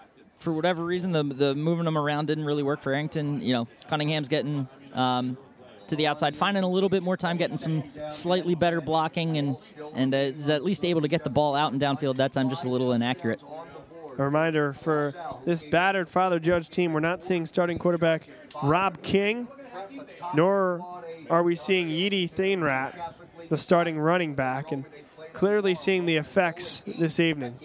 for 0.43 0.53
whatever 0.53 0.85
reason, 0.85 1.13
the, 1.13 1.23
the 1.23 1.55
moving 1.55 1.85
them 1.85 1.97
around 1.97 2.27
didn't 2.27 2.45
really 2.45 2.63
work 2.63 2.83
for 2.83 2.93
Arrington. 2.93 3.41
You 3.41 3.55
know, 3.55 3.69
Cunningham's 3.89 4.29
getting 4.29 4.69
um, 4.93 5.39
to 5.89 5.97
the 5.97 6.07
outside, 6.07 6.37
finding 6.37 6.65
a 6.65 6.69
little 6.69 6.89
bit 6.89 7.03
more 7.03 7.17
time, 7.17 7.37
getting 7.37 7.59
some 7.59 7.85
slightly 8.11 8.55
better 8.55 8.81
blocking, 8.81 9.39
and 9.39 9.57
and 9.95 10.15
uh, 10.15 10.19
is 10.19 10.49
at 10.49 10.65
least 10.65 10.85
able 10.85 11.03
to 11.03 11.09
get 11.09 11.25
the 11.25 11.31
ball 11.31 11.55
out 11.55 11.73
and 11.73 11.81
downfield. 11.81 12.17
That 12.17 12.33
time, 12.33 12.51
just 12.51 12.65
a 12.65 12.71
little 12.71 12.93
inaccurate. 12.93 13.43
A 14.19 14.23
reminder 14.23 14.75
for 14.75 15.15
this 15.47 15.63
battered 15.63 16.09
Father 16.09 16.39
Judge 16.39 16.69
team, 16.69 16.93
we're 16.93 17.01
not 17.01 17.23
seeing 17.23 17.47
starting 17.47 17.79
quarterback 17.79 18.29
Rob 18.63 19.03
King, 19.03 19.49
nor 20.35 21.03
are 21.31 21.43
we 21.43 21.55
seeing 21.55 21.89
Yeedy 21.89 22.31
Thainrat, 22.31 23.15
the 23.49 23.57
starting 23.57 23.99
running 23.99 24.35
back, 24.35 24.71
and 24.71 24.85
clearly 25.33 25.75
seeing 25.75 26.05
the 26.05 26.17
effects 26.17 26.83
this 26.83 27.21
evening. 27.21 27.57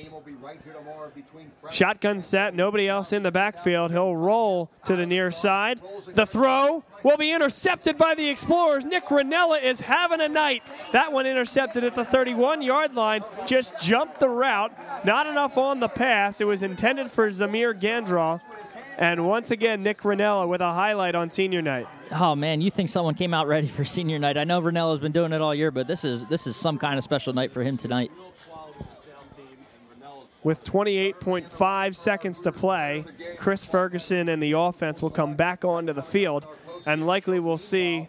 Shotgun 1.72 2.20
set, 2.20 2.54
nobody 2.54 2.88
else 2.88 3.14
in 3.14 3.24
the 3.24 3.32
backfield. 3.32 3.92
He'll 3.92 4.16
roll 4.16 4.70
to 4.86 4.96
the 4.96 5.06
near 5.06 5.32
side. 5.32 5.82
The 6.08 6.26
throw 6.26 6.84
will 7.04 7.18
be 7.18 7.32
intercepted 7.32 7.98
by 7.98 8.16
the 8.16 8.30
Explorers. 8.30 8.86
Nick 8.86 9.06
Ranella 9.06 9.62
is 9.62 9.82
having 9.82 10.22
a 10.22 10.28
night. 10.28 10.64
That 10.92 11.12
one 11.12 11.26
intercepted 11.26 11.84
at 11.84 11.96
the 11.96 12.06
31 12.06 12.62
yard 12.62 12.96
line. 12.96 13.24
Just 13.46 13.80
jumped 13.82 14.20
the 14.20 14.30
route. 14.30 14.72
Not 15.06 15.28
enough 15.28 15.58
on 15.58 15.80
the 15.80 15.88
pass. 15.88 16.42
It 16.42 16.46
was 16.46 16.64
intended 16.64 17.12
for 17.12 17.30
Zamir 17.30 17.78
Gandral. 17.78 18.42
And 18.98 19.28
once 19.28 19.52
again, 19.52 19.84
Nick 19.84 20.00
Ranella 20.00 20.48
with 20.48 20.62
a 20.62 20.74
highlight 20.74 21.16
on 21.16 21.30
senior 21.30 21.62
night. 21.62 21.88
Oh 22.12 22.36
man, 22.36 22.62
you 22.62 22.72
think 22.72 22.90
someone 22.90 23.16
came 23.16 23.34
out 23.34 23.48
ready 23.48 23.68
for 23.68 23.84
senior 23.84 24.18
night? 24.18 24.38
I 24.38 24.44
know 24.44 24.62
Ranella's 24.62 25.00
been 25.00 25.12
doing 25.12 25.34
it 25.34 25.42
all 25.42 25.54
year, 25.54 25.72
but 25.72 25.88
this 25.88 26.06
is 26.06 26.26
this 26.26 26.48
is 26.48 26.56
some 26.56 26.78
kind 26.78 26.98
of 26.98 27.04
special 27.04 27.34
night 27.34 27.52
for 27.52 27.64
him 27.64 27.78
tonight. 27.78 28.12
With 30.48 30.64
28.5 30.64 31.94
seconds 31.94 32.40
to 32.40 32.54
play, 32.54 33.04
Chris 33.36 33.66
Ferguson 33.66 34.30
and 34.30 34.42
the 34.42 34.54
offense 34.54 35.02
will 35.02 35.10
come 35.10 35.36
back 35.36 35.66
onto 35.66 35.92
the 35.92 36.02
field, 36.02 36.48
and 36.86 37.06
likely 37.06 37.42
we'll 37.42 37.58
see 37.58 38.08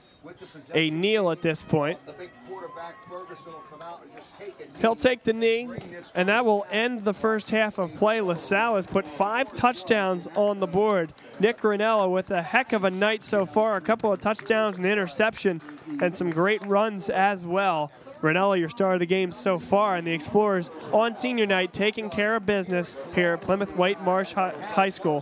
a 0.72 0.88
kneel 0.90 1.32
at 1.32 1.42
this 1.42 1.62
point. 1.62 1.98
He'll 4.80 4.94
take 4.94 5.24
the 5.24 5.32
knee, 5.32 5.68
and 6.14 6.28
that 6.28 6.44
will 6.44 6.64
end 6.70 7.04
the 7.04 7.12
first 7.12 7.50
half 7.50 7.76
of 7.76 7.92
play. 7.96 8.20
LaSalle 8.20 8.76
has 8.76 8.86
put 8.86 9.04
five 9.04 9.52
touchdowns 9.52 10.28
on 10.36 10.60
the 10.60 10.68
board. 10.68 11.12
Nick 11.40 11.62
Ranella 11.62 12.08
with 12.08 12.30
a 12.30 12.40
heck 12.40 12.72
of 12.72 12.84
a 12.84 12.90
night 12.90 13.24
so 13.24 13.46
far, 13.46 13.74
a 13.74 13.80
couple 13.80 14.12
of 14.12 14.20
touchdowns, 14.20 14.78
an 14.78 14.84
interception, 14.84 15.60
and 16.00 16.14
some 16.14 16.30
great 16.30 16.64
runs 16.66 17.10
as 17.10 17.44
well. 17.44 17.90
Ranella, 18.22 18.58
your 18.58 18.68
star 18.68 18.94
of 18.94 19.00
the 19.00 19.06
game 19.06 19.32
so 19.32 19.58
far, 19.58 19.96
and 19.96 20.06
the 20.06 20.12
Explorers 20.12 20.70
on 20.92 21.14
senior 21.16 21.46
night 21.46 21.72
taking 21.72 22.10
care 22.10 22.36
of 22.36 22.46
business 22.46 22.98
here 23.14 23.34
at 23.34 23.40
Plymouth 23.40 23.76
Whitemarsh 23.76 24.32
High 24.32 24.88
School. 24.88 25.20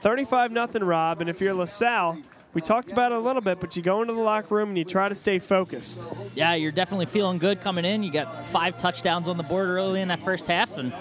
35 0.00 0.52
nothing, 0.52 0.84
Rob, 0.84 1.20
and 1.20 1.30
if 1.30 1.40
you're 1.40 1.54
LaSalle, 1.54 2.18
we 2.54 2.60
talked 2.60 2.92
about 2.92 3.12
it 3.12 3.18
a 3.18 3.20
little 3.20 3.40
bit, 3.40 3.60
but 3.60 3.76
you 3.76 3.82
go 3.82 4.02
into 4.02 4.12
the 4.12 4.20
locker 4.20 4.54
room 4.54 4.70
and 4.70 4.78
you 4.78 4.84
try 4.84 5.08
to 5.08 5.14
stay 5.14 5.38
focused. 5.38 6.06
Yeah, 6.34 6.54
you're 6.54 6.70
definitely 6.70 7.06
feeling 7.06 7.38
good 7.38 7.62
coming 7.62 7.86
in. 7.86 8.02
You 8.02 8.12
got 8.12 8.44
five 8.44 8.76
touchdowns 8.76 9.26
on 9.26 9.38
the 9.38 9.42
board 9.42 9.68
early 9.68 10.02
in 10.02 10.08
that 10.08 10.20
first 10.20 10.46
half, 10.46 10.76
and 10.76 10.92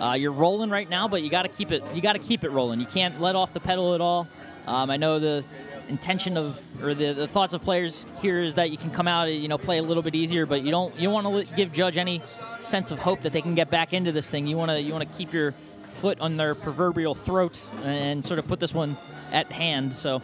uh, 0.00 0.16
you're 0.18 0.32
rolling 0.32 0.68
right 0.68 0.90
now. 0.90 1.06
But 1.06 1.22
you 1.22 1.30
got 1.30 1.42
to 1.42 1.48
keep 1.48 1.70
it. 1.70 1.84
You 1.94 2.02
got 2.02 2.14
to 2.14 2.18
keep 2.18 2.42
it 2.42 2.50
rolling. 2.50 2.80
You 2.80 2.86
can't 2.86 3.20
let 3.20 3.36
off 3.36 3.52
the 3.52 3.60
pedal 3.60 3.94
at 3.94 4.00
all. 4.00 4.26
Um, 4.66 4.90
I 4.90 4.96
know 4.96 5.20
the 5.20 5.44
intention 5.88 6.36
of 6.36 6.62
or 6.82 6.94
the, 6.94 7.12
the 7.12 7.28
thoughts 7.28 7.54
of 7.54 7.62
players 7.62 8.06
here 8.20 8.40
is 8.40 8.54
that 8.54 8.70
you 8.70 8.76
can 8.76 8.90
come 8.90 9.08
out 9.08 9.28
and 9.28 9.40
you 9.40 9.48
know 9.48 9.58
play 9.58 9.78
a 9.78 9.82
little 9.82 10.02
bit 10.02 10.14
easier, 10.14 10.46
but 10.46 10.62
you 10.62 10.70
don't 10.70 10.94
you 10.96 11.08
don't 11.10 11.24
want 11.24 11.46
to 11.46 11.54
give 11.54 11.72
Judge 11.72 11.96
any 11.96 12.22
sense 12.60 12.90
of 12.90 12.98
hope 12.98 13.22
that 13.22 13.32
they 13.32 13.42
can 13.42 13.54
get 13.54 13.70
back 13.70 13.92
into 13.92 14.12
this 14.12 14.28
thing. 14.28 14.46
You 14.46 14.56
want 14.56 14.70
to 14.70 14.80
you 14.80 14.92
want 14.92 15.08
to 15.08 15.16
keep 15.16 15.32
your 15.32 15.52
foot 15.96 16.20
on 16.20 16.36
their 16.36 16.54
proverbial 16.54 17.14
throat 17.14 17.66
and 17.84 18.24
sort 18.24 18.38
of 18.38 18.46
put 18.46 18.60
this 18.60 18.74
one 18.74 18.96
at 19.32 19.46
hand. 19.46 19.94
So 19.94 20.22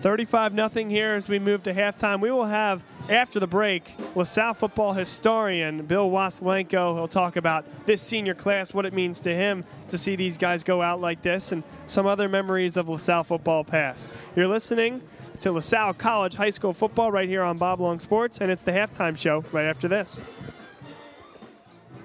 35 0.00 0.54
nothing 0.54 0.90
here 0.90 1.14
as 1.14 1.28
we 1.28 1.40
move 1.40 1.64
to 1.64 1.74
halftime. 1.74 2.20
We 2.20 2.30
will 2.30 2.44
have, 2.44 2.84
after 3.10 3.40
the 3.40 3.48
break, 3.48 3.92
LaSalle 4.14 4.54
football 4.54 4.92
historian 4.92 5.84
Bill 5.86 6.08
Wasilenko. 6.08 6.94
He'll 6.94 7.08
talk 7.08 7.34
about 7.34 7.64
this 7.84 8.00
senior 8.00 8.34
class, 8.34 8.72
what 8.72 8.86
it 8.86 8.92
means 8.92 9.20
to 9.22 9.34
him 9.34 9.64
to 9.88 9.98
see 9.98 10.14
these 10.14 10.36
guys 10.36 10.62
go 10.62 10.82
out 10.82 11.00
like 11.00 11.22
this, 11.22 11.50
and 11.50 11.64
some 11.86 12.06
other 12.06 12.28
memories 12.28 12.76
of 12.76 12.88
LaSalle 12.88 13.24
football 13.24 13.64
past. 13.64 14.14
You're 14.36 14.46
listening 14.46 15.02
to 15.40 15.50
LaSalle 15.50 15.94
College 15.94 16.36
High 16.36 16.50
School 16.50 16.72
football 16.72 17.10
right 17.10 17.28
here 17.28 17.42
on 17.42 17.58
Bob 17.58 17.80
Long 17.80 17.98
Sports, 17.98 18.38
and 18.40 18.52
it's 18.52 18.62
the 18.62 18.72
halftime 18.72 19.18
show 19.18 19.44
right 19.52 19.66
after 19.66 19.88
this. 19.88 20.22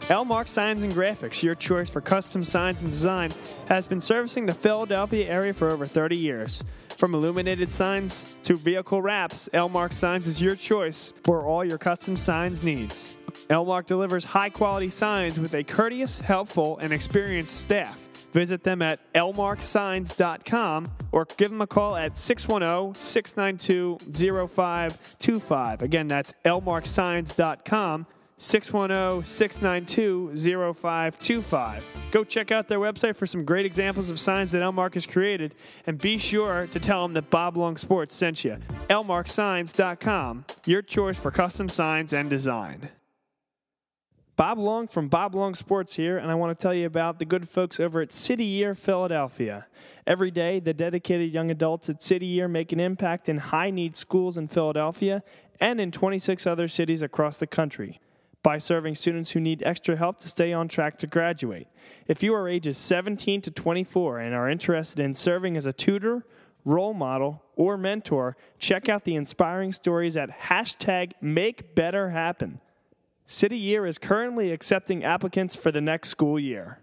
Elmark 0.08 0.50
Signs 0.50 0.84
and 0.84 0.92
Graphics, 0.92 1.44
your 1.44 1.56
choice 1.56 1.90
for 1.90 2.02
custom 2.02 2.44
signs 2.44 2.82
and 2.82 2.92
design, 2.92 3.32
has 3.68 3.86
been 3.86 4.02
servicing 4.02 4.48
the 4.48 4.54
Philadelphia 4.54 5.30
area 5.30 5.54
for 5.54 5.70
over 5.70 5.86
30 5.86 6.18
years. 6.18 6.64
From 6.98 7.16
illuminated 7.16 7.72
signs 7.72 8.38
to 8.44 8.56
vehicle 8.56 9.02
wraps, 9.02 9.50
Elmark 9.54 9.94
Signs 9.94 10.28
is 10.28 10.42
your 10.42 10.56
choice 10.56 11.14
for 11.24 11.46
all 11.46 11.66
your 11.66 11.78
custom 11.78 12.16
signs 12.16 12.64
needs. 12.64 13.18
Elmark 13.50 13.88
delivers 13.88 14.24
high 14.26 14.50
quality 14.50 14.90
signs 14.90 15.40
with 15.40 15.54
a 15.54 15.64
courteous, 15.64 16.20
helpful, 16.20 16.78
and 16.78 16.94
experienced 16.94 17.56
staff. 17.56 17.98
Visit 18.32 18.64
them 18.64 18.82
at 18.82 19.00
elmarksigns.com 19.14 20.92
or 21.12 21.26
give 21.38 21.52
them 21.52 21.62
a 21.62 21.68
call 21.68 21.96
at 21.96 22.18
610 22.18 22.96
692 22.96 24.48
0525. 24.48 25.82
Again, 25.82 26.08
that's 26.08 26.34
elmarksigns.com 26.46 28.08
610 28.38 29.24
692 29.24 30.74
0525. 30.74 31.88
Go 32.12 32.24
check 32.24 32.52
out 32.52 32.68
their 32.68 32.80
website 32.80 33.16
for 33.16 33.28
some 33.28 33.46
great 33.46 33.66
examples 33.66 34.10
of 34.10 34.20
signs 34.20 34.52
that 34.52 34.62
Elmark 34.62 34.96
has 34.96 35.06
created, 35.06 35.56
and 35.86 35.98
be 35.98 36.18
sure 36.18 36.68
to 36.68 36.80
tell 36.80 37.04
them 37.04 37.14
that 37.14 37.30
Bob 37.30 37.58
Long 37.58 37.78
Sports 37.78 38.14
sent 38.14 38.44
you. 38.44 38.58
ElmarkSigns.com, 38.90 40.46
your 40.66 40.82
choice 40.82 41.20
for 41.20 41.32
custom 41.32 41.70
signs 41.70 42.12
and 42.12 42.30
design. 42.30 42.90
Bob 44.36 44.58
Long 44.58 44.88
from 44.88 45.10
Bob 45.10 45.36
Long 45.36 45.54
Sports 45.54 45.96
here, 45.96 46.18
and 46.18 46.32
I 46.32 46.36
want 46.36 46.58
to 46.58 46.62
tell 46.62 46.74
you 46.74 46.88
about 46.88 47.20
the 47.20 47.26
good 47.26 47.48
folks 47.48 47.80
over 47.80 48.02
at 48.02 48.12
City 48.12 48.46
Year 48.46 48.74
Philadelphia. 48.74 49.68
Every 50.08 50.32
day, 50.32 50.60
the 50.60 50.74
dedicated 50.74 51.32
young 51.32 51.52
adults 51.52 51.88
at 51.88 52.02
City 52.02 52.26
Year 52.26 52.48
make 52.48 52.72
an 52.72 52.80
impact 52.80 53.30
in 53.30 53.38
high 53.38 53.70
need 53.70 53.96
schools 53.96 54.36
in 54.36 54.48
Philadelphia 54.48 55.22
and 55.60 55.80
in 55.80 55.92
26 55.92 56.48
other 56.48 56.68
cities 56.68 57.04
across 57.04 57.38
the 57.38 57.46
country 57.46 58.00
by 58.44 58.58
serving 58.58 58.96
students 58.96 59.32
who 59.32 59.40
need 59.40 59.64
extra 59.66 59.96
help 59.96 60.20
to 60.20 60.28
stay 60.28 60.54
on 60.54 60.68
track 60.68 60.98
to 60.98 61.08
graduate. 61.08 61.68
If 62.08 62.22
you 62.22 62.36
are 62.36 62.48
ages 62.48 62.78
17 62.78 63.42
to 63.42 63.52
24 63.52 64.20
and 64.20 64.36
are 64.36 64.50
interested 64.50 65.00
in 65.00 65.14
serving 65.14 65.58
as 65.58 65.66
a 65.66 65.74
tutor 65.74 66.26
role 66.66 66.94
model, 66.94 67.44
or 67.56 67.78
mentor, 67.78 68.38
check 68.58 68.90
out 68.90 69.04
the 69.04 69.16
inspiring 69.16 69.72
stories 69.72 70.18
at 70.18 70.30
hashtag 70.30 71.12
Make 71.22 71.76
Better 71.76 72.10
Happen. 72.10 72.60
City 73.26 73.58
Year 73.58 73.86
is 73.86 73.98
currently 73.98 74.52
accepting 74.52 75.04
applicants 75.04 75.56
for 75.56 75.72
the 75.72 75.82
next 75.82 76.10
school 76.10 76.40
year. 76.40 76.80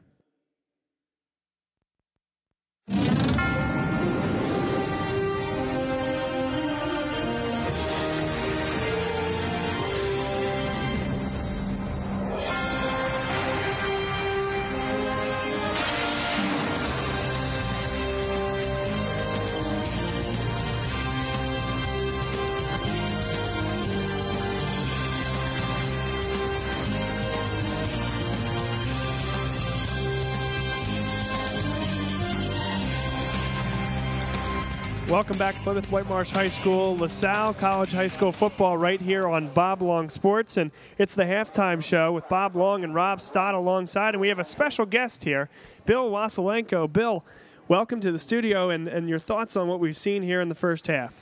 Welcome 35.11 35.39
back 35.39 35.57
to 35.57 35.61
Plymouth 35.63 35.91
Whitemarsh 35.91 36.31
High 36.31 36.51
School, 36.51 36.97
LaSalle 36.97 37.55
College 37.55 37.91
High 37.91 38.07
School 38.07 38.31
football 38.31 38.77
right 38.77 39.01
here 39.01 39.27
on 39.27 39.49
Bob 39.49 39.83
Long 39.83 40.09
Sports. 40.09 40.57
And 40.57 40.71
it's 40.99 41.17
the 41.17 41.25
halftime 41.25 41.83
show 41.83 42.13
with 42.13 42.29
Bob 42.29 42.55
Long 42.55 42.85
and 42.85 42.95
Rob 42.95 43.21
Stott 43.21 43.57
alongside. 43.57 44.15
And 44.15 44.21
we 44.21 44.29
have 44.29 44.39
a 44.39 44.45
special 44.45 44.87
guest 44.87 45.25
here, 45.25 45.51
Bill 45.85 46.09
Wasilenko. 46.13 46.93
Bill, 46.93 47.25
welcome 47.67 48.01
to 48.03 48.13
the 48.13 48.21
studio 48.21 48.71
and, 48.71 48.87
and 48.87 49.09
your 49.09 49.19
thoughts 49.19 49.57
on 49.57 49.67
what 49.67 49.81
we've 49.81 49.97
seen 49.97 50.23
here 50.23 50.41
in 50.41 50.49
the 50.49 50.55
first 50.55 50.87
half. 50.87 51.21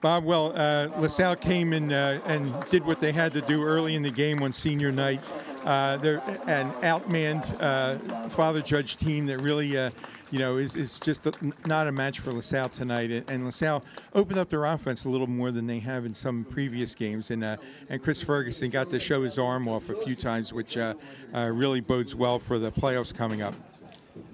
Bob, 0.00 0.24
well, 0.24 0.58
uh, 0.58 0.88
LaSalle 0.98 1.36
came 1.36 1.74
in 1.74 1.92
uh, 1.92 2.22
and 2.24 2.58
did 2.70 2.86
what 2.86 3.00
they 3.00 3.12
had 3.12 3.32
to 3.32 3.42
do 3.42 3.62
early 3.62 3.96
in 3.96 4.02
the 4.02 4.10
game 4.10 4.42
on 4.42 4.50
senior 4.50 4.90
night. 4.90 5.20
Uh, 5.62 5.98
they're 5.98 6.22
an 6.46 6.72
outmanned 6.80 7.54
uh, 7.60 7.98
Father 8.30 8.62
Judge 8.62 8.96
team 8.96 9.26
that 9.26 9.42
really 9.42 9.76
uh, 9.76 9.90
you 10.34 10.40
know, 10.40 10.56
is, 10.56 10.74
is 10.74 10.98
just 10.98 11.24
a, 11.26 11.32
not 11.64 11.86
a 11.86 11.92
match 11.92 12.18
for 12.18 12.32
LaSalle 12.32 12.68
tonight. 12.68 13.24
And 13.28 13.44
LaSalle 13.44 13.84
opened 14.16 14.36
up 14.36 14.48
their 14.48 14.64
offense 14.64 15.04
a 15.04 15.08
little 15.08 15.28
more 15.28 15.52
than 15.52 15.64
they 15.68 15.78
have 15.78 16.04
in 16.04 16.12
some 16.12 16.44
previous 16.44 16.92
games. 16.92 17.30
And 17.30 17.44
uh, 17.44 17.56
and 17.88 18.02
Chris 18.02 18.20
Ferguson 18.20 18.68
got 18.68 18.90
to 18.90 18.98
show 18.98 19.22
his 19.22 19.38
arm 19.38 19.68
off 19.68 19.90
a 19.90 19.94
few 19.94 20.16
times, 20.16 20.52
which 20.52 20.76
uh, 20.76 20.94
uh, 21.32 21.52
really 21.54 21.80
bodes 21.80 22.16
well 22.16 22.40
for 22.40 22.58
the 22.58 22.72
playoffs 22.72 23.14
coming 23.14 23.42
up. 23.42 23.54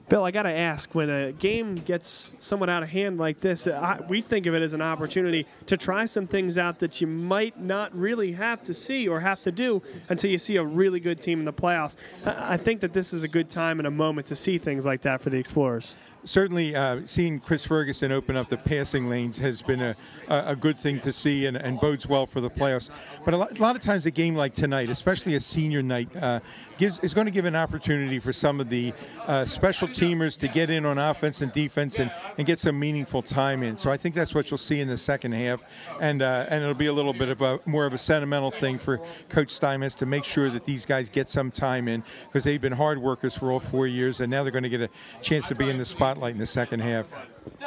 Bill, 0.09 0.25
I 0.25 0.31
got 0.31 0.43
to 0.43 0.51
ask 0.51 0.95
when 0.95 1.09
a 1.09 1.33
game 1.33 1.77
gets 1.77 2.33
somewhat 2.39 2.69
out 2.69 2.83
of 2.83 2.89
hand 2.89 3.17
like 3.17 3.41
this, 3.41 3.67
I, 3.67 4.01
we 4.09 4.21
think 4.21 4.47
of 4.47 4.55
it 4.55 4.63
as 4.63 4.75
an 4.75 4.83
opportunity 4.83 5.47
to 5.67 5.77
try 5.77 6.05
some 6.05 6.27
things 6.27 6.59
out 6.59 6.81
that 6.81 7.01
you 7.01 7.07
might 7.07 7.61
not 7.61 7.95
really 7.97 8.33
have 8.33 8.63
to 8.65 8.75
see 8.75 9.07
or 9.07 9.21
have 9.21 9.41
to 9.43 9.53
do 9.53 9.83
until 10.09 10.31
you 10.31 10.39
see 10.39 10.57
a 10.57 10.65
really 10.65 10.99
good 10.99 11.21
team 11.21 11.39
in 11.39 11.45
the 11.45 11.53
playoffs. 11.53 11.97
I, 12.27 12.55
I 12.55 12.57
think 12.57 12.81
that 12.81 12.93
this 12.93 13.13
is 13.13 13.23
a 13.23 13.29
good 13.29 13.49
time 13.49 13.79
and 13.79 13.87
a 13.87 13.91
moment 13.91 14.27
to 14.29 14.37
see 14.37 14.59
things 14.59 14.85
like 14.85 15.03
that 15.03 15.21
for 15.21 15.31
the 15.31 15.39
Explorers 15.39 15.95
certainly 16.25 16.75
uh, 16.75 17.01
seeing 17.05 17.39
Chris 17.39 17.65
Ferguson 17.65 18.13
open 18.13 18.37
up 18.37 18.49
the 18.49 18.57
passing 18.57 19.09
lanes 19.09 19.39
has 19.39 19.63
been 19.63 19.81
a, 19.81 19.97
a 20.29 20.57
good 20.57 20.79
thing 20.79 21.01
to 21.01 21.13
see 21.13 21.47
and, 21.47 21.57
and 21.57 21.81
bodes 21.81 22.07
well 22.07 22.27
for 22.27 22.41
the 22.41 22.51
playoffs. 22.51 22.91
But 23.25 23.35
a 23.35 23.37
lot, 23.37 23.59
a 23.59 23.63
lot, 23.63 23.77
of 23.77 23.83
times, 23.83 24.07
a 24.07 24.11
game 24.11 24.35
like 24.35 24.55
tonight, 24.55 24.91
especially 24.91 25.35
a 25.35 25.41
senior 25.41 25.83
night, 25.83 26.15
uh, 26.17 26.41
gives 26.79 26.99
is 27.01 27.15
going 27.15 27.27
to 27.27 27.31
give 27.31 27.45
an 27.45 27.57
opportunity 27.57 28.19
for 28.19 28.33
some 28.33 28.61
of 28.61 28.69
the 28.69 28.93
uh, 29.27 29.45
special 29.45 29.89
teamers 29.89 30.39
to 30.39 30.49
get 30.49 30.71
in 30.71 30.87
on 30.87 30.99
offense 30.99 31.41
and 31.41 31.53
defense 31.53 31.99
and, 31.99 32.11
and 32.39 32.47
get 32.47 32.59
some 32.59 32.79
meaningful 32.79 33.23
time 33.23 33.63
in. 33.63 33.77
So 33.77 33.91
I 33.91 33.97
think 33.97 34.15
that's 34.15 34.35
what 34.35 34.51
you'll 34.51 34.59
see 34.59 34.81
in 34.81 34.89
the 34.89 34.99
second 34.99 35.33
half, 35.33 35.65
and 36.01 36.23
uh, 36.23 36.47
and 36.49 36.63
it'll 36.63 36.75
be 36.75 36.87
a 36.87 36.93
little 36.93 37.13
bit 37.13 37.29
of 37.29 37.43
a 37.43 37.61
more 37.67 37.87
of 37.87 37.95
a 37.95 37.99
sentimental 37.99 38.51
thing 38.51 38.79
for 38.79 39.01
Coach 39.29 39.51
Steinmetz 39.51 39.95
to 39.97 40.07
make 40.07 40.25
sure 40.25 40.51
that 40.51 40.65
these 40.65 40.87
guys 40.87 41.09
get 41.09 41.29
some 41.29 41.51
time 41.51 41.89
in 41.89 42.03
because 42.27 42.45
they've 42.45 42.61
been 42.61 42.73
hard 42.73 42.99
workers 42.99 43.35
for 43.35 43.51
all 43.51 43.61
four 43.61 43.87
years, 43.87 44.21
and 44.21 44.31
now 44.31 44.43
they're 44.43 44.53
going 44.53 44.63
to 44.63 44.69
get 44.69 44.81
a 44.81 44.91
chance 45.23 45.49
to 45.49 45.55
be 45.55 45.69
in 45.69 45.79
the 45.79 45.85
spotlight 46.11 46.33
in 46.33 46.41
the 46.41 46.47
second 46.47 46.81
half. 46.81 47.13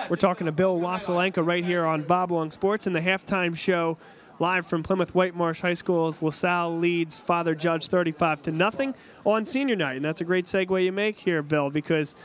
We're 0.10 0.18
talking 0.18 0.48
to 0.48 0.52
Bill 0.52 0.78
Wasilenko 0.78 1.46
right 1.46 1.64
here 1.64 1.86
on 1.86 2.02
Bob 2.02 2.30
Long 2.30 2.52
Sports 2.52 2.86
in 2.86 2.92
the 2.92 3.00
halftime 3.00 3.56
show 3.56 3.98
live 4.38 4.68
from 4.68 4.84
Plymouth 4.84 5.14
Whitemarsh 5.14 5.62
High 5.62 5.76
School's 5.76 6.22
LaSalle 6.22 6.78
leads 6.78 7.22
Father 7.22 7.56
Judge 7.56 7.88
35 7.88 8.42
to 8.42 8.52
nothing 8.52 8.96
on 9.26 9.46
senior 9.46 9.78
night. 9.78 9.96
And 9.96 10.04
that's 10.04 10.20
a 10.20 10.26
great 10.26 10.44
segue 10.44 10.84
you 10.84 10.92
make 10.92 11.20
here, 11.20 11.42
Bill, 11.42 11.70
because 11.70 12.18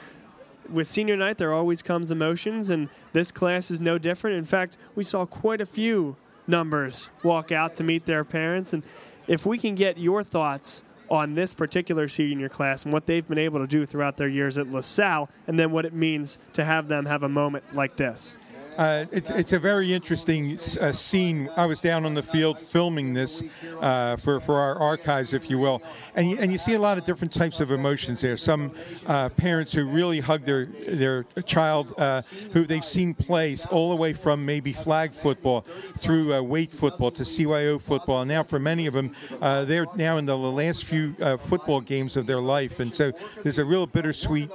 with 0.68 0.88
senior 0.88 1.16
night 1.16 1.38
there 1.38 1.52
always 1.52 1.82
comes 1.82 2.10
emotions 2.10 2.68
and 2.68 2.88
this 3.12 3.30
class 3.30 3.70
is 3.70 3.80
no 3.80 3.96
different. 3.96 4.38
In 4.38 4.44
fact, 4.44 4.76
we 4.96 5.04
saw 5.04 5.24
quite 5.24 5.60
a 5.60 5.66
few 5.66 6.16
numbers 6.48 7.10
walk 7.22 7.52
out 7.52 7.76
to 7.76 7.84
meet 7.84 8.06
their 8.06 8.24
parents 8.24 8.72
and 8.72 8.82
if 9.28 9.46
we 9.46 9.56
can 9.56 9.76
get 9.76 9.98
your 9.98 10.24
thoughts 10.24 10.82
on 11.10 11.34
this 11.34 11.54
particular 11.54 12.08
senior 12.08 12.48
class 12.48 12.84
and 12.84 12.92
what 12.92 13.06
they've 13.06 13.26
been 13.26 13.38
able 13.38 13.60
to 13.60 13.66
do 13.66 13.86
throughout 13.86 14.16
their 14.16 14.28
years 14.28 14.58
at 14.58 14.70
LaSalle, 14.70 15.28
and 15.46 15.58
then 15.58 15.72
what 15.72 15.84
it 15.84 15.92
means 15.92 16.38
to 16.52 16.64
have 16.64 16.88
them 16.88 17.06
have 17.06 17.22
a 17.22 17.28
moment 17.28 17.64
like 17.74 17.96
this. 17.96 18.36
Uh, 18.78 19.06
it's, 19.10 19.28
it's 19.30 19.52
a 19.52 19.58
very 19.58 19.92
interesting 19.92 20.52
uh, 20.80 20.92
scene. 20.92 21.50
I 21.56 21.66
was 21.66 21.80
down 21.80 22.06
on 22.06 22.14
the 22.14 22.22
field 22.22 22.60
filming 22.60 23.12
this 23.12 23.42
uh, 23.80 24.14
for, 24.14 24.38
for 24.38 24.54
our 24.54 24.76
archives, 24.78 25.32
if 25.32 25.50
you 25.50 25.58
will. 25.58 25.82
And 26.14 26.30
you, 26.30 26.36
and 26.38 26.52
you 26.52 26.58
see 26.58 26.74
a 26.74 26.78
lot 26.78 26.96
of 26.96 27.04
different 27.04 27.32
types 27.32 27.58
of 27.58 27.72
emotions 27.72 28.20
there. 28.20 28.36
Some 28.36 28.72
uh, 29.08 29.30
parents 29.30 29.72
who 29.72 29.84
really 29.84 30.20
hug 30.20 30.42
their, 30.42 30.66
their 30.66 31.24
child 31.44 31.92
uh, 31.98 32.22
who 32.52 32.66
they've 32.66 32.84
seen 32.84 33.14
play 33.14 33.56
all 33.72 33.90
the 33.90 33.96
way 33.96 34.12
from 34.12 34.46
maybe 34.46 34.72
flag 34.72 35.12
football 35.12 35.62
through 35.96 36.40
weight 36.44 36.72
football 36.72 37.10
to 37.10 37.24
CYO 37.24 37.80
football. 37.80 38.22
And 38.22 38.28
now, 38.28 38.44
for 38.44 38.60
many 38.60 38.86
of 38.86 38.94
them, 38.94 39.12
they're 39.40 39.86
now 39.96 40.18
in 40.18 40.26
the 40.26 40.38
last 40.38 40.84
few 40.84 41.14
football 41.38 41.80
games 41.80 42.16
of 42.16 42.26
their 42.26 42.40
life. 42.40 42.78
And 42.78 42.94
so 42.94 43.10
there's 43.42 43.58
a 43.58 43.64
real 43.64 43.86
bittersweet 43.86 44.50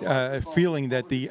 feeling 0.54 0.88
that 0.90 1.10
the 1.10 1.30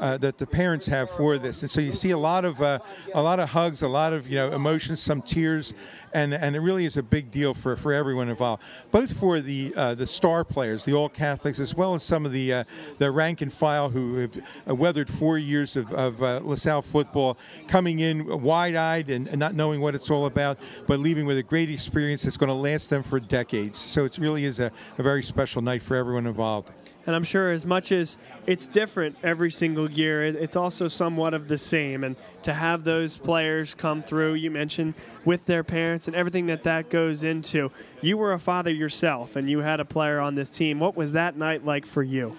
uh, 0.00 0.16
that 0.18 0.38
the 0.38 0.46
parents 0.46 0.86
have 0.86 1.10
for 1.10 1.38
this. 1.38 1.62
And 1.62 1.70
so 1.70 1.80
you 1.80 1.92
see 1.92 2.10
a 2.10 2.18
lot 2.18 2.44
of 2.44 2.60
uh, 2.60 2.78
a 3.14 3.22
lot 3.22 3.40
of 3.40 3.50
hugs, 3.50 3.82
a 3.82 3.88
lot 3.88 4.12
of 4.12 4.28
you 4.28 4.36
know 4.36 4.52
emotions, 4.52 5.00
some 5.00 5.22
tears, 5.22 5.72
and 6.12 6.34
and 6.34 6.56
it 6.56 6.60
really 6.60 6.84
is 6.84 6.96
a 6.96 7.02
big 7.02 7.30
deal 7.30 7.54
for, 7.54 7.76
for 7.76 7.92
everyone 7.92 8.28
involved, 8.28 8.62
both 8.92 9.12
for 9.12 9.40
the 9.40 9.72
uh, 9.76 9.94
the 9.94 10.06
star 10.06 10.44
players, 10.44 10.84
the 10.84 10.94
All 10.94 11.08
Catholics, 11.08 11.58
as 11.58 11.74
well 11.74 11.94
as 11.94 12.02
some 12.02 12.24
of 12.24 12.32
the 12.32 12.52
uh, 12.52 12.64
the 12.98 13.10
rank 13.10 13.40
and 13.40 13.52
file 13.52 13.88
who 13.88 14.16
have 14.18 14.36
uh, 14.68 14.74
weathered 14.74 15.08
four 15.08 15.38
years 15.38 15.76
of, 15.76 15.92
of 15.92 16.22
uh, 16.22 16.40
LaSalle 16.42 16.82
football, 16.82 17.36
coming 17.66 18.00
in 18.00 18.42
wide-eyed 18.42 19.10
and, 19.10 19.28
and, 19.28 19.38
not 19.38 19.54
knowing 19.54 19.80
what 19.80 19.94
it's 19.94 20.10
all 20.10 20.26
about, 20.26 20.58
but 20.86 20.98
leaving 20.98 21.26
with 21.26 21.38
a 21.38 21.42
great 21.42 21.70
experience 21.70 22.22
that's 22.22 22.36
going 22.36 22.48
to 22.48 22.54
last 22.54 22.90
them 22.90 23.02
for 23.02 23.20
decades. 23.20 23.78
So 23.78 24.04
it 24.04 24.16
really 24.18 24.44
is 24.44 24.60
a, 24.60 24.70
a 24.98 25.02
very 25.02 25.22
special 25.22 25.60
night 25.62 25.82
for 25.82 25.96
everyone 25.96 26.26
involved. 26.26 26.70
And 27.06 27.14
I'm 27.14 27.24
sure 27.24 27.50
as 27.50 27.66
much 27.66 27.92
as 27.92 28.18
it's 28.46 28.66
different 28.66 29.16
every 29.22 29.50
single 29.50 29.90
year, 29.90 30.24
it's 30.24 30.56
also 30.56 30.88
somewhat 30.88 31.34
of 31.34 31.48
the 31.48 31.58
same. 31.58 32.02
And 32.02 32.16
to 32.42 32.54
have 32.54 32.84
those 32.84 33.18
players 33.18 33.74
come 33.74 34.00
through, 34.00 34.34
you 34.34 34.50
mentioned 34.50 34.94
with 35.24 35.46
their 35.46 35.62
parents 35.62 36.08
and 36.08 36.16
everything 36.16 36.46
that 36.46 36.62
that 36.62 36.88
goes 36.88 37.22
into. 37.22 37.70
You 38.00 38.16
were 38.16 38.32
a 38.32 38.38
father 38.38 38.70
yourself, 38.70 39.36
and 39.36 39.48
you 39.48 39.58
had 39.60 39.80
a 39.80 39.84
player 39.84 40.18
on 40.20 40.34
this 40.34 40.50
team. 40.50 40.80
What 40.80 40.96
was 40.96 41.12
that 41.12 41.36
night 41.36 41.64
like 41.64 41.86
for 41.86 42.02
you? 42.02 42.36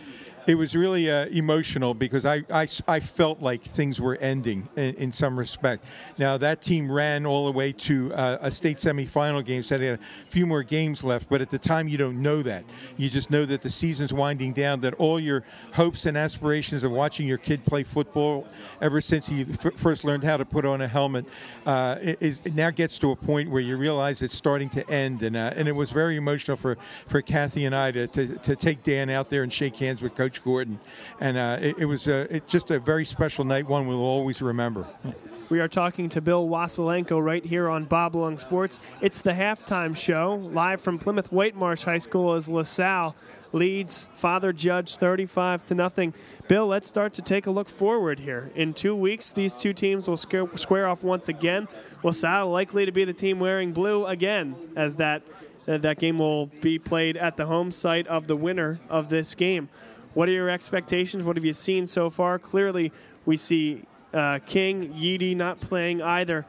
It 0.47 0.55
was 0.55 0.75
really 0.75 1.09
uh, 1.09 1.25
emotional 1.27 1.93
because 1.93 2.25
I, 2.25 2.43
I, 2.51 2.67
I, 2.87 2.99
felt 2.99 3.41
like 3.41 3.63
things 3.63 3.99
were 3.99 4.15
ending 4.17 4.67
in, 4.75 4.95
in, 4.95 5.11
some 5.11 5.37
respect. 5.37 5.83
Now, 6.17 6.37
that 6.37 6.61
team 6.61 6.91
ran 6.91 7.25
all 7.25 7.45
the 7.45 7.51
way 7.51 7.71
to 7.71 8.13
uh, 8.13 8.37
a 8.41 8.51
state 8.51 8.77
semifinal 8.77 9.43
game, 9.43 9.63
so 9.63 9.77
they 9.77 9.87
had 9.87 9.99
a 9.99 10.27
few 10.27 10.45
more 10.45 10.63
games 10.63 11.03
left, 11.03 11.29
but 11.29 11.41
at 11.41 11.49
the 11.49 11.57
time, 11.57 11.87
you 11.87 11.97
don't 11.97 12.21
know 12.21 12.43
that. 12.43 12.63
You 12.97 13.09
just 13.09 13.31
know 13.31 13.45
that 13.45 13.61
the 13.61 13.69
season's 13.69 14.13
winding 14.13 14.53
down, 14.53 14.81
that 14.81 14.93
all 14.95 15.19
your 15.19 15.43
hopes 15.73 16.05
and 16.05 16.17
aspirations 16.17 16.83
of 16.83 16.91
watching 16.91 17.27
your 17.27 17.37
kid 17.37 17.65
play 17.65 17.83
football 17.83 18.47
ever 18.81 19.01
since 19.01 19.27
he 19.27 19.41
f- 19.41 19.73
first 19.75 20.03
learned 20.03 20.23
how 20.23 20.37
to 20.37 20.45
put 20.45 20.65
on 20.65 20.81
a 20.81 20.87
helmet 20.87 21.25
uh, 21.65 21.97
is 22.01 22.41
it 22.45 22.55
now 22.55 22.69
gets 22.69 22.99
to 22.99 23.11
a 23.11 23.15
point 23.15 23.49
where 23.49 23.61
you 23.61 23.77
realize 23.77 24.21
it's 24.21 24.35
starting 24.35 24.69
to 24.69 24.89
end. 24.89 25.21
And, 25.21 25.35
uh, 25.35 25.53
and 25.55 25.67
it 25.67 25.75
was 25.75 25.91
very 25.91 26.17
emotional 26.17 26.57
for, 26.57 26.77
for 27.07 27.21
Kathy 27.21 27.65
and 27.65 27.75
I 27.75 27.91
to, 27.91 28.07
to, 28.07 28.27
to 28.37 28.55
take 28.55 28.83
Dan 28.83 29.09
out 29.09 29.29
there 29.29 29.43
and 29.43 29.51
shake 29.51 29.75
hands 29.75 30.01
with 30.01 30.15
Coach 30.15 30.34
Coach 30.35 30.43
Gordon, 30.43 30.79
and 31.19 31.37
uh, 31.37 31.57
it, 31.61 31.79
it, 31.79 31.85
was 31.85 32.07
a, 32.07 32.35
it, 32.35 32.47
just 32.47 32.71
a 32.71 32.79
very 32.79 33.05
special 33.05 33.45
night, 33.45 33.67
one 33.67 33.87
we'll 33.87 34.01
always 34.01 34.41
remember. 34.41 34.85
We 35.49 35.59
are 35.59 35.67
talking 35.67 36.09
to 36.09 36.21
Bill 36.21 36.47
Wasilenko 36.47 37.23
right 37.23 37.45
here 37.45 37.69
on 37.69 37.85
Bob 37.85 38.15
Long 38.15 38.37
Sports. 38.37 38.79
It's 39.01 39.21
the 39.21 39.31
halftime 39.31 39.95
show 39.95 40.35
live 40.51 40.81
from 40.81 40.97
Plymouth 40.97 41.31
Whitemarsh 41.31 41.83
High 41.83 41.99
School 41.99 42.33
as 42.33 42.49
LaSalle 42.49 43.15
leads 43.53 44.09
Father 44.13 44.51
Judge 44.51 44.97
35 44.97 45.65
to 45.67 45.75
nothing. 45.75 46.13
Bill, 46.47 46.67
let's 46.67 46.87
start 46.87 47.13
to 47.13 47.21
take 47.21 47.45
a 47.45 47.51
look 47.51 47.69
forward 47.69 48.19
here. 48.19 48.51
In 48.55 48.73
two 48.73 48.95
weeks, 48.95 49.31
these 49.31 49.53
two 49.53 49.71
teams 49.71 50.07
will 50.07 50.17
square 50.17 50.87
off 50.87 51.03
once 51.03 51.29
again. 51.29 51.67
LaSalle 52.03 52.49
likely 52.49 52.85
to 52.85 52.91
be 52.91 53.05
the 53.05 53.13
team 53.13 53.39
wearing 53.39 53.71
blue 53.71 54.05
again, 54.05 54.55
as 54.75 54.95
that 54.97 55.21
uh, 55.67 55.77
that 55.79 55.99
game 55.99 56.19
will 56.19 56.47
be 56.47 56.77
played 56.77 57.17
at 57.17 57.37
the 57.37 57.45
home 57.45 57.71
site 57.71 58.07
of 58.07 58.27
the 58.27 58.35
winner 58.35 58.79
of 58.89 59.09
this 59.09 59.35
game. 59.35 59.69
What 60.15 60.29
are 60.29 60.31
your 60.31 60.49
expectations? 60.49 61.23
What 61.23 61.35
have 61.35 61.45
you 61.45 61.53
seen 61.53 61.85
so 61.85 62.09
far? 62.09 62.39
Clearly, 62.39 62.91
we 63.25 63.35
see 63.37 63.83
uh, 64.13 64.39
King, 64.45 64.93
Yeedy 64.93 65.35
not 65.35 65.59
playing 65.59 66.01
either. 66.01 66.45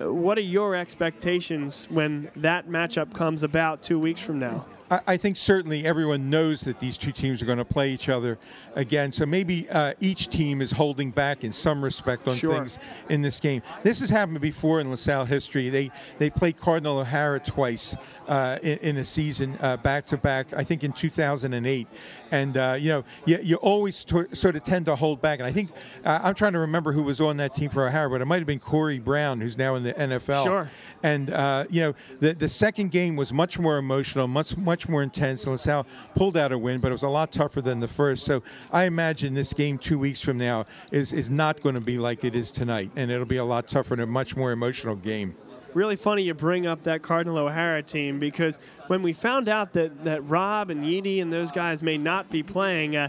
Uh, 0.00 0.12
What 0.12 0.38
are 0.38 0.42
your 0.42 0.76
expectations 0.76 1.88
when 1.90 2.30
that 2.36 2.68
matchup 2.68 3.12
comes 3.12 3.42
about 3.42 3.82
two 3.82 3.98
weeks 3.98 4.20
from 4.20 4.38
now? 4.38 4.64
I, 4.90 5.00
I 5.06 5.16
think 5.16 5.36
certainly 5.36 5.84
everyone 5.84 6.30
knows 6.30 6.60
that 6.62 6.78
these 6.80 6.96
two 6.96 7.12
teams 7.12 7.42
are 7.42 7.44
going 7.46 7.58
to 7.58 7.64
play 7.64 7.90
each 7.90 8.08
other 8.08 8.38
again. 8.76 9.10
So 9.12 9.26
maybe 9.26 9.68
uh, 9.68 9.94
each 10.00 10.28
team 10.28 10.62
is 10.62 10.70
holding 10.70 11.10
back 11.10 11.42
in 11.44 11.52
some 11.52 11.82
respect 11.82 12.26
on 12.28 12.36
Sure. 12.36 12.54
things 12.54 12.78
in 13.08 13.20
this 13.22 13.40
game. 13.40 13.62
This 13.82 13.98
has 14.00 14.08
happened 14.10 14.40
before 14.40 14.80
in 14.80 14.88
LaSalle 14.90 15.24
history. 15.26 15.68
They 15.70 15.90
they 16.18 16.30
played 16.30 16.56
Cardinal 16.56 16.98
O'Hara 17.00 17.40
twice 17.40 17.96
uh, 18.28 18.58
in, 18.62 18.78
in 18.78 18.96
a 18.98 19.04
season 19.04 19.58
uh, 19.60 19.76
back 19.78 20.06
to 20.06 20.16
back. 20.16 20.52
I 20.54 20.62
think 20.64 20.84
in 20.84 20.92
2008, 20.92 21.86
and 22.30 22.56
uh, 22.56 22.76
you 22.78 22.88
know 22.90 23.04
you, 23.24 23.38
you 23.42 23.56
always 23.56 24.04
tor- 24.04 24.28
sort 24.34 24.56
of 24.56 24.64
tend 24.64 24.86
to 24.86 24.96
hold 24.96 25.20
back. 25.20 25.38
And 25.38 25.46
I 25.46 25.52
think 25.52 25.70
uh, 26.04 26.20
I'm 26.22 26.34
trying 26.34 26.52
to 26.52 26.58
remember 26.60 26.92
who 26.92 27.02
was 27.02 27.20
on 27.20 27.36
that 27.38 27.54
team 27.54 27.70
for 27.70 27.86
O'Hara, 27.86 28.10
but 28.10 28.20
it 28.20 28.24
might 28.24 28.38
have 28.38 28.46
been 28.46 28.58
Corey 28.58 28.98
Brown, 28.98 29.40
who's 29.40 29.58
now 29.58 29.74
in 29.74 29.82
the 29.82 29.94
NFL. 29.94 30.44
Sure. 30.44 30.70
And 31.02 31.30
uh, 31.30 31.64
you 31.70 31.80
know, 31.80 31.94
the 32.20 32.32
the 32.34 32.48
second 32.48 32.90
game 32.90 33.16
was 33.16 33.32
much 33.32 33.58
more 33.58 33.78
emotional, 33.78 34.26
much 34.26 34.56
much 34.56 34.88
more 34.88 35.02
intense. 35.02 35.44
And 35.44 35.52
LaSalle 35.52 35.86
pulled 36.14 36.36
out 36.36 36.52
a 36.52 36.58
win, 36.58 36.80
but 36.80 36.88
it 36.88 36.92
was 36.92 37.02
a 37.02 37.08
lot 37.08 37.32
tougher 37.32 37.60
than 37.60 37.80
the 37.80 37.88
first. 37.88 38.24
So 38.24 38.42
I 38.72 38.84
imagine 38.84 39.34
this 39.34 39.52
game 39.52 39.78
two 39.78 39.98
weeks 39.98 40.20
from 40.20 40.38
now 40.38 40.64
is 40.92 41.12
is 41.12 41.30
not 41.30 41.60
going 41.62 41.74
to 41.74 41.80
be 41.80 41.98
like 41.98 42.24
it 42.24 42.34
is 42.34 42.50
tonight, 42.50 42.90
and 42.96 43.10
it'll 43.10 43.26
be 43.26 43.36
a 43.36 43.44
lot 43.44 43.68
tougher 43.68 43.94
and 43.94 44.02
a 44.02 44.06
much 44.06 44.36
more 44.36 44.52
emotional 44.52 44.96
game. 44.96 45.34
Really 45.74 45.96
funny 45.96 46.22
you 46.22 46.34
bring 46.34 46.66
up 46.66 46.84
that 46.84 47.02
Cardinal 47.02 47.38
O'Hara 47.38 47.82
team 47.82 48.18
because 48.18 48.58
when 48.86 49.02
we 49.02 49.12
found 49.12 49.48
out 49.48 49.72
that, 49.74 50.04
that 50.04 50.28
Rob 50.28 50.70
and 50.70 50.84
Yeedy 50.84 51.20
and 51.20 51.32
those 51.32 51.50
guys 51.50 51.82
may 51.82 51.98
not 51.98 52.30
be 52.30 52.42
playing, 52.42 52.96
uh, 52.96 53.08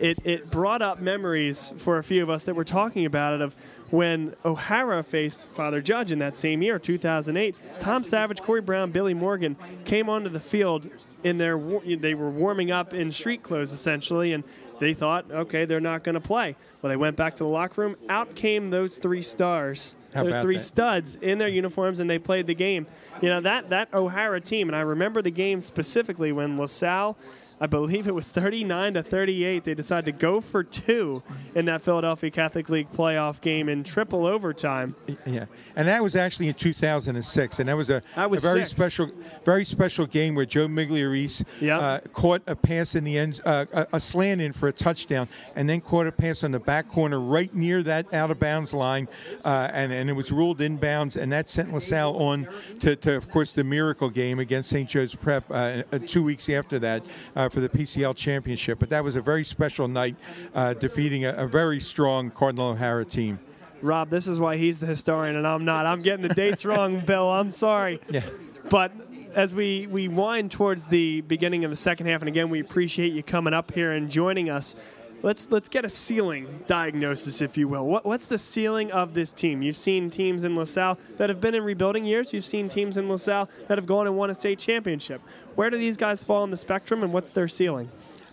it, 0.00 0.18
it 0.24 0.50
brought 0.50 0.82
up 0.82 1.00
memories 1.00 1.72
for 1.76 1.98
a 1.98 2.02
few 2.02 2.22
of 2.22 2.30
us 2.30 2.44
that 2.44 2.54
were 2.54 2.64
talking 2.64 3.06
about 3.06 3.34
it 3.34 3.40
of 3.40 3.54
when 3.90 4.34
O'Hara 4.44 5.02
faced 5.02 5.52
Father 5.52 5.82
Judge 5.82 6.12
in 6.12 6.18
that 6.20 6.36
same 6.36 6.62
year, 6.62 6.78
2008. 6.78 7.54
Tom 7.78 8.04
Savage, 8.04 8.40
Corey 8.40 8.62
Brown, 8.62 8.90
Billy 8.90 9.12
Morgan 9.12 9.54
came 9.84 10.08
onto 10.08 10.30
the 10.30 10.40
field 10.40 10.88
in 11.22 11.38
their 11.38 11.56
they 11.56 12.14
were 12.14 12.30
warming 12.30 12.70
up 12.70 12.92
in 12.92 13.10
street 13.12 13.44
clothes 13.44 13.72
essentially 13.72 14.32
and 14.32 14.42
they 14.80 14.92
thought 14.92 15.30
okay 15.30 15.64
they're 15.64 15.78
not 15.78 16.02
going 16.02 16.14
to 16.14 16.20
play. 16.20 16.56
Well 16.80 16.88
they 16.88 16.96
went 16.96 17.16
back 17.16 17.36
to 17.36 17.44
the 17.44 17.50
locker 17.50 17.82
room. 17.82 17.96
Out 18.08 18.34
came 18.34 18.68
those 18.68 18.98
three 18.98 19.22
stars 19.22 19.94
How 20.14 20.26
about 20.26 20.42
three 20.42 20.56
that? 20.56 20.62
studs 20.62 21.16
in 21.16 21.38
their 21.38 21.48
uniforms 21.48 22.00
and 22.00 22.08
they 22.08 22.18
played 22.18 22.46
the 22.46 22.54
game. 22.54 22.86
You 23.20 23.30
know 23.30 23.40
that 23.40 23.70
that 23.70 23.92
O'Hara 23.94 24.40
team, 24.40 24.68
and 24.68 24.76
I 24.76 24.80
remember 24.80 25.22
the 25.22 25.30
game 25.30 25.60
specifically 25.60 26.32
when 26.32 26.56
LaSalle, 26.58 27.16
I 27.62 27.66
believe 27.68 28.08
it 28.08 28.14
was 28.14 28.28
39 28.28 28.94
to 28.94 29.04
38. 29.04 29.62
They 29.62 29.74
decided 29.74 30.06
to 30.06 30.12
go 30.12 30.40
for 30.40 30.64
two 30.64 31.22
in 31.54 31.66
that 31.66 31.80
Philadelphia 31.80 32.28
Catholic 32.28 32.68
League 32.68 32.90
playoff 32.90 33.40
game 33.40 33.68
in 33.68 33.84
triple 33.84 34.26
overtime. 34.26 34.96
Yeah, 35.24 35.44
and 35.76 35.86
that 35.86 36.02
was 36.02 36.16
actually 36.16 36.48
in 36.48 36.54
2006, 36.54 37.60
and 37.60 37.68
that 37.68 37.76
was 37.76 37.88
a, 37.88 38.02
That 38.16 38.28
was 38.28 38.44
a 38.44 38.48
very 38.48 38.66
six. 38.66 38.70
special, 38.72 39.10
very 39.44 39.64
special 39.64 40.06
game 40.06 40.34
where 40.34 40.44
Joe 40.44 40.66
Migliorese 40.66 41.44
Yep. 41.60 41.80
uh, 41.80 42.00
caught 42.12 42.42
a 42.48 42.56
pass 42.56 42.96
in 42.96 43.04
the 43.04 43.16
end, 43.16 43.40
uh, 43.44 43.64
a, 43.72 43.86
a 43.92 44.00
slant 44.00 44.40
in 44.40 44.50
for 44.50 44.66
a 44.66 44.72
touchdown, 44.72 45.28
and 45.54 45.68
then 45.68 45.80
caught 45.80 46.08
a 46.08 46.12
pass 46.12 46.42
on 46.42 46.50
the 46.50 46.58
back 46.58 46.88
corner 46.88 47.20
right 47.20 47.54
near 47.54 47.84
that 47.84 48.12
out 48.12 48.32
of 48.32 48.40
bounds 48.40 48.74
line, 48.74 49.06
uh, 49.44 49.68
and 49.72 49.92
and 49.92 50.10
it 50.10 50.14
was 50.14 50.32
ruled 50.32 50.58
inbounds, 50.58 51.16
and 51.16 51.30
that 51.30 51.48
sent 51.48 51.72
LaSalle 51.72 52.16
on 52.20 52.48
to, 52.80 52.96
to 52.96 53.14
of 53.14 53.28
course, 53.28 53.52
the 53.52 53.62
miracle 53.62 54.10
game 54.10 54.40
against 54.40 54.68
St. 54.70 54.88
Joe's 54.88 55.14
Prep 55.14 55.44
uh, 55.48 55.84
uh, 55.92 55.98
two 56.08 56.24
weeks 56.24 56.48
after 56.50 56.80
that 56.80 57.04
uh, 57.36 57.48
for 57.52 57.60
the 57.60 57.68
PCL 57.68 58.16
championship. 58.16 58.78
But 58.78 58.88
that 58.88 59.04
was 59.04 59.14
a 59.14 59.20
very 59.20 59.44
special 59.44 59.86
night, 59.86 60.16
uh, 60.54 60.74
defeating 60.74 61.24
a, 61.24 61.32
a 61.34 61.46
very 61.46 61.80
strong 61.80 62.30
Cardinal 62.30 62.70
O'Hara 62.70 63.04
team. 63.04 63.38
Rob, 63.82 64.10
this 64.10 64.28
is 64.28 64.38
why 64.40 64.56
he's 64.56 64.78
the 64.78 64.86
historian 64.86 65.36
and 65.36 65.46
I'm 65.46 65.64
not. 65.64 65.86
I'm 65.86 66.02
getting 66.02 66.26
the 66.26 66.34
dates 66.34 66.64
wrong, 66.64 67.00
Bill. 67.06 67.28
I'm 67.28 67.52
sorry. 67.52 68.00
Yeah. 68.08 68.22
But 68.70 68.92
as 69.34 69.54
we, 69.54 69.86
we 69.86 70.08
wind 70.08 70.50
towards 70.50 70.88
the 70.88 71.20
beginning 71.22 71.64
of 71.64 71.70
the 71.70 71.76
second 71.76 72.06
half, 72.06 72.22
and 72.22 72.28
again, 72.28 72.48
we 72.48 72.60
appreciate 72.60 73.12
you 73.12 73.22
coming 73.22 73.54
up 73.54 73.72
here 73.72 73.92
and 73.92 74.10
joining 74.10 74.50
us. 74.50 74.76
Let's 75.22 75.50
let's 75.52 75.68
get 75.68 75.84
a 75.84 75.88
ceiling 75.88 76.64
diagnosis, 76.66 77.40
if 77.40 77.56
you 77.56 77.68
will. 77.68 77.86
What, 77.86 78.04
what's 78.04 78.26
the 78.26 78.38
ceiling 78.38 78.90
of 78.90 79.14
this 79.14 79.32
team? 79.32 79.62
You've 79.62 79.76
seen 79.76 80.10
teams 80.10 80.42
in 80.42 80.56
LaSalle 80.56 80.98
that 81.16 81.28
have 81.30 81.40
been 81.40 81.54
in 81.54 81.62
rebuilding 81.62 82.04
years. 82.04 82.32
You've 82.32 82.44
seen 82.44 82.68
teams 82.68 82.96
in 82.96 83.08
LaSalle 83.08 83.48
that 83.68 83.78
have 83.78 83.86
gone 83.86 84.08
and 84.08 84.16
won 84.16 84.30
a 84.30 84.34
state 84.34 84.58
championship. 84.58 85.20
Where 85.54 85.70
do 85.70 85.78
these 85.78 85.96
guys 85.96 86.24
fall 86.24 86.42
on 86.42 86.50
the 86.50 86.56
spectrum, 86.56 87.04
and 87.04 87.12
what's 87.12 87.30
their 87.30 87.46
ceiling? 87.46 87.88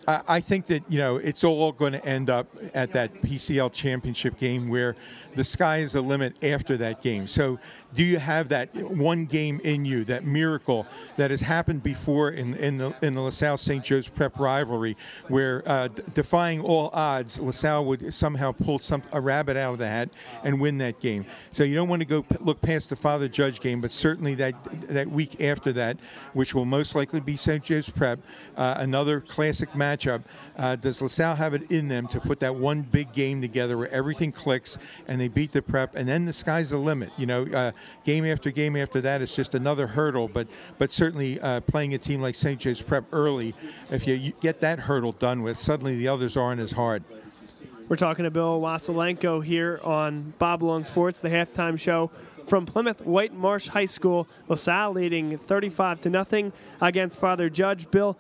I 0.08 0.22
I 0.28 0.40
think 0.40 0.66
that 0.68 0.84
you 0.90 0.98
know 0.98 1.18
it's 1.18 1.44
all 1.44 1.72
going 1.72 1.94
to 1.94 2.04
end 2.04 2.30
up 2.30 2.48
at 2.74 2.92
that 2.94 3.12
PCL 3.12 3.72
championship 3.72 4.40
game 4.40 4.70
where 4.70 4.96
the 5.36 5.44
sky 5.44 5.78
is 5.78 5.92
the 5.92 6.02
limit 6.02 6.44
after 6.44 6.76
that 6.78 7.04
game. 7.04 7.28
So, 7.28 7.60
do 7.96 8.04
you 8.04 8.20
have 8.20 8.50
that 8.50 8.74
one 8.76 9.26
game 9.26 9.60
in 9.64 9.84
you, 9.86 10.04
that 10.06 10.24
miracle 10.24 10.86
that 11.18 11.32
has 11.32 11.42
happened 11.42 11.82
before 11.82 12.30
in 12.30 12.54
in 12.56 12.78
the 12.78 12.94
in 13.02 13.16
the 13.16 13.22
LaSalle 13.22 13.58
St. 13.58 13.84
Joe's 13.84 14.08
Prep 14.08 14.38
rivalry, 14.38 14.96
where 15.28 15.64
uh, 15.66 15.88
d- 15.88 16.04
defying 16.14 16.62
all 16.62 16.90
odds, 16.94 17.40
LaSalle 17.40 17.86
would 17.86 18.14
somehow 18.14 18.52
pull 18.52 18.80
some 18.80 19.02
a 19.12 19.20
rabbit 19.20 19.58
out 19.58 19.74
of 19.74 19.80
the 19.80 19.88
hat 19.88 20.10
and 20.44 20.62
win 20.62 20.78
that 20.80 21.00
game. 21.00 21.26
So 21.52 21.64
you 21.64 21.76
don't 21.76 21.90
want 21.90 22.02
to 22.02 22.08
go 22.08 22.22
p- 22.22 22.36
look 22.40 22.62
past 22.62 22.90
the 22.90 22.96
Father 22.96 23.28
Judge 23.28 23.60
game, 23.60 23.82
but 23.82 23.92
certainly 23.92 24.36
that 24.36 24.54
that 24.90 25.10
week 25.10 25.42
after 25.42 25.72
that, 25.74 25.98
which 26.34 26.54
will 26.54 26.66
most 26.66 26.94
likely 26.94 27.20
be 27.20 27.36
St. 27.36 27.64
Joe's 27.64 27.90
Prep, 27.90 28.20
uh, 28.56 28.76
another 28.78 29.20
classic 29.20 29.72
matchup. 29.72 30.26
Uh, 30.58 30.76
does 30.76 31.02
LaSalle 31.02 31.36
have 31.36 31.54
it 31.54 31.72
in 31.72 31.88
them 31.88 32.08
to 32.10 32.20
put 32.20 32.40
that 32.42 32.54
one 32.54 32.82
big 32.82 33.14
game 33.14 33.42
together 33.42 33.78
where 33.78 33.90
everything 33.90 34.32
clicks 34.32 34.78
and 35.08 35.20
they 35.20 35.28
beat 35.28 35.54
the 35.54 35.62
Prep, 35.62 35.96
and 35.96 36.08
then 36.08 36.26
the 36.26 36.34
sky's 36.34 36.70
the 36.70 36.78
limit? 36.78 37.10
You 37.18 37.26
know, 37.26 37.46
uh, 37.46 37.72
game 38.06 38.26
after 38.26 38.52
game 38.52 38.76
after 38.76 39.02
that 39.02 39.22
is 39.22 39.36
just 39.36 39.56
another 39.56 39.88
hurdle. 39.88 40.28
But 40.28 40.48
but 40.78 40.92
certainly 40.92 41.40
uh, 41.40 41.62
playing 41.62 41.94
a 41.94 41.98
team 41.98 42.22
like 42.22 42.36
St. 42.36 42.60
Joe's 42.60 42.82
Prep 42.82 43.06
early, 43.12 43.54
if 43.90 44.08
you, 44.08 44.14
you 44.16 44.34
get 44.42 44.60
that 44.62 44.80
hurdle 44.80 45.12
done 45.12 45.44
with, 45.44 45.60
suddenly 45.60 45.96
the 45.96 46.08
others 46.08 46.38
aren't 46.38 46.62
as 46.62 46.74
hard. 46.74 47.04
We're 47.90 47.96
talking 47.96 48.24
to 48.24 48.30
Bill 48.30 48.62
Wasilenko 48.62 49.44
here 49.44 49.80
on 49.84 50.36
Bob 50.38 50.62
Long 50.62 50.84
Sports, 50.84 51.22
the 51.22 51.30
halftime 51.30 51.80
show 51.80 52.12
from 52.46 52.68
Plymouth 52.68 53.04
Whitemarsh 53.04 53.70
High 53.70 53.86
School. 53.86 54.28
LaSalle 54.48 54.92
leading 54.92 55.40
35 55.40 56.02
to 56.02 56.10
nothing 56.12 56.54
against 56.80 57.20
Father 57.20 57.50
Judge. 57.50 57.90
Bill, 57.90 58.16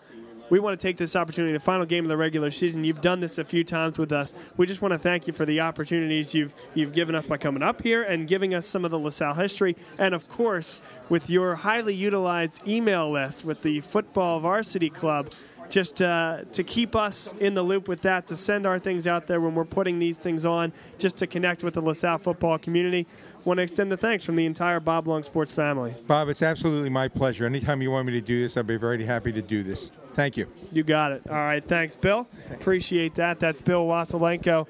we 0.49 0.59
want 0.59 0.79
to 0.79 0.87
take 0.87 0.97
this 0.97 1.15
opportunity, 1.15 1.53
the 1.53 1.59
final 1.59 1.85
game 1.85 2.05
of 2.05 2.09
the 2.09 2.17
regular 2.17 2.51
season. 2.51 2.83
You've 2.83 3.01
done 3.01 3.19
this 3.19 3.37
a 3.37 3.43
few 3.43 3.63
times 3.63 3.97
with 3.97 4.11
us. 4.11 4.33
We 4.57 4.65
just 4.65 4.81
want 4.81 4.93
to 4.93 4.97
thank 4.97 5.27
you 5.27 5.33
for 5.33 5.45
the 5.45 5.61
opportunities 5.61 6.33
you've 6.33 6.53
you've 6.73 6.93
given 6.93 7.15
us 7.15 7.27
by 7.27 7.37
coming 7.37 7.63
up 7.63 7.81
here 7.81 8.03
and 8.03 8.27
giving 8.27 8.53
us 8.53 8.65
some 8.65 8.85
of 8.85 8.91
the 8.91 8.99
LaSalle 8.99 9.35
history, 9.35 9.75
and 9.97 10.13
of 10.13 10.27
course 10.27 10.81
with 11.09 11.29
your 11.29 11.55
highly 11.55 11.93
utilized 11.93 12.67
email 12.67 13.11
list 13.11 13.45
with 13.45 13.61
the 13.61 13.81
Football 13.81 14.39
Varsity 14.39 14.89
Club 14.89 15.31
just 15.69 16.01
uh, 16.01 16.39
to 16.51 16.63
keep 16.63 16.95
us 16.95 17.33
in 17.39 17.53
the 17.53 17.61
loop 17.61 17.87
with 17.87 18.01
that, 18.01 18.25
to 18.27 18.35
send 18.35 18.65
our 18.65 18.79
things 18.79 19.07
out 19.07 19.27
there 19.27 19.39
when 19.39 19.53
we're 19.55 19.65
putting 19.65 19.99
these 19.99 20.17
things 20.17 20.45
on, 20.45 20.73
just 20.97 21.17
to 21.19 21.27
connect 21.27 21.63
with 21.63 21.75
the 21.75 21.81
LaSalle 21.81 22.17
football 22.17 22.57
community. 22.57 23.07
Want 23.45 23.57
to 23.57 23.63
extend 23.63 23.91
the 23.91 23.97
thanks 23.97 24.25
from 24.25 24.35
the 24.35 24.45
entire 24.45 24.79
Bob 24.79 25.07
Long 25.07 25.23
Sports 25.23 25.53
family. 25.53 25.95
Bob, 26.07 26.27
it's 26.29 26.41
absolutely 26.41 26.89
my 26.89 27.07
pleasure. 27.07 27.45
Anytime 27.45 27.81
you 27.81 27.89
want 27.89 28.05
me 28.05 28.13
to 28.13 28.21
do 28.21 28.41
this, 28.41 28.57
I'll 28.57 28.63
be 28.63 28.77
very 28.77 29.03
happy 29.05 29.31
to 29.31 29.41
do 29.41 29.63
this. 29.63 29.89
Thank 30.11 30.35
you. 30.35 30.47
You 30.71 30.83
got 30.83 31.13
it. 31.13 31.21
All 31.29 31.35
right, 31.35 31.65
thanks, 31.65 31.95
Bill. 31.95 32.27
Appreciate 32.51 33.15
that. 33.15 33.39
That's 33.39 33.61
Bill 33.61 33.85
Wasilenko, 33.85 34.67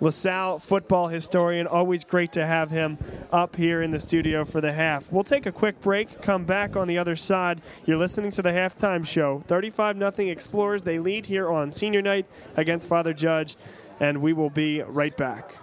LaSalle 0.00 0.58
football 0.58 1.08
historian. 1.08 1.66
Always 1.66 2.04
great 2.04 2.32
to 2.32 2.46
have 2.46 2.70
him 2.70 2.96
up 3.32 3.56
here 3.56 3.82
in 3.82 3.90
the 3.90 4.00
studio 4.00 4.46
for 4.46 4.62
the 4.62 4.72
half. 4.72 5.12
We'll 5.12 5.24
take 5.24 5.44
a 5.44 5.52
quick 5.52 5.80
break, 5.82 6.22
come 6.22 6.44
back 6.44 6.76
on 6.76 6.88
the 6.88 6.96
other 6.96 7.16
side. 7.16 7.60
You're 7.84 7.98
listening 7.98 8.30
to 8.32 8.42
the 8.42 8.50
halftime 8.50 9.06
show. 9.06 9.42
35 9.46 9.98
0 9.98 10.12
Explorers. 10.30 10.82
They 10.82 10.98
lead 10.98 11.26
here 11.26 11.50
on 11.50 11.70
senior 11.70 12.00
night 12.00 12.26
against 12.56 12.88
Father 12.88 13.12
Judge, 13.12 13.56
and 14.00 14.22
we 14.22 14.32
will 14.32 14.50
be 14.50 14.80
right 14.80 15.16
back. 15.16 15.54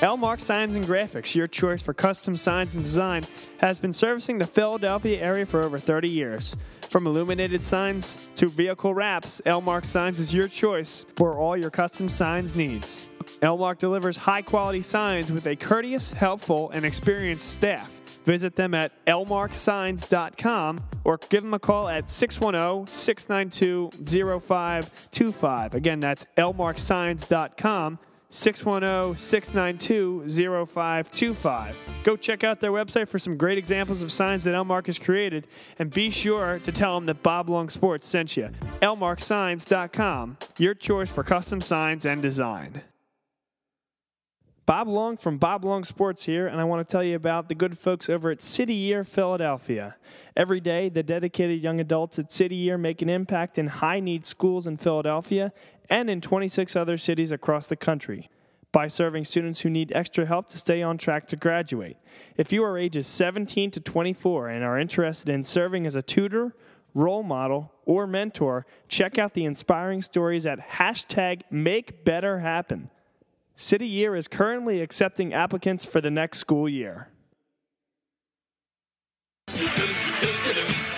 Elmark 0.00 0.40
Signs 0.40 0.76
and 0.76 0.84
Graphics, 0.86 1.34
your 1.34 1.46
choice 1.46 1.82
for 1.82 1.92
custom 1.92 2.34
signs 2.34 2.74
and 2.74 2.82
design, 2.82 3.22
has 3.58 3.78
been 3.78 3.92
servicing 3.92 4.38
the 4.38 4.46
Philadelphia 4.46 5.20
area 5.20 5.44
for 5.44 5.62
over 5.62 5.78
30 5.78 6.08
years. 6.08 6.56
From 6.88 7.06
illuminated 7.06 7.62
signs 7.62 8.30
to 8.36 8.48
vehicle 8.48 8.94
wraps, 8.94 9.42
Elmark 9.44 9.84
Signs 9.84 10.18
is 10.18 10.32
your 10.32 10.48
choice 10.48 11.04
for 11.16 11.36
all 11.36 11.54
your 11.54 11.68
custom 11.68 12.08
signs 12.08 12.56
needs. 12.56 13.10
Elmark 13.42 13.76
delivers 13.76 14.16
high 14.16 14.40
quality 14.40 14.80
signs 14.80 15.30
with 15.30 15.46
a 15.46 15.54
courteous, 15.54 16.12
helpful, 16.12 16.70
and 16.70 16.86
experienced 16.86 17.50
staff. 17.50 17.90
Visit 18.24 18.56
them 18.56 18.72
at 18.72 18.92
elmarksigns.com 19.04 20.78
or 21.04 21.18
give 21.28 21.42
them 21.42 21.52
a 21.52 21.58
call 21.58 21.88
at 21.88 22.08
610 22.08 22.86
692 22.86 23.90
0525. 24.40 25.74
Again, 25.74 26.00
that's 26.00 26.24
elmarksigns.com. 26.38 27.98
610 28.30 29.16
692 29.16 30.66
0525. 30.66 31.78
Go 32.04 32.16
check 32.16 32.44
out 32.44 32.60
their 32.60 32.70
website 32.70 33.08
for 33.08 33.18
some 33.18 33.36
great 33.36 33.58
examples 33.58 34.02
of 34.02 34.12
signs 34.12 34.44
that 34.44 34.54
Elmark 34.54 34.86
has 34.86 34.98
created, 34.98 35.48
and 35.78 35.90
be 35.90 36.10
sure 36.10 36.60
to 36.60 36.72
tell 36.72 36.94
them 36.94 37.06
that 37.06 37.22
Bob 37.22 37.50
Long 37.50 37.68
Sports 37.68 38.06
sent 38.06 38.36
you. 38.36 38.50
elmarksigns.com, 38.82 40.36
your 40.58 40.74
choice 40.74 41.10
for 41.10 41.24
custom 41.24 41.60
signs 41.60 42.06
and 42.06 42.22
design. 42.22 42.82
Bob 44.70 44.86
Long 44.86 45.16
from 45.16 45.36
Bob 45.36 45.64
Long 45.64 45.82
Sports 45.82 46.24
here, 46.26 46.46
and 46.46 46.60
I 46.60 46.64
want 46.64 46.86
to 46.86 46.92
tell 46.92 47.02
you 47.02 47.16
about 47.16 47.48
the 47.48 47.56
good 47.56 47.76
folks 47.76 48.08
over 48.08 48.30
at 48.30 48.40
City 48.40 48.74
Year 48.74 49.02
Philadelphia. 49.02 49.96
Every 50.36 50.60
day, 50.60 50.88
the 50.88 51.02
dedicated 51.02 51.60
young 51.60 51.80
adults 51.80 52.20
at 52.20 52.30
City 52.30 52.54
Year 52.54 52.78
make 52.78 53.02
an 53.02 53.08
impact 53.08 53.58
in 53.58 53.66
high 53.66 53.98
need 53.98 54.24
schools 54.24 54.68
in 54.68 54.76
Philadelphia 54.76 55.52
and 55.90 56.08
in 56.08 56.20
26 56.20 56.76
other 56.76 56.96
cities 56.96 57.32
across 57.32 57.66
the 57.66 57.76
country 57.76 58.30
by 58.72 58.86
serving 58.86 59.24
students 59.24 59.60
who 59.60 59.70
need 59.70 59.92
extra 59.94 60.26
help 60.26 60.46
to 60.48 60.56
stay 60.56 60.80
on 60.82 60.96
track 60.96 61.26
to 61.26 61.36
graduate. 61.36 61.96
If 62.36 62.52
you 62.52 62.62
are 62.64 62.78
ages 62.78 63.06
17 63.08 63.72
to 63.72 63.80
24 63.80 64.48
and 64.48 64.64
are 64.64 64.78
interested 64.78 65.28
in 65.28 65.42
serving 65.42 65.86
as 65.86 65.96
a 65.96 66.02
tutor, 66.02 66.54
role 66.94 67.24
model, 67.24 67.72
or 67.84 68.06
mentor, 68.06 68.66
check 68.88 69.18
out 69.18 69.34
the 69.34 69.44
inspiring 69.44 70.02
stories 70.02 70.46
at 70.46 70.60
hashtag 70.60 71.42
Make 71.50 72.04
Better 72.04 72.38
Happen. 72.38 72.90
City 73.56 73.86
Year 73.86 74.14
is 74.14 74.28
currently 74.28 74.80
accepting 74.80 75.34
applicants 75.34 75.84
for 75.84 76.00
the 76.00 76.10
next 76.10 76.38
school 76.38 76.68
year. 76.68 77.08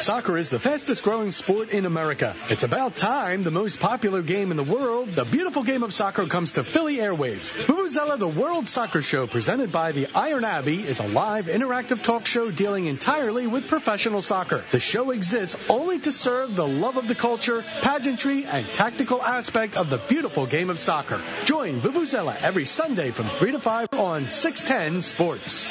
Soccer 0.02 0.36
is 0.36 0.48
the 0.48 0.58
fastest 0.58 1.04
growing 1.04 1.30
sport 1.30 1.68
in 1.68 1.86
America. 1.86 2.34
It's 2.50 2.64
about 2.64 2.96
time 2.96 3.44
the 3.44 3.52
most 3.52 3.78
popular 3.78 4.20
game 4.20 4.50
in 4.50 4.56
the 4.56 4.64
world, 4.64 5.14
the 5.14 5.24
beautiful 5.24 5.62
game 5.62 5.84
of 5.84 5.94
soccer, 5.94 6.26
comes 6.26 6.54
to 6.54 6.64
Philly 6.64 6.96
airwaves. 6.96 7.52
Vuvuzela, 7.52 8.18
the 8.18 8.26
World 8.26 8.68
Soccer 8.68 9.00
Show, 9.00 9.28
presented 9.28 9.70
by 9.70 9.92
the 9.92 10.08
Iron 10.12 10.44
Abbey, 10.44 10.80
is 10.80 10.98
a 10.98 11.06
live 11.06 11.46
interactive 11.46 12.02
talk 12.02 12.26
show 12.26 12.50
dealing 12.50 12.86
entirely 12.86 13.46
with 13.46 13.68
professional 13.68 14.22
soccer. 14.22 14.64
The 14.72 14.80
show 14.80 15.12
exists 15.12 15.56
only 15.68 16.00
to 16.00 16.10
serve 16.10 16.56
the 16.56 16.66
love 16.66 16.96
of 16.96 17.06
the 17.06 17.14
culture, 17.14 17.64
pageantry, 17.82 18.44
and 18.44 18.66
tactical 18.66 19.22
aspect 19.22 19.76
of 19.76 19.88
the 19.88 19.98
beautiful 19.98 20.46
game 20.46 20.68
of 20.68 20.80
soccer. 20.80 21.20
Join 21.44 21.80
Vuvuzela 21.80 22.34
every 22.42 22.64
Sunday 22.64 23.12
from 23.12 23.28
3 23.28 23.52
to 23.52 23.60
5 23.60 23.94
on 23.94 24.28
610 24.28 25.00
Sports. 25.00 25.68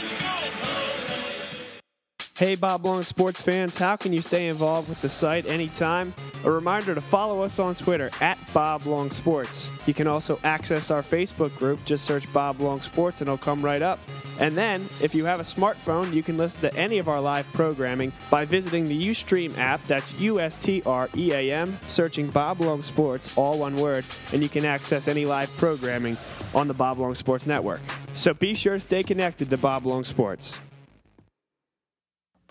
Hey, 2.41 2.55
Bob 2.55 2.83
Long 2.83 3.03
sports 3.03 3.39
fans, 3.39 3.77
how 3.77 3.95
can 3.95 4.13
you 4.13 4.19
stay 4.19 4.47
involved 4.47 4.89
with 4.89 4.99
the 5.03 5.09
site 5.09 5.45
anytime? 5.45 6.11
A 6.43 6.49
reminder 6.49 6.95
to 6.95 6.99
follow 6.99 7.43
us 7.43 7.59
on 7.59 7.75
Twitter 7.75 8.09
at 8.19 8.35
Bob 8.51 8.87
Long 8.87 9.11
Sports. 9.11 9.69
You 9.85 9.93
can 9.93 10.07
also 10.07 10.39
access 10.43 10.89
our 10.89 11.03
Facebook 11.03 11.55
group. 11.59 11.85
Just 11.85 12.03
search 12.03 12.25
Bob 12.33 12.59
Long 12.59 12.81
Sports 12.81 13.21
and 13.21 13.27
it'll 13.27 13.37
come 13.37 13.63
right 13.63 13.83
up. 13.83 13.99
And 14.39 14.57
then, 14.57 14.81
if 15.03 15.13
you 15.13 15.23
have 15.25 15.39
a 15.39 15.43
smartphone, 15.43 16.13
you 16.13 16.23
can 16.23 16.35
listen 16.35 16.67
to 16.67 16.75
any 16.75 16.97
of 16.97 17.07
our 17.07 17.21
live 17.21 17.45
programming 17.53 18.11
by 18.31 18.45
visiting 18.45 18.87
the 18.87 19.09
Ustream 19.09 19.55
app. 19.59 19.85
That's 19.85 20.19
U 20.19 20.39
S 20.39 20.57
T 20.57 20.81
R 20.83 21.09
E 21.15 21.33
A 21.33 21.53
M, 21.53 21.77
searching 21.85 22.25
Bob 22.25 22.59
Long 22.59 22.81
Sports, 22.81 23.37
all 23.37 23.59
one 23.59 23.75
word, 23.75 24.03
and 24.33 24.41
you 24.41 24.49
can 24.49 24.65
access 24.65 25.07
any 25.07 25.27
live 25.27 25.55
programming 25.57 26.17
on 26.55 26.67
the 26.67 26.73
Bob 26.73 26.97
Long 26.97 27.13
Sports 27.13 27.45
Network. 27.45 27.81
So 28.15 28.33
be 28.33 28.55
sure 28.55 28.73
to 28.73 28.79
stay 28.79 29.03
connected 29.03 29.51
to 29.51 29.59
Bob 29.59 29.85
Long 29.85 30.03
Sports. 30.03 30.57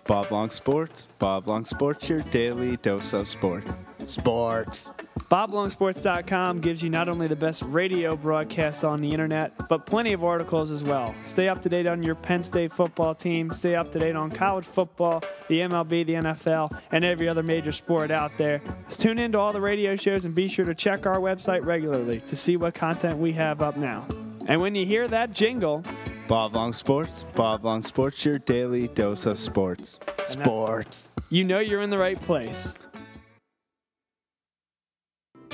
Bob 0.07 0.31
Long 0.33 0.51
Sports. 0.51 1.07
Bob 1.19 1.47
Long 1.47 1.65
Sports, 1.65 2.09
your 2.09 2.21
daily 2.31 2.77
dose 2.79 3.13
of 3.13 3.29
sports. 3.29 3.83
Sports. 4.07 4.91
BobLongSports.com 5.31 6.61
gives 6.61 6.83
you 6.83 6.91
not 6.91 7.09
only 7.09 7.29
the 7.29 7.37
best 7.37 7.63
radio 7.63 8.17
broadcasts 8.17 8.83
on 8.83 9.01
the 9.01 9.11
internet, 9.11 9.53
but 9.69 9.87
plenty 9.87 10.13
of 10.13 10.25
articles 10.25 10.73
as 10.73 10.83
well. 10.83 11.15
Stay 11.23 11.49
up 11.49 11.63
to 11.63 11.69
date 11.69 11.87
on 11.87 12.03
your 12.03 12.17
Penn 12.17 12.43
State 12.43 12.73
football 12.73 13.15
team, 13.15 13.53
stay 13.53 13.77
up 13.77 13.93
to 13.93 14.01
date 14.01 14.17
on 14.17 14.31
college 14.31 14.67
football, 14.67 15.23
the 15.47 15.61
MLB, 15.61 16.05
the 16.05 16.15
NFL, 16.15 16.77
and 16.91 17.05
every 17.05 17.29
other 17.29 17.45
major 17.45 17.71
sport 17.71 18.11
out 18.11 18.37
there. 18.39 18.61
Just 18.89 19.03
tune 19.03 19.21
in 19.21 19.31
to 19.33 19.39
all 19.39 19.53
the 19.53 19.61
radio 19.61 19.95
shows 19.95 20.25
and 20.25 20.35
be 20.35 20.49
sure 20.49 20.65
to 20.65 20.75
check 20.75 21.07
our 21.07 21.19
website 21.19 21.65
regularly 21.65 22.21
to 22.27 22.35
see 22.35 22.57
what 22.57 22.75
content 22.75 23.19
we 23.19 23.33
have 23.33 23.63
up 23.63 23.77
now. 23.77 24.05
And 24.49 24.61
when 24.61 24.75
you 24.75 24.85
hear 24.85 25.07
that 25.07 25.33
jingle, 25.33 25.85
Bob 26.31 26.55
Long 26.55 26.73
Sports. 26.73 27.25
Bob 27.35 27.65
Long 27.65 27.83
Sports, 27.83 28.25
your 28.25 28.39
daily 28.39 28.87
dose 28.87 29.27
of 29.27 29.37
sports. 29.37 29.99
Sports. 30.27 31.13
you 31.29 31.43
know 31.43 31.59
you're 31.59 31.83
in 31.83 31.91
the 31.91 31.99
right 31.99 32.17
place. 32.21 32.73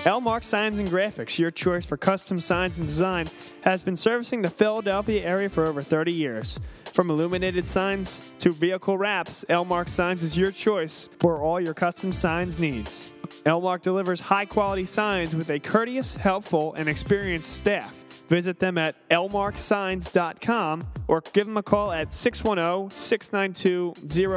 Elmark 0.05 0.45
Signs 0.45 0.79
and 0.79 0.87
Graphics, 0.87 1.39
your 1.39 1.51
choice 1.51 1.87
for 1.87 1.97
custom 1.97 2.41
signs 2.41 2.79
and 2.79 2.87
design, 2.87 3.27
has 3.63 3.81
been 3.81 3.97
servicing 3.97 4.43
the 4.43 4.51
Philadelphia 4.51 5.25
area 5.25 5.49
for 5.49 5.65
over 5.65 5.81
30 5.81 6.13
years. 6.13 6.61
From 6.93 7.09
illuminated 7.09 7.67
signs 7.67 8.35
to 8.41 8.53
vehicle 8.53 8.99
wraps, 8.99 9.47
Elmark 9.49 9.89
Signs 9.89 10.23
is 10.23 10.37
your 10.37 10.51
choice 10.51 11.09
for 11.19 11.41
all 11.41 11.59
your 11.59 11.73
custom 11.73 12.13
signs 12.13 12.59
needs. 12.59 13.15
Elmark 13.45 13.83
delivers 13.83 14.21
high 14.21 14.45
quality 14.45 14.87
signs 14.87 15.35
with 15.35 15.51
a 15.51 15.59
courteous, 15.59 16.15
helpful, 16.15 16.75
and 16.75 16.89
experienced 16.89 17.53
staff. 17.53 17.93
Visit 18.29 18.59
them 18.59 18.79
at 18.79 18.97
elmarksigns.com 19.09 20.83
or 21.09 21.23
give 21.33 21.47
them 21.47 21.57
a 21.57 21.63
call 21.63 21.93
at 21.93 22.13
610 22.13 22.91
692 22.91 23.95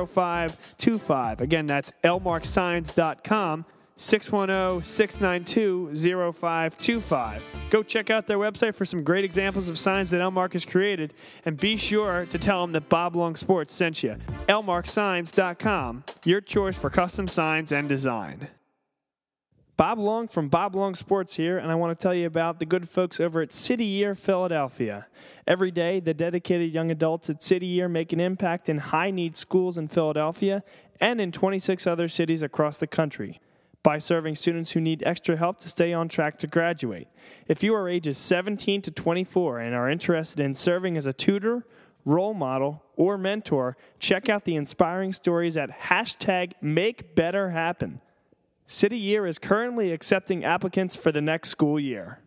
0525. 0.08 1.42
Again, 1.42 1.66
that's 1.66 1.92
elmarksigns.com. 2.04 3.66
610 4.00 4.82
692 4.82 6.32
0525. 6.32 7.46
Go 7.70 7.84
check 7.84 8.10
out 8.10 8.28
their 8.28 8.38
website 8.38 8.74
for 8.74 8.86
some 8.86 9.04
great 9.04 9.26
examples 9.26 9.68
of 9.68 9.78
signs 9.78 10.10
that 10.12 10.22
Elmark 10.22 10.54
has 10.54 10.66
created, 10.66 11.14
and 11.46 11.58
be 11.58 11.76
sure 11.76 12.26
to 12.30 12.40
tell 12.40 12.62
them 12.62 12.72
that 12.72 12.88
Bob 12.88 13.18
Long 13.18 13.36
Sports 13.36 13.74
sent 13.74 14.02
you. 14.02 14.16
elmarksigns.com, 14.48 16.06
your 16.24 16.40
choice 16.40 16.78
for 16.78 16.90
custom 16.90 17.28
signs 17.28 17.74
and 17.74 17.90
design. 17.90 18.48
Bob 19.80 19.98
Long 19.98 20.28
from 20.28 20.50
Bob 20.50 20.76
Long 20.76 20.94
Sports 20.94 21.38
here, 21.38 21.58
and 21.58 21.72
I 21.72 21.76
want 21.76 21.98
to 21.98 22.04
tell 22.04 22.14
you 22.14 22.28
about 22.28 22.60
the 22.60 22.66
good 22.66 22.90
folks 22.90 23.22
over 23.22 23.40
at 23.40 23.54
City 23.54 23.86
Year 23.86 24.14
Philadelphia. 24.14 25.08
Every 25.48 25.72
day, 25.72 26.02
the 26.02 26.14
dedicated 26.14 26.74
young 26.74 26.92
adults 26.92 27.30
at 27.30 27.42
City 27.42 27.66
Year 27.66 27.88
make 27.88 28.12
an 28.12 28.20
impact 28.20 28.68
in 28.68 28.80
high 28.80 29.10
need 29.10 29.38
schools 29.38 29.78
in 29.78 29.88
Philadelphia 29.88 30.64
and 31.00 31.22
in 31.22 31.32
26 31.32 31.88
other 31.88 32.10
cities 32.10 32.44
across 32.44 32.78
the 32.78 32.88
country 32.88 33.40
by 33.82 34.00
serving 34.00 34.36
students 34.36 34.72
who 34.72 34.82
need 34.82 35.02
extra 35.06 35.38
help 35.38 35.60
to 35.60 35.70
stay 35.70 35.94
on 35.94 36.10
track 36.10 36.38
to 36.40 36.48
graduate. 36.48 37.08
If 37.48 37.64
you 37.64 37.74
are 37.74 37.88
ages 37.88 38.18
17 38.18 38.82
to 38.82 38.92
24 38.92 39.60
and 39.60 39.74
are 39.74 39.90
interested 39.90 40.42
in 40.42 40.56
serving 40.56 40.98
as 40.98 41.06
a 41.06 41.14
tutor, 41.14 41.66
role 42.04 42.34
model, 42.34 42.84
or 42.98 43.18
mentor, 43.18 43.78
check 43.98 44.28
out 44.28 44.44
the 44.44 44.58
inspiring 44.58 45.14
stories 45.14 45.56
at 45.56 45.70
hashtag 45.84 46.52
Make 46.62 47.16
Better 47.16 47.52
Happen. 47.52 48.02
City 48.72 49.00
Year 49.00 49.26
is 49.26 49.40
currently 49.40 49.92
accepting 49.92 50.46
applicants 50.46 50.96
for 50.96 51.12
the 51.12 51.22
next 51.22 51.50
school 51.50 51.80
year. 51.80 52.20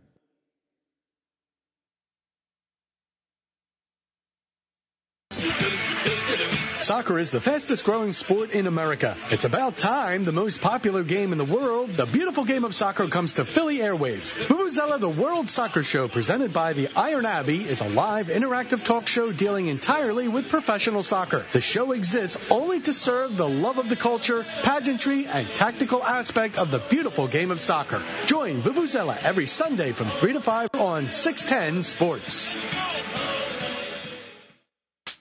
Soccer 6.82 7.16
is 7.16 7.30
the 7.30 7.40
fastest 7.40 7.84
growing 7.84 8.12
sport 8.12 8.50
in 8.50 8.66
America. 8.66 9.16
It's 9.30 9.44
about 9.44 9.78
time 9.78 10.24
the 10.24 10.32
most 10.32 10.60
popular 10.60 11.04
game 11.04 11.30
in 11.30 11.38
the 11.38 11.44
world, 11.44 11.90
the 11.96 12.06
beautiful 12.06 12.44
game 12.44 12.64
of 12.64 12.74
soccer, 12.74 13.06
comes 13.06 13.34
to 13.34 13.44
Philly 13.44 13.78
airwaves. 13.78 14.34
Vuvuzela, 14.34 14.98
the 14.98 15.08
World 15.08 15.48
Soccer 15.48 15.84
Show, 15.84 16.08
presented 16.08 16.52
by 16.52 16.72
the 16.72 16.88
Iron 16.96 17.24
Abbey, 17.24 17.62
is 17.62 17.80
a 17.82 17.88
live 17.88 18.26
interactive 18.26 18.84
talk 18.84 19.06
show 19.06 19.30
dealing 19.30 19.68
entirely 19.68 20.26
with 20.26 20.48
professional 20.48 21.04
soccer. 21.04 21.46
The 21.52 21.60
show 21.60 21.92
exists 21.92 22.36
only 22.50 22.80
to 22.80 22.92
serve 22.92 23.36
the 23.36 23.48
love 23.48 23.78
of 23.78 23.88
the 23.88 23.94
culture, 23.94 24.44
pageantry, 24.62 25.26
and 25.26 25.46
tactical 25.50 26.02
aspect 26.02 26.58
of 26.58 26.72
the 26.72 26.80
beautiful 26.80 27.28
game 27.28 27.52
of 27.52 27.60
soccer. 27.60 28.02
Join 28.26 28.60
Vuvuzela 28.60 29.16
every 29.22 29.46
Sunday 29.46 29.92
from 29.92 30.08
3 30.08 30.32
to 30.32 30.40
5 30.40 30.70
on 30.74 31.10
610 31.10 31.84
Sports. 31.84 32.48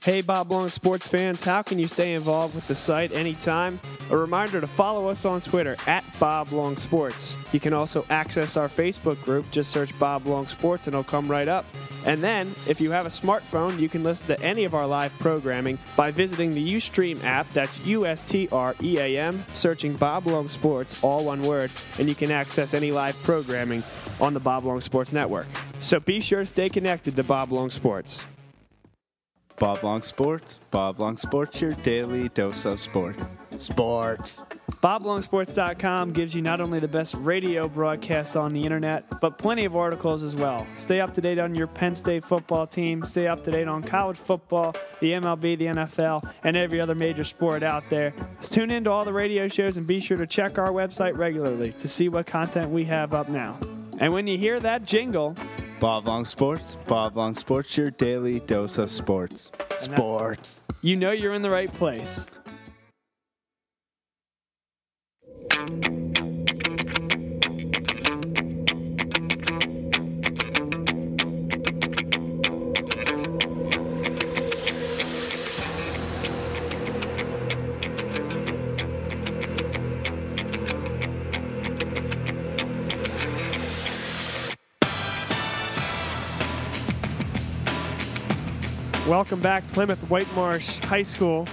Hey, 0.03 0.21
Bob 0.21 0.51
Long 0.51 0.67
sports 0.69 1.07
fans, 1.07 1.43
how 1.43 1.61
can 1.61 1.77
you 1.77 1.85
stay 1.85 2.15
involved 2.15 2.55
with 2.55 2.67
the 2.67 2.73
site 2.73 3.11
anytime? 3.11 3.79
A 4.09 4.17
reminder 4.17 4.59
to 4.59 4.65
follow 4.65 5.09
us 5.09 5.25
on 5.25 5.41
Twitter 5.41 5.77
at 5.85 6.03
Bob 6.19 6.51
Long 6.51 6.75
Sports. 6.77 7.37
You 7.53 7.59
can 7.59 7.71
also 7.71 8.03
access 8.09 8.57
our 8.57 8.67
Facebook 8.67 9.23
group. 9.23 9.51
Just 9.51 9.69
search 9.69 9.97
Bob 9.99 10.25
Long 10.25 10.47
Sports 10.47 10.87
and 10.87 10.95
it'll 10.95 11.03
come 11.03 11.29
right 11.29 11.47
up. 11.47 11.67
And 12.03 12.23
then, 12.23 12.47
if 12.67 12.81
you 12.81 12.89
have 12.89 13.05
a 13.05 13.09
smartphone, 13.09 13.77
you 13.77 13.89
can 13.89 14.01
listen 14.01 14.35
to 14.35 14.43
any 14.43 14.63
of 14.63 14.73
our 14.73 14.87
live 14.87 15.15
programming 15.19 15.77
by 15.95 16.09
visiting 16.09 16.55
the 16.55 16.67
Ustream 16.75 17.23
app. 17.23 17.47
That's 17.53 17.79
U 17.85 18.07
S 18.07 18.23
T 18.23 18.49
R 18.51 18.73
E 18.81 18.97
A 18.97 19.19
M, 19.19 19.43
searching 19.53 19.93
Bob 19.93 20.25
Long 20.25 20.49
Sports, 20.49 21.03
all 21.03 21.25
one 21.25 21.43
word, 21.43 21.69
and 21.99 22.09
you 22.09 22.15
can 22.15 22.31
access 22.31 22.73
any 22.73 22.91
live 22.91 23.21
programming 23.21 23.83
on 24.19 24.33
the 24.33 24.39
Bob 24.39 24.65
Long 24.65 24.81
Sports 24.81 25.13
Network. 25.13 25.45
So 25.79 25.99
be 25.99 26.21
sure 26.21 26.39
to 26.39 26.47
stay 26.47 26.69
connected 26.69 27.15
to 27.17 27.23
Bob 27.23 27.51
Long 27.51 27.69
Sports. 27.69 28.25
Bob 29.61 29.83
Long 29.83 30.01
Sports. 30.01 30.57
Bob 30.71 30.99
Long 30.99 31.17
Sports, 31.17 31.61
your 31.61 31.69
daily 31.83 32.29
dose 32.29 32.65
of 32.65 32.81
sports. 32.81 33.35
Sports. 33.59 34.41
BobLongSports.com 34.81 36.13
gives 36.13 36.33
you 36.33 36.41
not 36.41 36.59
only 36.59 36.79
the 36.79 36.87
best 36.87 37.13
radio 37.13 37.67
broadcasts 37.67 38.35
on 38.35 38.53
the 38.53 38.63
internet, 38.63 39.05
but 39.21 39.37
plenty 39.37 39.65
of 39.65 39.75
articles 39.75 40.23
as 40.23 40.35
well. 40.35 40.65
Stay 40.75 40.99
up 40.99 41.13
to 41.13 41.21
date 41.21 41.37
on 41.37 41.53
your 41.53 41.67
Penn 41.67 41.93
State 41.93 42.23
football 42.23 42.65
team, 42.65 43.05
stay 43.05 43.27
up 43.27 43.43
to 43.43 43.51
date 43.51 43.67
on 43.67 43.83
college 43.83 44.17
football, 44.17 44.75
the 44.99 45.11
MLB, 45.11 45.59
the 45.59 45.65
NFL, 45.65 46.27
and 46.43 46.57
every 46.57 46.81
other 46.81 46.95
major 46.95 47.23
sport 47.23 47.61
out 47.61 47.87
there. 47.91 48.15
Just 48.39 48.53
tune 48.53 48.71
in 48.71 48.85
to 48.85 48.89
all 48.89 49.05
the 49.05 49.13
radio 49.13 49.47
shows 49.47 49.77
and 49.77 49.85
be 49.85 49.99
sure 49.99 50.17
to 50.17 50.25
check 50.25 50.57
our 50.57 50.69
website 50.69 51.15
regularly 51.19 51.71
to 51.73 51.87
see 51.87 52.09
what 52.09 52.25
content 52.25 52.71
we 52.71 52.85
have 52.85 53.13
up 53.13 53.29
now. 53.29 53.59
And 53.99 54.11
when 54.11 54.25
you 54.25 54.39
hear 54.39 54.59
that 54.59 54.85
jingle, 54.85 55.35
Bob 55.81 56.05
Long 56.05 56.25
Sports. 56.25 56.77
Bob 56.85 57.17
Long 57.17 57.33
Sports, 57.33 57.75
your 57.75 57.89
daily 57.89 58.39
dose 58.41 58.77
of 58.77 58.91
sports. 58.91 59.51
Sports. 59.79 60.67
You 60.83 60.95
know 60.95 61.09
you're 61.09 61.33
in 61.33 61.41
the 61.41 61.49
right 61.49 61.73
place. 61.73 62.27
Welcome 89.21 89.41
back, 89.41 89.63
Plymouth 89.73 90.03
Whitemarsh 90.09 90.79
High 90.79 91.03
School. 91.03 91.47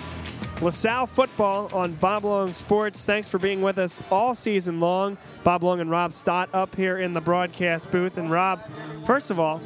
LaSalle 0.62 1.06
football 1.06 1.68
on 1.74 1.92
Bob 1.96 2.24
Long 2.24 2.54
Sports. 2.54 3.04
Thanks 3.04 3.28
for 3.28 3.38
being 3.38 3.60
with 3.60 3.76
us 3.78 4.00
all 4.10 4.32
season 4.32 4.80
long. 4.80 5.18
Bob 5.44 5.62
Long 5.62 5.78
and 5.78 5.90
Rob 5.90 6.14
Stott 6.14 6.48
up 6.54 6.74
here 6.74 6.96
in 6.96 7.12
the 7.12 7.20
broadcast 7.20 7.92
booth. 7.92 8.16
And 8.16 8.30
Rob, 8.30 8.66
first 9.06 9.30
of 9.30 9.38
all, 9.38 9.60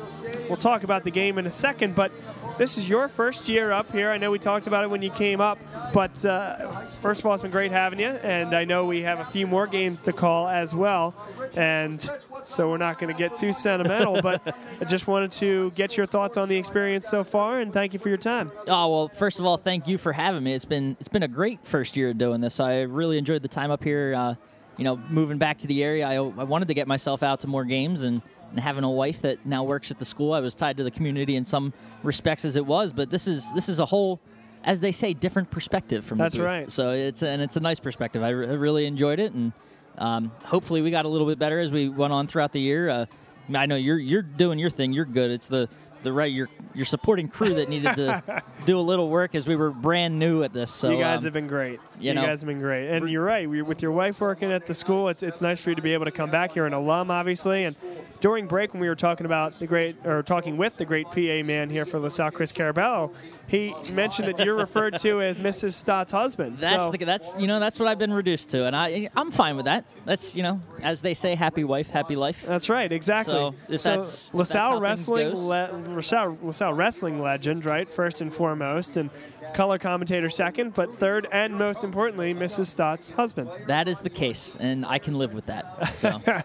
we'll 0.48 0.56
talk 0.56 0.82
about 0.82 1.04
the 1.04 1.12
game 1.12 1.38
in 1.38 1.46
a 1.46 1.50
second, 1.50 1.94
but 1.94 2.10
this 2.58 2.76
is 2.76 2.88
your 2.88 3.06
first 3.06 3.48
year 3.48 3.70
up 3.70 3.92
here. 3.92 4.10
I 4.10 4.18
know 4.18 4.32
we 4.32 4.40
talked 4.40 4.66
about 4.66 4.82
it 4.82 4.90
when 4.90 5.02
you 5.02 5.10
came 5.10 5.40
up, 5.40 5.60
but 5.94 6.26
uh, 6.26 6.71
first 7.02 7.20
of 7.20 7.26
all, 7.26 7.34
it's 7.34 7.42
been 7.42 7.50
great 7.50 7.72
having 7.72 7.98
you, 7.98 8.06
and 8.06 8.54
I 8.54 8.64
know 8.64 8.86
we 8.86 9.02
have 9.02 9.18
a 9.18 9.24
few 9.24 9.46
more 9.46 9.66
games 9.66 10.00
to 10.02 10.12
call 10.12 10.48
as 10.48 10.74
well, 10.74 11.14
and 11.56 12.00
so 12.44 12.70
we're 12.70 12.78
not 12.78 12.98
going 12.98 13.12
to 13.12 13.18
get 13.18 13.34
too 13.36 13.52
sentimental, 13.52 14.22
but 14.22 14.56
I 14.80 14.84
just 14.84 15.06
wanted 15.06 15.32
to 15.32 15.70
get 15.72 15.96
your 15.96 16.06
thoughts 16.06 16.36
on 16.36 16.48
the 16.48 16.56
experience 16.56 17.06
so 17.06 17.24
far, 17.24 17.60
and 17.60 17.72
thank 17.72 17.92
you 17.92 17.98
for 17.98 18.08
your 18.08 18.18
time. 18.18 18.50
Oh 18.68 18.88
well, 18.88 19.08
first 19.08 19.40
of 19.40 19.44
all, 19.46 19.56
thank 19.56 19.88
you 19.88 19.98
for 19.98 20.12
having 20.12 20.42
me. 20.42 20.54
It's 20.54 20.64
been 20.64 20.96
it's 21.00 21.08
been 21.08 21.24
a 21.24 21.28
great 21.28 21.64
first 21.66 21.96
year 21.96 22.14
doing 22.14 22.40
this. 22.40 22.60
I 22.60 22.82
really 22.82 23.18
enjoyed 23.18 23.42
the 23.42 23.48
time 23.48 23.70
up 23.70 23.82
here. 23.84 24.14
Uh, 24.16 24.34
you 24.78 24.84
know, 24.84 24.96
moving 25.10 25.36
back 25.36 25.58
to 25.58 25.66
the 25.66 25.84
area, 25.84 26.06
I, 26.06 26.14
I 26.14 26.44
wanted 26.44 26.68
to 26.68 26.74
get 26.74 26.88
myself 26.88 27.22
out 27.22 27.40
to 27.40 27.46
more 27.46 27.64
games 27.64 28.02
and 28.04 28.22
and 28.52 28.60
having 28.60 28.84
a 28.84 28.90
wife 28.90 29.22
that 29.22 29.44
now 29.46 29.64
works 29.64 29.90
at 29.90 29.98
the 29.98 30.04
school. 30.04 30.34
I 30.34 30.40
was 30.40 30.54
tied 30.54 30.76
to 30.76 30.84
the 30.84 30.90
community 30.90 31.36
in 31.36 31.44
some 31.44 31.72
respects 32.02 32.44
as 32.44 32.54
it 32.54 32.66
was, 32.66 32.92
but 32.92 33.10
this 33.10 33.26
is 33.26 33.50
this 33.54 33.68
is 33.68 33.80
a 33.80 33.86
whole, 33.86 34.20
as 34.64 34.80
they 34.80 34.92
say, 34.92 35.12
different 35.14 35.50
perspective 35.50 36.04
from 36.04 36.18
That's 36.18 36.34
the 36.34 36.40
booth. 36.40 36.46
right. 36.48 36.72
So 36.72 36.90
it's 36.92 37.22
and 37.22 37.42
it's 37.42 37.56
a 37.56 37.60
nice 37.60 37.80
perspective. 37.80 38.22
I, 38.22 38.28
re- 38.30 38.48
I 38.48 38.52
really 38.52 38.86
enjoyed 38.86 39.18
it, 39.18 39.32
and 39.32 39.52
um, 39.98 40.32
hopefully 40.44 40.82
we 40.82 40.90
got 40.90 41.04
a 41.04 41.08
little 41.08 41.26
bit 41.26 41.38
better 41.38 41.58
as 41.58 41.72
we 41.72 41.88
went 41.88 42.12
on 42.12 42.26
throughout 42.26 42.52
the 42.52 42.60
year. 42.60 42.88
Uh, 42.88 43.06
I 43.54 43.66
know 43.66 43.76
you're 43.76 43.98
you're 43.98 44.22
doing 44.22 44.58
your 44.58 44.70
thing. 44.70 44.92
You're 44.92 45.04
good. 45.04 45.30
It's 45.30 45.48
the 45.48 45.68
the 46.02 46.12
right 46.12 46.32
your 46.32 46.48
your 46.74 46.84
supporting 46.84 47.28
crew 47.28 47.54
that 47.54 47.68
needed 47.68 47.94
to 47.94 48.42
do 48.66 48.76
a 48.78 48.80
little 48.80 49.08
work 49.08 49.34
as 49.36 49.46
we 49.46 49.54
were 49.54 49.70
brand 49.70 50.18
new 50.18 50.42
at 50.42 50.52
this. 50.52 50.68
So 50.70 50.90
you 50.90 50.98
guys 50.98 51.18
um, 51.18 51.24
have 51.24 51.32
been 51.32 51.46
great. 51.46 51.78
you 52.00 52.08
You, 52.08 52.14
know. 52.14 52.22
guys 52.26 52.40
have 52.40 52.48
been 52.48 52.60
great, 52.60 52.88
and 52.88 53.08
you're 53.08 53.22
right. 53.24 53.48
We- 53.48 53.62
With 53.62 53.82
your 53.82 53.92
wife 53.92 54.20
working 54.20 54.50
at 54.50 54.66
the 54.66 54.74
school, 54.74 55.08
it's 55.08 55.22
it's 55.22 55.40
nice 55.40 55.62
for 55.62 55.70
you 55.70 55.76
to 55.76 55.82
be 55.82 55.92
able 55.92 56.06
to 56.06 56.10
come 56.10 56.30
back. 56.30 56.54
You're 56.56 56.66
an 56.66 56.72
alum, 56.72 57.10
obviously, 57.10 57.64
and 57.64 57.76
during 58.20 58.46
break 58.46 58.72
when 58.72 58.80
we 58.80 58.88
were 58.88 58.96
talking 58.96 59.26
about 59.26 59.54
the 59.54 59.66
great 59.66 59.96
or 60.04 60.22
talking 60.22 60.56
with 60.56 60.76
the 60.76 60.84
great 60.84 61.06
PA 61.06 61.44
man 61.46 61.68
here 61.70 61.84
for 61.84 61.98
LaSalle, 62.00 62.30
Chris 62.30 62.52
Carabello, 62.52 63.12
he 63.48 63.74
mentioned 63.90 64.28
that 64.28 64.44
you're 64.44 64.56
referred 64.56 64.98
to 65.00 65.20
as 65.20 65.38
Mrs. 65.38 65.72
Stott's 65.72 66.12
husband. 66.12 66.58
That's 66.58 66.84
so, 66.84 66.90
the, 66.90 67.04
that's 67.04 67.36
you 67.38 67.46
know 67.46 67.60
that's 67.60 67.78
what 67.78 67.88
I've 67.88 67.98
been 67.98 68.12
reduced 68.12 68.50
to, 68.50 68.66
and 68.66 68.74
I 68.74 69.08
I'm 69.14 69.30
fine 69.30 69.56
with 69.56 69.66
that. 69.66 69.84
That's 70.04 70.34
you 70.34 70.42
know 70.42 70.60
as 70.82 71.00
they 71.00 71.14
say, 71.14 71.34
happy 71.34 71.64
wife, 71.64 71.90
happy 71.90 72.16
life. 72.16 72.44
That's 72.44 72.68
right, 72.68 72.90
exactly. 72.90 73.34
So, 73.34 73.54
if 73.68 73.82
that's- 73.82 74.30
LaSalle 74.34 74.80
that's 74.80 74.82
wrestling, 74.82 75.34
le- 75.34 75.70
LaSalle, 75.94 76.38
LaSalle 76.42 76.74
wrestling 76.74 77.20
legend, 77.22 77.64
right? 77.64 77.88
First 77.88 78.20
and 78.20 78.32
foremost, 78.32 78.96
and 78.96 79.10
color 79.54 79.78
commentator 79.78 80.28
second, 80.28 80.74
but 80.74 80.94
third 80.94 81.28
and 81.32 81.54
most 81.54 81.84
importantly, 81.84 82.34
Mrs. 82.34 82.66
Stott's 82.66 83.10
husband. 83.10 83.50
That 83.66 83.88
is 83.88 83.98
the 83.98 84.10
case, 84.10 84.56
and 84.58 84.84
I 84.84 84.98
can 84.98 85.14
live 85.14 85.34
with 85.34 85.46
that. 85.46 85.94
So 85.94 86.20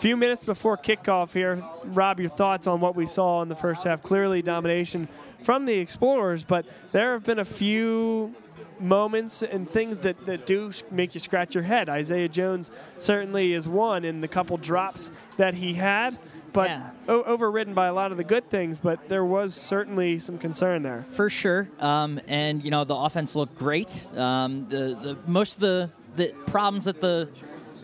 few 0.00 0.16
minutes 0.16 0.44
before 0.44 0.78
kickoff 0.78 1.32
here, 1.32 1.62
Rob, 1.84 2.20
your 2.20 2.30
thoughts 2.30 2.66
on 2.66 2.80
what 2.80 2.96
we 2.96 3.04
saw 3.06 3.42
in 3.42 3.48
the 3.48 3.54
first 3.56 3.84
half? 3.84 4.02
Clearly, 4.02 4.40
domination 4.40 5.08
from 5.42 5.66
the 5.66 5.74
Explorers, 5.74 6.42
but 6.42 6.64
there 6.92 7.12
have 7.12 7.24
been 7.24 7.38
a 7.38 7.44
few 7.44 8.34
moments 8.78 9.42
and 9.42 9.68
things 9.68 9.98
that, 10.00 10.24
that 10.24 10.46
do 10.46 10.72
make 10.90 11.12
you 11.14 11.20
scratch 11.20 11.54
your 11.54 11.64
head. 11.64 11.90
Isaiah 11.90 12.28
Jones 12.28 12.70
certainly 12.96 13.52
is 13.52 13.68
one 13.68 14.06
in 14.06 14.22
the 14.22 14.28
couple 14.28 14.56
drops 14.56 15.12
that 15.36 15.52
he 15.52 15.74
had, 15.74 16.18
but 16.54 16.70
Yeah. 16.70 16.90
o- 17.06 17.22
overridden 17.24 17.74
by 17.74 17.88
a 17.88 17.92
lot 17.92 18.10
of 18.10 18.16
the 18.16 18.24
good 18.24 18.48
things, 18.48 18.78
but 18.78 19.06
there 19.10 19.24
was 19.24 19.54
certainly 19.54 20.18
some 20.18 20.38
concern 20.38 20.82
there. 20.82 21.02
for 21.02 21.28
sure, 21.28 21.68
um, 21.78 22.18
and 22.26 22.64
you 22.64 22.70
know 22.70 22.84
the 22.84 22.96
offense 22.96 23.36
looked 23.36 23.56
great. 23.58 24.06
Um, 24.16 24.66
the 24.70 24.96
the 25.02 25.16
most 25.26 25.56
of 25.56 25.60
the 25.60 25.90
the 26.16 26.32
problems 26.46 26.86
that 26.86 27.00
the 27.02 27.28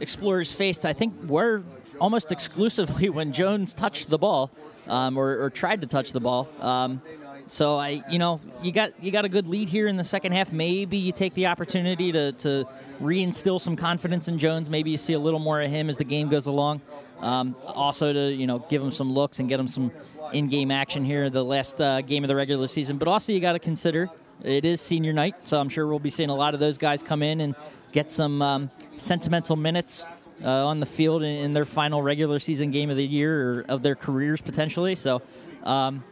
Explorers 0.01 0.53
faced, 0.53 0.85
I 0.85 0.93
think, 0.93 1.15
were 1.27 1.63
almost 2.01 2.33
exclusively 2.33 3.09
when 3.09 3.33
Jones 3.33 3.75
touched 3.75 4.09
the 4.09 4.19
ball 4.19 4.51
um, 4.89 5.17
or, 5.17 5.43
or 5.43 5.51
tried 5.51 5.81
to 5.83 5.87
touch 5.87 6.13
the 6.13 6.21
ball. 6.21 6.49
Um, 6.61 7.01
so 7.49 7.79
I, 7.79 8.03
you 8.11 8.19
know, 8.19 8.41
you 8.61 8.73
got 8.73 8.93
you 9.01 9.13
got 9.13 9.25
a 9.25 9.29
good 9.29 9.47
lead 9.47 9.69
here 9.69 9.87
in 9.87 9.97
the 9.97 10.05
second 10.05 10.33
half. 10.33 10.53
Maybe 10.53 10.97
you 10.99 11.13
take 11.13 11.35
the 11.35 11.47
opportunity 11.47 12.11
to 12.13 12.33
to 12.33 12.67
reinstill 13.01 13.61
some 13.61 13.77
confidence 13.77 14.27
in 14.27 14.39
Jones. 14.39 14.69
Maybe 14.69 14.91
you 14.91 14.97
see 14.97 15.13
a 15.13 15.19
little 15.19 15.39
more 15.39 15.61
of 15.61 15.71
him 15.71 15.89
as 15.89 15.97
the 15.97 16.05
game 16.05 16.29
goes 16.29 16.47
along. 16.47 16.83
Um, 17.21 17.55
also 17.65 18.13
to 18.13 18.33
you 18.33 18.47
know 18.47 18.59
give 18.69 18.83
him 18.83 18.91
some 18.91 19.13
looks 19.13 19.39
and 19.39 19.49
get 19.49 19.61
him 19.61 19.69
some 19.69 19.93
in-game 20.33 20.71
action 20.71 21.05
here 21.05 21.31
the 21.31 21.45
last 21.45 21.81
uh, 21.81 22.01
game 22.01 22.25
of 22.25 22.29
the 22.29 22.37
regular 22.37 22.67
season. 22.67 22.99
But 22.99 23.09
also 23.09 23.33
you 23.33 23.41
got 23.41 23.53
to 23.53 23.61
consider 23.61 24.11
it 24.43 24.65
is 24.65 24.81
senior 24.81 25.13
night, 25.13 25.43
so 25.45 25.59
I'm 25.59 25.69
sure 25.69 25.87
we'll 25.87 25.99
be 25.99 26.11
seeing 26.11 26.31
a 26.31 26.35
lot 26.35 26.53
of 26.53 26.61
those 26.61 26.79
guys 26.79 27.03
come 27.03 27.23
in 27.23 27.41
and 27.41 27.55
get 27.93 28.11
some 28.11 28.43
um, 28.43 28.71
sentimental 28.97 29.57
minutes 29.57 30.07
uh, 30.45 30.67
on 30.67 30.81
the 30.81 30.87
field 30.87 31.23
in, 31.23 31.37
in 31.45 31.53
their 31.53 31.65
final 31.65 32.03
regular 32.03 32.39
season 32.39 32.71
game 32.71 32.91
of 32.91 32.97
the 32.97 33.07
year 33.07 33.61
or 33.61 33.65
of 33.69 33.83
their 33.83 33.95
careers 33.95 34.41
potentially. 34.41 34.95
So. 34.95 35.23
Um, 35.65 36.05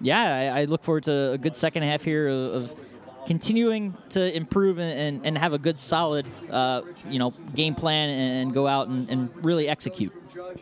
yeah, 0.00 0.52
I, 0.54 0.60
I 0.60 0.64
look 0.64 0.82
forward 0.82 1.04
to 1.04 1.32
a 1.32 1.38
good 1.38 1.56
second 1.56 1.82
half 1.82 2.04
here 2.04 2.28
of, 2.28 2.54
of 2.54 2.74
continuing 3.26 3.94
to 4.10 4.34
improve 4.34 4.78
and, 4.78 4.98
and, 4.98 5.26
and 5.26 5.38
have 5.38 5.52
a 5.52 5.58
good, 5.58 5.78
solid, 5.78 6.26
uh, 6.50 6.82
you 7.08 7.18
know, 7.18 7.32
game 7.54 7.74
plan 7.74 8.10
and 8.10 8.54
go 8.54 8.66
out 8.66 8.88
and, 8.88 9.10
and 9.10 9.44
really 9.44 9.68
execute. 9.68 10.12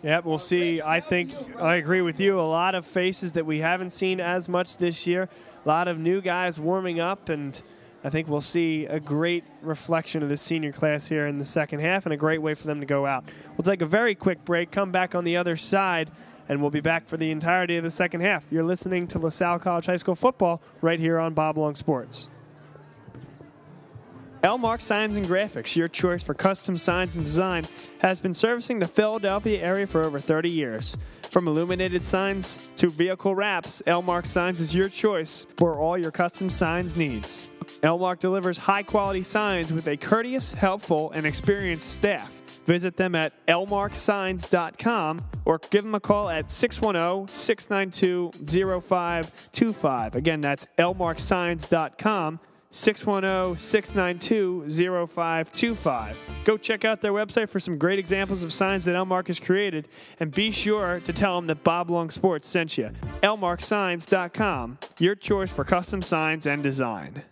yeah 0.03 0.21
we'll 0.25 0.39
see. 0.39 0.81
I 0.81 1.01
think 1.01 1.33
I 1.61 1.77
agree 1.77 2.01
with 2.01 2.19
you. 2.19 2.41
A 2.41 2.43
lot 2.43 2.75
of 2.75 2.87
faces 2.87 3.33
that 3.33 3.47
we 3.47 3.61
haven't 3.61 3.91
seen 3.91 4.21
as 4.21 4.49
much 4.49 4.79
this 4.79 5.07
year. 5.07 5.29
A 5.65 5.69
lot 5.69 5.89
of 5.89 5.99
new 5.99 6.21
guys 6.21 6.59
warming 6.59 7.01
up, 7.01 7.29
and 7.29 7.61
I 8.05 8.11
think 8.11 8.29
we'll 8.29 8.41
see 8.41 8.87
a 8.87 9.01
great 9.01 9.45
reflection 9.63 10.23
of 10.23 10.29
the 10.29 10.37
senior 10.37 10.73
class 10.73 11.09
here 11.09 11.27
in 11.27 11.39
the 11.39 11.45
second 11.45 11.81
half 11.81 12.07
and 12.07 12.13
a 12.13 12.17
great 12.17 12.41
way 12.41 12.55
for 12.55 12.67
them 12.67 12.81
to 12.81 12.87
go 12.87 13.07
out. 13.07 13.25
We'll 13.57 13.65
take 13.65 13.83
a 13.83 13.87
very 13.87 14.15
quick 14.15 14.45
break, 14.45 14.71
come 14.71 14.93
back 14.93 15.15
on 15.15 15.25
the 15.25 15.37
other 15.37 15.57
side, 15.57 16.11
and 16.49 16.61
we'll 16.61 16.71
be 16.71 16.81
back 16.81 17.09
for 17.09 17.17
the 17.17 17.31
entirety 17.31 17.77
of 17.77 17.85
the 17.85 17.91
second 17.91 18.21
half. 18.21 18.47
You're 18.51 18.65
listening 18.65 19.09
to 19.09 19.19
LaSalle 19.19 19.59
College 19.59 19.87
High 19.87 19.97
School 19.97 20.15
football 20.15 20.63
right 20.81 21.01
here 21.01 21.19
on 21.19 21.35
Bob 21.35 21.59
Long 21.59 21.75
Sports. 21.75 22.29
Elmark 24.43 24.81
Signs 24.81 25.17
and 25.17 25.27
Graphics, 25.27 25.75
your 25.75 25.89
choice 25.89 26.23
for 26.23 26.33
custom 26.33 26.79
signs 26.79 27.17
and 27.17 27.25
design, 27.25 27.67
has 27.99 28.21
been 28.21 28.33
servicing 28.33 28.79
the 28.79 28.87
Philadelphia 28.87 29.61
area 29.61 29.89
for 29.89 30.05
over 30.05 30.21
30 30.21 30.49
years. 30.49 30.97
From 31.23 31.49
illuminated 31.49 32.05
signs 32.05 32.71
to 32.77 32.89
vehicle 32.89 33.35
wraps, 33.35 33.83
Elmark 33.89 34.25
Signs 34.25 34.61
is 34.61 34.73
your 34.73 34.89
choice 34.89 35.49
for 35.57 35.75
all 35.75 35.99
your 35.99 36.13
custom 36.13 36.49
signs 36.49 36.97
needs. 36.97 37.51
Elmark 37.83 38.19
delivers 38.19 38.59
high 38.59 38.83
quality 38.83 39.23
signs 39.23 39.73
with 39.73 39.87
a 39.87 39.97
courteous, 39.97 40.53
helpful, 40.53 41.11
and 41.13 41.27
experienced 41.27 41.91
staff. 41.91 42.31
Visit 42.67 42.97
them 42.97 43.15
at 43.15 43.33
elmarksigns.com 43.47 45.25
or 45.45 45.59
give 45.71 45.85
them 45.85 45.95
a 45.95 46.01
call 46.01 46.29
at 46.29 46.51
610 46.51 47.29
692 47.29 48.33
0525. 48.81 50.17
Again, 50.17 50.41
that's 50.41 50.67
elmarksigns.com. 50.79 52.41
610 52.73 53.57
692 53.57 55.07
0525. 55.07 56.21
Go 56.45 56.57
check 56.57 56.85
out 56.85 57.01
their 57.01 57.13
website 57.13 57.49
for 57.49 57.61
some 57.61 57.79
great 57.79 57.99
examples 57.99 58.43
of 58.43 58.53
signs 58.53 58.85
that 58.85 58.95
Elmark 58.95 59.29
has 59.29 59.41
created, 59.41 59.89
and 60.21 60.31
be 60.31 60.51
sure 60.51 61.01
to 61.05 61.13
tell 61.13 61.37
them 61.37 61.47
that 61.47 61.65
Bob 61.65 61.91
Long 61.91 62.11
Sports 62.11 62.47
sent 62.47 62.77
you. 62.77 62.91
elmarksigns.com, 63.23 64.79
your 64.99 65.15
choice 65.15 65.53
for 65.53 65.65
custom 65.65 66.03
signs 66.03 66.47
and 66.47 66.63
design. 66.63 67.23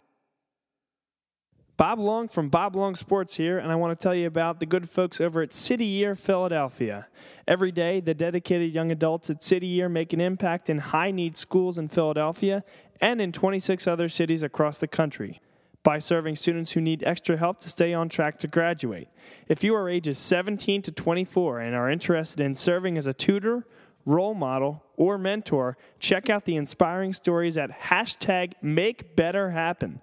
Bob 1.76 1.98
Long 1.98 2.28
from 2.28 2.50
Bob 2.50 2.76
Long 2.76 2.94
Sports 2.94 3.34
here, 3.34 3.58
and 3.58 3.72
I 3.72 3.74
want 3.74 3.98
to 3.98 4.00
tell 4.00 4.14
you 4.14 4.28
about 4.28 4.60
the 4.60 4.66
good 4.66 4.88
folks 4.88 5.20
over 5.20 5.42
at 5.42 5.52
City 5.52 5.84
Year 5.84 6.14
Philadelphia. 6.14 7.08
Every 7.48 7.72
day, 7.72 7.98
the 7.98 8.14
dedicated 8.14 8.72
young 8.72 8.92
adults 8.92 9.28
at 9.28 9.42
City 9.42 9.66
Year 9.66 9.88
make 9.88 10.12
an 10.12 10.20
impact 10.20 10.70
in 10.70 10.78
high 10.78 11.10
need 11.10 11.36
schools 11.36 11.76
in 11.76 11.88
Philadelphia 11.88 12.62
and 13.00 13.20
in 13.20 13.32
26 13.32 13.88
other 13.88 14.08
cities 14.08 14.44
across 14.44 14.78
the 14.78 14.86
country 14.86 15.40
by 15.82 15.98
serving 15.98 16.36
students 16.36 16.72
who 16.72 16.80
need 16.80 17.02
extra 17.04 17.36
help 17.36 17.58
to 17.58 17.68
stay 17.68 17.92
on 17.92 18.08
track 18.08 18.38
to 18.38 18.46
graduate. 18.46 19.08
If 19.48 19.64
you 19.64 19.74
are 19.74 19.88
ages 19.88 20.16
17 20.18 20.80
to 20.82 20.92
24 20.92 21.58
and 21.58 21.74
are 21.74 21.90
interested 21.90 22.40
in 22.40 22.54
serving 22.54 22.96
as 22.96 23.08
a 23.08 23.12
tutor 23.12 23.66
role 24.06 24.34
model, 24.34 24.84
or 24.96 25.18
mentor, 25.18 25.76
check 25.98 26.28
out 26.28 26.44
the 26.44 26.56
inspiring 26.56 27.12
stories 27.12 27.56
at 27.56 27.70
hashtag 27.70 28.52
Make 28.62 29.16
Better 29.16 29.50
Happen. 29.50 30.00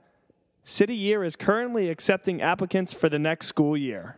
City 0.63 0.95
Year 0.95 1.23
is 1.23 1.35
currently 1.35 1.89
accepting 1.89 2.41
applicants 2.41 2.93
for 2.93 3.09
the 3.09 3.17
next 3.17 3.47
school 3.47 3.75
year. 3.75 4.17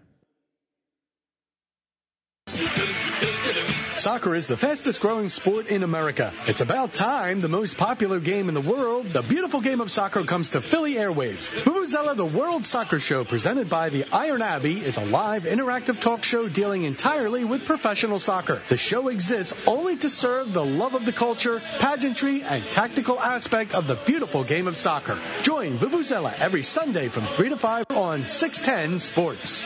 Soccer 3.95 4.35
is 4.35 4.47
the 4.47 4.57
fastest 4.57 5.01
growing 5.01 5.29
sport 5.29 5.67
in 5.67 5.81
America. 5.81 6.31
It's 6.45 6.61
about 6.61 6.93
time 6.93 7.41
the 7.41 7.47
most 7.47 7.77
popular 7.77 8.19
game 8.19 8.47
in 8.47 8.53
the 8.53 8.61
world, 8.61 9.11
the 9.11 9.21
beautiful 9.21 9.61
game 9.61 9.81
of 9.81 9.91
soccer, 9.91 10.23
comes 10.23 10.51
to 10.51 10.61
Philly 10.61 10.95
airwaves. 10.95 11.49
Vuvuzela, 11.49 12.15
the 12.15 12.25
World 12.25 12.65
Soccer 12.65 12.99
Show, 12.99 13.23
presented 13.23 13.69
by 13.69 13.89
the 13.89 14.05
Iron 14.11 14.41
Abbey, 14.41 14.83
is 14.83 14.97
a 14.97 15.05
live 15.05 15.43
interactive 15.43 16.01
talk 16.01 16.23
show 16.23 16.47
dealing 16.47 16.83
entirely 16.83 17.43
with 17.43 17.65
professional 17.65 18.19
soccer. 18.19 18.61
The 18.69 18.77
show 18.77 19.07
exists 19.07 19.53
only 19.65 19.95
to 19.97 20.09
serve 20.09 20.53
the 20.53 20.65
love 20.65 20.95
of 20.95 21.05
the 21.05 21.13
culture, 21.13 21.61
pageantry, 21.79 22.43
and 22.43 22.63
tactical 22.71 23.19
aspect 23.19 23.73
of 23.73 23.87
the 23.87 23.95
beautiful 23.95 24.43
game 24.43 24.67
of 24.67 24.77
soccer. 24.77 25.17
Join 25.43 25.77
Vuvuzela 25.77 26.33
every 26.39 26.63
Sunday 26.63 27.09
from 27.09 27.25
3 27.25 27.49
to 27.49 27.57
5 27.57 27.85
on 27.91 28.27
610 28.27 28.99
Sports. 28.99 29.65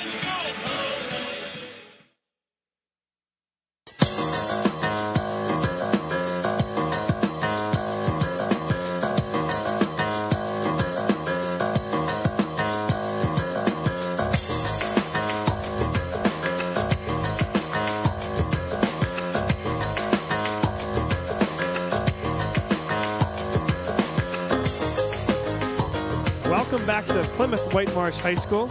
Whitemarsh 27.77 28.17
High 28.17 28.33
School. 28.33 28.67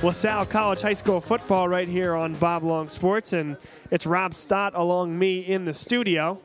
LaSalle 0.00 0.46
College 0.46 0.80
High 0.80 0.92
School 0.92 1.20
football 1.20 1.68
right 1.68 1.88
here 1.88 2.14
on 2.14 2.34
Bob 2.34 2.62
Long 2.62 2.88
Sports, 2.88 3.32
and 3.32 3.56
it's 3.90 4.06
Rob 4.06 4.32
Stott 4.32 4.76
along 4.76 5.18
me 5.18 5.40
in 5.40 5.64
the 5.64 5.74
studio, 5.74 6.38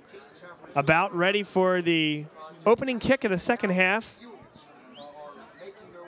about 0.75 1.15
ready 1.15 1.43
for 1.43 1.83
the 1.83 2.25
opening 2.65 2.97
kick 2.97 3.23
of 3.25 3.29
the 3.29 3.37
second 3.37 3.73
half. 3.73 4.17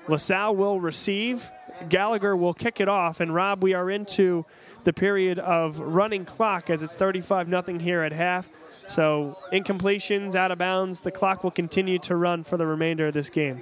LaSalle 0.08 0.56
will 0.56 0.80
receive, 0.80 1.52
Gallagher 1.88 2.36
will 2.36 2.56
kick 2.56 2.80
it 2.80 2.90
off, 2.90 3.20
and 3.20 3.32
Rob, 3.32 3.62
we 3.62 3.76
are 3.76 3.92
into 3.92 4.44
the 4.86 4.94
period 4.94 5.38
of 5.38 5.78
running 5.78 6.26
clock 6.26 6.72
as 6.72 6.82
it's 6.82 6.96
35 6.96 7.48
0 7.48 7.78
here 7.78 8.02
at 8.02 8.12
half. 8.12 8.50
So 8.88 9.38
incompletions, 9.54 10.34
out 10.34 10.50
of 10.50 10.58
bounds, 10.58 11.02
the 11.02 11.12
clock 11.12 11.44
will 11.44 11.52
continue 11.52 12.00
to 12.00 12.16
run 12.16 12.44
for 12.44 12.58
the 12.58 12.66
remainder 12.66 13.06
of 13.06 13.14
this 13.14 13.30
game. 13.30 13.62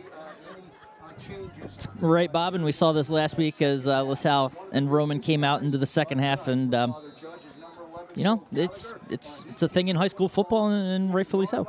Right, 2.00 2.32
Bob, 2.32 2.56
and 2.56 2.64
we 2.64 2.72
saw 2.72 2.92
this 2.92 3.10
last 3.10 3.38
week 3.38 3.62
as 3.62 3.88
uh, 3.88 4.04
LaSalle 4.04 4.52
and 4.72 4.92
Roman 4.92 5.20
came 5.20 5.44
out 5.44 5.62
into 5.62 5.78
the 5.78 5.86
second 5.86 6.20
half, 6.20 6.48
and 6.48 6.74
um, 6.76 6.96
you 8.16 8.24
know 8.24 8.44
it's 8.52 8.94
it's 9.10 9.46
it's 9.50 9.64
a 9.64 9.68
thing 9.68 9.88
in 9.88 9.96
high 9.96 10.08
school 10.08 10.28
football, 10.28 10.70
and, 10.70 10.88
and 10.88 11.14
rightfully 11.14 11.46
so. 11.46 11.68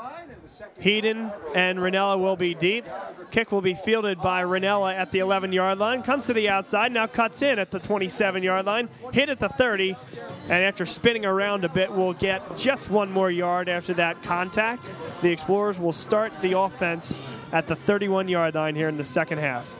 Heaton 0.78 1.30
and 1.54 1.78
Ranella 1.78 2.18
will 2.18 2.36
be 2.36 2.54
deep. 2.54 2.86
Kick 3.30 3.50
will 3.50 3.60
be 3.60 3.74
fielded 3.74 4.18
by 4.18 4.42
Ranella 4.44 4.94
at 4.94 5.10
the 5.10 5.18
11 5.20 5.52
yard 5.52 5.78
line. 5.78 6.02
Comes 6.02 6.26
to 6.26 6.32
the 6.32 6.48
outside, 6.48 6.92
now 6.92 7.06
cuts 7.06 7.42
in 7.42 7.58
at 7.58 7.70
the 7.70 7.80
27 7.80 8.42
yard 8.42 8.66
line, 8.66 8.88
hit 9.12 9.28
at 9.28 9.38
the 9.38 9.48
30, 9.48 9.96
and 10.44 10.52
after 10.64 10.86
spinning 10.86 11.24
around 11.24 11.64
a 11.64 11.68
bit, 11.68 11.90
will 11.90 12.12
get 12.12 12.56
just 12.56 12.90
one 12.90 13.10
more 13.10 13.30
yard 13.30 13.68
after 13.68 13.94
that 13.94 14.22
contact. 14.22 14.90
The 15.22 15.32
Explorers 15.32 15.78
will 15.78 15.92
start 15.92 16.36
the 16.36 16.58
offense 16.58 17.22
at 17.52 17.66
the 17.66 17.76
31 17.76 18.28
yard 18.28 18.54
line 18.54 18.74
here 18.74 18.88
in 18.88 18.96
the 18.96 19.04
second 19.04 19.38
half. 19.38 19.70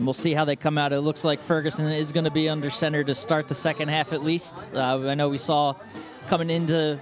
We'll 0.00 0.12
see 0.12 0.32
how 0.32 0.44
they 0.44 0.54
come 0.54 0.78
out. 0.78 0.92
It 0.92 1.00
looks 1.00 1.24
like 1.24 1.40
Ferguson 1.40 1.86
is 1.86 2.12
going 2.12 2.24
to 2.24 2.30
be 2.30 2.48
under 2.48 2.70
center 2.70 3.02
to 3.02 3.14
start 3.14 3.48
the 3.48 3.54
second 3.54 3.88
half 3.88 4.12
at 4.12 4.22
least. 4.22 4.72
Uh, 4.72 5.08
I 5.08 5.14
know 5.14 5.28
we 5.28 5.38
saw 5.38 5.74
coming 6.28 6.50
into 6.50 6.98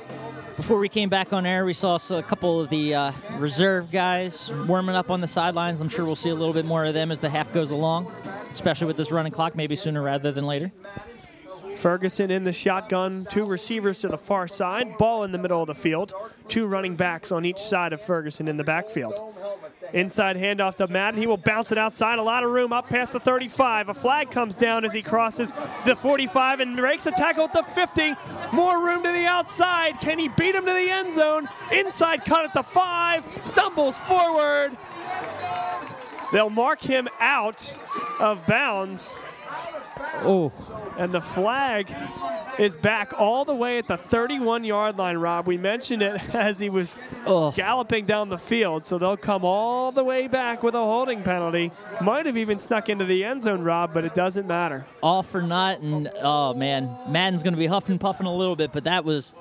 before 0.56 0.78
we 0.78 0.88
came 0.88 1.10
back 1.10 1.34
on 1.34 1.44
air, 1.44 1.66
we 1.66 1.74
saw 1.74 1.98
a 2.10 2.22
couple 2.22 2.60
of 2.62 2.70
the 2.70 2.94
uh, 2.94 3.12
reserve 3.32 3.92
guys 3.92 4.50
warming 4.66 4.96
up 4.96 5.10
on 5.10 5.20
the 5.20 5.26
sidelines. 5.26 5.82
I'm 5.82 5.90
sure 5.90 6.06
we'll 6.06 6.16
see 6.16 6.30
a 6.30 6.34
little 6.34 6.54
bit 6.54 6.64
more 6.64 6.86
of 6.86 6.94
them 6.94 7.12
as 7.12 7.20
the 7.20 7.28
half 7.28 7.52
goes 7.52 7.72
along, 7.72 8.10
especially 8.52 8.86
with 8.86 8.96
this 8.96 9.10
running 9.10 9.32
clock, 9.32 9.54
maybe 9.54 9.76
sooner 9.76 10.00
rather 10.00 10.32
than 10.32 10.46
later. 10.46 10.72
Ferguson 11.86 12.32
in 12.32 12.42
the 12.42 12.52
shotgun, 12.52 13.24
two 13.30 13.44
receivers 13.44 14.00
to 14.00 14.08
the 14.08 14.18
far 14.18 14.48
side, 14.48 14.98
ball 14.98 15.22
in 15.22 15.30
the 15.30 15.38
middle 15.38 15.60
of 15.60 15.68
the 15.68 15.74
field, 15.74 16.12
two 16.48 16.66
running 16.66 16.96
backs 16.96 17.30
on 17.30 17.44
each 17.44 17.58
side 17.58 17.92
of 17.92 18.02
Ferguson 18.02 18.48
in 18.48 18.56
the 18.56 18.64
backfield. 18.64 19.14
Inside 19.92 20.36
handoff 20.36 20.74
to 20.74 20.88
Madden. 20.88 21.20
He 21.20 21.28
will 21.28 21.36
bounce 21.36 21.70
it 21.70 21.78
outside. 21.78 22.18
A 22.18 22.24
lot 22.24 22.42
of 22.42 22.50
room 22.50 22.72
up 22.72 22.88
past 22.88 23.12
the 23.12 23.20
35. 23.20 23.90
A 23.90 23.94
flag 23.94 24.32
comes 24.32 24.56
down 24.56 24.84
as 24.84 24.92
he 24.92 25.00
crosses 25.00 25.52
the 25.84 25.94
45 25.94 26.58
and 26.58 26.76
breaks 26.76 27.06
a 27.06 27.12
tackle 27.12 27.44
at 27.44 27.52
the 27.52 27.62
50. 27.62 28.14
More 28.52 28.84
room 28.84 29.04
to 29.04 29.12
the 29.12 29.26
outside. 29.26 30.00
Can 30.00 30.18
he 30.18 30.26
beat 30.26 30.56
him 30.56 30.66
to 30.66 30.72
the 30.72 30.90
end 30.90 31.12
zone? 31.12 31.48
Inside 31.70 32.24
cut 32.24 32.44
at 32.44 32.52
the 32.52 32.64
5. 32.64 33.42
Stumbles 33.44 33.96
forward. 33.96 34.76
They'll 36.32 36.50
mark 36.50 36.80
him 36.80 37.06
out 37.20 37.78
of 38.18 38.44
bounds. 38.48 39.22
Oh, 40.24 40.52
And 40.98 41.12
the 41.12 41.20
flag 41.20 41.94
is 42.58 42.74
back 42.74 43.12
all 43.20 43.44
the 43.44 43.54
way 43.54 43.76
at 43.78 43.86
the 43.86 43.98
31 43.98 44.64
yard 44.64 44.96
line, 44.96 45.18
Rob. 45.18 45.46
We 45.46 45.58
mentioned 45.58 46.00
it 46.02 46.20
as 46.34 46.58
he 46.58 46.70
was 46.70 46.96
Oh. 47.26 47.50
galloping 47.52 48.06
down 48.06 48.28
the 48.30 48.38
field, 48.38 48.82
so 48.84 48.96
they'll 48.98 49.16
come 49.16 49.44
all 49.44 49.92
the 49.92 50.02
way 50.04 50.26
back 50.26 50.62
with 50.62 50.74
a 50.74 50.78
holding 50.78 51.22
penalty. 51.22 51.70
Might 52.00 52.24
have 52.26 52.36
even 52.36 52.58
snuck 52.58 52.88
into 52.88 53.04
the 53.04 53.24
end 53.24 53.42
zone, 53.42 53.62
Rob, 53.62 53.92
but 53.92 54.04
it 54.04 54.14
doesn't 54.14 54.46
matter. 54.46 54.86
all 55.02 55.22
for 55.22 55.42
naught, 55.42 55.80
and 55.80 56.10
oh 56.22 56.54
man, 56.54 56.88
Madden's 57.08 57.42
going 57.42 57.54
to 57.54 57.58
be 57.58 57.66
huffing 57.66 57.92
and 57.92 58.00
puffing 58.00 58.26
a 58.26 58.34
little 58.34 58.56
bit, 58.56 58.72
but 58.72 58.84
that 58.84 59.04
was 59.04 59.34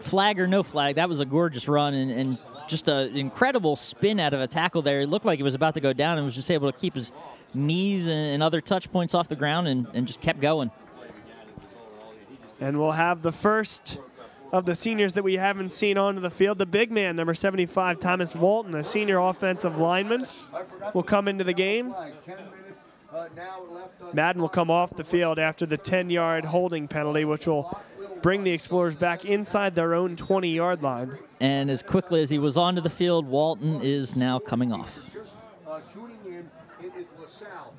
flag 0.00 0.40
or 0.40 0.46
no 0.48 0.62
flag. 0.64 0.96
That 0.96 1.08
was 1.08 1.20
a 1.20 1.24
gorgeous 1.24 1.68
run 1.68 1.94
and, 1.94 2.10
and 2.10 2.38
just 2.66 2.88
an 2.88 3.16
incredible 3.16 3.76
spin 3.76 4.18
out 4.18 4.32
of 4.34 4.40
a 4.40 4.46
tackle 4.48 4.82
there. 4.82 5.02
It 5.02 5.08
looked 5.08 5.24
like 5.26 5.36
he 5.38 5.42
was 5.42 5.54
about 5.54 5.74
to 5.74 5.80
go 5.80 5.92
down 5.92 6.16
and 6.16 6.24
was 6.24 6.34
just 6.34 6.50
able 6.50 6.72
to 6.72 6.76
keep 6.78 6.94
his 6.94 7.12
knees 7.54 8.08
and, 8.08 8.42
other 8.42 8.60
touch 8.60 8.90
points 8.90 9.14
off 9.14 9.28
the 9.28 9.36
ground 9.36 9.68
and, 9.68 9.86
and 9.94 10.06
just 10.06 10.20
kept 10.20 10.40
going. 10.40 10.70
And 12.60 12.78
we'll 12.78 12.92
have 12.92 13.22
the 13.22 13.32
first 13.32 13.98
of 14.52 14.66
the 14.66 14.74
seniors 14.74 15.14
that 15.14 15.22
we 15.22 15.34
haven't 15.34 15.70
seen 15.70 15.96
onto 15.96 16.20
the 16.20 16.30
field. 16.30 16.58
The 16.58 16.66
big 16.66 16.92
man, 16.92 17.16
number 17.16 17.34
75, 17.34 17.98
Thomas 17.98 18.34
Walton, 18.36 18.74
a 18.74 18.84
senior 18.84 19.18
offensive 19.18 19.78
lineman, 19.78 20.26
will 20.92 21.02
come 21.02 21.26
into 21.26 21.42
the 21.42 21.54
game. 21.54 21.94
Madden 24.12 24.40
will 24.40 24.48
come 24.48 24.70
off 24.70 24.94
the 24.94 25.04
field 25.04 25.38
after 25.38 25.66
the 25.66 25.76
10 25.76 26.10
yard 26.10 26.44
holding 26.44 26.88
penalty, 26.88 27.24
which 27.24 27.46
will 27.46 27.82
bring 28.22 28.44
the 28.44 28.50
Explorers 28.50 28.94
back 28.94 29.24
inside 29.24 29.74
their 29.74 29.94
own 29.94 30.16
20 30.16 30.48
yard 30.48 30.82
line. 30.82 31.18
And 31.40 31.70
as 31.70 31.82
quickly 31.82 32.22
as 32.22 32.30
he 32.30 32.38
was 32.38 32.56
onto 32.56 32.80
the 32.80 32.90
field, 32.90 33.26
Walton 33.26 33.80
is 33.82 34.16
now 34.16 34.38
coming 34.38 34.72
off. 34.72 35.10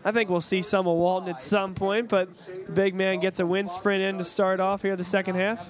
I 0.05 0.11
think 0.11 0.29
we'll 0.29 0.41
see 0.41 0.61
some 0.61 0.87
of 0.87 0.97
Walton 0.97 1.29
at 1.29 1.41
some 1.41 1.75
point, 1.75 2.09
but 2.09 2.35
the 2.35 2.71
big 2.71 2.93
man 2.93 3.19
gets 3.19 3.39
a 3.39 3.45
wind 3.45 3.69
sprint 3.69 4.03
in 4.03 4.17
to 4.17 4.23
start 4.23 4.59
off 4.59 4.81
here 4.81 4.95
the 4.95 5.03
second 5.03 5.35
half. 5.35 5.69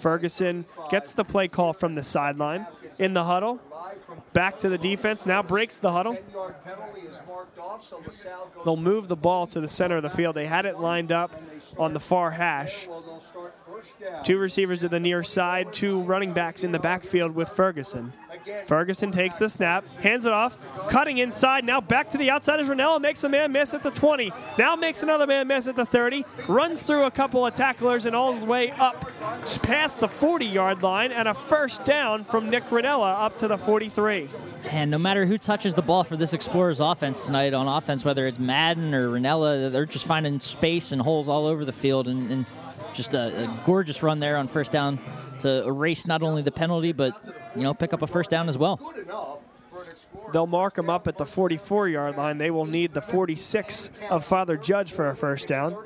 Ferguson 0.00 0.66
gets 0.90 1.12
the 1.12 1.24
play 1.24 1.48
call 1.48 1.72
from 1.72 1.94
the 1.94 2.02
sideline 2.02 2.66
in 2.98 3.14
the 3.14 3.24
huddle. 3.24 3.60
Back 4.32 4.58
to 4.58 4.68
the 4.68 4.78
defense, 4.78 5.24
now 5.24 5.42
breaks 5.42 5.78
the 5.78 5.92
huddle. 5.92 6.16
They'll 8.64 8.76
move 8.76 9.08
the 9.08 9.16
ball 9.16 9.46
to 9.48 9.60
the 9.60 9.68
center 9.68 9.96
of 9.96 10.02
the 10.02 10.10
field. 10.10 10.34
They 10.34 10.46
had 10.46 10.66
it 10.66 10.80
lined 10.80 11.12
up 11.12 11.30
on 11.78 11.94
the 11.94 12.00
far 12.00 12.32
hash. 12.32 12.88
Two 14.24 14.38
receivers 14.38 14.80
to 14.80 14.88
the 14.88 15.00
near 15.00 15.22
side, 15.22 15.72
two 15.72 16.00
running 16.02 16.32
backs 16.32 16.64
in 16.64 16.72
the 16.72 16.78
backfield 16.78 17.34
with 17.34 17.48
Ferguson. 17.48 18.12
Ferguson 18.66 19.10
takes 19.10 19.36
the 19.36 19.48
snap, 19.48 19.86
hands 19.96 20.24
it 20.24 20.32
off, 20.32 20.58
cutting 20.88 21.18
inside. 21.18 21.64
Now 21.64 21.80
back 21.80 22.10
to 22.10 22.18
the 22.18 22.30
outside 22.30 22.60
as 22.60 22.68
Ranella 22.68 23.00
makes 23.00 23.24
a 23.24 23.28
man 23.28 23.52
miss 23.52 23.74
at 23.74 23.82
the 23.82 23.90
20. 23.90 24.32
Now 24.58 24.76
makes 24.76 25.02
another 25.02 25.26
man 25.26 25.48
miss 25.48 25.68
at 25.68 25.76
the 25.76 25.86
30. 25.86 26.24
Runs 26.48 26.82
through 26.82 27.04
a 27.04 27.10
couple 27.10 27.46
of 27.46 27.54
tacklers 27.54 28.06
and 28.06 28.14
all 28.14 28.32
the 28.34 28.46
way 28.46 28.70
up 28.72 29.00
past 29.62 30.00
the 30.00 30.08
40 30.08 30.46
yard 30.46 30.82
line 30.82 31.12
and 31.12 31.28
a 31.28 31.34
first 31.34 31.84
down 31.84 32.24
from 32.24 32.50
Nick 32.50 32.64
Ranella 32.64 33.20
up 33.20 33.38
to 33.38 33.48
the 33.48 33.58
43. 33.58 34.28
And 34.70 34.90
no 34.90 34.98
matter 34.98 35.26
who 35.26 35.38
touches 35.38 35.74
the 35.74 35.82
ball 35.82 36.04
for 36.04 36.16
this 36.16 36.32
Explorers 36.32 36.80
offense 36.80 37.26
tonight 37.26 37.54
on 37.54 37.68
offense, 37.68 38.04
whether 38.04 38.26
it's 38.26 38.38
Madden 38.38 38.94
or 38.94 39.08
Ranella, 39.10 39.70
they're 39.70 39.86
just 39.86 40.06
finding 40.06 40.40
space 40.40 40.92
and 40.92 41.00
holes 41.00 41.28
all 41.28 41.46
over 41.46 41.64
the 41.64 41.72
field. 41.72 42.08
And, 42.08 42.30
and 42.30 42.46
just 42.96 43.14
a, 43.14 43.44
a 43.44 43.60
gorgeous 43.64 44.02
run 44.02 44.18
there 44.20 44.36
on 44.36 44.48
first 44.48 44.72
down 44.72 44.98
to 45.40 45.64
erase 45.66 46.06
not 46.06 46.22
only 46.22 46.42
the 46.42 46.50
penalty, 46.50 46.92
but, 46.92 47.12
you 47.54 47.62
know, 47.62 47.74
pick 47.74 47.92
up 47.92 48.02
a 48.02 48.06
first 48.06 48.30
down 48.30 48.48
as 48.48 48.56
well. 48.58 48.80
They'll 50.32 50.46
mark 50.46 50.78
him 50.78 50.90
up 50.90 51.06
at 51.06 51.18
the 51.18 51.26
44 51.26 51.88
yard 51.88 52.16
line. 52.16 52.38
They 52.38 52.50
will 52.50 52.64
need 52.64 52.92
the 52.92 53.02
46 53.02 53.90
of 54.10 54.24
Father 54.24 54.56
Judge 54.56 54.92
for 54.92 55.08
a 55.10 55.16
first 55.16 55.46
down. 55.46 55.76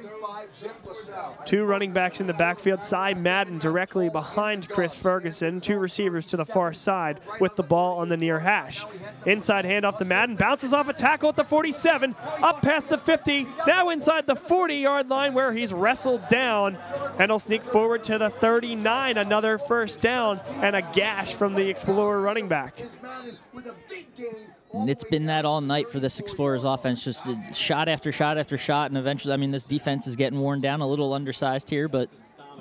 Two 1.44 1.64
running 1.64 1.92
backs 1.92 2.20
in 2.20 2.26
the 2.26 2.34
backfield. 2.34 2.82
Cy 2.82 3.14
Madden 3.14 3.58
directly 3.58 4.08
behind 4.08 4.68
Chris 4.68 4.94
Ferguson. 4.94 5.60
Two 5.60 5.78
receivers 5.78 6.26
to 6.26 6.36
the 6.36 6.44
far 6.44 6.72
side 6.72 7.20
with 7.40 7.56
the 7.56 7.62
ball 7.62 7.98
on 7.98 8.08
the 8.08 8.16
near 8.16 8.40
hash. 8.40 8.84
Inside 9.26 9.64
handoff 9.64 9.98
to 9.98 10.04
Madden. 10.04 10.36
Bounces 10.36 10.72
off 10.72 10.88
a 10.88 10.92
tackle 10.92 11.30
at 11.30 11.36
the 11.36 11.44
47. 11.44 12.14
Up 12.42 12.60
past 12.62 12.88
the 12.88 12.98
50. 12.98 13.46
Now 13.66 13.90
inside 13.90 14.26
the 14.26 14.36
40 14.36 14.76
yard 14.76 15.08
line 15.08 15.34
where 15.34 15.52
he's 15.52 15.72
wrestled 15.72 16.26
down. 16.28 16.76
And 17.18 17.30
he'll 17.30 17.38
sneak 17.38 17.64
forward 17.64 18.04
to 18.04 18.18
the 18.18 18.30
39. 18.30 19.18
Another 19.18 19.58
first 19.58 20.00
down 20.00 20.40
and 20.62 20.76
a 20.76 20.82
gash 20.82 21.34
from 21.34 21.54
the 21.54 21.68
Explorer 21.68 22.20
running 22.20 22.48
back. 22.48 22.80
And 24.72 24.88
it's 24.88 25.04
been 25.04 25.26
that 25.26 25.44
all 25.44 25.60
night 25.60 25.90
for 25.90 25.98
this 25.98 26.20
Explorers 26.20 26.64
offense, 26.64 27.04
just 27.04 27.26
shot 27.54 27.88
after 27.88 28.12
shot 28.12 28.38
after 28.38 28.56
shot, 28.56 28.90
and 28.90 28.98
eventually, 28.98 29.34
I 29.34 29.36
mean, 29.36 29.50
this 29.50 29.64
defense 29.64 30.06
is 30.06 30.16
getting 30.16 30.38
worn 30.38 30.60
down, 30.60 30.80
a 30.80 30.86
little 30.86 31.12
undersized 31.12 31.68
here, 31.68 31.88
but 31.88 32.08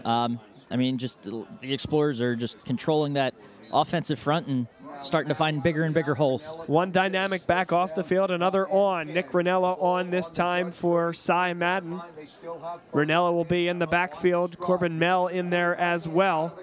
um, 0.05 0.39
I 0.71 0.75
mean, 0.75 0.97
just 0.97 1.23
the 1.23 1.45
Explorers 1.61 2.21
are 2.21 2.35
just 2.35 2.63
controlling 2.65 3.13
that 3.13 3.35
offensive 3.71 4.17
front 4.17 4.47
and 4.47 4.67
starting 5.03 5.29
to 5.29 5.35
find 5.35 5.61
bigger 5.61 5.83
and 5.83 5.93
bigger 5.93 6.15
holes. 6.15 6.47
One 6.67 6.91
dynamic 6.91 7.45
back 7.47 7.71
off 7.71 7.95
the 7.95 8.03
field, 8.03 8.31
another 8.31 8.67
on. 8.67 9.13
Nick 9.13 9.27
Ranella 9.31 9.81
on 9.81 10.09
this 10.09 10.29
time 10.29 10.71
for 10.71 11.13
Cy 11.13 11.53
Madden. 11.53 12.01
Ranella 12.91 13.31
will 13.31 13.45
be 13.45 13.67
in 13.67 13.79
the 13.79 13.87
backfield. 13.87 14.57
Corbin 14.59 14.99
Mell 14.99 15.27
in 15.27 15.49
there 15.49 15.75
as 15.75 16.07
well. 16.07 16.57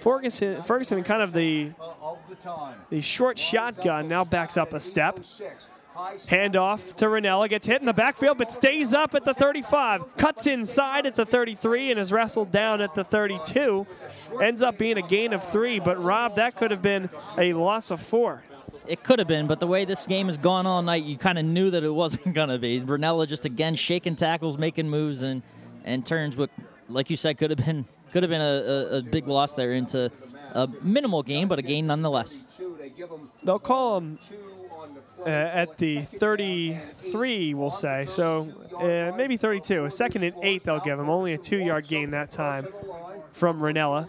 Ferguson, 0.00 0.62
Ferguson 0.62 1.04
kind 1.04 1.22
of 1.22 1.34
the, 1.34 1.70
the 2.88 3.00
short 3.02 3.38
shotgun 3.38 4.08
now 4.08 4.24
backs 4.24 4.56
up 4.56 4.72
a 4.72 4.80
step. 4.80 5.18
Handoff 5.94 6.94
to 6.94 7.06
Ranella, 7.06 7.48
gets 7.48 7.66
hit 7.66 7.80
in 7.80 7.86
the 7.86 7.92
backfield, 7.92 8.38
but 8.38 8.50
stays 8.50 8.94
up 8.94 9.14
at 9.14 9.24
the 9.24 9.34
35. 9.34 10.16
Cuts 10.16 10.46
inside 10.46 11.04
at 11.04 11.14
the 11.14 11.26
33 11.26 11.90
and 11.90 12.00
is 12.00 12.12
wrestled 12.12 12.50
down 12.50 12.80
at 12.80 12.94
the 12.94 13.04
32. 13.04 13.86
Ends 14.40 14.62
up 14.62 14.78
being 14.78 14.96
a 14.96 15.02
gain 15.02 15.34
of 15.34 15.44
three, 15.44 15.78
but 15.78 16.02
Rob, 16.02 16.36
that 16.36 16.56
could 16.56 16.70
have 16.70 16.80
been 16.80 17.10
a 17.36 17.52
loss 17.52 17.90
of 17.90 18.00
four. 18.00 18.42
It 18.86 19.02
could 19.02 19.18
have 19.18 19.28
been, 19.28 19.46
but 19.46 19.60
the 19.60 19.66
way 19.66 19.84
this 19.84 20.06
game 20.06 20.26
has 20.26 20.38
gone 20.38 20.66
all 20.66 20.80
night, 20.80 21.04
you 21.04 21.18
kind 21.18 21.38
of 21.38 21.44
knew 21.44 21.70
that 21.70 21.84
it 21.84 21.94
wasn't 21.94 22.34
going 22.34 22.48
to 22.48 22.58
be. 22.58 22.80
Ranella 22.80 23.28
just 23.28 23.44
again 23.44 23.74
shaking 23.74 24.16
tackles, 24.16 24.56
making 24.56 24.88
moves, 24.88 25.20
and 25.20 25.42
and 25.84 26.06
turns. 26.06 26.36
What, 26.36 26.50
like 26.88 27.10
you 27.10 27.16
said, 27.16 27.36
could 27.36 27.50
have 27.50 27.64
been 27.64 27.84
could 28.12 28.22
have 28.22 28.30
been 28.30 28.40
a, 28.40 28.44
a, 28.44 28.98
a 28.98 29.02
big 29.02 29.26
loss 29.26 29.54
there 29.54 29.72
into 29.72 30.10
a 30.54 30.68
minimal 30.82 31.22
game, 31.22 31.48
but 31.48 31.58
a 31.58 31.62
game 31.62 31.86
nonetheless. 31.86 32.44
They'll 33.42 33.58
call 33.58 33.98
him 33.98 34.18
uh, 35.20 35.28
at 35.28 35.76
the 35.78 36.02
33, 36.02 37.54
we'll 37.54 37.70
say. 37.70 38.06
So 38.06 38.48
uh, 38.76 39.16
maybe 39.16 39.36
32. 39.36 39.84
A 39.84 39.90
second 39.90 40.24
and 40.24 40.34
eight 40.42 40.64
they'll 40.64 40.80
give 40.80 40.98
him. 40.98 41.08
Only 41.10 41.34
a 41.34 41.38
two-yard 41.38 41.86
gain 41.86 42.10
that 42.10 42.30
time 42.30 42.66
from 43.32 43.60
Ranella. 43.60 44.08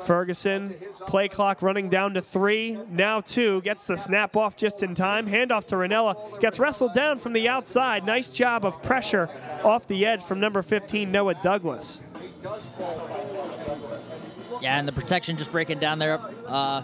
Ferguson, 0.00 0.74
play 1.06 1.28
clock 1.28 1.62
running 1.62 1.88
down 1.88 2.14
to 2.14 2.20
three, 2.20 2.78
now 2.90 3.20
two, 3.20 3.60
gets 3.62 3.86
the 3.86 3.96
snap 3.96 4.36
off 4.36 4.56
just 4.56 4.82
in 4.82 4.94
time. 4.94 5.26
Handoff 5.26 5.66
to 5.66 5.76
Ranella, 5.76 6.40
gets 6.40 6.58
wrestled 6.58 6.94
down 6.94 7.18
from 7.18 7.32
the 7.32 7.48
outside. 7.48 8.04
Nice 8.04 8.28
job 8.28 8.64
of 8.64 8.82
pressure 8.82 9.28
off 9.62 9.86
the 9.86 10.06
edge 10.06 10.22
from 10.22 10.40
number 10.40 10.62
15, 10.62 11.10
Noah 11.10 11.34
Douglas. 11.34 12.02
Yeah, 14.60 14.78
and 14.78 14.86
the 14.86 14.92
protection 14.92 15.36
just 15.36 15.52
breaking 15.52 15.78
down 15.78 15.98
there 15.98 16.20
uh, 16.46 16.82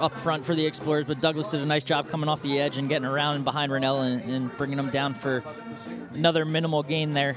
up 0.00 0.12
front 0.12 0.44
for 0.44 0.54
the 0.54 0.66
Explorers, 0.66 1.04
but 1.04 1.20
Douglas 1.20 1.48
did 1.48 1.60
a 1.60 1.66
nice 1.66 1.84
job 1.84 2.08
coming 2.08 2.28
off 2.28 2.42
the 2.42 2.60
edge 2.60 2.78
and 2.78 2.88
getting 2.88 3.06
around 3.06 3.36
and 3.36 3.44
behind 3.44 3.72
Ranella 3.72 4.06
and, 4.06 4.22
and 4.30 4.56
bringing 4.56 4.78
him 4.78 4.90
down 4.90 5.14
for 5.14 5.42
another 6.14 6.44
minimal 6.44 6.82
gain 6.82 7.12
there. 7.12 7.36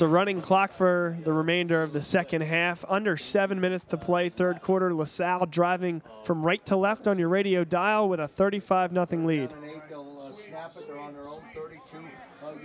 It's 0.00 0.02
a 0.06 0.08
running 0.08 0.40
clock 0.40 0.72
for 0.72 1.18
the 1.24 1.32
remainder 1.34 1.82
of 1.82 1.92
the 1.92 2.00
second 2.00 2.40
half. 2.40 2.86
Under 2.88 3.18
seven 3.18 3.60
minutes 3.60 3.84
to 3.84 3.98
play, 3.98 4.30
third 4.30 4.62
quarter. 4.62 4.94
LaSalle 4.94 5.44
driving 5.44 6.00
from 6.24 6.42
right 6.42 6.64
to 6.64 6.76
left 6.76 7.06
on 7.06 7.18
your 7.18 7.28
radio 7.28 7.64
dial 7.64 8.08
with 8.08 8.18
a 8.18 8.26
35 8.26 8.92
0 8.94 9.06
lead. 9.26 9.52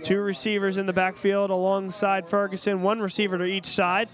Two 0.02 0.20
receivers 0.20 0.76
in 0.76 0.86
the 0.86 0.92
backfield 0.92 1.50
alongside 1.50 2.28
Ferguson, 2.28 2.82
one 2.82 3.00
receiver 3.00 3.38
to 3.38 3.44
each 3.44 3.66
side. 3.66 4.08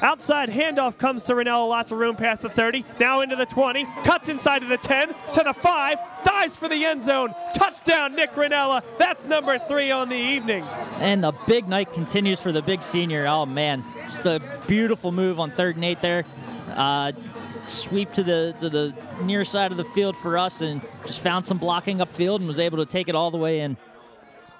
Outside 0.00 0.48
handoff 0.48 0.98
comes 0.98 1.24
to 1.24 1.34
Ranella, 1.34 1.68
lots 1.68 1.92
of 1.92 1.98
room 1.98 2.16
past 2.16 2.42
the 2.42 2.48
30, 2.48 2.84
now 2.98 3.20
into 3.20 3.36
the 3.36 3.46
20, 3.46 3.84
cuts 4.04 4.28
inside 4.28 4.60
to 4.60 4.66
the 4.66 4.76
10, 4.76 5.08
to 5.08 5.42
the 5.44 5.52
5, 5.52 5.98
dives 6.24 6.56
for 6.56 6.68
the 6.68 6.84
end 6.84 7.02
zone. 7.02 7.30
Touchdown, 7.54 8.14
Nick 8.14 8.32
Ranella. 8.32 8.82
That's 8.98 9.24
number 9.24 9.58
three 9.58 9.90
on 9.90 10.08
the 10.08 10.16
evening. 10.16 10.64
And 10.98 11.22
the 11.22 11.32
big 11.46 11.68
night 11.68 11.92
continues 11.92 12.40
for 12.40 12.52
the 12.52 12.62
big 12.62 12.82
senior. 12.82 13.26
Oh, 13.26 13.46
man. 13.46 13.84
Just 14.06 14.26
a 14.26 14.40
beautiful 14.66 15.12
move 15.12 15.38
on 15.38 15.50
third 15.50 15.76
and 15.76 15.84
eight 15.84 16.00
there. 16.00 16.24
Uh, 16.68 17.12
sweep 17.66 18.12
to 18.12 18.22
the 18.22 18.54
to 18.58 18.68
the 18.68 18.94
near 19.22 19.44
side 19.44 19.70
of 19.70 19.76
the 19.76 19.84
field 19.84 20.16
for 20.16 20.36
us 20.36 20.60
and 20.60 20.80
just 21.06 21.20
found 21.20 21.44
some 21.44 21.58
blocking 21.58 21.98
upfield 21.98 22.36
and 22.36 22.48
was 22.48 22.58
able 22.58 22.78
to 22.78 22.86
take 22.86 23.08
it 23.08 23.14
all 23.14 23.30
the 23.30 23.38
way 23.38 23.60
in. 23.60 23.76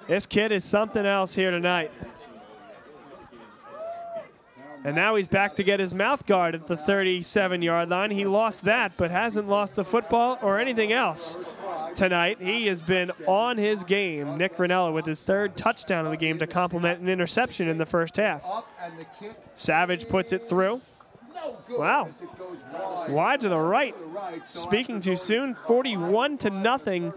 This 0.07 0.25
kid 0.25 0.51
is 0.51 0.65
something 0.65 1.05
else 1.05 1.35
here 1.35 1.51
tonight. 1.51 1.91
And 4.85 4.97
now 4.97 5.15
he's 5.15 5.29
back 5.29 5.55
to 5.55 5.63
get 5.63 5.79
his 5.79 5.95
mouth 5.95 6.25
guard 6.25 6.55
at 6.55 6.67
the 6.67 6.75
37 6.75 7.61
yard 7.61 7.89
line. 7.89 8.11
He 8.11 8.25
lost 8.25 8.65
that, 8.65 8.91
but 8.97 9.11
hasn't 9.11 9.47
lost 9.47 9.77
the 9.77 9.85
football 9.85 10.37
or 10.41 10.59
anything 10.59 10.91
else 10.91 11.37
tonight. 11.95 12.41
He 12.41 12.67
has 12.67 12.81
been 12.81 13.11
on 13.25 13.57
his 13.57 13.85
game. 13.85 14.37
Nick 14.37 14.57
Ranella 14.57 14.93
with 14.93 15.05
his 15.05 15.21
third 15.21 15.55
touchdown 15.55 16.03
of 16.03 16.11
the 16.11 16.17
game 16.17 16.37
to 16.39 16.47
complement 16.47 16.99
an 16.99 17.07
interception 17.07 17.69
in 17.69 17.77
the 17.77 17.85
first 17.85 18.17
half. 18.17 18.45
Savage 19.55 20.09
puts 20.09 20.33
it 20.33 20.49
through. 20.49 20.81
Wow. 21.69 22.09
Wide 23.09 23.41
to 23.41 23.49
the 23.49 23.57
right. 23.57 23.95
Speaking 24.45 24.99
too 24.99 25.15
soon. 25.15 25.55
41 25.67 26.37
to 26.39 26.49
nothing. 26.49 27.13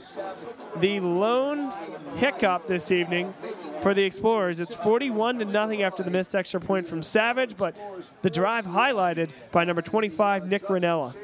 The 0.76 1.00
lone 1.00 1.72
hiccup 2.16 2.66
this 2.66 2.90
evening 2.90 3.34
for 3.82 3.94
the 3.94 4.04
Explorers. 4.04 4.60
It's 4.60 4.74
41 4.74 5.38
to 5.40 5.44
nothing 5.44 5.82
after 5.82 6.02
the 6.02 6.10
missed 6.10 6.34
extra 6.34 6.60
point 6.60 6.86
from 6.86 7.02
Savage, 7.02 7.56
but 7.56 7.74
the 8.22 8.30
drive 8.30 8.66
highlighted 8.66 9.30
by 9.52 9.64
number 9.64 9.82
25, 9.82 10.48
Nick 10.48 10.64
Ranella. 10.64 11.14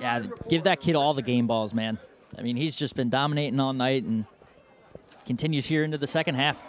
Yeah, 0.00 0.22
give 0.48 0.64
that 0.64 0.80
kid 0.80 0.96
all 0.96 1.14
the 1.14 1.22
game 1.22 1.46
balls, 1.46 1.74
man. 1.74 1.98
I 2.38 2.42
mean, 2.42 2.56
he's 2.56 2.76
just 2.76 2.94
been 2.96 3.10
dominating 3.10 3.58
all 3.60 3.72
night 3.72 4.04
and 4.04 4.24
continues 5.26 5.66
here 5.66 5.84
into 5.84 5.98
the 5.98 6.06
second 6.06 6.36
half. 6.36 6.62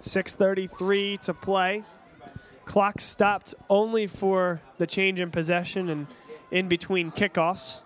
6.33 0.00 1.18
to 1.20 1.34
play. 1.34 1.84
Clock 2.64 3.00
stopped 3.00 3.54
only 3.70 4.06
for 4.06 4.60
the 4.76 4.86
change 4.86 5.20
in 5.20 5.30
possession 5.30 5.88
and 5.88 6.06
in 6.50 6.68
between 6.68 7.10
kickoffs. 7.10 7.80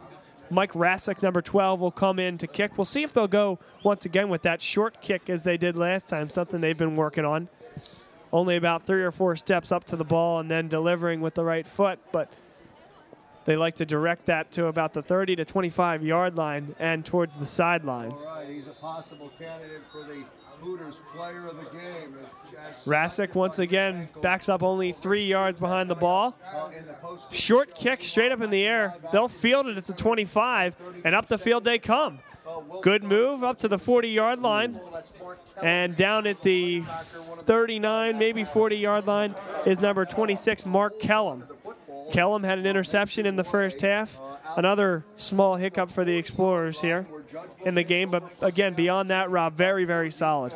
Mike 0.50 0.72
Rasick, 0.72 1.22
number 1.22 1.40
12, 1.40 1.80
will 1.80 1.90
come 1.90 2.18
in 2.18 2.36
to 2.38 2.46
kick. 2.46 2.76
We'll 2.76 2.84
see 2.84 3.02
if 3.02 3.12
they'll 3.12 3.26
go 3.26 3.58
once 3.82 4.04
again 4.04 4.28
with 4.28 4.42
that 4.42 4.60
short 4.60 5.00
kick 5.00 5.30
as 5.30 5.44
they 5.44 5.56
did 5.56 5.78
last 5.78 6.08
time, 6.08 6.28
something 6.28 6.60
they've 6.60 6.76
been 6.76 6.94
working 6.94 7.24
on. 7.24 7.48
Only 8.32 8.56
about 8.56 8.84
three 8.84 9.02
or 9.02 9.10
four 9.10 9.36
steps 9.36 9.72
up 9.72 9.84
to 9.84 9.96
the 9.96 10.04
ball 10.04 10.40
and 10.40 10.50
then 10.50 10.68
delivering 10.68 11.20
with 11.20 11.34
the 11.34 11.44
right 11.44 11.66
foot, 11.66 11.98
but 12.12 12.30
they 13.44 13.56
like 13.56 13.76
to 13.76 13.86
direct 13.86 14.26
that 14.26 14.52
to 14.52 14.66
about 14.66 14.92
the 14.92 15.02
30 15.02 15.36
to 15.36 15.44
25 15.44 16.04
yard 16.04 16.36
line 16.36 16.74
and 16.78 17.04
towards 17.04 17.36
the 17.36 17.46
sideline. 17.46 18.10
All 18.10 18.24
right, 18.24 18.48
he's 18.48 18.66
a 18.66 18.70
possible 18.72 19.30
candidate 19.38 19.82
for 19.90 20.02
the 20.04 20.22
Hooters 20.62 21.00
player 21.14 21.46
of 21.48 21.58
the 21.58 21.68
game. 21.76 22.14
Once 23.34 23.58
again 23.58 24.08
backs 24.22 24.48
up 24.48 24.62
only 24.62 24.92
three 24.92 25.24
yards 25.24 25.60
behind 25.60 25.90
the 25.90 25.94
ball. 25.94 26.38
Short 27.30 27.74
kick 27.74 28.04
straight 28.04 28.30
up 28.32 28.40
in 28.40 28.50
the 28.50 28.64
air. 28.64 28.94
They'll 29.10 29.28
field 29.28 29.66
it 29.66 29.76
at 29.76 29.86
the 29.86 29.92
25, 29.92 30.76
and 31.04 31.14
up 31.14 31.26
the 31.26 31.38
field 31.38 31.64
they 31.64 31.78
come. 31.78 32.20
Good 32.80 33.04
move 33.04 33.44
up 33.44 33.58
to 33.58 33.68
the 33.68 33.78
40 33.78 34.08
yard 34.08 34.40
line. 34.40 34.80
And 35.62 35.96
down 35.96 36.26
at 36.26 36.42
the 36.42 36.82
39, 36.82 38.18
maybe 38.18 38.44
40 38.44 38.76
yard 38.76 39.06
line 39.06 39.34
is 39.64 39.80
number 39.80 40.04
26, 40.04 40.66
Mark 40.66 40.98
Kellum. 40.98 41.44
Kellum 42.12 42.42
had 42.42 42.58
an 42.58 42.66
interception 42.66 43.26
in 43.26 43.36
the 43.36 43.44
first 43.44 43.80
half. 43.80 44.20
Another 44.56 45.04
small 45.16 45.56
hiccup 45.56 45.90
for 45.90 46.04
the 46.04 46.16
Explorers 46.16 46.80
here 46.80 47.06
in 47.64 47.74
the 47.74 47.82
game, 47.82 48.10
but 48.10 48.22
again, 48.40 48.74
beyond 48.74 49.08
that, 49.10 49.30
Rob, 49.30 49.56
very, 49.56 49.84
very 49.84 50.10
solid. 50.10 50.52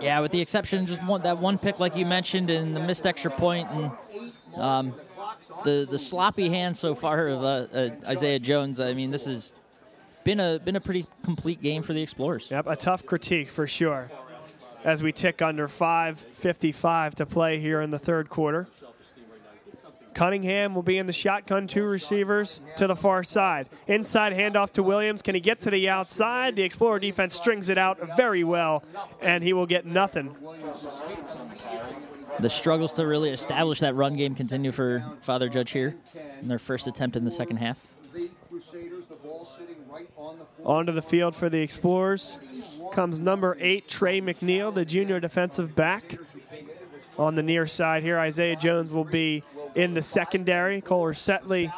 Yeah, 0.00 0.20
with 0.20 0.30
the 0.30 0.40
exception 0.40 0.80
of 0.80 0.86
just 0.86 1.04
one, 1.04 1.22
that 1.22 1.38
one 1.38 1.58
pick, 1.58 1.80
like 1.80 1.96
you 1.96 2.06
mentioned, 2.06 2.50
and 2.50 2.74
the 2.74 2.80
missed 2.80 3.04
extra 3.04 3.32
point, 3.32 3.68
and 3.70 3.90
um, 4.54 4.94
the 5.64 5.86
the 5.90 5.98
sloppy 5.98 6.48
hand 6.48 6.76
so 6.76 6.94
far 6.94 7.26
of 7.26 7.42
uh, 7.42 7.46
uh, 7.46 7.90
Isaiah 8.06 8.38
Jones. 8.38 8.78
I 8.78 8.94
mean, 8.94 9.10
this 9.10 9.24
has 9.24 9.52
been 10.22 10.38
a 10.38 10.60
been 10.60 10.76
a 10.76 10.80
pretty 10.80 11.06
complete 11.24 11.60
game 11.60 11.82
for 11.82 11.94
the 11.94 12.02
Explorers. 12.02 12.48
Yep, 12.48 12.66
a 12.68 12.76
tough 12.76 13.04
critique 13.06 13.48
for 13.48 13.66
sure. 13.66 14.08
As 14.84 15.02
we 15.02 15.10
tick 15.10 15.42
under 15.42 15.66
5:55 15.66 17.14
to 17.14 17.26
play 17.26 17.58
here 17.58 17.80
in 17.80 17.90
the 17.90 17.98
third 17.98 18.28
quarter. 18.28 18.68
Cunningham 20.18 20.74
will 20.74 20.82
be 20.82 20.98
in 20.98 21.06
the 21.06 21.12
shotgun, 21.12 21.68
two 21.68 21.84
receivers 21.84 22.60
to 22.76 22.88
the 22.88 22.96
far 22.96 23.22
side. 23.22 23.68
Inside 23.86 24.32
handoff 24.32 24.70
to 24.70 24.82
Williams. 24.82 25.22
Can 25.22 25.36
he 25.36 25.40
get 25.40 25.60
to 25.60 25.70
the 25.70 25.88
outside? 25.88 26.56
The 26.56 26.64
Explorer 26.64 26.98
defense 26.98 27.36
strings 27.36 27.68
it 27.68 27.78
out 27.78 28.16
very 28.16 28.42
well, 28.42 28.82
and 29.20 29.44
he 29.44 29.52
will 29.52 29.66
get 29.66 29.86
nothing. 29.86 30.34
The 32.40 32.50
struggles 32.50 32.92
to 32.94 33.06
really 33.06 33.30
establish 33.30 33.78
that 33.78 33.94
run 33.94 34.16
game 34.16 34.34
continue 34.34 34.72
for 34.72 35.04
Father 35.20 35.48
Judge 35.48 35.70
here 35.70 35.94
in 36.40 36.48
their 36.48 36.58
first 36.58 36.88
attempt 36.88 37.14
in 37.14 37.24
the 37.24 37.30
second 37.30 37.58
half. 37.58 37.78
The 38.12 38.28
Crusaders, 38.48 39.06
the 39.06 39.14
ball 39.14 39.44
sitting 39.44 39.76
right 39.88 40.08
on 40.16 40.38
the 40.38 40.64
Onto 40.64 40.90
the 40.90 41.02
field 41.02 41.36
for 41.36 41.48
the 41.48 41.60
Explorers 41.60 42.38
comes 42.92 43.20
number 43.20 43.56
eight, 43.60 43.86
Trey 43.86 44.20
McNeil, 44.20 44.74
the 44.74 44.84
junior 44.84 45.20
defensive 45.20 45.76
back. 45.76 46.18
On 47.18 47.34
the 47.34 47.42
near 47.42 47.66
side 47.66 48.02
here, 48.02 48.18
Isaiah 48.18 48.56
Jones 48.56 48.90
will 48.90 49.04
be 49.04 49.42
in 49.74 49.94
the 49.94 50.02
secondary. 50.02 50.80
Kohler 50.80 51.14
Setley, 51.14 51.72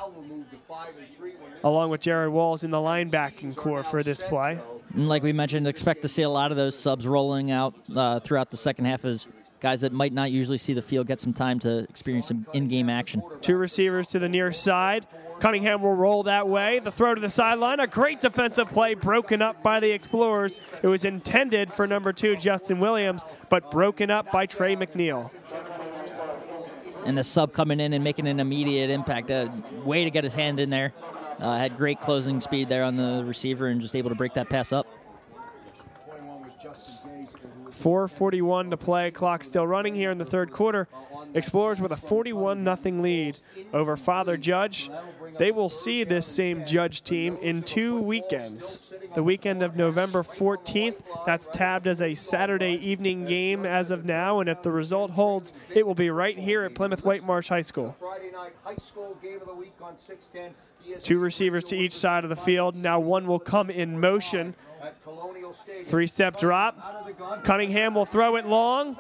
along 1.65 1.91
with 1.91 2.03
Jared 2.03 2.31
Walls, 2.31 2.63
in 2.63 2.71
the 2.71 2.79
linebacking 2.79 3.57
core 3.57 3.83
for 3.83 4.03
this 4.03 4.21
play. 4.21 4.59
And 4.95 5.09
like 5.09 5.23
we 5.23 5.33
mentioned, 5.33 5.67
expect 5.67 6.03
to 6.03 6.09
see 6.09 6.23
a 6.23 6.29
lot 6.29 6.51
of 6.51 6.57
those 6.57 6.79
subs 6.79 7.07
rolling 7.07 7.51
out 7.51 7.75
uh, 7.95 8.21
throughout 8.21 8.51
the 8.51 8.57
second 8.57 8.85
half 8.85 9.05
as 9.05 9.29
guys 9.61 9.83
that 9.83 9.93
might 9.93 10.13
not 10.13 10.31
usually 10.31 10.59
see 10.59 10.73
the 10.73 10.83
field 10.83 11.07
get 11.07 11.21
some 11.21 11.33
time 11.33 11.59
to 11.61 11.81
experience 11.81 12.29
some 12.29 12.47
in-game 12.53 12.89
action. 12.89 13.23
Two 13.41 13.57
receivers 13.57 14.09
to 14.09 14.19
the 14.19 14.29
near 14.29 14.53
side. 14.53 15.07
Cunningham 15.41 15.83
will 15.83 15.95
roll 15.95 16.25
that 16.25 16.49
way. 16.49 16.79
The 16.81 16.91
throw 16.93 17.15
to 17.15 17.21
the 17.21 17.31
sideline. 17.31 17.81
A 17.81 17.87
great 17.87 18.21
defensive 18.21 18.69
play 18.69 18.95
broken 18.95 19.41
up 19.43 19.63
by 19.63 19.81
the 19.81 19.91
Explorers. 19.91 20.57
It 20.83 20.89
was 20.89 21.05
intended 21.05 21.73
for 21.73 21.87
number 21.87 22.13
two, 22.13 22.37
Justin 22.37 22.81
Williams, 22.81 23.25
but 23.49 23.71
broken 23.71 24.11
up 24.11 24.31
by 24.31 24.47
Trey 24.47 24.77
McNeil. 24.77 25.33
And 27.07 27.17
the 27.17 27.25
sub 27.25 27.53
coming 27.53 27.81
in 27.81 27.95
and 27.95 28.05
making 28.05 28.29
an 28.29 28.41
immediate 28.41 28.91
impact. 28.91 29.31
A 29.31 29.51
way 29.85 30.05
to 30.05 30.11
get 30.11 30.25
his 30.25 30.35
hand 30.35 30.61
in 30.61 30.69
there. 30.69 30.93
Uh, 31.41 31.57
had 31.57 31.77
great 31.79 32.01
closing 32.01 32.39
speed 32.41 32.69
there 32.69 32.85
on 32.85 32.97
the 32.97 33.25
receiver 33.25 33.69
and 33.69 33.81
just 33.81 33.97
able 33.97 34.11
to 34.11 34.17
break 34.17 34.35
that 34.35 34.51
pass 34.51 34.73
up. 34.73 34.87
21 36.07 36.43
was 36.43 36.53
Justin 36.63 37.23
Gaze. 37.23 37.35
who 37.57 37.65
was 37.65 37.70
441 37.81 38.71
to 38.71 38.77
play. 38.77 39.11
Clock 39.11 39.43
still 39.43 39.67
running 39.67 39.95
here 39.95 40.11
in 40.11 40.19
the 40.19 40.25
third 40.25 40.51
quarter. 40.51 40.87
Explorers 41.35 41.81
with 41.81 41.93
a 41.93 41.97
41 41.97 42.65
0 42.65 42.97
lead 43.01 43.39
over 43.73 43.97
Father 43.97 44.37
Judge. 44.37 44.91
They 45.39 45.51
will 45.51 45.71
see 45.71 46.05
this 46.05 46.27
same 46.27 46.67
Judge 46.67 47.03
team 47.03 47.39
in 47.41 47.63
two 47.63 47.99
weekends. 48.01 48.93
The 49.15 49.23
weekend 49.23 49.63
of 49.63 49.77
November 49.77 50.23
14th, 50.23 51.01
that's 51.25 51.49
tabbed 51.49 51.87
as 51.87 52.03
a 52.03 52.15
Saturday 52.15 52.75
evening 52.75 53.25
game 53.25 53.65
as 53.65 53.91
of 53.91 54.05
now, 54.05 54.41
and 54.41 54.49
if 54.49 54.63
the 54.63 54.71
result 54.71 55.13
holds, 55.13 55.55
it 55.75 55.87
will 55.87 55.95
be 55.95 56.11
right 56.11 56.39
here 56.39 56.63
at 56.63 56.75
Plymouth 56.75 57.03
Whitemarsh 57.03 57.49
High 57.49 57.63
School. 57.63 57.97
Friday 57.99 58.31
night 58.31 58.53
high 58.63 58.77
school 58.77 59.17
game 59.23 59.41
of 59.41 59.47
the 59.47 59.55
week 59.55 59.73
on 59.81 59.97
610. 59.97 60.55
Two 61.03 61.19
receivers 61.19 61.65
to 61.65 61.77
each 61.77 61.93
side 61.93 62.25
of 62.25 62.31
the 62.31 62.37
field. 62.37 62.77
Now 62.77 63.01
one 63.01 63.27
will 63.27 63.39
come 63.39 63.71
in 63.71 64.01
motion. 64.01 64.55
At 64.83 65.03
Colonial 65.03 65.53
Stadium. 65.53 65.87
Three 65.87 66.07
step 66.07 66.39
drop. 66.39 66.79
Out 66.83 66.95
of 66.97 67.07
the 67.07 67.13
gun. 67.13 67.43
Cunningham 67.43 67.95
will 67.95 68.07
throw 68.07 68.37
it 68.37 68.47
long. 68.47 68.97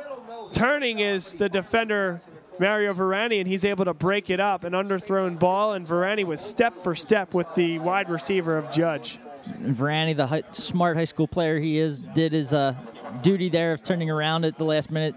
Turning 0.52 0.98
is 0.98 1.34
the 1.34 1.48
defender 1.48 2.20
Mario 2.58 2.92
Verani, 2.92 3.38
and 3.38 3.48
he's 3.48 3.64
able 3.64 3.86
to 3.86 3.94
break 3.94 4.28
it 4.30 4.40
up. 4.40 4.64
An 4.64 4.72
underthrown 4.72 5.38
ball, 5.38 5.72
and 5.72 5.86
Verani 5.86 6.24
was 6.24 6.40
step 6.40 6.76
for 6.82 6.94
step 6.94 7.32
with 7.32 7.52
the 7.54 7.78
wide 7.78 8.10
receiver 8.10 8.58
of 8.58 8.70
Judge. 8.70 9.18
And 9.46 9.74
Varani, 9.74 10.14
the 10.14 10.26
hi- 10.26 10.42
smart 10.52 10.96
high 10.96 11.04
school 11.04 11.26
player 11.26 11.58
he 11.58 11.78
is, 11.78 11.98
did 11.98 12.32
his 12.32 12.52
uh, 12.52 12.74
duty 13.22 13.48
there 13.48 13.72
of 13.72 13.82
turning 13.82 14.10
around 14.10 14.44
at 14.44 14.58
the 14.58 14.64
last 14.64 14.90
minute, 14.90 15.14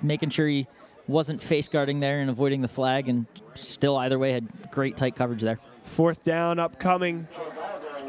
making 0.00 0.30
sure 0.30 0.48
he 0.48 0.66
wasn't 1.06 1.42
face 1.42 1.68
guarding 1.68 2.00
there 2.00 2.20
and 2.20 2.30
avoiding 2.30 2.62
the 2.62 2.68
flag, 2.68 3.08
and 3.08 3.26
still 3.54 3.96
either 3.98 4.18
way 4.18 4.32
had 4.32 4.48
great 4.70 4.96
tight 4.96 5.14
coverage 5.14 5.42
there. 5.42 5.58
Fourth 5.84 6.22
down 6.22 6.58
upcoming. 6.58 7.28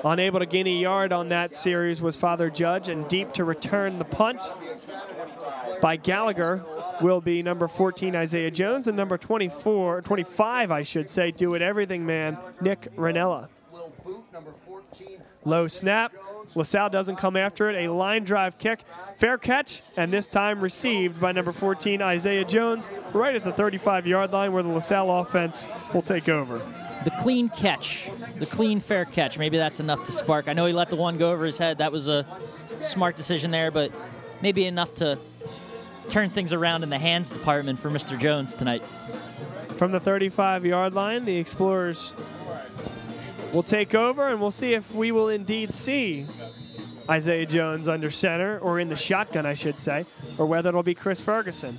Unable 0.07 0.39
to 0.39 0.45
gain 0.45 0.67
a 0.67 0.69
yard 0.69 1.11
on 1.11 1.27
that 1.29 1.53
series 1.53 1.99
was 2.01 2.15
Father 2.15 2.49
Judge, 2.49 2.87
and 2.87 3.05
deep 3.09 3.33
to 3.33 3.43
return 3.43 3.99
the 3.99 4.05
punt 4.05 4.39
by 5.81 5.97
Gallagher 5.97 6.63
will 7.01 7.19
be 7.19 7.43
number 7.43 7.67
14 7.67 8.15
Isaiah 8.15 8.49
Jones 8.49 8.87
and 8.87 8.95
number 8.95 9.17
24, 9.17 10.03
25 10.03 10.71
I 10.71 10.81
should 10.83 11.09
say, 11.09 11.31
do 11.31 11.55
it 11.55 11.61
everything 11.61 12.05
man 12.05 12.37
Nick 12.61 12.87
Ranella. 12.95 13.49
Will 15.47 15.63
boot 15.63 15.63
number 15.63 15.63
14. 15.63 15.63
Low 15.63 15.67
snap. 15.67 16.13
LaSalle 16.55 16.89
doesn't 16.89 17.15
come 17.17 17.35
after 17.35 17.69
it. 17.69 17.85
A 17.85 17.91
line 17.91 18.23
drive 18.23 18.57
kick. 18.59 18.79
Fair 19.17 19.37
catch, 19.37 19.81
and 19.97 20.13
this 20.13 20.27
time 20.27 20.61
received 20.61 21.19
by 21.19 21.31
number 21.31 21.51
14, 21.51 22.01
Isaiah 22.01 22.45
Jones, 22.45 22.87
right 23.13 23.35
at 23.35 23.43
the 23.43 23.51
35 23.51 24.05
yard 24.07 24.31
line 24.31 24.53
where 24.53 24.63
the 24.63 24.69
LaSalle 24.69 25.21
offense 25.21 25.67
will 25.93 26.01
take 26.01 26.29
over. 26.29 26.59
The 27.03 27.11
clean 27.19 27.49
catch, 27.49 28.09
the 28.37 28.45
clean 28.45 28.79
fair 28.79 29.05
catch. 29.05 29.39
Maybe 29.39 29.57
that's 29.57 29.79
enough 29.79 30.05
to 30.05 30.11
spark. 30.11 30.47
I 30.47 30.53
know 30.53 30.65
he 30.65 30.73
let 30.73 30.89
the 30.89 30.95
one 30.95 31.17
go 31.17 31.31
over 31.31 31.45
his 31.45 31.57
head. 31.57 31.77
That 31.77 31.91
was 31.91 32.07
a 32.07 32.25
smart 32.83 33.17
decision 33.17 33.51
there, 33.51 33.71
but 33.71 33.91
maybe 34.41 34.65
enough 34.65 34.93
to 34.95 35.17
turn 36.09 36.29
things 36.29 36.53
around 36.53 36.83
in 36.83 36.89
the 36.89 36.99
hands 36.99 37.29
department 37.29 37.79
for 37.79 37.89
Mr. 37.89 38.19
Jones 38.19 38.53
tonight. 38.53 38.81
From 39.77 39.91
the 39.91 39.99
35 39.99 40.65
yard 40.65 40.93
line, 40.93 41.25
the 41.25 41.37
Explorers 41.37 42.13
will 43.53 43.63
take 43.63 43.95
over, 43.95 44.27
and 44.27 44.39
we'll 44.39 44.51
see 44.51 44.73
if 44.73 44.93
we 44.93 45.11
will 45.11 45.29
indeed 45.29 45.73
see 45.73 46.25
Isaiah 47.09 47.45
Jones 47.45 47.87
under 47.87 48.11
center, 48.11 48.59
or 48.59 48.79
in 48.79 48.89
the 48.89 48.95
shotgun, 48.95 49.45
I 49.45 49.53
should 49.53 49.79
say, 49.79 50.05
or 50.37 50.45
whether 50.45 50.69
it'll 50.69 50.83
be 50.83 50.95
Chris 50.95 51.21
Ferguson. 51.21 51.77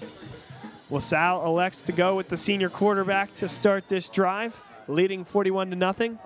LaSalle 0.90 1.44
elects 1.44 1.82
to 1.82 1.92
go 1.92 2.16
with 2.16 2.28
the 2.28 2.36
senior 2.36 2.70
quarterback 2.70 3.32
to 3.34 3.48
start 3.48 3.88
this 3.88 4.08
drive, 4.08 4.58
leading 4.86 5.24
41 5.24 5.70
to 5.70 5.76
nothing. 5.76 6.18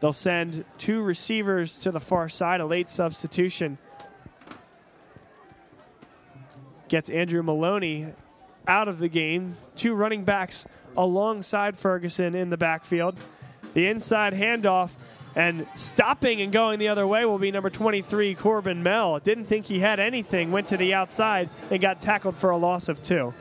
They'll 0.00 0.12
send 0.12 0.64
two 0.78 1.00
receivers 1.00 1.78
to 1.80 1.92
the 1.92 2.00
far 2.00 2.28
side, 2.28 2.60
a 2.60 2.66
late 2.66 2.90
substitution. 2.90 3.78
Gets 6.88 7.08
Andrew 7.08 7.42
Maloney 7.42 8.08
out 8.66 8.88
of 8.88 8.98
the 8.98 9.08
game. 9.08 9.56
Two 9.76 9.94
running 9.94 10.24
backs 10.24 10.66
alongside 10.96 11.76
Ferguson 11.76 12.34
in 12.34 12.50
the 12.50 12.56
backfield. 12.56 13.16
The 13.72 13.86
inside 13.88 14.34
handoff 14.34 14.94
and 15.34 15.66
stopping 15.74 16.40
and 16.40 16.52
going 16.52 16.78
the 16.78 16.88
other 16.88 17.06
way 17.06 17.24
will 17.24 17.38
be 17.38 17.50
number 17.50 17.70
23, 17.70 18.34
Corbin 18.36 18.82
Mell. 18.82 19.18
Didn't 19.18 19.46
think 19.46 19.66
he 19.66 19.80
had 19.80 19.98
anything, 19.98 20.52
went 20.52 20.68
to 20.68 20.76
the 20.76 20.94
outside 20.94 21.48
and 21.70 21.80
got 21.80 22.00
tackled 22.00 22.36
for 22.36 22.50
a 22.50 22.56
loss 22.56 22.88
of 22.88 23.02
two. 23.02 23.34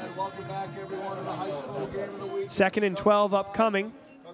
And 0.00 0.16
welcome 0.16 0.44
back, 0.48 0.68
everyone, 0.80 1.16
to 1.16 1.22
the 1.22 1.32
high 1.32 1.52
school 1.52 1.86
game 1.86 2.08
of 2.08 2.20
the 2.20 2.26
week. 2.26 2.50
Second 2.50 2.82
and 2.84 2.96
12 2.96 3.34
upcoming. 3.34 3.92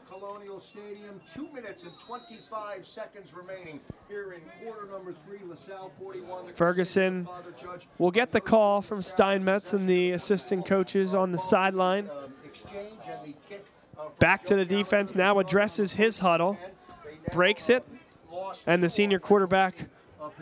Colonial 0.09 0.61
Stadium, 0.61 1.21
two 1.35 1.49
minutes 1.53 1.83
and 1.85 1.93
25 2.07 2.87
seconds 2.87 3.35
remaining 3.35 3.81
here 4.09 4.33
in 4.33 4.41
quarter 4.65 4.87
number 4.91 5.15
three. 5.27 5.39
LaSalle 5.47 5.91
41. 6.01 6.47
the 6.47 6.53
Ferguson 6.53 7.25
Crusaders, 7.27 7.55
Father 7.61 7.77
Judge, 7.79 7.89
We'll 7.99 8.11
get 8.13 8.33
the 8.33 8.41
call 8.41 8.81
from 8.83 9.03
Steinmetz 9.03 9.73
and 9.75 9.89
the 9.89 10.13
assistant 10.13 10.65
coaches 10.67 11.15
on 11.15 11.33
the 11.33 11.39
sideline. 11.39 12.09
exchange 12.47 12.93
and 13.11 13.25
the 13.27 13.35
kick. 13.49 13.65
Back 14.23 14.45
to 14.45 14.55
the 14.55 14.65
defense 14.65 15.17
now 15.17 15.41
addresses 15.41 15.95
his 15.95 16.21
huddle, 16.21 16.57
breaks 17.33 17.69
it, 17.69 17.85
and 18.69 18.81
the 18.81 18.89
senior 18.89 19.19
quarterback 19.19 19.75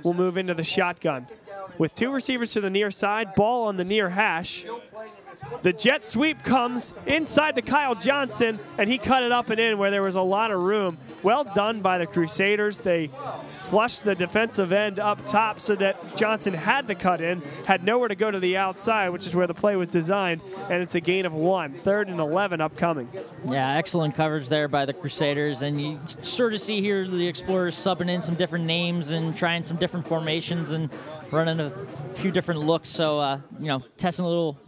will 0.05 0.13
move 0.13 0.37
into 0.37 0.53
the 0.53 0.63
shotgun. 0.63 1.27
With 1.79 1.95
two 1.95 2.13
receivers 2.13 2.53
to 2.53 2.61
the 2.61 2.69
near 2.69 2.91
side, 2.91 3.35
ball 3.35 3.69
on 3.69 3.79
the 3.79 3.85
near 3.85 4.11
hash. 4.11 4.67
The 5.63 5.73
jet 5.73 6.05
sweep 6.05 6.43
comes 6.45 6.93
inside 7.07 7.55
to 7.55 7.63
Kyle 7.63 7.95
Johnson, 7.95 8.59
and 8.77 8.91
he 8.91 8.99
cut 8.99 9.23
it 9.23 9.33
up 9.33 9.49
and 9.49 9.59
in 9.59 9.79
where 9.79 9.91
there 9.91 10.03
was 10.03 10.15
a 10.15 10.21
lot 10.21 10.51
of 10.51 10.63
room. 10.63 10.99
Well 11.23 11.45
done 11.45 11.81
by 11.81 11.97
the 11.97 12.07
Crusaders. 12.07 12.83
They 12.83 13.09
flushed 13.71 14.03
the 14.03 14.17
defensive 14.17 14.73
end 14.73 14.99
up 14.99 15.25
top 15.27 15.61
so 15.61 15.77
that 15.77 16.17
Johnson 16.17 16.53
had 16.53 16.89
to 16.89 16.97
cut 16.97 17.21
in, 17.21 17.41
had 17.67 17.85
nowhere 17.85 18.09
to 18.09 18.17
go 18.17 18.29
to 18.29 18.41
the 18.41 18.57
outside, 18.57 19.11
which 19.11 19.29
is 19.29 19.35
where 19.35 19.47
the 19.47 19.55
play 19.55 19.77
was 19.77 19.87
designed, 19.87 20.43
and 20.69 20.83
it's 20.83 20.97
a 20.97 21.01
gain 21.01 21.25
of 21.25 21.33
one. 21.33 21.73
Third 21.73 22.09
and 22.09 22.19
11 22.19 22.61
upcoming. 22.61 23.09
Yeah, 23.47 23.77
excellent 23.77 24.17
coverage 24.17 24.49
there 24.49 24.67
by 24.67 24.87
the 24.87 24.93
Crusaders, 24.93 25.63
and 25.63 25.81
you 25.81 26.01
sort 26.05 26.53
of 26.53 26.61
see 26.61 26.81
here 26.81 27.07
the 27.07 27.29
Explorers 27.29 27.77
subbing 27.77 28.09
in 28.09 28.23
some 28.23 28.35
different 28.35 28.65
names 28.65 29.13
and 29.13 29.37
trying 29.37 29.65
some 29.65 29.77
different 29.77 30.05
formations 30.05 30.73
and 30.73 30.91
running 31.31 31.61
a 31.61 31.71
few 32.15 32.33
different 32.33 32.63
looks. 32.63 32.89
So 32.89 33.21
uh, 33.21 33.39
you 33.61 33.67
know, 33.67 33.85
testing 33.97 34.25
a 34.25 34.29
little, 34.29 34.59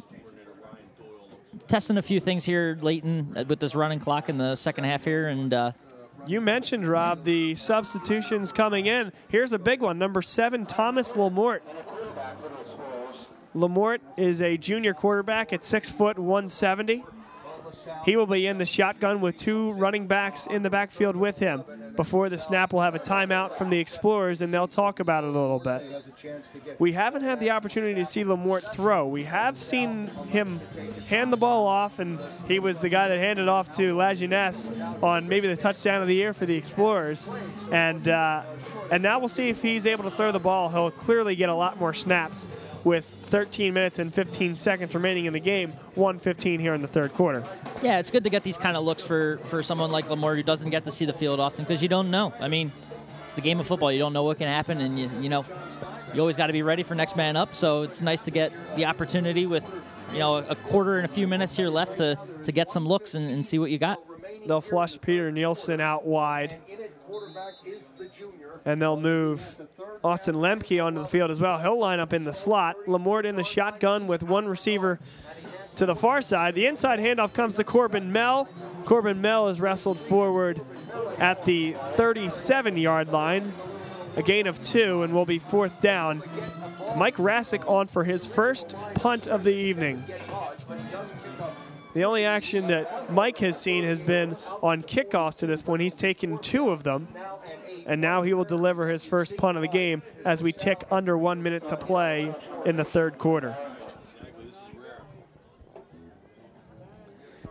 testing 1.66 1.96
a 1.96 2.02
few 2.02 2.20
things 2.20 2.44
here 2.44 2.78
late 2.80 3.02
in 3.02 3.46
with 3.48 3.58
this 3.58 3.74
running 3.74 3.98
clock 3.98 4.28
in 4.28 4.38
the 4.38 4.54
second 4.54 4.84
half 4.84 5.02
here, 5.02 5.26
and 5.26 5.52
uh, 5.52 5.72
You 6.26 6.40
mentioned, 6.40 6.86
Rob, 6.86 7.24
the 7.24 7.54
substitutions 7.56 8.52
coming 8.52 8.86
in. 8.86 9.12
Here's 9.28 9.52
a 9.52 9.58
big 9.58 9.80
one. 9.80 9.98
Number 9.98 10.22
seven, 10.22 10.66
Thomas 10.66 11.14
Lamort. 11.14 11.60
Lamort 13.54 13.98
is 14.16 14.40
a 14.40 14.56
junior 14.56 14.94
quarterback 14.94 15.52
at 15.52 15.64
six 15.64 15.90
foot 15.90 16.18
170. 16.18 17.04
He 18.04 18.16
will 18.16 18.26
be 18.26 18.46
in 18.46 18.58
the 18.58 18.64
shotgun 18.64 19.20
with 19.20 19.36
two 19.36 19.72
running 19.72 20.06
backs 20.06 20.46
in 20.46 20.62
the 20.62 20.70
backfield 20.70 21.16
with 21.16 21.38
him. 21.38 21.64
Before 21.96 22.28
the 22.28 22.38
snap, 22.38 22.72
we'll 22.72 22.82
have 22.82 22.94
a 22.94 22.98
timeout 22.98 23.52
from 23.52 23.70
the 23.70 23.78
Explorers, 23.78 24.40
and 24.40 24.52
they'll 24.52 24.68
talk 24.68 25.00
about 25.00 25.24
it 25.24 25.34
a 25.34 25.38
little 25.38 25.58
bit. 25.58 25.82
We 26.78 26.92
haven't 26.92 27.22
had 27.22 27.40
the 27.40 27.50
opportunity 27.50 27.94
to 27.94 28.04
see 28.04 28.24
Lamort 28.24 28.62
throw. 28.72 29.06
We 29.06 29.24
have 29.24 29.58
seen 29.58 30.06
him 30.28 30.60
hand 31.08 31.32
the 31.32 31.36
ball 31.36 31.66
off, 31.66 31.98
and 31.98 32.18
he 32.48 32.58
was 32.58 32.78
the 32.78 32.88
guy 32.88 33.08
that 33.08 33.18
handed 33.18 33.48
off 33.48 33.70
to 33.76 33.94
Lajeunesse 33.94 35.02
on 35.02 35.28
maybe 35.28 35.48
the 35.48 35.56
touchdown 35.56 36.00
of 36.00 36.08
the 36.08 36.14
year 36.14 36.32
for 36.32 36.46
the 36.46 36.56
Explorers. 36.56 37.30
And 37.70 38.08
uh, 38.08 38.42
and 38.90 39.02
now 39.02 39.18
we'll 39.18 39.28
see 39.28 39.48
if 39.48 39.62
he's 39.62 39.86
able 39.86 40.04
to 40.04 40.10
throw 40.10 40.32
the 40.32 40.38
ball. 40.38 40.68
He'll 40.68 40.90
clearly 40.90 41.36
get 41.36 41.48
a 41.48 41.54
lot 41.54 41.78
more 41.78 41.94
snaps 41.94 42.48
with 42.84 43.04
13 43.04 43.72
minutes 43.72 43.98
and 43.98 44.12
15 44.12 44.56
seconds 44.56 44.94
remaining 44.94 45.26
in 45.26 45.32
the 45.32 45.40
game, 45.40 45.70
115 45.94 46.60
here 46.60 46.74
in 46.74 46.82
the 46.82 46.88
third 46.88 47.12
quarter. 47.14 47.44
Yeah, 47.82 47.98
it's 47.98 48.10
good 48.10 48.24
to 48.24 48.30
get 48.30 48.42
these 48.42 48.58
kind 48.58 48.76
of 48.76 48.84
looks 48.84 49.02
for, 49.02 49.38
for 49.44 49.62
someone 49.62 49.90
like 49.90 50.06
Lamort 50.06 50.36
who 50.36 50.42
doesn't 50.42 50.70
get 50.70 50.84
to 50.84 50.90
see 50.90 51.04
the 51.04 51.12
field 51.12 51.40
often 51.40 51.64
because 51.64 51.82
you 51.82 51.88
don't 51.88 52.10
know. 52.10 52.32
I 52.40 52.48
mean, 52.48 52.72
it's 53.24 53.34
the 53.34 53.40
game 53.40 53.60
of 53.60 53.66
football. 53.66 53.90
You 53.90 53.98
don't 53.98 54.12
know 54.12 54.24
what 54.24 54.38
can 54.38 54.48
happen, 54.48 54.80
and 54.80 54.98
you, 54.98 55.10
you 55.20 55.28
know, 55.28 55.44
you 56.14 56.20
always 56.20 56.36
got 56.36 56.48
to 56.48 56.52
be 56.52 56.62
ready 56.62 56.82
for 56.82 56.94
next 56.94 57.16
man 57.16 57.36
up. 57.36 57.54
So 57.54 57.82
it's 57.82 58.02
nice 58.02 58.22
to 58.22 58.30
get 58.30 58.52
the 58.76 58.84
opportunity 58.84 59.46
with, 59.46 59.64
you 60.12 60.18
know, 60.18 60.36
a 60.36 60.54
quarter 60.54 60.96
and 60.96 61.04
a 61.04 61.08
few 61.08 61.26
minutes 61.26 61.56
here 61.56 61.68
left 61.68 61.96
to, 61.96 62.18
to 62.44 62.52
get 62.52 62.70
some 62.70 62.86
looks 62.86 63.14
and, 63.14 63.30
and 63.30 63.44
see 63.44 63.58
what 63.58 63.70
you 63.70 63.78
got. 63.78 63.98
They'll 64.46 64.60
flush 64.60 65.00
Peter 65.00 65.30
Nielsen 65.30 65.80
out 65.80 66.04
wide. 66.04 66.58
And 68.64 68.80
they'll 68.80 69.00
move 69.00 69.68
Austin 70.02 70.36
Lemke 70.36 70.82
onto 70.84 71.00
the 71.00 71.06
field 71.06 71.30
as 71.30 71.40
well. 71.40 71.58
He'll 71.58 71.78
line 71.78 72.00
up 72.00 72.12
in 72.12 72.24
the 72.24 72.32
slot. 72.32 72.76
Lamort 72.86 73.24
in 73.24 73.36
the 73.36 73.42
shotgun 73.42 74.06
with 74.06 74.22
one 74.22 74.46
receiver 74.46 74.98
to 75.76 75.86
the 75.86 75.94
far 75.94 76.22
side. 76.22 76.54
The 76.54 76.66
inside 76.66 76.98
handoff 76.98 77.32
comes 77.32 77.56
to 77.56 77.64
Corbin 77.64 78.12
Mell. 78.12 78.48
Corbin 78.84 79.20
Mell 79.20 79.48
is 79.48 79.60
wrestled 79.60 79.98
forward 79.98 80.60
at 81.18 81.44
the 81.44 81.74
37 81.94 82.76
yard 82.76 83.08
line. 83.08 83.52
A 84.16 84.22
gain 84.22 84.46
of 84.46 84.60
two 84.60 85.02
and 85.02 85.14
will 85.14 85.24
be 85.24 85.38
fourth 85.38 85.80
down. 85.80 86.22
Mike 86.96 87.16
Rassick 87.16 87.66
on 87.68 87.86
for 87.86 88.04
his 88.04 88.26
first 88.26 88.76
punt 88.94 89.26
of 89.26 89.44
the 89.44 89.54
evening. 89.54 90.04
The 91.94 92.04
only 92.04 92.24
action 92.24 92.68
that 92.68 93.12
Mike 93.12 93.38
has 93.38 93.60
seen 93.60 93.84
has 93.84 94.02
been 94.02 94.36
on 94.62 94.82
kickoffs 94.82 95.34
to 95.36 95.46
this 95.46 95.60
point. 95.60 95.82
He's 95.82 95.94
taken 95.94 96.38
two 96.38 96.70
of 96.70 96.84
them, 96.84 97.08
and 97.86 98.00
now 98.00 98.22
he 98.22 98.32
will 98.32 98.44
deliver 98.44 98.88
his 98.88 99.04
first 99.04 99.36
punt 99.36 99.58
of 99.58 99.62
the 99.62 99.68
game 99.68 100.02
as 100.24 100.42
we 100.42 100.52
tick 100.52 100.84
under 100.90 101.18
one 101.18 101.42
minute 101.42 101.68
to 101.68 101.76
play 101.76 102.34
in 102.64 102.76
the 102.76 102.84
third 102.84 103.18
quarter. 103.18 103.56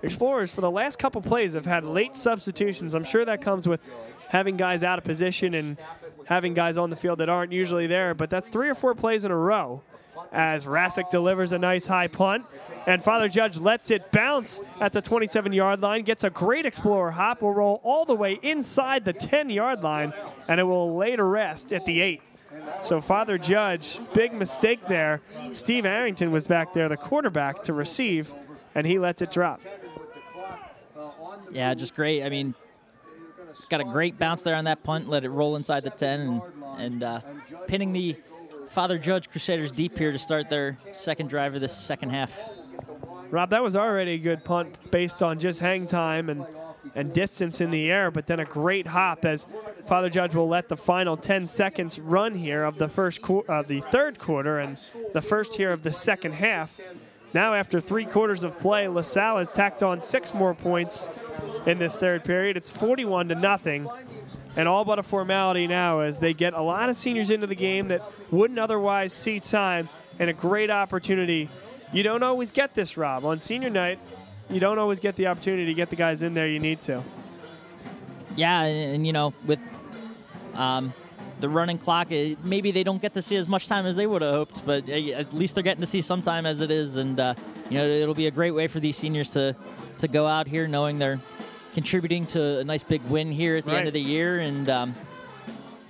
Explorers, 0.04 0.52
for 0.52 0.62
the 0.62 0.72
last 0.72 0.98
couple 0.98 1.22
plays, 1.22 1.54
have 1.54 1.68
had 1.68 1.84
late 1.86 2.16
substitutions. 2.16 2.96
I'm 2.96 3.04
sure 3.04 3.24
that 3.24 3.42
comes 3.42 3.68
with 3.68 3.82
having 4.30 4.58
guys 4.58 4.84
out 4.84 4.98
of 4.98 5.04
position 5.04 5.54
and 5.54 5.78
having 6.26 6.56
guys 6.56 6.80
on 6.80 6.90
the 6.90 6.96
field 6.96 7.20
that 7.20 7.30
aren't 7.30 7.52
usually 7.52 7.86
there, 7.86 8.16
but 8.16 8.32
that's 8.32 8.50
three 8.50 8.70
or 8.70 8.74
four 8.74 8.96
plays 8.96 9.26
in 9.26 9.32
a 9.32 9.38
row 9.38 9.84
as 10.32 10.66
Rassick 10.66 11.10
delivers 11.10 11.52
a 11.52 11.58
nice 11.58 11.88
high 11.88 12.08
punt. 12.08 12.46
And 12.88 13.04
Father 13.04 13.28
Judge 13.28 13.58
lets 13.58 13.92
it 13.92 14.12
bounce 14.12 14.62
at 14.80 14.94
the 14.94 15.02
27 15.02 15.54
yard 15.54 15.82
line, 15.82 16.04
gets 16.04 16.24
a 16.24 16.30
great 16.30 16.66
Explorer 16.66 17.12
hop, 17.12 17.42
will 17.42 17.54
roll 17.54 17.82
all 17.84 18.06
the 18.06 18.16
way 18.16 18.40
inside 18.42 19.06
the 19.06 19.14
10 19.14 19.50
yard 19.50 19.84
line, 19.84 20.14
and 20.48 20.60
it 20.60 20.64
will 20.64 20.96
lay 20.96 21.16
to 21.16 21.24
rest 21.24 21.74
at 21.74 21.86
the 21.86 22.02
8. 22.02 22.22
So 22.82 23.02
Father 23.02 23.38
Judge, 23.38 24.00
big 24.14 24.34
mistake 24.34 24.88
there. 24.88 25.22
Steve 25.54 25.86
Arrington 25.86 26.32
was 26.32 26.46
back 26.46 26.74
there, 26.74 26.90
the 26.90 26.98
quarterback, 26.98 27.64
to 27.64 27.74
receive, 27.74 28.34
and 28.76 28.86
he 28.86 29.00
lets 29.00 29.22
it 29.22 29.32
drop. 29.32 29.62
Yeah, 31.52 31.74
just 31.74 31.96
great. 31.96 32.24
I 32.24 32.30
mean, 32.30 32.56
got 33.70 33.82
a 33.82 33.86
great 33.86 34.18
bounce 34.18 34.42
there 34.42 34.56
on 34.56 34.66
that 34.66 34.84
punt, 34.84 35.10
let 35.10 35.24
it 35.24 35.30
roll 35.30 35.56
inside 35.56 35.84
the 35.84 35.90
10, 35.90 36.20
and, 36.20 36.42
and 36.78 37.04
uh, 37.04 37.22
pinning 37.68 37.94
the 37.94 38.16
Father 38.72 38.98
Judge 38.98 39.28
Crusaders 39.28 39.70
deep 39.70 39.98
here 39.98 40.14
to 40.14 40.18
start 40.18 40.48
their 40.48 40.78
second 40.94 41.28
drive 41.28 41.54
of 41.56 41.60
this 41.60 41.76
second 41.76 42.12
half. 42.12 42.40
Rob, 43.30 43.50
that 43.50 43.62
was 43.62 43.76
already 43.76 44.14
a 44.14 44.18
good 44.18 44.46
punt 44.46 44.76
based 44.92 45.22
on 45.22 45.40
just 45.40 45.60
hang 45.60 45.86
time 45.86 46.30
and, 46.30 46.46
and 46.96 47.14
distance 47.14 47.60
in 47.60 47.70
the 47.70 47.92
air, 47.92 48.12
but 48.12 48.28
then 48.28 48.40
a 48.40 48.46
great 48.46 48.88
hop 48.88 49.26
as 49.26 49.46
Father 49.88 50.10
Judge 50.10 50.34
will 50.34 50.48
let 50.48 50.70
the 50.70 50.78
final 50.78 51.18
10 51.18 51.48
seconds 51.48 52.00
run 52.00 52.34
here 52.34 52.64
of 52.64 52.78
the 52.78 52.88
first 52.88 53.22
qu- 53.22 53.44
uh, 53.50 53.62
the 53.62 53.82
third 53.82 54.18
quarter 54.18 54.60
and 54.60 54.78
the 55.14 55.22
first 55.22 55.58
here 55.58 55.74
of 55.74 55.84
the 55.84 55.92
second 55.92 56.32
half. 56.32 56.78
Now, 57.34 57.54
after 57.54 57.82
three 57.82 58.06
quarters 58.06 58.46
of 58.46 58.58
play, 58.58 58.88
LaSalle 58.88 59.38
has 59.40 59.50
tacked 59.50 59.84
on 59.84 60.00
six 60.00 60.34
more 60.34 60.54
points 60.54 61.10
in 61.66 61.78
this 61.78 61.98
third 61.98 62.24
period. 62.24 62.56
It's 62.56 62.72
41 62.72 63.30
to 63.30 63.36
nothing, 63.36 63.90
and 64.56 64.68
all 64.68 64.84
but 64.86 65.00
a 65.00 65.04
formality 65.04 65.68
now 65.68 66.02
as 66.02 66.20
they 66.20 66.34
get 66.34 66.54
a 66.54 66.62
lot 66.62 66.90
of 66.90 66.96
seniors 66.96 67.32
into 67.32 67.48
the 67.48 67.56
game 67.56 67.88
that 67.88 68.04
wouldn't 68.32 68.60
otherwise 68.60 69.14
see 69.14 69.40
time 69.40 69.88
and 70.20 70.30
a 70.30 70.34
great 70.34 70.70
opportunity. 70.70 71.50
You 71.94 72.04
don't 72.04 72.24
always 72.24 72.52
get 72.52 72.74
this, 72.74 72.98
Rob. 72.98 73.26
On 73.26 73.40
senior 73.40 73.70
night, 73.70 74.00
you 74.50 74.60
don't 74.60 74.80
always 74.80 75.00
get 75.00 75.16
the 75.16 75.28
opportunity 75.28 75.66
to 75.66 75.74
get 75.74 75.90
the 75.90 75.96
guys 75.96 76.24
in 76.24 76.34
there 76.34 76.48
you 76.48 76.60
need 76.60 76.82
to. 76.84 77.02
Yeah, 78.36 78.62
and, 78.64 78.96
and 78.96 79.08
you 79.08 79.14
know, 79.14 79.34
with 79.46 79.60
um, 80.54 80.94
the 81.40 81.50
running 81.50 81.78
clock, 81.78 82.12
eh, 82.12 82.36
maybe 82.44 82.72
they 82.72 82.84
don't 82.84 83.02
get 83.02 83.14
to 83.16 83.22
see 83.22 83.36
as 83.36 83.48
much 83.48 83.68
time 83.68 83.86
as 83.86 83.96
they 83.96 84.08
would 84.08 84.22
have 84.22 84.34
hoped, 84.34 84.66
but 84.66 84.88
eh, 84.88 85.12
at 85.12 85.34
least 85.34 85.56
they're 85.56 85.64
getting 85.64 85.82
to 85.82 85.88
see 85.88 86.02
some 86.02 86.22
time 86.22 86.46
as 86.46 86.62
it 86.62 86.72
is, 86.72 86.98
and 86.98 87.20
uh, 87.20 87.34
you 87.70 87.78
know, 87.78 87.86
it'll 87.86 88.16
be 88.16 88.28
a 88.28 88.32
great 88.32 88.52
way 88.52 88.68
for 88.68 88.80
these 88.80 88.98
seniors 88.98 89.32
to 89.32 89.56
to 89.98 90.08
go 90.08 90.26
out 90.26 90.48
here 90.48 90.68
knowing 90.68 90.98
they're 90.98 91.20
contributing 91.74 92.26
to 92.28 92.60
a 92.60 92.64
nice 92.64 92.84
big 92.84 93.02
win 93.04 93.32
here 93.32 93.58
at 93.58 93.66
the 93.66 93.72
Right. 93.72 93.80
end 93.80 93.88
of 93.88 93.94
the 93.94 94.02
year, 94.02 94.40
and 94.40 94.70
um, 94.70 94.96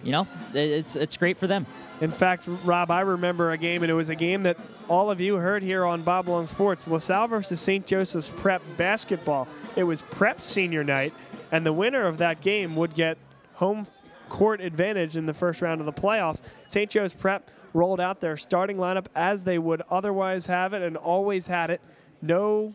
you 0.04 0.12
know, 0.12 0.28
it's 0.54 0.96
it's 0.96 1.18
great 1.18 1.38
for 1.38 1.48
them. 1.48 1.66
In 2.02 2.10
fact, 2.12 2.48
Rob, 2.66 2.90
I 2.90 3.02
remember 3.02 3.52
a 3.52 3.58
game, 3.58 3.84
and 3.84 3.92
it 3.92 3.96
was 3.96 4.10
a 4.10 4.16
game 4.16 4.44
that 4.44 4.58
all 4.90 5.12
of 5.12 5.22
you 5.22 5.36
heard 5.36 5.62
here 5.62 5.86
on 5.86 6.02
Bob 6.02 6.28
Long 6.28 6.48
Sports 6.48 6.88
LaSalle 6.88 7.28
versus 7.28 7.60
St. 7.62 7.86
Joseph's 7.86 8.30
Prep 8.38 8.62
basketball. 8.76 9.48
It 9.76 9.84
was 9.84 10.02
Prep 10.02 10.42
senior 10.42 10.84
night, 10.84 11.14
and 11.52 11.64
the 11.66 11.74
winner 11.74 12.08
of 12.08 12.18
that 12.18 12.42
game 12.42 12.76
would 12.76 12.96
get 12.96 13.18
home 13.54 13.86
court 14.30 14.62
advantage 14.62 15.16
in 15.16 15.28
the 15.28 15.34
first 15.34 15.62
round 15.62 15.80
of 15.80 15.86
the 15.86 15.94
playoffs. 15.94 16.42
St. 16.68 16.90
Joe's 16.90 17.14
Prep 17.14 17.52
rolled 17.74 18.00
out 18.00 18.20
their 18.20 18.36
starting 18.36 18.78
lineup 18.78 19.06
as 19.16 19.44
they 19.44 19.60
would 19.60 19.82
otherwise 19.92 20.48
have 20.48 20.74
it 20.74 20.82
and 20.82 20.98
always 20.98 21.48
had 21.48 21.70
it. 21.70 21.82
No 22.22 22.74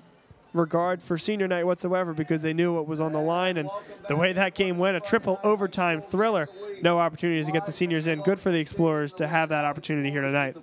regard 0.57 1.03
for 1.03 1.19
senior 1.19 1.49
night 1.49 1.65
whatsoever 1.65 2.13
because 2.13 2.43
they 2.43 2.53
knew 2.53 2.75
what 2.75 2.87
was 2.87 3.01
on 3.01 3.13
the 3.13 3.21
line. 3.21 3.57
And 3.57 3.69
the 4.09 4.17
way 4.17 4.33
that 4.33 4.55
game 4.55 4.79
went 4.79 4.97
a 4.97 5.01
triple 5.01 5.39
overtime 5.45 6.01
thriller. 6.01 6.49
No 6.83 6.99
opportunities 6.99 7.47
to 7.47 7.53
get 7.53 7.67
the 7.67 7.73
seniors 7.73 8.07
in. 8.07 8.23
Good 8.23 8.39
for 8.39 8.51
the 8.51 8.59
explorers 8.59 9.13
to 9.15 9.27
have 9.27 9.49
that 9.51 9.65
opportunity 9.65 10.11
here 10.11 10.23
tonight. 10.23 10.57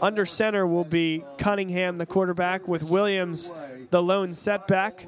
Under 0.00 0.26
center 0.26 0.66
will 0.66 0.84
be 0.84 1.24
cunningham 1.38 1.96
the 1.96 2.06
quarterback 2.06 2.66
with 2.66 2.82
williams 2.82 3.52
the 3.90 4.02
lone 4.02 4.34
setback. 4.34 5.06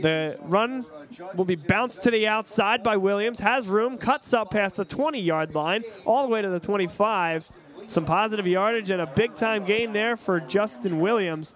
The 0.00 0.38
run 0.42 0.86
will 1.34 1.44
be 1.44 1.56
bounced 1.56 2.02
to 2.04 2.10
the 2.10 2.28
outside 2.28 2.82
by 2.82 2.96
Williams. 2.96 3.40
Has 3.40 3.66
room, 3.66 3.98
cuts 3.98 4.32
up 4.32 4.50
past 4.50 4.76
the 4.76 4.84
20 4.84 5.20
yard 5.20 5.54
line, 5.54 5.82
all 6.04 6.26
the 6.26 6.32
way 6.32 6.42
to 6.42 6.48
the 6.48 6.60
25. 6.60 7.50
Some 7.88 8.04
positive 8.04 8.46
yardage 8.46 8.90
and 8.90 9.00
a 9.00 9.06
big 9.06 9.34
time 9.34 9.64
gain 9.64 9.94
there 9.94 10.14
for 10.14 10.40
Justin 10.40 11.00
Williams, 11.00 11.54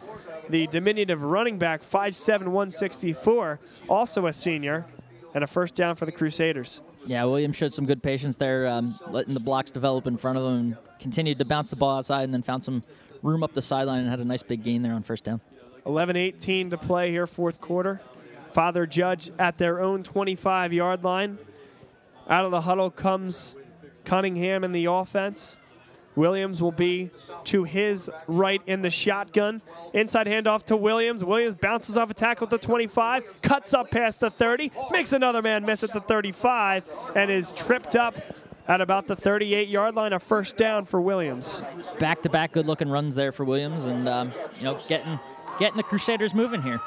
the 0.49 0.67
diminutive 0.69 1.23
running 1.23 1.59
back, 1.59 1.83
5'7, 1.83 2.49
164, 2.49 3.61
also 3.87 4.27
a 4.27 4.33
senior, 4.33 4.87
and 5.35 5.45
a 5.45 5.47
first 5.47 5.75
down 5.75 5.95
for 5.95 6.07
the 6.07 6.11
Crusaders. 6.11 6.81
Yeah, 7.05 7.23
Williams 7.25 7.57
showed 7.57 7.75
some 7.75 7.85
good 7.85 8.03
patience 8.03 8.39
there, 8.39 8.67
um, 8.67 8.95
letting 9.11 9.35
the 9.35 9.41
blocks 9.41 9.71
develop 9.71 10.07
in 10.07 10.17
front 10.17 10.39
of 10.39 10.47
him, 10.47 10.59
and 10.59 10.77
continued 10.99 11.39
to 11.39 11.45
bounce 11.45 11.69
the 11.69 11.77
ball 11.77 11.99
outside, 11.99 12.25
and 12.25 12.33
then 12.33 12.41
found 12.41 12.65
some 12.65 12.83
room 13.21 13.43
up 13.43 13.53
the 13.53 13.61
sideline 13.61 14.01
and 14.01 14.09
had 14.09 14.19
a 14.19 14.25
nice 14.25 14.43
big 14.43 14.63
gain 14.63 14.81
there 14.81 14.95
on 14.95 15.03
first 15.03 15.25
down. 15.25 15.43
11 15.85 16.17
18 16.17 16.71
to 16.71 16.79
play 16.79 17.11
here, 17.11 17.27
fourth 17.27 17.61
quarter. 17.61 18.01
Father 18.53 18.87
Judge 18.87 19.31
at 19.39 19.59
their 19.59 19.83
own 19.83 20.03
25 20.03 20.73
yard 20.73 21.05
line. 21.05 21.39
Out 22.27 22.47
of 22.47 22.51
the 22.53 22.63
huddle 22.63 22.91
comes 22.91 23.55
Cunningham 24.07 24.65
in 24.65 24.73
the 24.73 24.87
offense. 24.87 25.59
Williams 26.15 26.61
will 26.63 26.73
be 26.73 27.11
to 27.45 27.65
his 27.65 28.11
right 28.27 28.61
in 28.67 28.83
the 28.83 28.91
shotgun. 28.91 29.63
Inside 29.95 30.27
handoff 30.27 30.65
to 30.67 30.77
Williams. 30.77 31.25
Williams 31.25 31.55
bounces 31.55 31.97
off 31.97 32.11
a 32.11 32.15
tackle 32.15 32.47
to 32.49 32.59
25, 32.59 33.43
cuts 33.43 33.75
up 33.75 33.91
past 33.91 34.21
the 34.21 34.31
30, 34.31 34.71
makes 34.91 35.13
another 35.13 35.43
man 35.43 35.65
miss 35.65 35.83
at 35.83 35.93
the 35.93 36.01
35, 36.01 36.85
and 37.17 37.31
is 37.31 37.53
tripped 37.53 37.97
up 37.97 38.15
at 38.69 38.81
about 38.81 39.07
the 39.07 39.17
38 39.17 39.69
yard 39.69 39.95
line. 39.95 40.13
A 40.13 40.19
first 40.19 40.57
down 40.57 40.85
for 40.85 41.01
Williams. 41.01 41.65
Back 41.99 42.23
to 42.23 42.29
back, 42.29 42.53
good 42.53 42.67
looking 42.67 42.89
runs 42.89 43.15
there 43.15 43.33
for 43.33 43.45
Williams, 43.45 43.85
and 43.85 44.09
um, 44.09 44.33
you 44.59 44.65
know, 44.65 44.79
getting 44.89 45.19
getting 45.59 45.77
the 45.77 45.83
Crusaders 45.83 46.35
moving 46.35 46.63
here. 46.63 46.81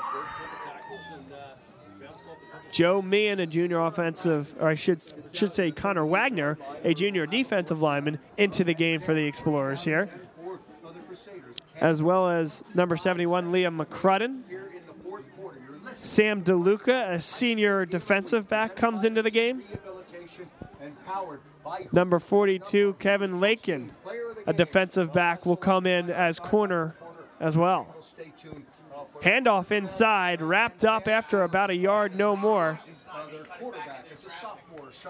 Joe 2.76 3.02
Meehan, 3.02 3.40
a 3.40 3.48
junior 3.48 3.80
offensive, 3.80 4.54
or 4.60 4.68
I 4.68 4.76
should 4.76 5.02
should 5.32 5.54
say 5.54 5.72
Connor 5.72 6.06
Wagner, 6.06 6.58
a 6.84 6.94
junior 6.94 7.26
defensive 7.26 7.82
lineman, 7.82 8.20
into 8.36 8.66
the 8.66 8.74
game 8.74 9.00
for 9.00 9.14
the 9.14 9.26
Explorers 9.26 9.86
here. 9.86 10.10
As 11.80 12.04
well 12.04 12.28
as 12.28 12.66
number 12.74 12.98
71, 12.98 13.54
Liam 13.54 13.82
McCrudden. 13.82 14.42
Sam 15.94 16.44
DeLuca, 16.44 17.12
a 17.12 17.22
senior 17.22 17.86
defensive 17.86 18.50
back, 18.50 18.76
comes 18.76 19.06
into 19.06 19.22
the 19.22 19.32
game. 19.32 19.64
Number 21.94 22.20
42, 22.20 22.98
Kevin 23.00 23.40
Lakin, 23.40 23.94
a 24.46 24.52
defensive 24.52 25.14
back, 25.14 25.46
will 25.46 25.56
come 25.56 25.88
in 25.88 26.10
as 26.10 26.42
corner 26.42 26.98
as 27.40 27.56
well. 27.56 27.96
Handoff 29.26 29.72
inside, 29.72 30.40
wrapped 30.40 30.86
up 30.86 31.08
after 31.08 31.42
about 31.42 31.72
a 31.72 31.76
yard, 31.76 32.16
no 32.16 32.36
more. 32.36 32.78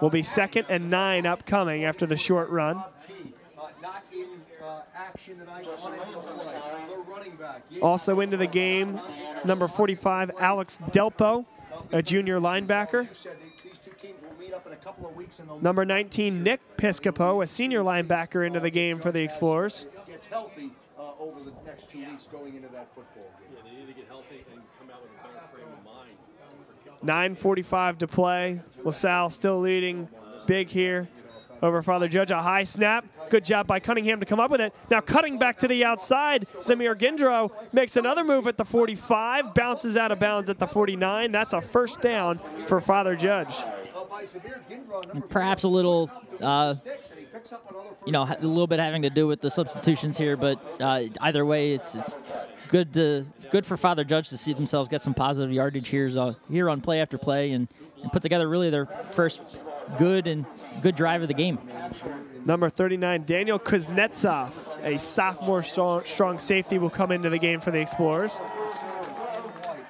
Will 0.00 0.08
be 0.08 0.22
second 0.22 0.66
and 0.70 0.88
nine 0.88 1.26
upcoming 1.26 1.84
after 1.84 2.06
the 2.06 2.16
short 2.16 2.48
run. 2.48 2.82
Also 7.82 8.20
into 8.20 8.38
the 8.38 8.46
game, 8.46 8.98
number 9.44 9.68
45, 9.68 10.30
Alex 10.38 10.78
Delpo, 10.92 11.44
a 11.92 12.02
junior 12.02 12.40
linebacker. 12.40 13.06
Number 15.60 15.84
19, 15.84 16.42
Nick 16.42 16.60
Piscopo, 16.78 17.42
a 17.42 17.46
senior 17.46 17.82
linebacker, 17.82 18.46
into 18.46 18.60
the 18.60 18.70
game 18.70 18.98
for 18.98 19.12
the 19.12 19.22
Explorers. 19.22 19.86
gets 20.06 20.24
healthy 20.26 20.70
uh, 20.98 21.12
over 21.18 21.40
the 21.40 21.52
next 21.64 21.90
two 21.90 21.98
weeks 21.98 22.26
going 22.26 22.54
into 22.54 22.68
that 22.68 22.88
football 22.94 23.30
game. 23.38 23.56
They 23.64 23.80
need 23.80 23.86
to 23.86 23.92
get 23.92 24.08
healthy 24.08 24.44
and 24.52 24.62
come 24.78 24.90
out 24.90 25.02
with 25.02 25.10
a 25.12 25.28
better 25.28 25.46
frame 25.52 25.68
of 25.68 25.84
mind. 25.84 26.16
9.45 27.06 27.98
to 27.98 28.06
play. 28.06 28.60
LaSalle 28.84 29.30
still 29.30 29.60
leading 29.60 30.08
big 30.46 30.68
here 30.68 31.08
over 31.62 31.82
Father 31.82 32.08
Judge. 32.08 32.30
A 32.30 32.42
high 32.42 32.64
snap. 32.64 33.04
Good 33.30 33.44
job 33.44 33.66
by 33.66 33.80
Cunningham 33.80 34.20
to 34.20 34.26
come 34.26 34.40
up 34.40 34.50
with 34.50 34.60
it. 34.60 34.72
Now 34.90 35.00
cutting 35.00 35.38
back 35.38 35.56
to 35.58 35.68
the 35.68 35.84
outside. 35.84 36.42
Samir 36.42 36.94
Gindro 36.96 37.50
makes 37.72 37.96
another 37.96 38.24
move 38.24 38.46
at 38.46 38.56
the 38.56 38.64
45, 38.64 39.54
bounces 39.54 39.96
out 39.96 40.12
of 40.12 40.18
bounds 40.18 40.48
at 40.48 40.58
the 40.58 40.66
49. 40.66 41.32
That's 41.32 41.54
a 41.54 41.60
first 41.60 42.00
down 42.00 42.38
for 42.66 42.80
Father 42.80 43.16
Judge. 43.16 43.56
Perhaps 45.28 45.64
a 45.64 45.68
little, 45.68 46.10
uh, 46.40 46.74
you 48.04 48.12
know, 48.12 48.22
a 48.22 48.46
little 48.46 48.66
bit 48.66 48.78
having 48.78 49.02
to 49.02 49.10
do 49.10 49.26
with 49.26 49.40
the 49.40 49.50
substitutions 49.50 50.16
here, 50.16 50.36
but 50.36 50.60
uh, 50.80 51.02
either 51.20 51.44
way, 51.44 51.72
it's 51.72 51.94
it's 51.94 52.28
good 52.68 52.92
to 52.94 53.26
good 53.50 53.66
for 53.66 53.76
Father 53.76 54.04
Judge 54.04 54.28
to 54.30 54.38
see 54.38 54.52
themselves 54.52 54.88
get 54.88 55.02
some 55.02 55.14
positive 55.14 55.52
yardage 55.52 55.88
here, 55.88 56.10
uh, 56.18 56.34
here 56.50 56.68
on 56.68 56.80
play 56.80 57.00
after 57.00 57.18
play, 57.18 57.52
and, 57.52 57.68
and 58.02 58.12
put 58.12 58.22
together 58.22 58.48
really 58.48 58.70
their 58.70 58.86
first 59.12 59.40
good 59.98 60.26
and 60.26 60.44
good 60.80 60.94
drive 60.94 61.22
of 61.22 61.28
the 61.28 61.34
game. 61.34 61.58
Number 62.44 62.68
39, 62.70 63.24
Daniel 63.24 63.58
Kuznetsov, 63.58 64.52
a 64.84 64.98
sophomore 64.98 65.62
strong, 65.62 66.04
strong 66.04 66.38
safety, 66.38 66.78
will 66.78 66.90
come 66.90 67.10
into 67.10 67.28
the 67.28 67.38
game 67.38 67.58
for 67.58 67.72
the 67.72 67.80
Explorers. 67.80 68.38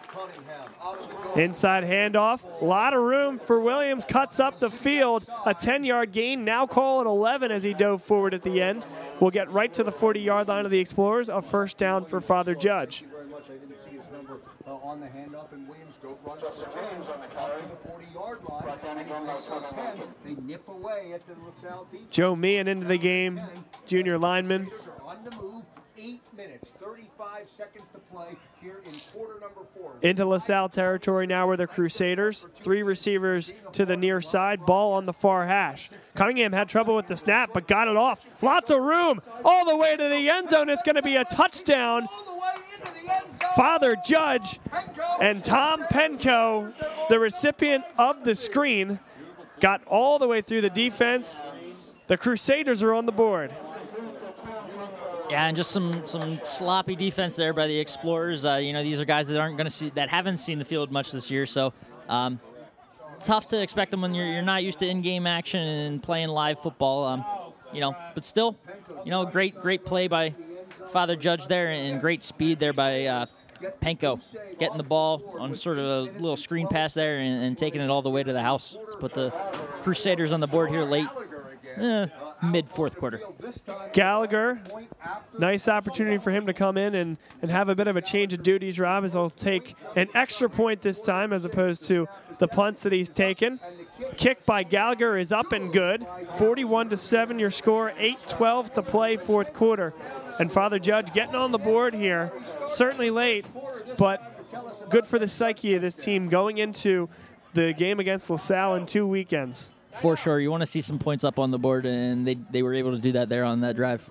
Cunningham 0.09 0.71
out 0.83 0.99
of 0.99 1.09
the 1.09 1.15
goal. 1.17 1.26
Inside 1.37 1.85
handoff. 1.85 2.45
A 2.63 2.65
lot 2.65 2.95
of 2.95 3.03
room 3.03 3.39
for 3.39 3.61
Williams. 3.61 4.05
Cuts 4.07 4.41
up 4.41 4.59
the 4.59 4.71
field. 4.71 5.29
A 5.45 5.53
10 5.53 5.85
yard 5.85 6.13
gain. 6.13 6.45
Now 6.45 6.65
call 6.65 7.03
it 7.03 7.07
11 7.07 7.53
as 7.53 7.63
he 7.63 7.75
dove 7.75 8.03
forward 8.03 8.33
at 8.33 8.43
the 8.43 8.63
end. 8.63 8.87
We'll 9.21 9.31
get 9.31 9.51
right 9.51 9.73
to 9.75 9.85
the 9.85 9.93
40 9.93 10.21
yard 10.21 10.49
line 10.49 10.65
of 10.65 10.71
the 10.71 10.79
Explorers. 10.79 11.29
A 11.29 11.43
first 11.43 11.77
down 11.77 12.05
for 12.05 12.21
Father 12.21 12.55
Judge. 12.55 13.01
Thank 13.01 13.13
you 13.13 13.19
very 13.19 13.29
much. 13.29 13.51
I 13.51 13.53
didn't 13.55 13.79
see 13.79 13.91
his 13.91 14.11
number 14.11 14.41
uh, 14.67 14.77
on 14.77 15.01
the 15.01 15.07
handoff, 15.07 15.53
and 15.53 15.69
Williams 15.69 15.99
go 16.03 16.19
runs 16.25 16.41
for 16.41 16.71
10 16.71 16.85
out 17.39 17.63
to 17.63 17.69
the 17.69 17.77
40-yard 17.89 18.39
line, 18.49 18.79
and 18.87 18.99
he 18.99 19.05
picks 19.05 19.51
up 19.51 19.77
10. 19.77 20.03
They 20.25 20.43
nip 20.43 20.67
away 20.69 21.13
at 21.15 21.27
the 21.27 21.35
LaSalle 21.45 21.87
defense. 21.91 22.09
Joe 22.11 22.35
Meehan 22.35 22.67
into 22.67 22.87
the 22.87 22.99
game. 22.99 23.41
Junior 23.87 24.19
lineman. 24.19 24.69
Are 25.05 25.17
on 25.17 25.25
the 25.25 25.37
move. 25.37 25.65
Eight 25.99 26.21
minutes, 26.37 26.73
35 26.79 27.49
seconds 27.49 27.89
to 27.89 27.99
play 27.99 28.37
here 28.67 28.83
in 28.85 28.93
quarter. 29.13 29.37
Into 30.03 30.27
LaSalle 30.27 30.69
territory 30.69 31.27
now 31.27 31.47
were 31.47 31.57
the 31.57 31.67
Crusaders. 31.67 32.47
Three 32.57 32.83
receivers 32.83 33.53
to 33.73 33.87
the 33.87 33.97
near 33.97 34.21
side. 34.21 34.67
Ball 34.67 34.93
on 34.93 35.07
the 35.07 35.13
far 35.13 35.47
hash. 35.47 35.91
Cunningham 36.15 36.53
had 36.53 36.69
trouble 36.69 36.97
with 36.97 37.07
the 37.07 37.17
snap, 37.17 37.51
but 37.55 37.67
got 37.67 37.89
it 37.89 37.97
off. 37.97 38.27
Lots 38.43 38.71
of 38.71 38.83
room. 38.83 39.21
All 39.45 39.65
the 39.65 39.77
way 39.77 39.97
to 39.97 40.09
the 40.09 40.29
end 40.29 40.51
zone. 40.51 40.69
It's 40.69 40.83
going 40.83 40.97
to 40.97 41.03
be 41.03 41.17
a 41.17 41.25
touchdown. 41.25 42.09
All 42.11 42.25
the 42.25 42.41
way 42.41 42.49
into 42.75 42.93
the 42.93 43.15
end 43.15 43.35
zone. 43.35 43.51
Father 43.57 43.97
Judge 44.05 44.61
and 45.21 45.43
Tom 45.43 45.83
Penko, 45.85 46.75
the 47.09 47.19
recipient 47.19 47.85
of 47.99 48.25
the 48.25 48.35
screen, 48.35 48.99
got 49.61 49.83
all 49.87 50.19
the 50.19 50.29
way 50.29 50.43
through 50.43 50.61
the 50.61 50.71
defense. 50.71 51.43
The 52.09 52.17
Crusaders 52.17 52.83
are 52.83 52.93
on 52.93 53.07
the 53.07 53.13
board. 53.13 53.53
Yeah, 55.29 55.47
and 55.47 55.57
just 55.57 55.73
some 55.73 56.07
some 56.07 56.41
sloppy 56.45 56.95
defense 56.95 57.35
there 57.35 57.53
by 57.53 57.67
the 57.67 57.79
Explorers. 57.79 58.45
Uh, 58.45 58.55
you 58.55 58.73
know, 58.73 58.83
these 58.83 59.01
are 59.01 59.05
guys 59.05 59.27
that 59.29 59.41
aren't 59.41 59.57
going 59.57 59.67
to 59.67 59.71
see 59.71 59.91
that 59.91 60.09
haven't 60.09 60.39
seen 60.39 60.59
the 60.59 60.65
field 60.65 60.93
much 60.93 61.11
this 61.11 61.31
year, 61.31 61.47
so 61.47 61.73
um, 62.09 62.39
tough 63.25 63.49
to 63.49 63.61
expect 63.61 63.91
them 63.91 64.03
when 64.03 64.15
you're, 64.15 64.27
you're 64.27 64.43
not 64.43 64.63
used 64.63 64.79
to 64.79 64.89
in-game 64.89 65.27
action 65.27 65.61
and 65.61 66.03
playing 66.03 66.29
live 66.29 66.61
football. 66.61 67.05
Um, 67.05 67.25
you 67.73 67.81
know, 67.81 67.97
but 68.15 68.25
still, 68.25 68.57
you 69.05 69.11
know, 69.11 69.27
great 69.27 69.57
great 69.57 69.85
play 69.85 70.07
by 70.07 70.33
Father 70.89 71.17
Judge 71.17 71.49
there 71.49 71.69
and 71.69 72.01
great 72.01 72.23
speed 72.23 72.61
there 72.61 72.73
by 72.73 73.07
uh, 73.07 73.27
Penko, 73.81 74.21
getting 74.59 74.77
the 74.77 74.85
ball 74.85 75.37
on 75.41 75.55
sort 75.55 75.79
of 75.79 75.85
a 75.85 76.01
little 76.21 76.37
screen 76.37 76.69
pass 76.69 76.95
there 76.95 77.19
and, 77.19 77.43
and 77.43 77.59
taking 77.59 77.81
it 77.81 77.91
all 77.91 78.03
the 78.03 78.11
way 78.11 78.23
to 78.23 78.33
the 78.33 78.43
house 78.43 78.77
to 78.93 78.97
put 78.99 79.13
the 79.13 79.31
Crusaders 79.83 80.33
on 80.33 80.41
the 80.41 80.47
board 80.47 80.71
here 80.71 80.83
late, 80.83 81.09
eh, 81.77 82.07
mid 82.43 82.69
fourth 82.69 82.97
quarter. 82.97 83.21
Gallagher, 83.93 84.61
nice 85.39 85.69
opportunity 85.69 86.19
for 86.19 86.31
him 86.31 86.47
to 86.47 86.53
come 86.53 86.77
in 86.77 86.95
and, 86.95 87.17
and 87.43 87.51
have 87.51 87.69
a 87.69 87.75
bit 87.75 87.87
of 87.87 87.97
a 87.97 88.03
change 88.03 88.33
of 88.35 88.43
duties, 88.43 88.79
Rob, 88.79 89.05
as 89.05 89.15
he'll 89.15 89.31
take 89.31 89.75
an 89.95 90.09
extra 90.15 90.49
point 90.49 90.83
this 90.83 91.01
time 91.01 91.33
as 91.33 91.45
opposed 91.45 91.87
to 91.89 92.09
the 92.39 92.49
punts 92.49 92.83
that 92.83 92.93
he's 92.93 93.09
taken. 93.09 93.61
Kick 94.17 94.45
by 94.47 94.63
Gallagher 94.63 95.17
is 95.17 95.33
up 95.33 95.53
and 95.53 95.73
good. 95.73 96.07
41 96.37 96.91
to 96.91 96.97
7 96.97 97.39
your 97.39 97.51
score, 97.51 97.93
8-12 97.99 98.75
to 98.75 98.83
play 98.83 99.17
fourth 99.17 99.53
quarter. 99.55 99.95
And 100.39 100.53
Father 100.53 100.79
Judge 100.79 101.13
getting 101.13 101.35
on 101.35 101.51
the 101.51 101.59
board 101.59 101.95
here, 101.95 102.33
certainly 102.71 103.11
late, 103.11 103.47
but 103.99 104.37
good 104.91 105.07
for 105.07 105.19
the 105.19 105.29
psyche 105.29 105.75
of 105.75 105.83
this 105.83 105.95
team 105.97 106.29
going 106.29 106.59
into 106.59 107.09
the 107.55 107.73
game 107.73 108.01
against 108.01 108.29
LaSalle 108.29 108.75
in 108.75 108.87
two 108.87 109.07
weekends. 109.07 109.71
For 110.01 110.17
sure, 110.17 110.39
you 110.39 110.51
want 110.51 110.61
to 110.61 110.67
see 110.67 110.83
some 110.83 110.99
points 110.99 111.25
up 111.25 111.39
on 111.39 111.51
the 111.51 111.59
board, 111.59 111.87
and 111.87 112.27
they, 112.27 112.35
they 112.35 112.63
were 112.63 112.75
able 112.75 112.93
to 112.93 112.99
do 112.99 113.13
that 113.13 113.29
there 113.29 113.45
on 113.45 113.61
that 113.61 113.77
drive. 113.77 114.09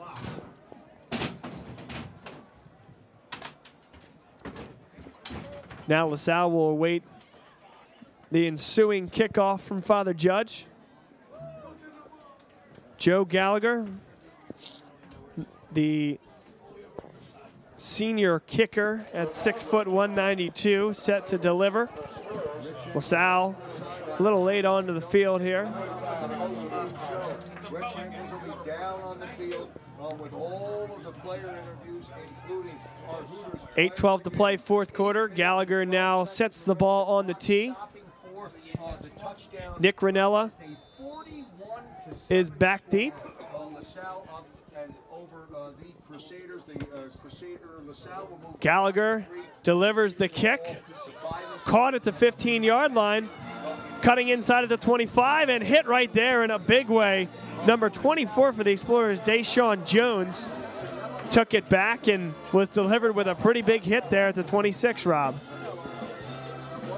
Now 5.87 6.07
LaSalle 6.07 6.49
will 6.49 6.69
await 6.69 7.03
the 8.31 8.47
ensuing 8.47 9.07
kickoff 9.07 9.59
from 9.59 9.81
Father 9.81 10.13
Judge. 10.13 10.65
Joe 12.97 13.23
Gallagher, 13.23 13.85
the 15.71 16.17
senior 17.77 18.39
kicker 18.39 19.05
at 19.13 19.31
six 19.31 19.61
foot 19.61 19.87
192, 19.87 20.93
set 20.93 21.27
to 21.27 21.37
deliver. 21.37 21.89
LaSalle 22.95 23.55
a 24.19 24.23
little 24.23 24.43
late 24.43 24.65
onto 24.65 24.93
the 24.93 25.01
field 25.01 25.41
here. 25.41 25.65
Hooters 33.27 33.65
8-12 33.77 34.23
to 34.23 34.31
play 34.31 34.57
fourth 34.57 34.93
quarter. 34.93 35.27
Gallagher 35.27 35.85
now 35.85 36.23
sets 36.23 36.63
the 36.63 36.75
ball 36.75 37.17
on 37.17 37.27
the 37.27 37.33
tee. 37.33 37.73
Nick 39.79 39.97
Ranella 39.97 40.47
It's 40.47 40.59
a 40.59 41.01
41 41.01 41.83
to 42.07 42.13
7 42.13 42.37
is 42.37 42.49
back 42.49 42.89
deep. 42.89 43.13
Gallagher 48.59 49.27
delivers 49.63 50.15
the 50.15 50.27
kick. 50.27 50.81
Caught 51.65 51.95
at 51.95 52.03
the 52.03 52.11
15 52.11 52.63
yard 52.63 52.93
line. 52.93 53.27
Cutting 54.06 54.27
inside 54.27 54.64
of 54.64 54.69
the 54.69 54.77
25 54.77 55.49
and 55.49 55.64
hit 55.64 55.88
right 55.88 56.14
there 56.14 56.44
in 56.44 56.52
a 56.52 56.60
big 56.60 56.90
way. 56.90 57.27
Number 57.65 57.90
24 57.90 58.53
for 58.53 58.64
the 58.64 58.69
Explorers, 58.69 59.19
Deshaun 59.19 59.84
Jones, 59.84 60.48
took 61.32 61.56
it 61.56 61.68
back 61.69 62.07
and 62.07 62.36
was 62.53 62.69
delivered 62.69 63.15
with 63.15 63.26
a 63.26 63.34
pretty 63.34 63.64
big 63.64 63.82
hit 63.82 64.11
there 64.11 64.27
at 64.27 64.36
the 64.36 64.44
26, 64.44 65.07
Rob. 65.07 65.34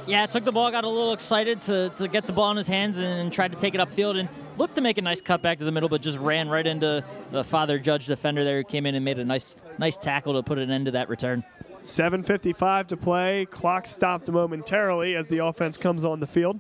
Yeah, 0.06 0.26
took 0.26 0.44
the 0.44 0.52
ball, 0.52 0.70
got 0.70 0.84
a 0.84 0.90
little 0.90 1.14
excited 1.14 1.62
to, 1.62 1.88
to 1.96 2.10
get 2.10 2.26
the 2.26 2.34
ball 2.34 2.52
in 2.52 2.58
his 2.58 2.68
hands 2.68 2.98
and 2.98 3.32
tried 3.32 3.54
to 3.54 3.58
take 3.58 3.74
it 3.74 3.80
upfield 3.80 4.20
and 4.20 4.28
looked 4.58 4.76
to 4.76 4.82
make 4.82 4.98
a 4.98 5.02
nice 5.02 5.22
cut 5.22 5.42
back 5.42 5.60
to 5.60 5.64
the 5.64 5.72
middle, 5.72 5.88
but 5.88 6.02
just 6.02 6.18
ran 6.18 6.50
right 6.50 6.68
into 6.68 7.06
the 7.32 7.42
father 7.42 7.80
judge 7.80 8.06
defender 8.08 8.44
there 8.44 8.58
who 8.58 8.64
came 8.66 8.86
in 8.86 8.96
and 8.96 9.06
made 9.06 9.18
a 9.18 9.24
nice 9.24 9.56
nice 9.78 9.98
tackle 9.98 10.34
to 10.34 10.44
put 10.44 10.58
an 10.58 10.70
end 10.70 10.88
to 10.88 10.92
that 10.92 11.08
return. 11.08 11.42
7.55 11.84 12.88
to 12.88 12.98
play. 12.98 13.46
Clock 13.46 13.88
stopped 13.88 14.30
momentarily 14.30 15.16
as 15.16 15.28
the 15.28 15.38
offense 15.38 15.78
comes 15.78 16.04
on 16.04 16.20
the 16.20 16.28
field. 16.28 16.60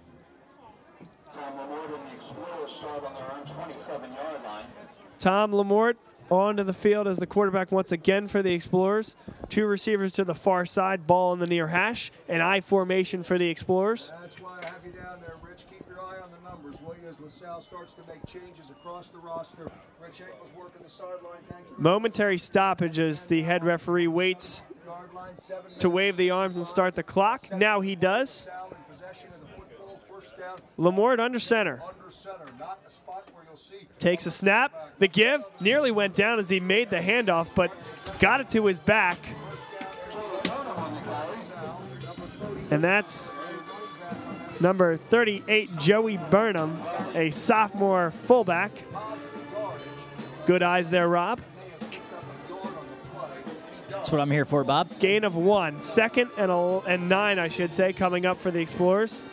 Tom 5.19 5.51
Lamort 5.51 5.95
onto 6.29 6.63
the 6.63 6.73
field 6.73 7.07
as 7.07 7.17
the 7.17 7.27
quarterback 7.27 7.71
once 7.71 7.91
again 7.91 8.27
for 8.27 8.41
the 8.41 8.53
Explorers. 8.53 9.15
Two 9.49 9.65
receivers 9.65 10.11
to 10.13 10.23
the 10.23 10.35
far 10.35 10.65
side, 10.65 11.07
ball 11.07 11.33
in 11.33 11.39
the 11.39 11.47
near 11.47 11.67
hash, 11.67 12.11
an 12.27 12.41
I 12.41 12.61
formation 12.61 13.23
for 13.23 13.37
the 13.37 13.49
Explorers. 13.49 14.11
That's 14.21 14.41
why 14.41 14.59
I 14.61 14.65
have 14.65 14.85
you 14.85 14.91
down 14.91 15.19
there, 15.21 15.35
Rich. 15.41 15.65
Keep 15.71 15.87
your 15.87 15.99
eye 16.01 16.19
on 16.21 16.29
the 16.31 16.49
numbers, 16.49 16.81
Williams 16.81 17.19
LaSalle 17.19 17.61
starts 17.61 17.93
to 17.93 18.01
make 18.07 18.25
changes 18.25 18.69
across 18.69 19.07
the 19.07 19.19
roster. 19.19 19.71
Rich 20.01 20.21
Ankles 20.21 20.53
working 20.57 20.81
the 20.83 20.89
sideline. 20.89 21.39
Momentary 21.77 22.37
stoppage 22.37 22.99
as 22.99 23.25
the 23.25 23.43
head 23.43 23.63
referee 23.63 24.07
waits 24.07 24.63
yard 24.87 25.13
line. 25.13 25.37
Seven 25.37 25.77
to 25.79 25.89
wave 25.89 26.17
the 26.17 26.31
arms 26.31 26.57
and 26.57 26.65
start 26.65 26.95
the 26.95 27.03
clock. 27.03 27.51
Now 27.51 27.81
he 27.81 27.95
does. 27.95 28.47
LaSalle 28.47 28.69
in 28.71 28.93
possession 28.93 29.29
of 29.33 29.41
the 29.41 29.47
football. 29.47 30.01
First 30.09 30.37
down, 30.37 30.57
Lamort 30.77 31.19
under 31.19 31.39
center. 31.39 31.81
under 31.87 32.11
center. 32.11 32.45
Not 32.59 32.79
a 32.85 32.89
spot 32.89 33.29
where 33.33 33.43
you'll 33.47 33.57
see 33.57 33.86
Takes 33.99 34.25
a 34.25 34.31
snap. 34.31 34.71
The 34.99 35.07
give 35.07 35.43
nearly 35.59 35.91
went 35.91 36.15
down 36.15 36.39
as 36.39 36.49
he 36.49 36.59
made 36.59 36.89
the 36.89 36.97
handoff, 36.97 37.53
but 37.55 37.71
got 38.19 38.41
it 38.41 38.49
to 38.51 38.65
his 38.65 38.79
back. 38.79 39.17
And 42.69 42.83
that's 42.83 43.33
number 44.59 44.97
38, 44.97 45.69
Joey 45.77 46.17
Burnham, 46.29 46.81
a 47.15 47.31
sophomore 47.31 48.11
fullback. 48.11 48.71
Good 50.45 50.63
eyes 50.63 50.89
there, 50.91 51.07
Rob. 51.07 51.39
That's 53.89 54.11
what 54.11 54.21
I'm 54.21 54.31
here 54.31 54.45
for, 54.45 54.63
Bob. 54.63 54.89
Gain 54.99 55.23
of 55.23 55.35
one. 55.35 55.81
Second 55.81 56.29
and, 56.37 56.51
a, 56.51 56.81
and 56.87 57.09
nine, 57.09 57.39
I 57.39 57.47
should 57.47 57.73
say, 57.73 57.93
coming 57.93 58.25
up 58.25 58.37
for 58.37 58.51
the 58.51 58.59
Explorers. 58.59 59.23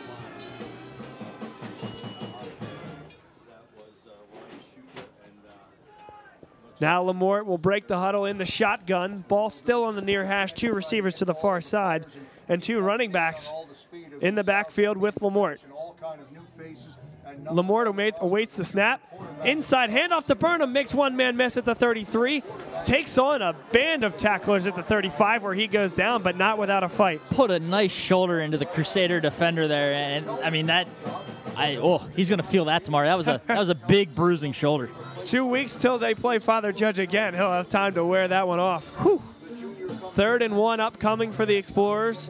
Now 6.79 7.03
Lamort 7.03 7.45
will 7.45 7.57
break 7.57 7.87
the 7.87 7.97
huddle 7.97 8.25
in 8.25 8.37
the 8.37 8.45
shotgun. 8.45 9.23
Ball 9.27 9.49
still 9.49 9.83
on 9.85 9.95
the 9.95 10.01
near 10.01 10.25
hash. 10.25 10.53
Two 10.53 10.73
receivers 10.73 11.15
to 11.15 11.25
the 11.25 11.33
far 11.33 11.61
side, 11.61 12.05
and 12.49 12.61
two 12.61 12.79
running 12.79 13.11
backs 13.11 13.53
in 14.21 14.35
the 14.35 14.43
backfield 14.43 14.97
with 14.97 15.15
Lamort. 15.15 15.59
Lamort 17.45 18.17
awaits 18.19 18.55
the 18.55 18.63
snap. 18.63 19.01
Inside 19.43 19.89
handoff 19.89 20.25
to 20.25 20.35
Burnham 20.35 20.73
makes 20.73 20.93
one 20.93 21.15
man 21.15 21.35
miss 21.37 21.57
at 21.57 21.65
the 21.65 21.75
33. 21.75 22.43
Takes 22.83 23.17
on 23.17 23.41
a 23.41 23.53
band 23.71 24.03
of 24.03 24.17
tacklers 24.17 24.67
at 24.67 24.75
the 24.75 24.83
35 24.83 25.43
where 25.43 25.53
he 25.53 25.67
goes 25.67 25.91
down, 25.91 26.21
but 26.23 26.37
not 26.37 26.57
without 26.57 26.83
a 26.83 26.89
fight. 26.89 27.21
Put 27.31 27.51
a 27.51 27.59
nice 27.59 27.93
shoulder 27.93 28.39
into 28.39 28.57
the 28.57 28.65
Crusader 28.65 29.19
defender 29.19 29.67
there, 29.67 29.93
and 29.93 30.29
I 30.29 30.49
mean 30.49 30.67
that. 30.67 30.87
I 31.57 31.77
oh, 31.77 31.99
he's 32.15 32.29
gonna 32.29 32.43
feel 32.43 32.65
that 32.65 32.83
tomorrow. 32.83 33.07
That 33.07 33.17
was 33.17 33.27
a 33.27 33.41
that 33.47 33.57
was 33.57 33.69
a 33.69 33.75
big 33.75 34.13
bruising 34.13 34.51
shoulder. 34.51 34.89
Two 35.25 35.45
weeks 35.45 35.75
till 35.75 35.97
they 35.97 36.13
play 36.13 36.37
Father 36.37 36.71
Judge 36.71 36.99
again. 36.99 37.33
He'll 37.33 37.49
have 37.49 37.67
time 37.67 37.95
to 37.95 38.05
wear 38.05 38.27
that 38.27 38.47
one 38.47 38.59
off. 38.59 38.85
Whew. 39.03 39.23
Third 40.13 40.43
and 40.43 40.55
one 40.55 40.79
upcoming 40.79 41.31
for 41.31 41.47
the 41.47 41.55
Explorers. 41.55 42.29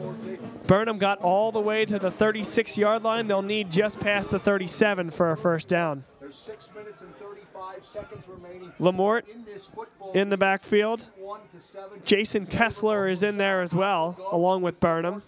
Burnham 0.66 0.98
got 0.98 1.20
all 1.20 1.52
the 1.52 1.60
way 1.60 1.84
to 1.84 1.98
the 1.98 2.10
36 2.10 2.78
yard 2.78 3.02
line. 3.02 3.26
They'll 3.26 3.42
need 3.42 3.70
just 3.70 4.00
past 4.00 4.30
the 4.30 4.38
37 4.38 5.10
for 5.10 5.30
a 5.30 5.36
first 5.36 5.68
down. 5.68 6.04
There's 6.20 6.34
six 6.34 6.70
minutes 6.74 7.02
and 7.02 7.14
35 7.16 7.84
seconds 7.84 8.28
remaining 8.28 8.72
Lamort 8.80 9.28
in 9.28 9.44
this 9.44 9.70
in 10.14 10.30
the 10.30 10.36
backfield. 10.36 11.08
One 11.16 11.40
to 11.52 11.60
seven. 11.60 12.00
Jason 12.04 12.46
Kessler 12.46 13.08
is 13.08 13.22
in 13.22 13.36
there 13.36 13.60
as 13.60 13.74
well, 13.74 14.16
along 14.32 14.62
with 14.62 14.80
Burnham. 14.80 15.22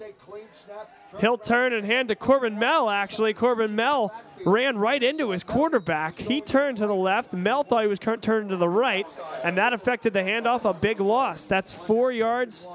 He'll 1.21 1.39
turn 1.39 1.73
and 1.73 1.87
hand 1.87 2.09
to 2.09 2.15
Corbin 2.15 2.59
Mell, 2.59 2.89
actually. 2.91 3.33
Corbin 3.33 3.75
Mell 3.75 4.13
ran 4.45 4.77
right 4.77 5.03
into 5.03 5.31
his 5.31 5.43
quarterback. 5.43 6.19
He 6.19 6.41
turned 6.41 6.77
to 6.79 6.87
the 6.87 6.95
left. 6.95 7.33
Mell 7.33 7.65
thought 7.65 7.83
he 7.83 7.89
was 7.89 7.99
turning 7.99 8.51
to 8.51 8.57
the 8.57 8.69
right, 8.69 9.07
and 9.43 9.57
that 9.57 9.73
affected 9.73 10.13
the 10.13 10.21
handoff. 10.21 10.69
A 10.69 10.75
big 10.75 11.01
loss. 11.01 11.47
That's 11.47 11.73
four 11.75 12.13
yards 12.13 12.69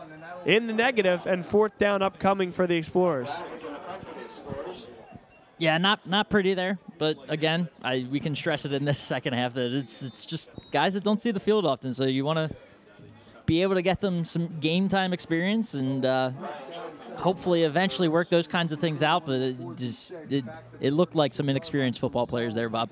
in 0.45 0.67
the 0.67 0.73
negative, 0.73 1.25
and 1.27 1.45
fourth 1.45 1.77
down 1.77 2.01
upcoming 2.01 2.51
for 2.51 2.65
the 2.65 2.75
Explorers. 2.75 3.43
Yeah, 5.59 5.77
not 5.77 6.05
not 6.07 6.29
pretty 6.29 6.55
there, 6.55 6.79
but 6.97 7.17
again, 7.29 7.69
I 7.83 8.05
we 8.11 8.19
can 8.19 8.35
stress 8.35 8.65
it 8.65 8.73
in 8.73 8.83
this 8.83 8.99
second 9.13 9.33
half 9.33 9.53
that 9.53 9.71
it's 9.71 10.01
it's 10.01 10.25
just 10.25 10.49
guys 10.71 10.95
that 10.95 11.03
don't 11.03 11.21
see 11.21 11.31
the 11.31 11.39
field 11.39 11.65
often, 11.65 11.93
so 11.93 12.05
you 12.05 12.25
want 12.25 12.37
to 12.37 12.55
be 13.45 13.61
able 13.61 13.75
to 13.75 13.81
get 13.81 14.01
them 14.01 14.25
some 14.25 14.47
game 14.59 14.87
time 14.87 15.13
experience 15.13 15.73
and 15.73 16.05
uh, 16.05 16.31
hopefully 17.23 17.63
eventually 17.63 18.09
work 18.09 18.29
those 18.29 18.47
kinds 18.47 18.73
of 18.73 18.79
things 18.79 19.01
out. 19.01 19.25
But 19.25 19.39
it 19.39 19.57
just 19.77 20.11
it, 20.29 20.43
it 20.81 20.91
looked 20.91 21.15
like 21.15 21.33
some 21.33 21.49
inexperienced 21.49 21.99
football 21.99 22.27
players 22.27 22.53
there, 22.53 22.69
Bob. 22.69 22.89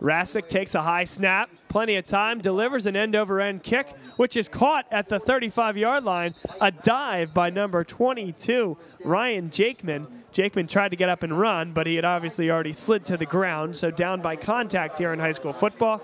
Rassick 0.00 0.48
takes 0.48 0.76
a 0.76 0.80
high 0.80 1.04
snap, 1.04 1.50
plenty 1.68 1.96
of 1.96 2.04
time, 2.04 2.40
delivers 2.40 2.86
an 2.86 2.94
end 2.94 3.16
over 3.16 3.40
end 3.40 3.64
kick, 3.64 3.92
which 4.16 4.36
is 4.36 4.48
caught 4.48 4.86
at 4.92 5.08
the 5.08 5.18
35 5.18 5.76
yard 5.76 6.04
line. 6.04 6.34
A 6.60 6.70
dive 6.70 7.34
by 7.34 7.50
number 7.50 7.84
22, 7.84 8.78
Ryan 9.04 9.50
Jakeman. 9.50 10.06
Jakeman 10.32 10.68
tried 10.68 10.90
to 10.90 10.96
get 10.96 11.08
up 11.08 11.22
and 11.22 11.38
run, 11.38 11.72
but 11.72 11.86
he 11.86 11.96
had 11.96 12.04
obviously 12.04 12.50
already 12.50 12.72
slid 12.72 13.04
to 13.06 13.16
the 13.16 13.26
ground, 13.26 13.74
so 13.74 13.90
down 13.90 14.20
by 14.20 14.36
contact 14.36 14.98
here 14.98 15.12
in 15.12 15.18
high 15.18 15.32
school 15.32 15.52
football. 15.52 16.00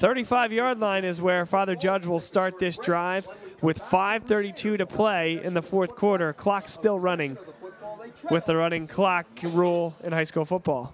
35 0.00 0.52
yard 0.52 0.80
line 0.80 1.04
is 1.04 1.20
where 1.20 1.44
Father 1.44 1.76
Judge 1.76 2.06
will 2.06 2.20
start 2.20 2.58
this 2.58 2.78
drive 2.78 3.28
with 3.64 3.80
5.32 3.80 4.76
to 4.76 4.84
play 4.84 5.42
in 5.42 5.54
the 5.54 5.62
fourth 5.62 5.96
quarter. 5.96 6.34
Clock 6.34 6.68
still 6.68 7.00
running 7.00 7.38
with 8.30 8.44
the 8.44 8.54
running 8.54 8.86
clock 8.86 9.26
rule 9.42 9.96
in 10.04 10.12
high 10.12 10.24
school 10.24 10.44
football. 10.44 10.92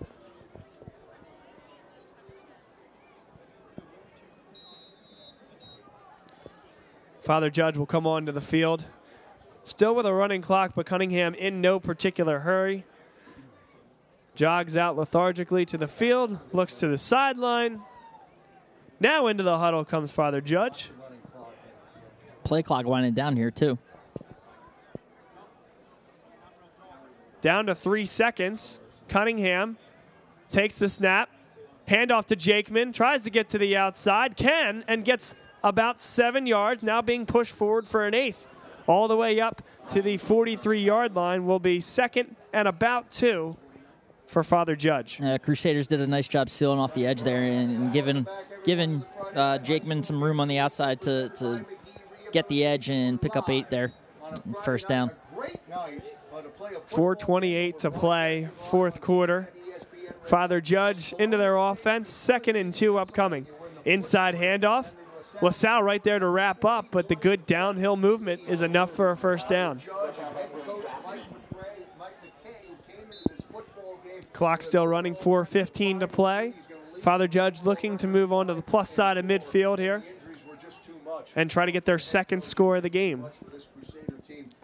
Father 7.20 7.51
Judge 7.51 7.76
will 7.76 7.86
come 7.86 8.06
onto 8.06 8.30
the 8.30 8.40
field. 8.40 8.86
Still 9.64 9.97
with 9.97 10.06
a 10.06 10.14
running 10.14 10.40
clock, 10.40 10.72
but 10.76 10.86
Cunningham 10.86 11.34
in 11.34 11.60
no 11.60 11.80
particular 11.80 12.38
hurry. 12.38 12.84
Jogs 14.36 14.76
out 14.76 14.97
lethargically 14.97 15.66
to 15.66 15.76
the 15.76 15.88
field, 15.88 16.38
looks 16.52 16.78
to 16.78 16.86
the 16.86 16.98
sideline. 16.98 17.82
Now 19.01 19.26
into 19.26 19.42
the 19.42 19.59
huddle 19.59 19.84
comes 19.84 20.12
Father 20.12 20.40
Judge. 20.40 20.90
Play 22.51 22.64
clock 22.64 22.85
winding 22.85 23.12
down 23.12 23.36
here 23.36 23.52
too. 23.52 23.78
Down 27.43 27.66
to 27.66 27.77
three 27.77 28.05
seconds. 28.05 28.81
Cunningham 29.09 29.77
takes 30.51 30.74
the 30.74 30.89
snap. 30.89 31.31
Handoff 31.86 32.24
to 32.24 32.35
Jakeman. 32.35 32.93
Tries 32.93 33.22
to 33.22 33.31
get 33.31 33.51
to 33.51 33.59
the 33.59 33.77
outside. 33.77 34.36
Can 34.36 34.82
and 34.89 35.05
gets 35.05 35.36
about 35.62 36.01
seven 36.01 36.44
yards. 36.44 36.82
Now 36.82 37.01
being 37.01 37.24
pushed 37.24 37.52
forward 37.52 37.86
for 37.86 38.05
an 38.05 38.14
eighth. 38.14 38.48
All 38.89 39.06
the 39.06 39.16
way 39.16 39.40
up 39.40 39.62
to 39.90 40.02
the 40.02 40.16
43 40.16 40.82
yard 40.82 41.14
line 41.14 41.47
will 41.47 41.60
be 41.60 41.78
second 41.78 42.35
and 42.52 42.66
about 42.66 43.12
two 43.12 43.56
for 44.27 44.43
Father 44.43 44.74
Judge. 44.74 45.20
Uh, 45.20 45.39
Crusaders 45.39 45.86
did 45.86 46.01
a 46.01 46.06
nice 46.06 46.27
job 46.27 46.51
sealing 46.51 46.81
off 46.81 46.94
the 46.94 47.06
edge 47.06 47.22
there 47.22 47.44
and, 47.44 47.77
and 47.77 47.93
giving 47.93 48.27
giving 48.64 49.05
uh, 49.35 49.59
Jakeman 49.59 50.05
some 50.05 50.22
room 50.22 50.40
on 50.40 50.48
the 50.48 50.59
outside 50.59 51.01
to, 51.02 51.28
to 51.31 51.64
get 52.32 52.48
the 52.48 52.65
edge 52.65 52.90
and 52.90 53.20
pick 53.20 53.36
up 53.36 53.48
eight 53.48 53.70
there. 53.70 53.93
First 54.62 54.89
down. 54.89 55.11
Great 55.35 55.59
night, 55.69 56.02
but 56.31 56.43
to 56.43 56.48
play 56.51 56.73
a 56.73 56.81
428 56.81 57.78
to 57.81 57.90
play, 57.90 58.48
fourth 58.55 59.01
quarter. 59.01 59.51
Father 60.24 60.61
Judge 60.61 61.12
into 61.15 61.36
their 61.36 61.57
offense, 61.57 62.11
second 62.11 62.57
and 62.57 62.74
two 62.74 62.98
upcoming. 62.98 63.47
Inside 63.85 64.35
handoff. 64.35 64.94
LaSalle 65.43 65.82
right 65.82 66.02
there 66.02 66.19
to 66.19 66.27
wrap 66.27 66.65
up, 66.65 66.86
but 66.90 67.09
the 67.09 67.16
good 67.16 67.47
downhill 67.47 67.97
movement 67.97 68.43
is 68.48 68.62
enough 68.62 68.90
for 68.90 69.11
a 69.11 69.16
first 69.16 69.48
down. 69.48 69.81
Clock 74.32 74.62
still 74.62 74.86
running, 74.86 75.15
4.15 75.15 76.01
to 76.01 76.09
play. 76.09 76.55
Father 77.02 77.27
Judge 77.28 77.65
looking 77.65 77.97
to 77.98 78.07
move 78.07 78.32
on 78.32 78.47
to 78.47 78.55
the 78.55 78.62
plus 78.62 78.90
side 78.90 79.16
of 79.16 79.24
midfield 79.24 79.78
here 79.78 80.02
Injuries 80.07 80.44
were 80.47 80.57
just 80.57 80.85
too 80.85 80.93
much 80.93 80.99
and 81.37 81.51
try 81.51 81.66
to 81.66 81.73
get 81.73 81.85
their 81.85 81.99
second 81.99 82.43
score 82.43 82.77
of 82.77 82.82
the 82.82 82.89
game. 82.89 83.24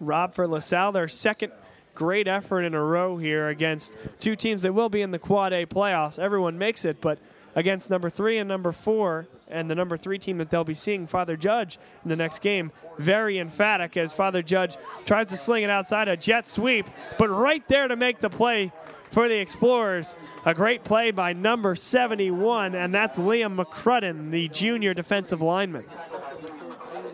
Rob 0.00 0.34
for 0.34 0.46
LaSalle, 0.46 0.92
their 0.92 1.08
second 1.08 1.52
great 1.94 2.28
effort 2.28 2.62
in 2.62 2.74
a 2.74 2.82
row 2.82 3.16
here 3.16 3.48
against 3.48 3.96
two 4.20 4.36
teams 4.36 4.62
that 4.62 4.72
will 4.74 4.90
be 4.90 5.02
in 5.02 5.10
the 5.10 5.18
Quad 5.18 5.52
A 5.52 5.64
playoffs. 5.66 6.18
Everyone 6.18 6.58
makes 6.58 6.84
it, 6.84 7.00
but 7.00 7.18
against 7.54 7.88
number 7.88 8.10
three 8.10 8.36
and 8.36 8.46
number 8.46 8.70
four, 8.70 9.26
and 9.50 9.70
the 9.70 9.74
number 9.74 9.96
three 9.96 10.18
team 10.18 10.36
that 10.38 10.50
they'll 10.50 10.62
be 10.62 10.74
seeing, 10.74 11.06
Father 11.06 11.36
Judge, 11.36 11.78
in 12.04 12.10
the 12.10 12.16
next 12.16 12.40
game, 12.40 12.70
very 12.98 13.38
emphatic 13.38 13.96
as 13.96 14.12
Father 14.12 14.42
Judge 14.42 14.76
tries 15.06 15.30
to 15.30 15.36
sling 15.38 15.64
it 15.64 15.70
outside 15.70 16.06
a 16.06 16.16
jet 16.18 16.46
sweep, 16.46 16.86
but 17.18 17.28
right 17.30 17.66
there 17.66 17.88
to 17.88 17.96
make 17.96 18.18
the 18.18 18.28
play 18.28 18.72
for 19.16 19.30
the 19.30 19.36
Explorers. 19.36 20.14
A 20.44 20.52
great 20.52 20.84
play 20.84 21.10
by 21.10 21.32
number 21.32 21.74
71, 21.74 22.74
and 22.74 22.92
that's 22.92 23.18
Liam 23.18 23.56
McCrudden, 23.56 24.30
the 24.30 24.48
junior 24.48 24.92
defensive 24.92 25.40
lineman. 25.40 25.86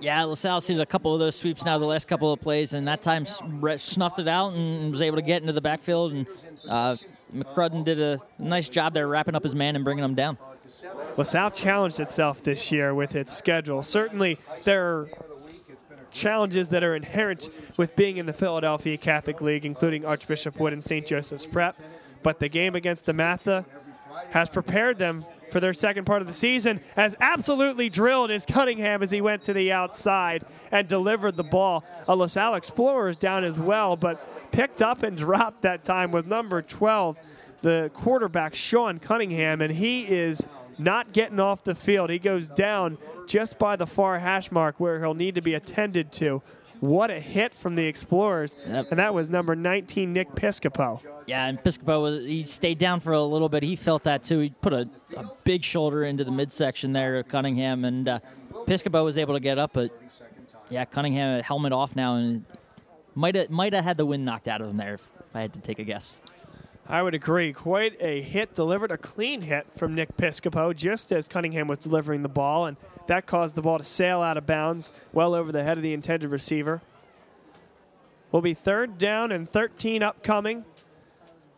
Yeah, 0.00 0.24
LaSalle 0.24 0.60
seen 0.62 0.80
a 0.80 0.84
couple 0.84 1.14
of 1.14 1.20
those 1.20 1.36
sweeps 1.36 1.64
now 1.64 1.78
the 1.78 1.86
last 1.86 2.08
couple 2.08 2.32
of 2.32 2.40
plays, 2.40 2.72
and 2.72 2.88
that 2.88 3.02
time 3.02 3.24
snuffed 3.24 4.18
it 4.18 4.26
out 4.26 4.52
and 4.52 4.90
was 4.90 5.00
able 5.00 5.18
to 5.18 5.22
get 5.22 5.42
into 5.42 5.52
the 5.52 5.60
backfield 5.60 6.12
and 6.12 6.26
uh, 6.68 6.96
McCrudden 7.32 7.84
did 7.84 8.00
a 8.00 8.20
nice 8.36 8.68
job 8.68 8.94
there 8.94 9.06
wrapping 9.06 9.36
up 9.36 9.44
his 9.44 9.54
man 9.54 9.76
and 9.76 9.84
bringing 9.84 10.02
him 10.02 10.16
down. 10.16 10.38
LaSalle 11.16 11.52
challenged 11.52 12.00
itself 12.00 12.42
this 12.42 12.72
year 12.72 12.92
with 12.96 13.14
its 13.14 13.32
schedule. 13.32 13.80
Certainly, 13.80 14.38
there 14.64 14.84
are 14.84 15.08
challenges 16.12 16.68
that 16.70 16.84
are 16.84 16.94
inherent 16.94 17.48
with 17.76 17.96
being 17.96 18.16
in 18.16 18.26
the 18.26 18.32
Philadelphia 18.32 18.96
Catholic 18.96 19.40
League, 19.40 19.64
including 19.64 20.04
Archbishop 20.04 20.58
Wood 20.60 20.72
and 20.72 20.82
St. 20.82 21.06
Joseph's 21.06 21.46
Prep. 21.46 21.76
But 22.22 22.38
the 22.38 22.48
game 22.48 22.74
against 22.74 23.06
DeMatha 23.06 23.64
has 24.30 24.50
prepared 24.50 24.98
them 24.98 25.24
for 25.50 25.60
their 25.60 25.72
second 25.72 26.06
part 26.06 26.22
of 26.22 26.26
the 26.26 26.32
season, 26.32 26.80
as 26.96 27.14
absolutely 27.20 27.90
drilled 27.90 28.30
is 28.30 28.46
Cunningham 28.46 29.02
as 29.02 29.10
he 29.10 29.20
went 29.20 29.42
to 29.44 29.52
the 29.52 29.70
outside 29.70 30.44
and 30.70 30.88
delivered 30.88 31.36
the 31.36 31.44
ball. 31.44 31.84
A 32.08 32.16
LaSalle 32.16 32.54
Explorers 32.54 33.16
down 33.18 33.44
as 33.44 33.58
well, 33.58 33.96
but 33.96 34.50
picked 34.50 34.80
up 34.80 35.02
and 35.02 35.16
dropped 35.16 35.62
that 35.62 35.84
time 35.84 36.10
with 36.10 36.26
number 36.26 36.62
12, 36.62 37.16
the 37.60 37.90
quarterback 37.92 38.54
Sean 38.54 38.98
Cunningham, 38.98 39.60
and 39.60 39.74
he 39.74 40.04
is 40.04 40.48
not 40.78 41.12
getting 41.12 41.40
off 41.40 41.64
the 41.64 41.74
field. 41.74 42.10
He 42.10 42.18
goes 42.18 42.48
down 42.48 42.98
just 43.26 43.58
by 43.58 43.76
the 43.76 43.86
far 43.86 44.18
hash 44.18 44.50
mark 44.50 44.78
where 44.78 45.00
he'll 45.00 45.14
need 45.14 45.34
to 45.36 45.40
be 45.40 45.54
attended 45.54 46.12
to. 46.12 46.42
What 46.80 47.12
a 47.12 47.20
hit 47.20 47.54
from 47.54 47.76
the 47.76 47.86
Explorers. 47.86 48.56
Yep. 48.66 48.88
And 48.90 48.98
that 48.98 49.14
was 49.14 49.30
number 49.30 49.54
19, 49.54 50.12
Nick 50.12 50.30
Piscopo. 50.30 51.00
Yeah, 51.26 51.46
and 51.46 51.62
Piscopo 51.62 52.02
was 52.02 52.26
he 52.26 52.42
stayed 52.42 52.78
down 52.78 52.98
for 52.98 53.12
a 53.12 53.22
little 53.22 53.48
bit. 53.48 53.62
He 53.62 53.76
felt 53.76 54.02
that 54.02 54.24
too. 54.24 54.40
He 54.40 54.50
put 54.50 54.72
a, 54.72 54.88
a 55.16 55.30
big 55.44 55.62
shoulder 55.62 56.02
into 56.02 56.24
the 56.24 56.32
midsection 56.32 56.92
there 56.92 57.18
of 57.18 57.28
Cunningham, 57.28 57.84
and 57.84 58.08
uh, 58.08 58.18
Piscopo 58.66 59.04
was 59.04 59.16
able 59.16 59.34
to 59.34 59.40
get 59.40 59.58
up, 59.58 59.72
but 59.72 59.92
yeah, 60.70 60.84
Cunningham 60.84 61.40
helmet 61.42 61.72
off 61.72 61.94
now, 61.94 62.16
and 62.16 62.44
might 63.14 63.36
have 63.36 63.50
might 63.50 63.72
have 63.74 63.84
had 63.84 63.96
the 63.96 64.06
wind 64.06 64.24
knocked 64.24 64.48
out 64.48 64.60
of 64.60 64.68
him 64.68 64.76
there 64.76 64.94
if 64.94 65.08
I 65.34 65.40
had 65.42 65.52
to 65.52 65.60
take 65.60 65.78
a 65.78 65.84
guess. 65.84 66.18
I 66.86 67.02
would 67.02 67.14
agree. 67.14 67.52
Quite 67.52 67.96
a 68.00 68.20
hit 68.22 68.54
delivered, 68.54 68.90
a 68.90 68.98
clean 68.98 69.42
hit 69.42 69.66
from 69.76 69.94
Nick 69.94 70.16
Piscopo 70.16 70.74
just 70.74 71.12
as 71.12 71.28
Cunningham 71.28 71.68
was 71.68 71.78
delivering 71.78 72.22
the 72.22 72.28
ball, 72.28 72.66
and 72.66 72.76
that 73.06 73.26
caused 73.26 73.54
the 73.54 73.62
ball 73.62 73.78
to 73.78 73.84
sail 73.84 74.20
out 74.20 74.36
of 74.36 74.46
bounds 74.46 74.92
well 75.12 75.34
over 75.34 75.52
the 75.52 75.62
head 75.62 75.76
of 75.76 75.82
the 75.82 75.92
intended 75.92 76.30
receiver. 76.30 76.82
Will 78.30 78.42
be 78.42 78.54
third 78.54 78.98
down 78.98 79.30
and 79.30 79.48
13 79.48 80.02
upcoming 80.02 80.64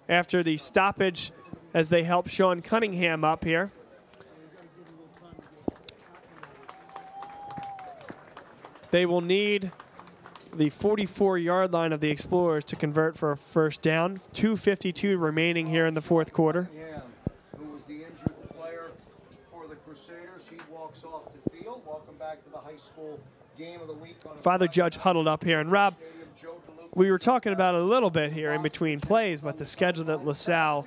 after 0.08 0.42
the 0.42 0.56
stoppage 0.56 1.32
as 1.72 1.88
they 1.88 2.02
help 2.02 2.28
Sean 2.28 2.60
Cunningham 2.60 3.24
up 3.24 3.44
here. 3.44 3.72
They 8.90 9.06
will 9.06 9.22
need 9.22 9.72
the 10.58 10.70
44 10.70 11.38
yard 11.38 11.72
line 11.72 11.92
of 11.92 12.00
the 12.00 12.10
Explorers 12.10 12.64
to 12.64 12.76
convert 12.76 13.16
for 13.16 13.32
a 13.32 13.36
first 13.36 13.82
down. 13.82 14.18
2.52 14.34 15.20
remaining 15.20 15.66
here 15.66 15.86
in 15.86 15.94
the 15.94 16.00
fourth 16.00 16.32
quarter. 16.32 16.68
Yeah, 16.74 17.00
who 17.58 17.72
was 17.72 17.84
the 17.84 17.94
injured 17.94 18.50
player 18.56 18.90
for 19.50 19.66
the 19.66 19.76
Crusaders. 19.76 20.48
He 20.48 20.58
walks 20.70 21.04
off 21.04 21.22
the 21.32 21.50
field. 21.50 21.82
Welcome 21.86 22.16
back 22.16 22.42
to 22.44 22.50
the 22.50 22.58
high 22.58 22.76
school 22.76 23.18
game 23.58 23.80
of 23.80 23.88
the 23.88 23.94
week. 23.94 24.16
Father 24.40 24.66
Judge 24.66 24.96
huddled 24.96 25.28
up 25.28 25.44
here. 25.44 25.60
And 25.60 25.70
Rob, 25.70 25.94
Stadium. 25.94 26.28
Joe 26.40 26.60
DeLuca 26.68 26.88
we 26.94 27.10
were 27.10 27.18
talking 27.18 27.52
about 27.52 27.74
a 27.74 27.82
little 27.82 28.10
bit 28.10 28.32
here 28.32 28.52
in 28.52 28.62
between 28.62 29.00
plays, 29.00 29.40
but 29.40 29.58
the 29.58 29.66
schedule 29.66 30.04
that 30.04 30.24
LaSalle 30.24 30.86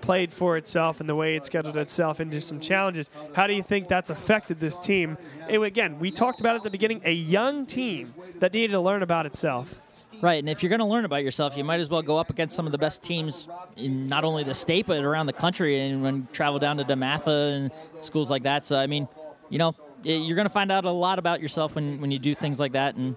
played 0.00 0.32
for 0.32 0.56
itself 0.56 1.00
and 1.00 1.08
the 1.08 1.14
way 1.14 1.36
it 1.36 1.44
scheduled 1.44 1.76
itself 1.76 2.20
into 2.20 2.40
some 2.40 2.60
challenges. 2.60 3.10
How 3.34 3.46
do 3.46 3.54
you 3.54 3.62
think 3.62 3.88
that's 3.88 4.10
affected 4.10 4.60
this 4.60 4.78
team? 4.78 5.18
It- 5.48 5.60
again, 5.60 5.98
we 5.98 6.10
talked 6.10 6.40
about 6.40 6.56
at 6.56 6.62
the 6.62 6.70
beginning 6.70 7.00
a 7.04 7.12
young 7.12 7.66
team 7.66 8.14
that 8.40 8.52
needed 8.52 8.72
to 8.72 8.80
learn 8.80 9.02
about 9.02 9.26
itself. 9.26 9.80
Right, 10.22 10.38
and 10.38 10.48
if 10.48 10.62
you're 10.62 10.70
going 10.70 10.80
to 10.80 10.86
learn 10.86 11.04
about 11.04 11.22
yourself, 11.24 11.58
you 11.58 11.64
might 11.64 11.78
as 11.78 11.90
well 11.90 12.00
go 12.00 12.16
up 12.16 12.30
against 12.30 12.56
some 12.56 12.64
of 12.64 12.72
the 12.72 12.78
best 12.78 13.02
teams 13.02 13.50
in 13.76 14.06
not 14.06 14.24
only 14.24 14.44
the 14.44 14.54
state 14.54 14.86
but 14.86 15.04
around 15.04 15.26
the 15.26 15.34
country, 15.34 15.78
and 15.78 16.02
when 16.02 16.26
travel 16.32 16.58
down 16.58 16.78
to 16.78 16.84
DeMatha 16.84 17.54
and 17.54 17.70
schools 18.00 18.30
like 18.30 18.44
that. 18.44 18.64
So 18.64 18.78
I 18.78 18.86
mean, 18.86 19.08
you 19.50 19.58
know, 19.58 19.74
you're 20.02 20.36
going 20.36 20.46
to 20.46 20.52
find 20.52 20.72
out 20.72 20.86
a 20.86 20.90
lot 20.90 21.18
about 21.18 21.42
yourself 21.42 21.74
when, 21.74 22.00
when 22.00 22.10
you 22.10 22.18
do 22.18 22.34
things 22.34 22.58
like 22.58 22.72
that, 22.72 22.94
and 22.94 23.14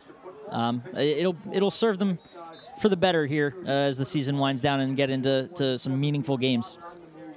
um, 0.49 0.83
it'll 0.97 1.37
it'll 1.53 1.71
serve 1.71 1.99
them 1.99 2.17
for 2.79 2.89
the 2.89 2.97
better 2.97 3.25
here 3.25 3.55
uh, 3.65 3.69
as 3.69 3.97
the 3.97 4.05
season 4.05 4.37
winds 4.37 4.61
down 4.61 4.79
and 4.79 4.95
get 4.95 5.09
into 5.09 5.49
to 5.55 5.77
some 5.77 5.99
meaningful 5.99 6.37
games. 6.37 6.77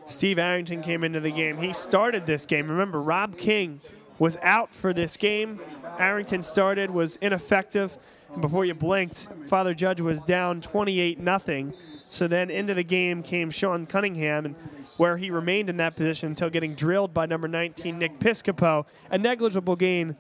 Steve 0.07 0.39
Arrington 0.39 0.83
came 0.83 1.05
into 1.05 1.21
the 1.21 1.31
game. 1.31 1.57
He 1.59 1.73
started 1.73 2.27
this 2.27 2.47
game. 2.47 2.69
Remember, 2.69 2.99
Rob 2.99 3.37
King 3.37 3.81
was 4.19 4.37
out 4.43 4.73
for 4.73 4.93
this 4.93 5.17
game. 5.17 5.61
Arrington 5.99 6.43
started, 6.43 6.91
was 6.91 7.17
ineffective. 7.17 7.97
And 8.33 8.41
before 8.41 8.65
you 8.65 8.75
blinked, 8.75 9.29
Father 9.49 9.75
Judge 9.75 10.01
was 10.01 10.23
down 10.23 10.61
28 10.61 11.19
nothing. 11.19 11.75
So 12.11 12.29
then 12.29 12.51
into 12.51 12.75
the 12.75 12.85
game 12.85 13.23
came 13.23 13.51
Sean 13.51 13.87
Cunningham, 13.87 14.45
and 14.45 14.55
where 14.99 15.17
he 15.17 15.31
remained 15.31 15.71
in 15.71 15.79
that 15.79 15.97
position 15.97 16.29
until 16.29 16.51
getting 16.51 16.75
drilled 16.75 17.15
by 17.15 17.25
number 17.25 17.49
19, 17.49 17.99
Nick 17.99 18.19
Piscopo. 18.19 18.85
A 19.11 19.17
negligible 19.17 19.77
gain 19.77 20.17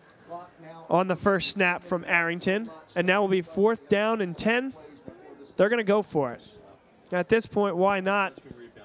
on 0.89 1.09
the 1.09 1.17
first 1.17 1.51
snap 1.51 1.85
from 1.85 2.05
Arrington. 2.07 2.71
And 2.97 3.07
now 3.07 3.21
will 3.21 3.29
be 3.29 3.43
fourth 3.43 3.89
down 3.89 4.21
and 4.21 4.37
10. 4.37 4.73
They're 5.57 5.69
going 5.69 5.79
to 5.79 5.85
go 5.85 6.03
for 6.03 6.33
it. 6.33 6.47
At 7.11 7.29
this 7.29 7.47
point, 7.47 7.77
why 7.77 8.01
not? 8.01 8.39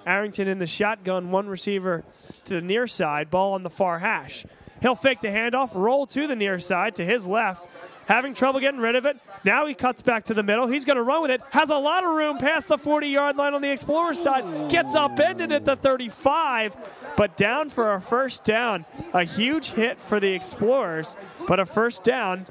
Arrington 0.06 0.48
in 0.48 0.60
the 0.60 0.66
shotgun, 0.66 1.32
one 1.32 1.48
receiver 1.48 2.04
to 2.46 2.56
the 2.56 2.62
near 2.62 2.88
side, 2.88 3.30
ball 3.30 3.54
on 3.54 3.64
the 3.64 3.70
far 3.70 4.00
hash. 4.00 4.46
He'll 4.82 4.96
fake 4.96 5.22
the 5.22 5.28
handoff, 5.28 5.74
roll 5.76 6.06
to 6.08 6.28
the 6.28 6.36
near 6.36 6.60
side 6.60 6.96
to 6.96 7.06
his 7.06 7.28
left, 7.28 7.68
having 8.08 8.34
trouble 8.34 8.60
getting 8.60 8.80
rid 8.80 8.96
of 8.96 9.06
it. 9.06 9.18
Now 9.44 9.66
he 9.66 9.74
cuts 9.74 10.02
back 10.02 10.26
to 10.26 10.34
the 10.34 10.44
middle. 10.44 10.68
He's 10.68 10.86
going 10.86 10.98
to 10.98 11.04
run 11.04 11.24
with 11.24 11.32
it. 11.32 11.42
Has 11.52 11.70
a 11.70 11.78
lot 11.78 12.04
of 12.04 12.14
room 12.14 12.38
past 12.38 12.68
the 12.68 12.78
40 12.78 13.08
yard 13.08 13.38
line 13.38 13.54
on 13.54 13.62
the 13.62 13.72
Explorer 13.72 14.14
side. 14.14 14.70
Gets 14.70 14.96
upended 14.96 15.52
at 15.52 15.66
the 15.66 15.76
35, 15.76 17.14
but 17.18 17.36
down 17.38 17.70
for 17.70 17.94
a 17.94 18.02
first 18.02 18.44
down. 18.44 18.86
A 19.14 19.24
huge 19.24 19.72
hit 19.72 20.00
for 20.00 20.20
the 20.20 20.32
Explorers, 20.32 21.18
but 21.48 21.60
a 21.60 21.66
first 21.66 22.04
down 22.04 22.46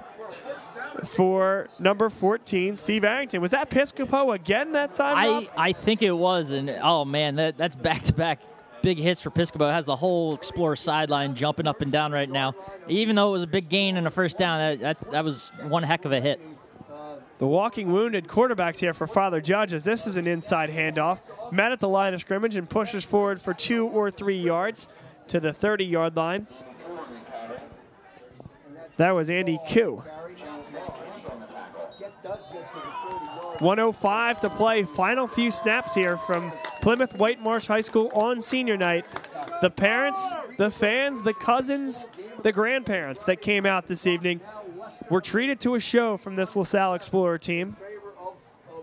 for 1.05 1.67
number 1.81 2.09
14, 2.09 2.77
Steve 2.77 3.05
Arrington. 3.05 3.41
Was 3.41 3.51
that 3.51 3.71
Piscopo 3.71 4.35
again 4.35 4.73
that 4.73 4.95
time? 4.95 5.17
I, 5.17 5.49
I 5.57 5.73
think 5.73 6.03
it 6.03 6.13
was, 6.13 6.51
and 6.51 6.71
oh 6.83 7.05
man, 7.05 7.37
that 7.37 7.57
that's 7.57 7.77
back 7.77 8.03
to 8.05 8.13
back 8.13 8.41
big 8.83 8.99
hits 8.99 9.21
for 9.21 9.31
Piscopo. 9.31 9.69
It 9.69 9.73
has 9.73 9.85
the 9.85 9.97
whole 9.97 10.35
Explorer 10.35 10.77
sideline 10.77 11.35
jumping 11.35 11.67
up 11.67 11.81
and 11.81 11.91
down 11.91 12.13
right 12.13 12.31
now. 12.31 12.55
Even 12.89 13.17
though 13.17 13.31
it 13.31 13.33
was 13.33 13.43
a 13.43 13.49
big 13.49 13.69
gain 13.69 13.97
and 13.97 14.07
a 14.07 14.11
first 14.11 14.39
down, 14.39 14.61
that, 14.61 14.81
that, 14.81 15.11
that 15.11 15.25
was 15.25 15.61
one 15.65 15.83
heck 15.83 16.05
of 16.05 16.13
a 16.13 16.21
hit. 16.21 16.41
The 17.39 17.47
walking 17.47 17.93
wounded 17.93 18.29
quarterbacks 18.29 18.79
here 18.79 18.95
for 18.95 19.07
Father 19.07 19.41
Judges. 19.41 19.85
This 19.85 20.07
is 20.07 20.17
an 20.17 20.27
inside 20.27 20.71
handoff. 20.71 21.21
Met 21.53 21.73
at 21.73 21.81
the 21.81 21.89
line 21.89 22.15
of 22.15 22.21
scrimmage 22.21 22.57
and 22.57 22.69
pushes 22.71 23.05
forward 23.05 23.43
for 23.43 23.53
two 23.53 23.87
or 23.89 24.11
three 24.11 24.41
yards 24.41 24.89
to 25.29 25.41
the 25.41 25.53
30 25.53 25.85
yard 25.85 26.17
line. 26.17 26.47
That 28.97 29.11
was 29.11 29.29
Andy 29.29 29.59
Koo. 29.69 30.03
105 33.61 34.41
to 34.41 34.51
play. 34.51 34.85
Final 34.85 35.27
few 35.27 35.51
snaps 35.51 35.95
here 35.95 36.17
from 36.17 36.53
Plymouth 36.81 37.15
Whitemarsh 37.15 37.67
High 37.67 37.81
School 37.81 38.11
on 38.15 38.41
senior 38.41 38.77
night. 38.77 39.07
The 39.61 39.71
parents, 39.71 40.35
the 40.59 40.71
fans, 40.71 41.23
the 41.23 41.35
cousins, 41.35 42.09
the 42.43 42.53
grandparents 42.53 43.25
that 43.25 43.41
came 43.41 43.67
out 43.67 43.87
this 43.87 44.07
evening 44.07 44.41
were 45.11 45.21
treated 45.21 45.61
to 45.61 45.75
a 45.75 45.81
show 45.81 46.17
from 46.17 46.35
this 46.35 46.55
LaSalle 46.57 46.95
Explorer 46.95 47.39
team. 47.39 47.77
favor 47.81 48.15
of 48.21 48.35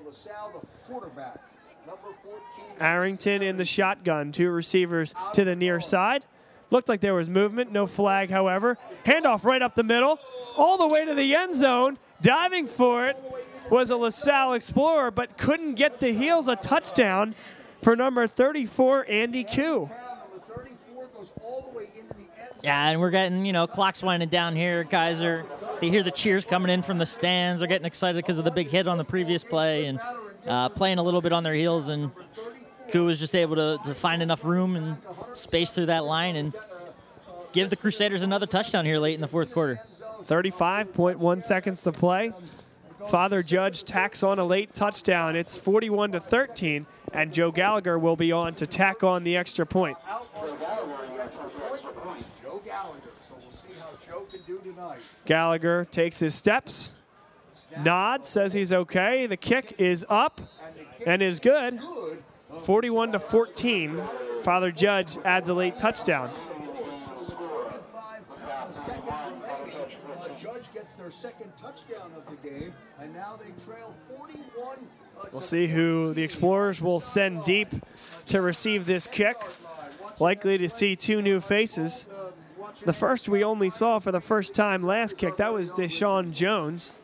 LaSalle, 0.05 0.61
the 0.61 0.91
quarterback, 0.91 1.39
number 1.85 2.09
14. 2.23 2.39
Arrington 2.79 3.41
in 3.41 3.57
the 3.57 3.65
shotgun, 3.65 4.31
two 4.31 4.49
receivers 4.49 5.13
to 5.33 5.43
the 5.43 5.55
near 5.55 5.79
side. 5.79 6.23
Looked 6.71 6.89
like 6.89 7.01
there 7.01 7.13
was 7.13 7.29
movement, 7.29 7.71
no 7.71 7.85
flag, 7.85 8.31
however. 8.31 8.79
Handoff 9.05 9.43
right 9.43 9.61
up 9.61 9.75
the 9.75 9.83
middle, 9.83 10.19
all 10.57 10.77
the 10.77 10.87
way 10.87 11.05
to 11.05 11.13
the 11.13 11.35
end 11.35 11.53
zone. 11.53 11.99
Diving 12.21 12.67
for 12.67 13.07
it 13.07 13.17
was 13.73 13.89
a 13.89 13.97
LaSalle 13.97 14.53
Explorer, 14.53 15.09
but 15.09 15.35
couldn't 15.35 15.73
get 15.73 15.99
the 15.99 16.13
heels. 16.13 16.47
A 16.47 16.55
touchdown 16.55 17.33
for 17.81 17.95
number 17.95 18.27
34, 18.27 19.07
Andy 19.09 19.43
Koo. 19.43 19.89
Number 19.89 19.89
34 20.55 21.07
goes 21.07 21.31
all 21.41 21.69
the 21.71 21.77
way 21.77 21.89
into 21.97 22.13
the 22.13 22.19
end 22.21 22.49
zone. 22.49 22.59
Yeah, 22.63 22.89
and 22.89 22.99
we're 22.99 23.09
getting, 23.09 23.45
you 23.45 23.51
know, 23.51 23.65
clocks 23.65 24.03
winding 24.03 24.29
down 24.29 24.55
here. 24.55 24.83
Guys 24.83 25.23
are, 25.23 25.43
they 25.81 25.89
hear 25.89 26.03
the 26.03 26.11
cheers 26.11 26.45
coming 26.45 26.71
in 26.71 26.83
from 26.83 26.99
the 26.99 27.05
stands. 27.07 27.61
They're 27.61 27.67
getting 27.67 27.87
excited 27.87 28.23
because 28.23 28.37
of 28.37 28.45
the 28.45 28.51
big 28.51 28.67
hit 28.67 28.87
on 28.87 28.99
the 28.99 29.03
previous 29.03 29.43
play 29.43 29.87
and 29.87 29.99
uh, 30.47 30.69
playing 30.69 30.99
a 30.99 31.03
little 31.03 31.21
bit 31.21 31.33
on 31.33 31.43
their 31.43 31.55
heels. 31.55 31.89
And 31.89 32.11
Koo 32.91 33.05
was 33.05 33.19
just 33.19 33.35
able 33.35 33.55
to, 33.55 33.79
to 33.85 33.95
find 33.95 34.21
enough 34.21 34.45
room 34.45 34.75
and 34.75 34.97
space 35.33 35.73
through 35.73 35.87
that 35.87 36.05
line 36.05 36.35
and 36.35 36.53
give 37.53 37.71
the 37.71 37.75
Crusaders 37.75 38.21
another 38.21 38.45
touchdown 38.45 38.85
here 38.85 38.99
late 38.99 39.15
in 39.15 39.21
the 39.21 39.27
fourth 39.27 39.51
quarter. 39.51 39.81
35.1 40.25 41.43
seconds 41.43 41.81
to 41.81 41.91
play. 41.91 42.31
Father 43.07 43.43
Judge 43.43 43.83
tacks 43.83 44.23
on 44.23 44.39
a 44.39 44.45
late 44.45 44.73
touchdown. 44.73 45.35
It's 45.35 45.57
41 45.57 46.13
to 46.13 46.19
13, 46.19 46.85
and 47.11 47.33
Joe 47.33 47.51
Gallagher 47.51 47.99
will 47.99 48.15
be 48.15 48.31
on 48.31 48.55
to 48.55 48.67
tack 48.67 49.03
on 49.03 49.23
the 49.23 49.37
extra 49.37 49.65
point. 49.65 49.97
Gallagher. 55.25 55.85
Takes 55.85 56.19
his 56.19 56.35
steps, 56.35 56.91
nods, 57.81 58.27
says 58.27 58.53
he's 58.53 58.73
okay. 58.73 59.27
The 59.27 59.37
kick 59.37 59.75
is 59.77 60.05
up 60.09 60.41
And 61.05 61.21
is 61.21 61.39
good. 61.39 61.79
41 62.61 63.13
to 63.13 63.19
14. 63.19 64.01
Father 64.43 64.71
Judge 64.71 65.17
adds 65.25 65.49
a 65.49 65.53
late 65.53 65.77
touchdown. 65.77 66.29
seconds 68.73 69.05
remaining. 69.07 69.97
Uh, 70.19 70.35
Judge 70.35 70.73
gets 70.73 70.92
their 71.03 71.11
second 71.11 71.51
touchdown 71.61 72.09
of 72.15 72.23
the 72.29 72.49
game, 72.49 72.73
and 72.97 73.13
now 73.13 73.37
they 73.37 73.51
trail 73.65 73.93
41. 74.17 74.77
uh, 75.19 75.25
We'll 75.33 75.41
see 75.41 75.67
who 75.67 76.13
the 76.13 76.23
Explorers 76.23 76.81
will 76.81 77.01
send 77.01 77.43
deep 77.43 77.67
to 78.27 78.41
receive 78.41 78.85
this 78.85 79.05
kick. 79.05 79.35
Likely 80.21 80.57
to 80.59 80.69
see 80.69 80.95
two 80.95 81.21
new 81.21 81.41
faces. 81.41 82.07
The 82.85 82.93
first 82.93 83.27
we 83.27 83.43
only 83.43 83.69
saw 83.69 83.99
for 83.99 84.13
the 84.13 84.21
first 84.21 84.55
time 84.55 84.81
last 84.81 85.17
kick, 85.17 85.35
that 85.37 85.51
was 85.51 85.73
Deshaun 85.73 86.31
Jones. 86.31 86.95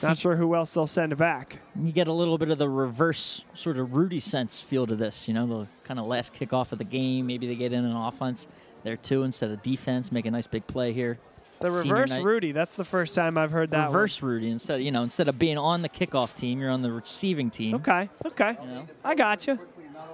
Not 0.00 0.16
sure 0.16 0.36
who 0.36 0.54
else 0.54 0.72
they'll 0.72 0.86
send 0.86 1.16
back. 1.16 1.58
You 1.74 1.90
get 1.90 2.06
a 2.06 2.12
little 2.12 2.38
bit 2.38 2.50
of 2.50 2.58
the 2.58 2.68
reverse 2.68 3.44
sort 3.54 3.76
of 3.76 3.96
Rudy 3.96 4.20
sense 4.20 4.60
feel 4.60 4.86
to 4.86 4.94
this. 4.94 5.26
You 5.26 5.34
know, 5.34 5.46
the 5.46 5.68
kind 5.82 5.98
of 5.98 6.06
last 6.06 6.32
kickoff 6.32 6.70
of 6.70 6.78
the 6.78 6.84
game. 6.84 7.26
Maybe 7.26 7.48
they 7.48 7.56
get 7.56 7.72
in 7.72 7.84
an 7.84 7.96
offense 7.96 8.46
there 8.84 8.96
too 8.96 9.24
instead 9.24 9.50
of 9.50 9.62
defense. 9.62 10.12
Make 10.12 10.26
a 10.26 10.30
nice 10.30 10.46
big 10.46 10.64
play 10.68 10.92
here. 10.92 11.18
The 11.58 11.70
reverse 11.70 12.10
night. 12.10 12.24
Rudy, 12.24 12.52
that's 12.52 12.76
the 12.76 12.84
first 12.84 13.14
time 13.14 13.38
I've 13.38 13.50
heard 13.50 13.70
that. 13.70 13.78
one. 13.78 13.86
reverse 13.86 14.22
Rudy 14.22 14.50
instead. 14.50 14.82
You 14.82 14.90
know, 14.90 15.02
instead 15.02 15.28
of 15.28 15.38
being 15.38 15.58
on 15.58 15.82
the 15.82 15.88
kickoff 15.88 16.34
team, 16.34 16.60
you're 16.60 16.70
on 16.70 16.82
the 16.82 16.92
receiving 16.92 17.50
team. 17.50 17.76
Okay, 17.76 18.08
okay. 18.26 18.56
You 18.60 18.68
know? 18.68 18.86
I 19.04 19.14
got 19.14 19.46
you. 19.46 19.58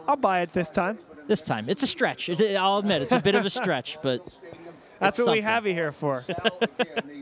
I'll 0.07 0.17
buy 0.17 0.41
it 0.41 0.53
this 0.53 0.71
time. 0.71 0.99
This 1.27 1.43
time, 1.43 1.67
it's 1.69 1.83
a 1.83 1.87
stretch. 1.87 2.29
It's, 2.29 2.43
I'll 2.43 2.79
admit, 2.79 3.03
it's 3.03 3.13
a 3.13 3.21
bit 3.21 3.37
of 3.37 3.45
a 3.45 3.51
stretch, 3.51 3.99
but 4.03 4.27
That's 4.99 5.19
what 5.19 5.31
we 5.31 5.41
have 5.41 5.67
you 5.67 5.73
here 5.73 5.93
for. 5.93 6.21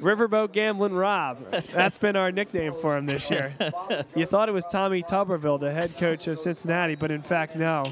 Riverboat 0.00 0.52
Gambling 0.52 0.94
Rob. 0.94 1.50
That's 1.72 1.98
been 1.98 2.16
our 2.16 2.32
nickname 2.32 2.74
for 2.74 2.96
him 2.96 3.06
this 3.06 3.30
year. 3.30 3.54
You 4.16 4.26
thought 4.26 4.48
it 4.48 4.52
was 4.52 4.64
Tommy 4.64 5.02
Tuberville, 5.02 5.60
the 5.60 5.72
head 5.72 5.96
coach 5.98 6.26
of 6.28 6.38
Cincinnati, 6.38 6.94
but 6.94 7.10
in 7.10 7.22
fact, 7.22 7.56
no. 7.56 7.84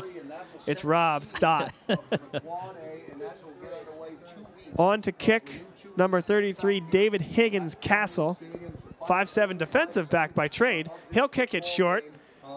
It's 0.67 0.85
Rob 0.85 1.25
Stott. 1.25 1.73
On 4.79 5.03
to 5.03 5.13
kick 5.13 5.51
number 5.99 6.23
33, 6.23 6.81
David 6.81 7.21
Higgins 7.21 7.77
Castle. 7.81 8.39
5'7 9.03 9.59
defensive 9.59 10.11
back 10.11 10.35
by 10.35 10.49
trade. 10.49 10.91
He'll 11.13 11.29
kick 11.29 11.55
it 11.55 11.65
short, 11.65 12.05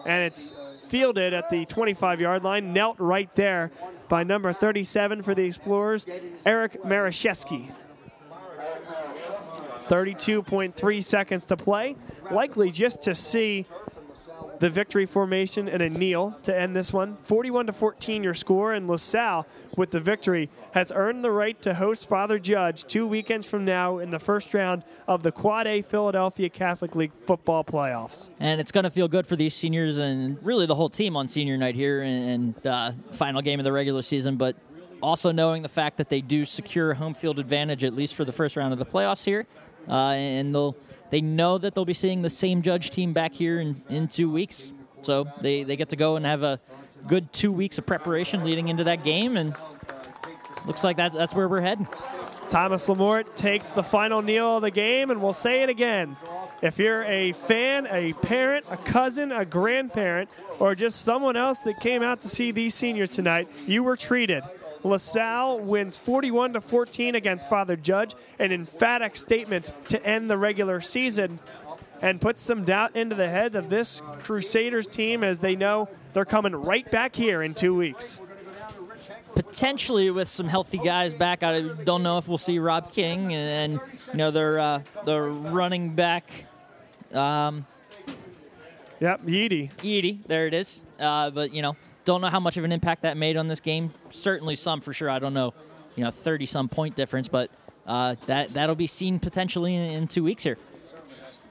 and 0.06 0.22
it's 0.24 0.52
fielded 0.84 1.32
at 1.32 1.50
the 1.50 1.64
25 1.64 2.20
yard 2.20 2.42
line, 2.42 2.72
knelt 2.72 2.96
right 2.98 3.32
there 3.34 3.70
by 4.08 4.22
number 4.24 4.52
37 4.52 5.22
for 5.22 5.34
the 5.34 5.44
Explorers, 5.44 6.04
Eric 6.44 6.82
Marashewski. 6.82 7.70
32.3 9.76 11.04
seconds 11.04 11.44
to 11.46 11.56
play. 11.56 11.96
Likely 12.30 12.70
just 12.70 13.02
to 13.02 13.14
see 13.14 13.66
the 14.62 14.70
victory 14.70 15.06
formation 15.06 15.68
and 15.68 15.82
a 15.82 15.90
kneel 15.90 16.38
to 16.44 16.56
end 16.56 16.76
this 16.76 16.92
one. 16.92 17.16
41 17.24 17.66
to 17.66 17.72
14 17.72 18.22
your 18.22 18.32
score, 18.32 18.72
and 18.72 18.86
LaSalle 18.86 19.44
with 19.76 19.90
the 19.90 19.98
victory 19.98 20.50
has 20.70 20.92
earned 20.94 21.24
the 21.24 21.32
right 21.32 21.60
to 21.62 21.74
host 21.74 22.08
Father 22.08 22.38
Judge 22.38 22.84
two 22.84 23.04
weekends 23.04 23.50
from 23.50 23.64
now 23.64 23.98
in 23.98 24.10
the 24.10 24.20
first 24.20 24.54
round 24.54 24.84
of 25.08 25.24
the 25.24 25.32
Quad 25.32 25.66
A 25.66 25.82
Philadelphia 25.82 26.48
Catholic 26.48 26.94
League 26.94 27.10
football 27.26 27.64
playoffs. 27.64 28.30
and 28.38 28.60
it's 28.60 28.70
going 28.70 28.84
to 28.84 28.90
feel 28.90 29.08
good 29.08 29.26
for 29.26 29.34
these 29.34 29.52
seniors 29.52 29.98
and 29.98 30.38
really 30.46 30.66
the 30.66 30.76
whole 30.76 30.88
team 30.88 31.16
on 31.16 31.26
senior 31.26 31.56
night 31.56 31.74
here 31.74 32.02
and, 32.02 32.64
uh, 32.64 32.92
final 33.10 33.42
game 33.42 33.58
of 33.58 33.64
the 33.64 33.72
regular 33.72 34.00
season. 34.00 34.36
But 34.36 34.54
also 35.02 35.32
knowing 35.32 35.62
the 35.62 35.68
fact 35.68 35.96
that 35.96 36.08
they 36.08 36.20
do 36.20 36.44
secure 36.44 36.94
home 36.94 37.14
field 37.14 37.40
advantage 37.40 37.82
at 37.82 37.94
least 37.94 38.14
for 38.14 38.24
the 38.24 38.30
first 38.30 38.54
round 38.54 38.72
of 38.72 38.78
the 38.78 38.86
playoffs 38.86 39.24
here, 39.24 39.44
uh, 39.88 40.10
and 40.10 40.54
they'll 40.54 40.76
they 41.12 41.20
know 41.20 41.58
that 41.58 41.74
they'll 41.74 41.84
be 41.84 41.92
seeing 41.92 42.22
the 42.22 42.30
same 42.30 42.62
judge 42.62 42.88
team 42.88 43.12
back 43.12 43.34
here 43.34 43.60
in, 43.60 43.82
in 43.90 44.08
two 44.08 44.32
weeks. 44.32 44.72
So 45.02 45.28
they, 45.42 45.62
they 45.62 45.76
get 45.76 45.90
to 45.90 45.96
go 45.96 46.16
and 46.16 46.24
have 46.24 46.42
a 46.42 46.58
good 47.06 47.30
two 47.34 47.52
weeks 47.52 47.76
of 47.76 47.84
preparation 47.84 48.44
leading 48.44 48.68
into 48.68 48.84
that 48.84 49.04
game, 49.04 49.36
and 49.36 49.54
looks 50.66 50.82
like 50.82 50.96
that's 50.96 51.14
that's 51.14 51.34
where 51.34 51.48
we're 51.48 51.60
heading. 51.60 51.86
Thomas 52.48 52.88
Lamort 52.88 53.34
takes 53.36 53.72
the 53.72 53.82
final 53.82 54.22
kneel 54.22 54.56
of 54.56 54.62
the 54.62 54.70
game, 54.70 55.10
and 55.10 55.20
we'll 55.20 55.34
say 55.34 55.62
it 55.62 55.68
again. 55.68 56.16
If 56.62 56.78
you're 56.78 57.04
a 57.04 57.32
fan, 57.32 57.86
a 57.90 58.14
parent, 58.14 58.64
a 58.70 58.78
cousin, 58.78 59.32
a 59.32 59.44
grandparent, 59.44 60.30
or 60.60 60.74
just 60.74 61.02
someone 61.02 61.36
else 61.36 61.60
that 61.62 61.78
came 61.80 62.02
out 62.02 62.20
to 62.20 62.28
see 62.28 62.52
these 62.52 62.74
seniors 62.74 63.10
tonight, 63.10 63.48
you 63.66 63.82
were 63.82 63.96
treated. 63.96 64.44
LaSalle 64.84 65.60
wins 65.60 65.96
41 65.98 66.54
to 66.54 66.60
14 66.60 67.14
against 67.14 67.48
Father 67.48 67.76
Judge, 67.76 68.14
an 68.38 68.52
emphatic 68.52 69.16
statement 69.16 69.72
to 69.88 70.04
end 70.04 70.28
the 70.28 70.36
regular 70.36 70.80
season 70.80 71.38
and 72.00 72.20
puts 72.20 72.42
some 72.42 72.64
doubt 72.64 72.96
into 72.96 73.14
the 73.14 73.28
head 73.28 73.54
of 73.54 73.70
this 73.70 74.02
Crusaders 74.22 74.86
team 74.88 75.22
as 75.22 75.40
they 75.40 75.54
know 75.54 75.88
they're 76.12 76.24
coming 76.24 76.54
right 76.54 76.90
back 76.90 77.14
here 77.14 77.42
in 77.42 77.54
two 77.54 77.74
weeks. 77.74 78.20
potentially 79.34 80.10
with 80.10 80.28
some 80.28 80.46
healthy 80.48 80.78
guys 80.78 81.14
back. 81.14 81.42
I 81.42 81.60
don't 81.60 82.02
know 82.02 82.18
if 82.18 82.28
we'll 82.28 82.38
see 82.38 82.58
Rob 82.58 82.92
King 82.92 83.32
and, 83.32 83.80
you 84.10 84.18
know 84.18 84.30
their 84.30 84.58
uh, 84.58 84.82
their 85.04 85.24
running 85.24 85.94
back 85.94 86.24
Yep, 89.00 89.22
Yeedy. 89.26 89.70
Edie. 89.80 90.20
There 90.26 90.46
it 90.46 90.54
is. 90.54 90.82
Uh, 91.00 91.30
but 91.30 91.52
you 91.52 91.60
know, 91.62 91.76
don't 92.04 92.20
know 92.20 92.28
how 92.28 92.40
much 92.40 92.56
of 92.56 92.64
an 92.64 92.72
impact 92.72 93.02
that 93.02 93.16
made 93.16 93.36
on 93.36 93.48
this 93.48 93.60
game. 93.60 93.92
Certainly 94.10 94.56
some 94.56 94.80
for 94.80 94.92
sure. 94.92 95.08
I 95.10 95.18
don't 95.18 95.34
know, 95.34 95.54
you 95.96 96.04
know, 96.04 96.10
thirty 96.10 96.46
some 96.46 96.68
point 96.68 96.96
difference, 96.96 97.28
but 97.28 97.50
uh, 97.86 98.16
that 98.26 98.48
that'll 98.54 98.74
be 98.74 98.86
seen 98.86 99.18
potentially 99.18 99.74
in, 99.74 99.82
in 100.02 100.08
two 100.08 100.24
weeks 100.24 100.42
here. 100.44 100.56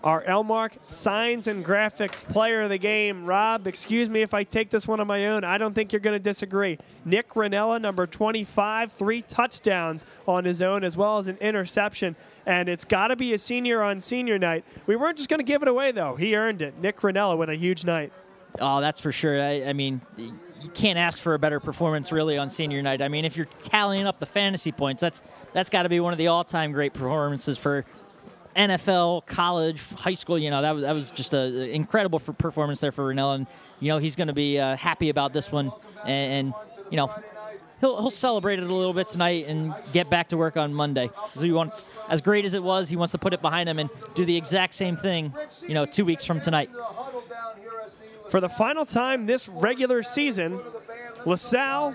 our 0.03 0.23
Elmark 0.23 0.72
Signs 0.90 1.48
and 1.48 1.64
Graphics 1.64 2.26
Player 2.28 2.64
of 2.64 2.69
the 2.69 2.78
Game. 2.80 3.26
Rob, 3.26 3.68
excuse 3.68 4.10
me 4.10 4.22
if 4.23 4.34
I 4.34 4.44
take 4.44 4.69
this 4.72 4.88
one 4.88 4.99
on 4.99 5.06
my 5.07 5.28
own. 5.28 5.44
I 5.44 5.57
don't 5.60 5.76
think 5.76 5.94
you're 5.94 5.99
going 5.99 6.15
to 6.15 6.23
disagree. 6.23 6.80
Nick 7.06 7.30
Ranella, 7.36 7.80
number 7.80 8.07
25, 8.07 8.91
three 8.91 9.22
touchdowns 9.22 10.06
on 10.28 10.44
his 10.45 10.61
own, 10.64 10.84
as 10.84 10.98
well 10.98 11.18
as 11.19 11.28
an 11.28 11.38
interception. 11.38 12.15
And 12.48 12.68
it's 12.68 12.84
got 12.86 13.10
to 13.10 13.15
be 13.15 13.34
a 13.34 13.38
senior 13.38 13.84
on 13.84 13.99
senior 14.02 14.40
night. 14.40 14.65
We 14.88 14.95
weren't 14.95 15.18
just 15.18 15.30
going 15.30 15.40
to 15.40 15.44
give 15.44 15.61
it 15.61 15.68
away, 15.68 15.91
though. 15.91 16.15
He 16.15 16.36
earned 16.36 16.64
it. 16.64 16.80
Nick 16.82 17.02
Ranella 17.02 17.38
with 17.38 17.49
a 17.49 17.56
huge 17.56 17.86
night. 17.86 18.11
Oh, 18.60 18.82
that's 18.82 18.99
for 18.99 19.11
sure. 19.11 19.41
I, 19.41 19.64
I 19.65 19.73
mean, 19.73 20.02
you 20.18 20.69
can't 20.73 20.99
ask 20.99 21.19
for 21.19 21.34
a 21.34 21.40
better 21.40 21.60
performance 21.60 22.11
really 22.11 22.38
on 22.38 22.49
senior 22.49 22.82
night. 22.82 23.02
I 23.02 23.07
mean, 23.07 23.26
if 23.26 23.38
you're 23.38 23.48
tallying 23.61 24.06
up 24.06 24.19
the 24.19 24.26
fantasy 24.26 24.72
points, 24.72 25.02
that's 25.02 25.22
that's 25.53 25.69
got 25.69 25.84
to 25.84 25.90
be 25.90 25.99
one 25.99 26.14
of 26.14 26.18
the 26.18 26.28
all-time 26.28 26.72
great 26.72 26.94
performances 26.94 27.57
for 27.57 27.86
NFL, 28.56 29.26
college, 29.26 29.82
high 29.94 30.14
school. 30.14 30.38
You 30.38 30.49
know, 30.49 30.61
that 30.61 30.72
was 30.72 30.82
that 30.84 30.94
was 30.94 31.10
just 31.11 31.34
an 31.34 31.56
incredible 31.56 32.19
for 32.19 32.34
performance 32.34 32.80
there 32.82 32.91
for 32.91 33.14
Ranella, 33.14 33.36
and 33.36 33.48
you 33.80 33.90
know 33.90 33.98
he's 33.98 34.15
going 34.15 34.28
to 34.28 34.34
be 34.34 34.60
uh, 34.60 34.76
happy 34.76 35.10
about 35.10 35.34
this 35.34 35.52
one, 35.52 35.72
and, 36.06 36.34
and 36.34 36.53
you 36.90 36.98
know. 36.98 37.14
He'll, 37.80 37.99
he'll 37.99 38.11
celebrate 38.11 38.60
it 38.60 38.69
a 38.69 38.72
little 38.72 38.94
bit 38.94 39.07
tonight 39.07 39.48
and 39.48 39.73
get 39.91 40.07
back 40.07 40.30
to 40.30 40.38
work 40.38 40.56
on 40.56 40.72
Monday. 40.72 41.10
So 41.34 41.41
he 41.41 41.52
wants, 41.52 41.90
as 42.10 42.22
great 42.22 42.45
as 42.45 42.53
it 42.53 42.61
was, 42.61 42.90
he 42.90 42.95
wants 42.95 43.11
to 43.14 43.18
put 43.18 43.34
it 43.34 43.41
behind 43.41 43.68
him 43.68 43.80
and 43.80 43.90
do 44.14 44.23
the 44.23 44.38
exact 44.38 44.76
same 44.76 44.95
thing, 44.95 45.34
you 45.68 45.73
know, 45.73 45.86
two 45.86 46.06
weeks 46.06 46.23
from 46.23 46.40
tonight. 46.40 46.69
For 48.31 48.39
the 48.39 48.47
final 48.47 48.85
time 48.85 49.25
this 49.25 49.49
regular 49.49 50.01
season, 50.01 50.57
LaSalle 51.25 51.93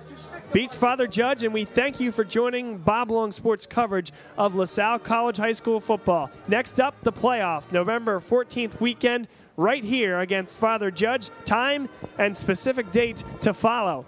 beats 0.52 0.76
Father 0.76 1.06
Judge, 1.06 1.44
and 1.44 1.54
we 1.54 1.64
thank 1.64 1.98
you 1.98 2.12
for 2.12 2.24
joining 2.24 2.76
Bob 2.76 3.10
Long 3.10 3.32
Sports 3.32 3.64
coverage 3.64 4.12
of 4.36 4.54
LaSalle 4.54 4.98
College 4.98 5.38
High 5.38 5.52
School 5.52 5.80
football. 5.80 6.30
Next 6.46 6.78
up, 6.78 7.00
the 7.00 7.10
playoffs, 7.10 7.72
November 7.72 8.20
14th 8.20 8.78
weekend, 8.80 9.28
right 9.56 9.82
here 9.82 10.20
against 10.20 10.58
Father 10.58 10.90
Judge. 10.90 11.30
Time 11.46 11.88
and 12.18 12.36
specific 12.36 12.90
date 12.90 13.24
to 13.40 13.54
follow. 13.54 14.04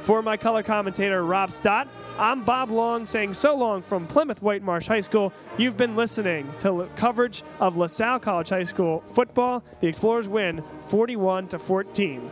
For 0.00 0.22
my 0.22 0.36
color 0.36 0.62
commentator, 0.62 1.22
Rob 1.22 1.50
Stott, 1.50 1.86
I'm 2.18 2.42
Bob 2.42 2.70
Long 2.70 3.04
saying 3.04 3.34
so 3.34 3.54
long 3.54 3.82
from 3.82 4.06
Plymouth 4.06 4.40
Whitemarsh 4.40 4.86
High 4.86 5.00
School. 5.00 5.32
You've 5.58 5.76
been 5.76 5.94
listening 5.94 6.50
to 6.60 6.88
coverage 6.96 7.42
of 7.60 7.76
LaSalle 7.76 8.18
College 8.18 8.48
High 8.48 8.64
School 8.64 9.00
football. 9.12 9.62
The 9.80 9.88
Explorers 9.88 10.26
win 10.26 10.64
41 10.86 11.48
to 11.48 11.58
14. 11.58 12.30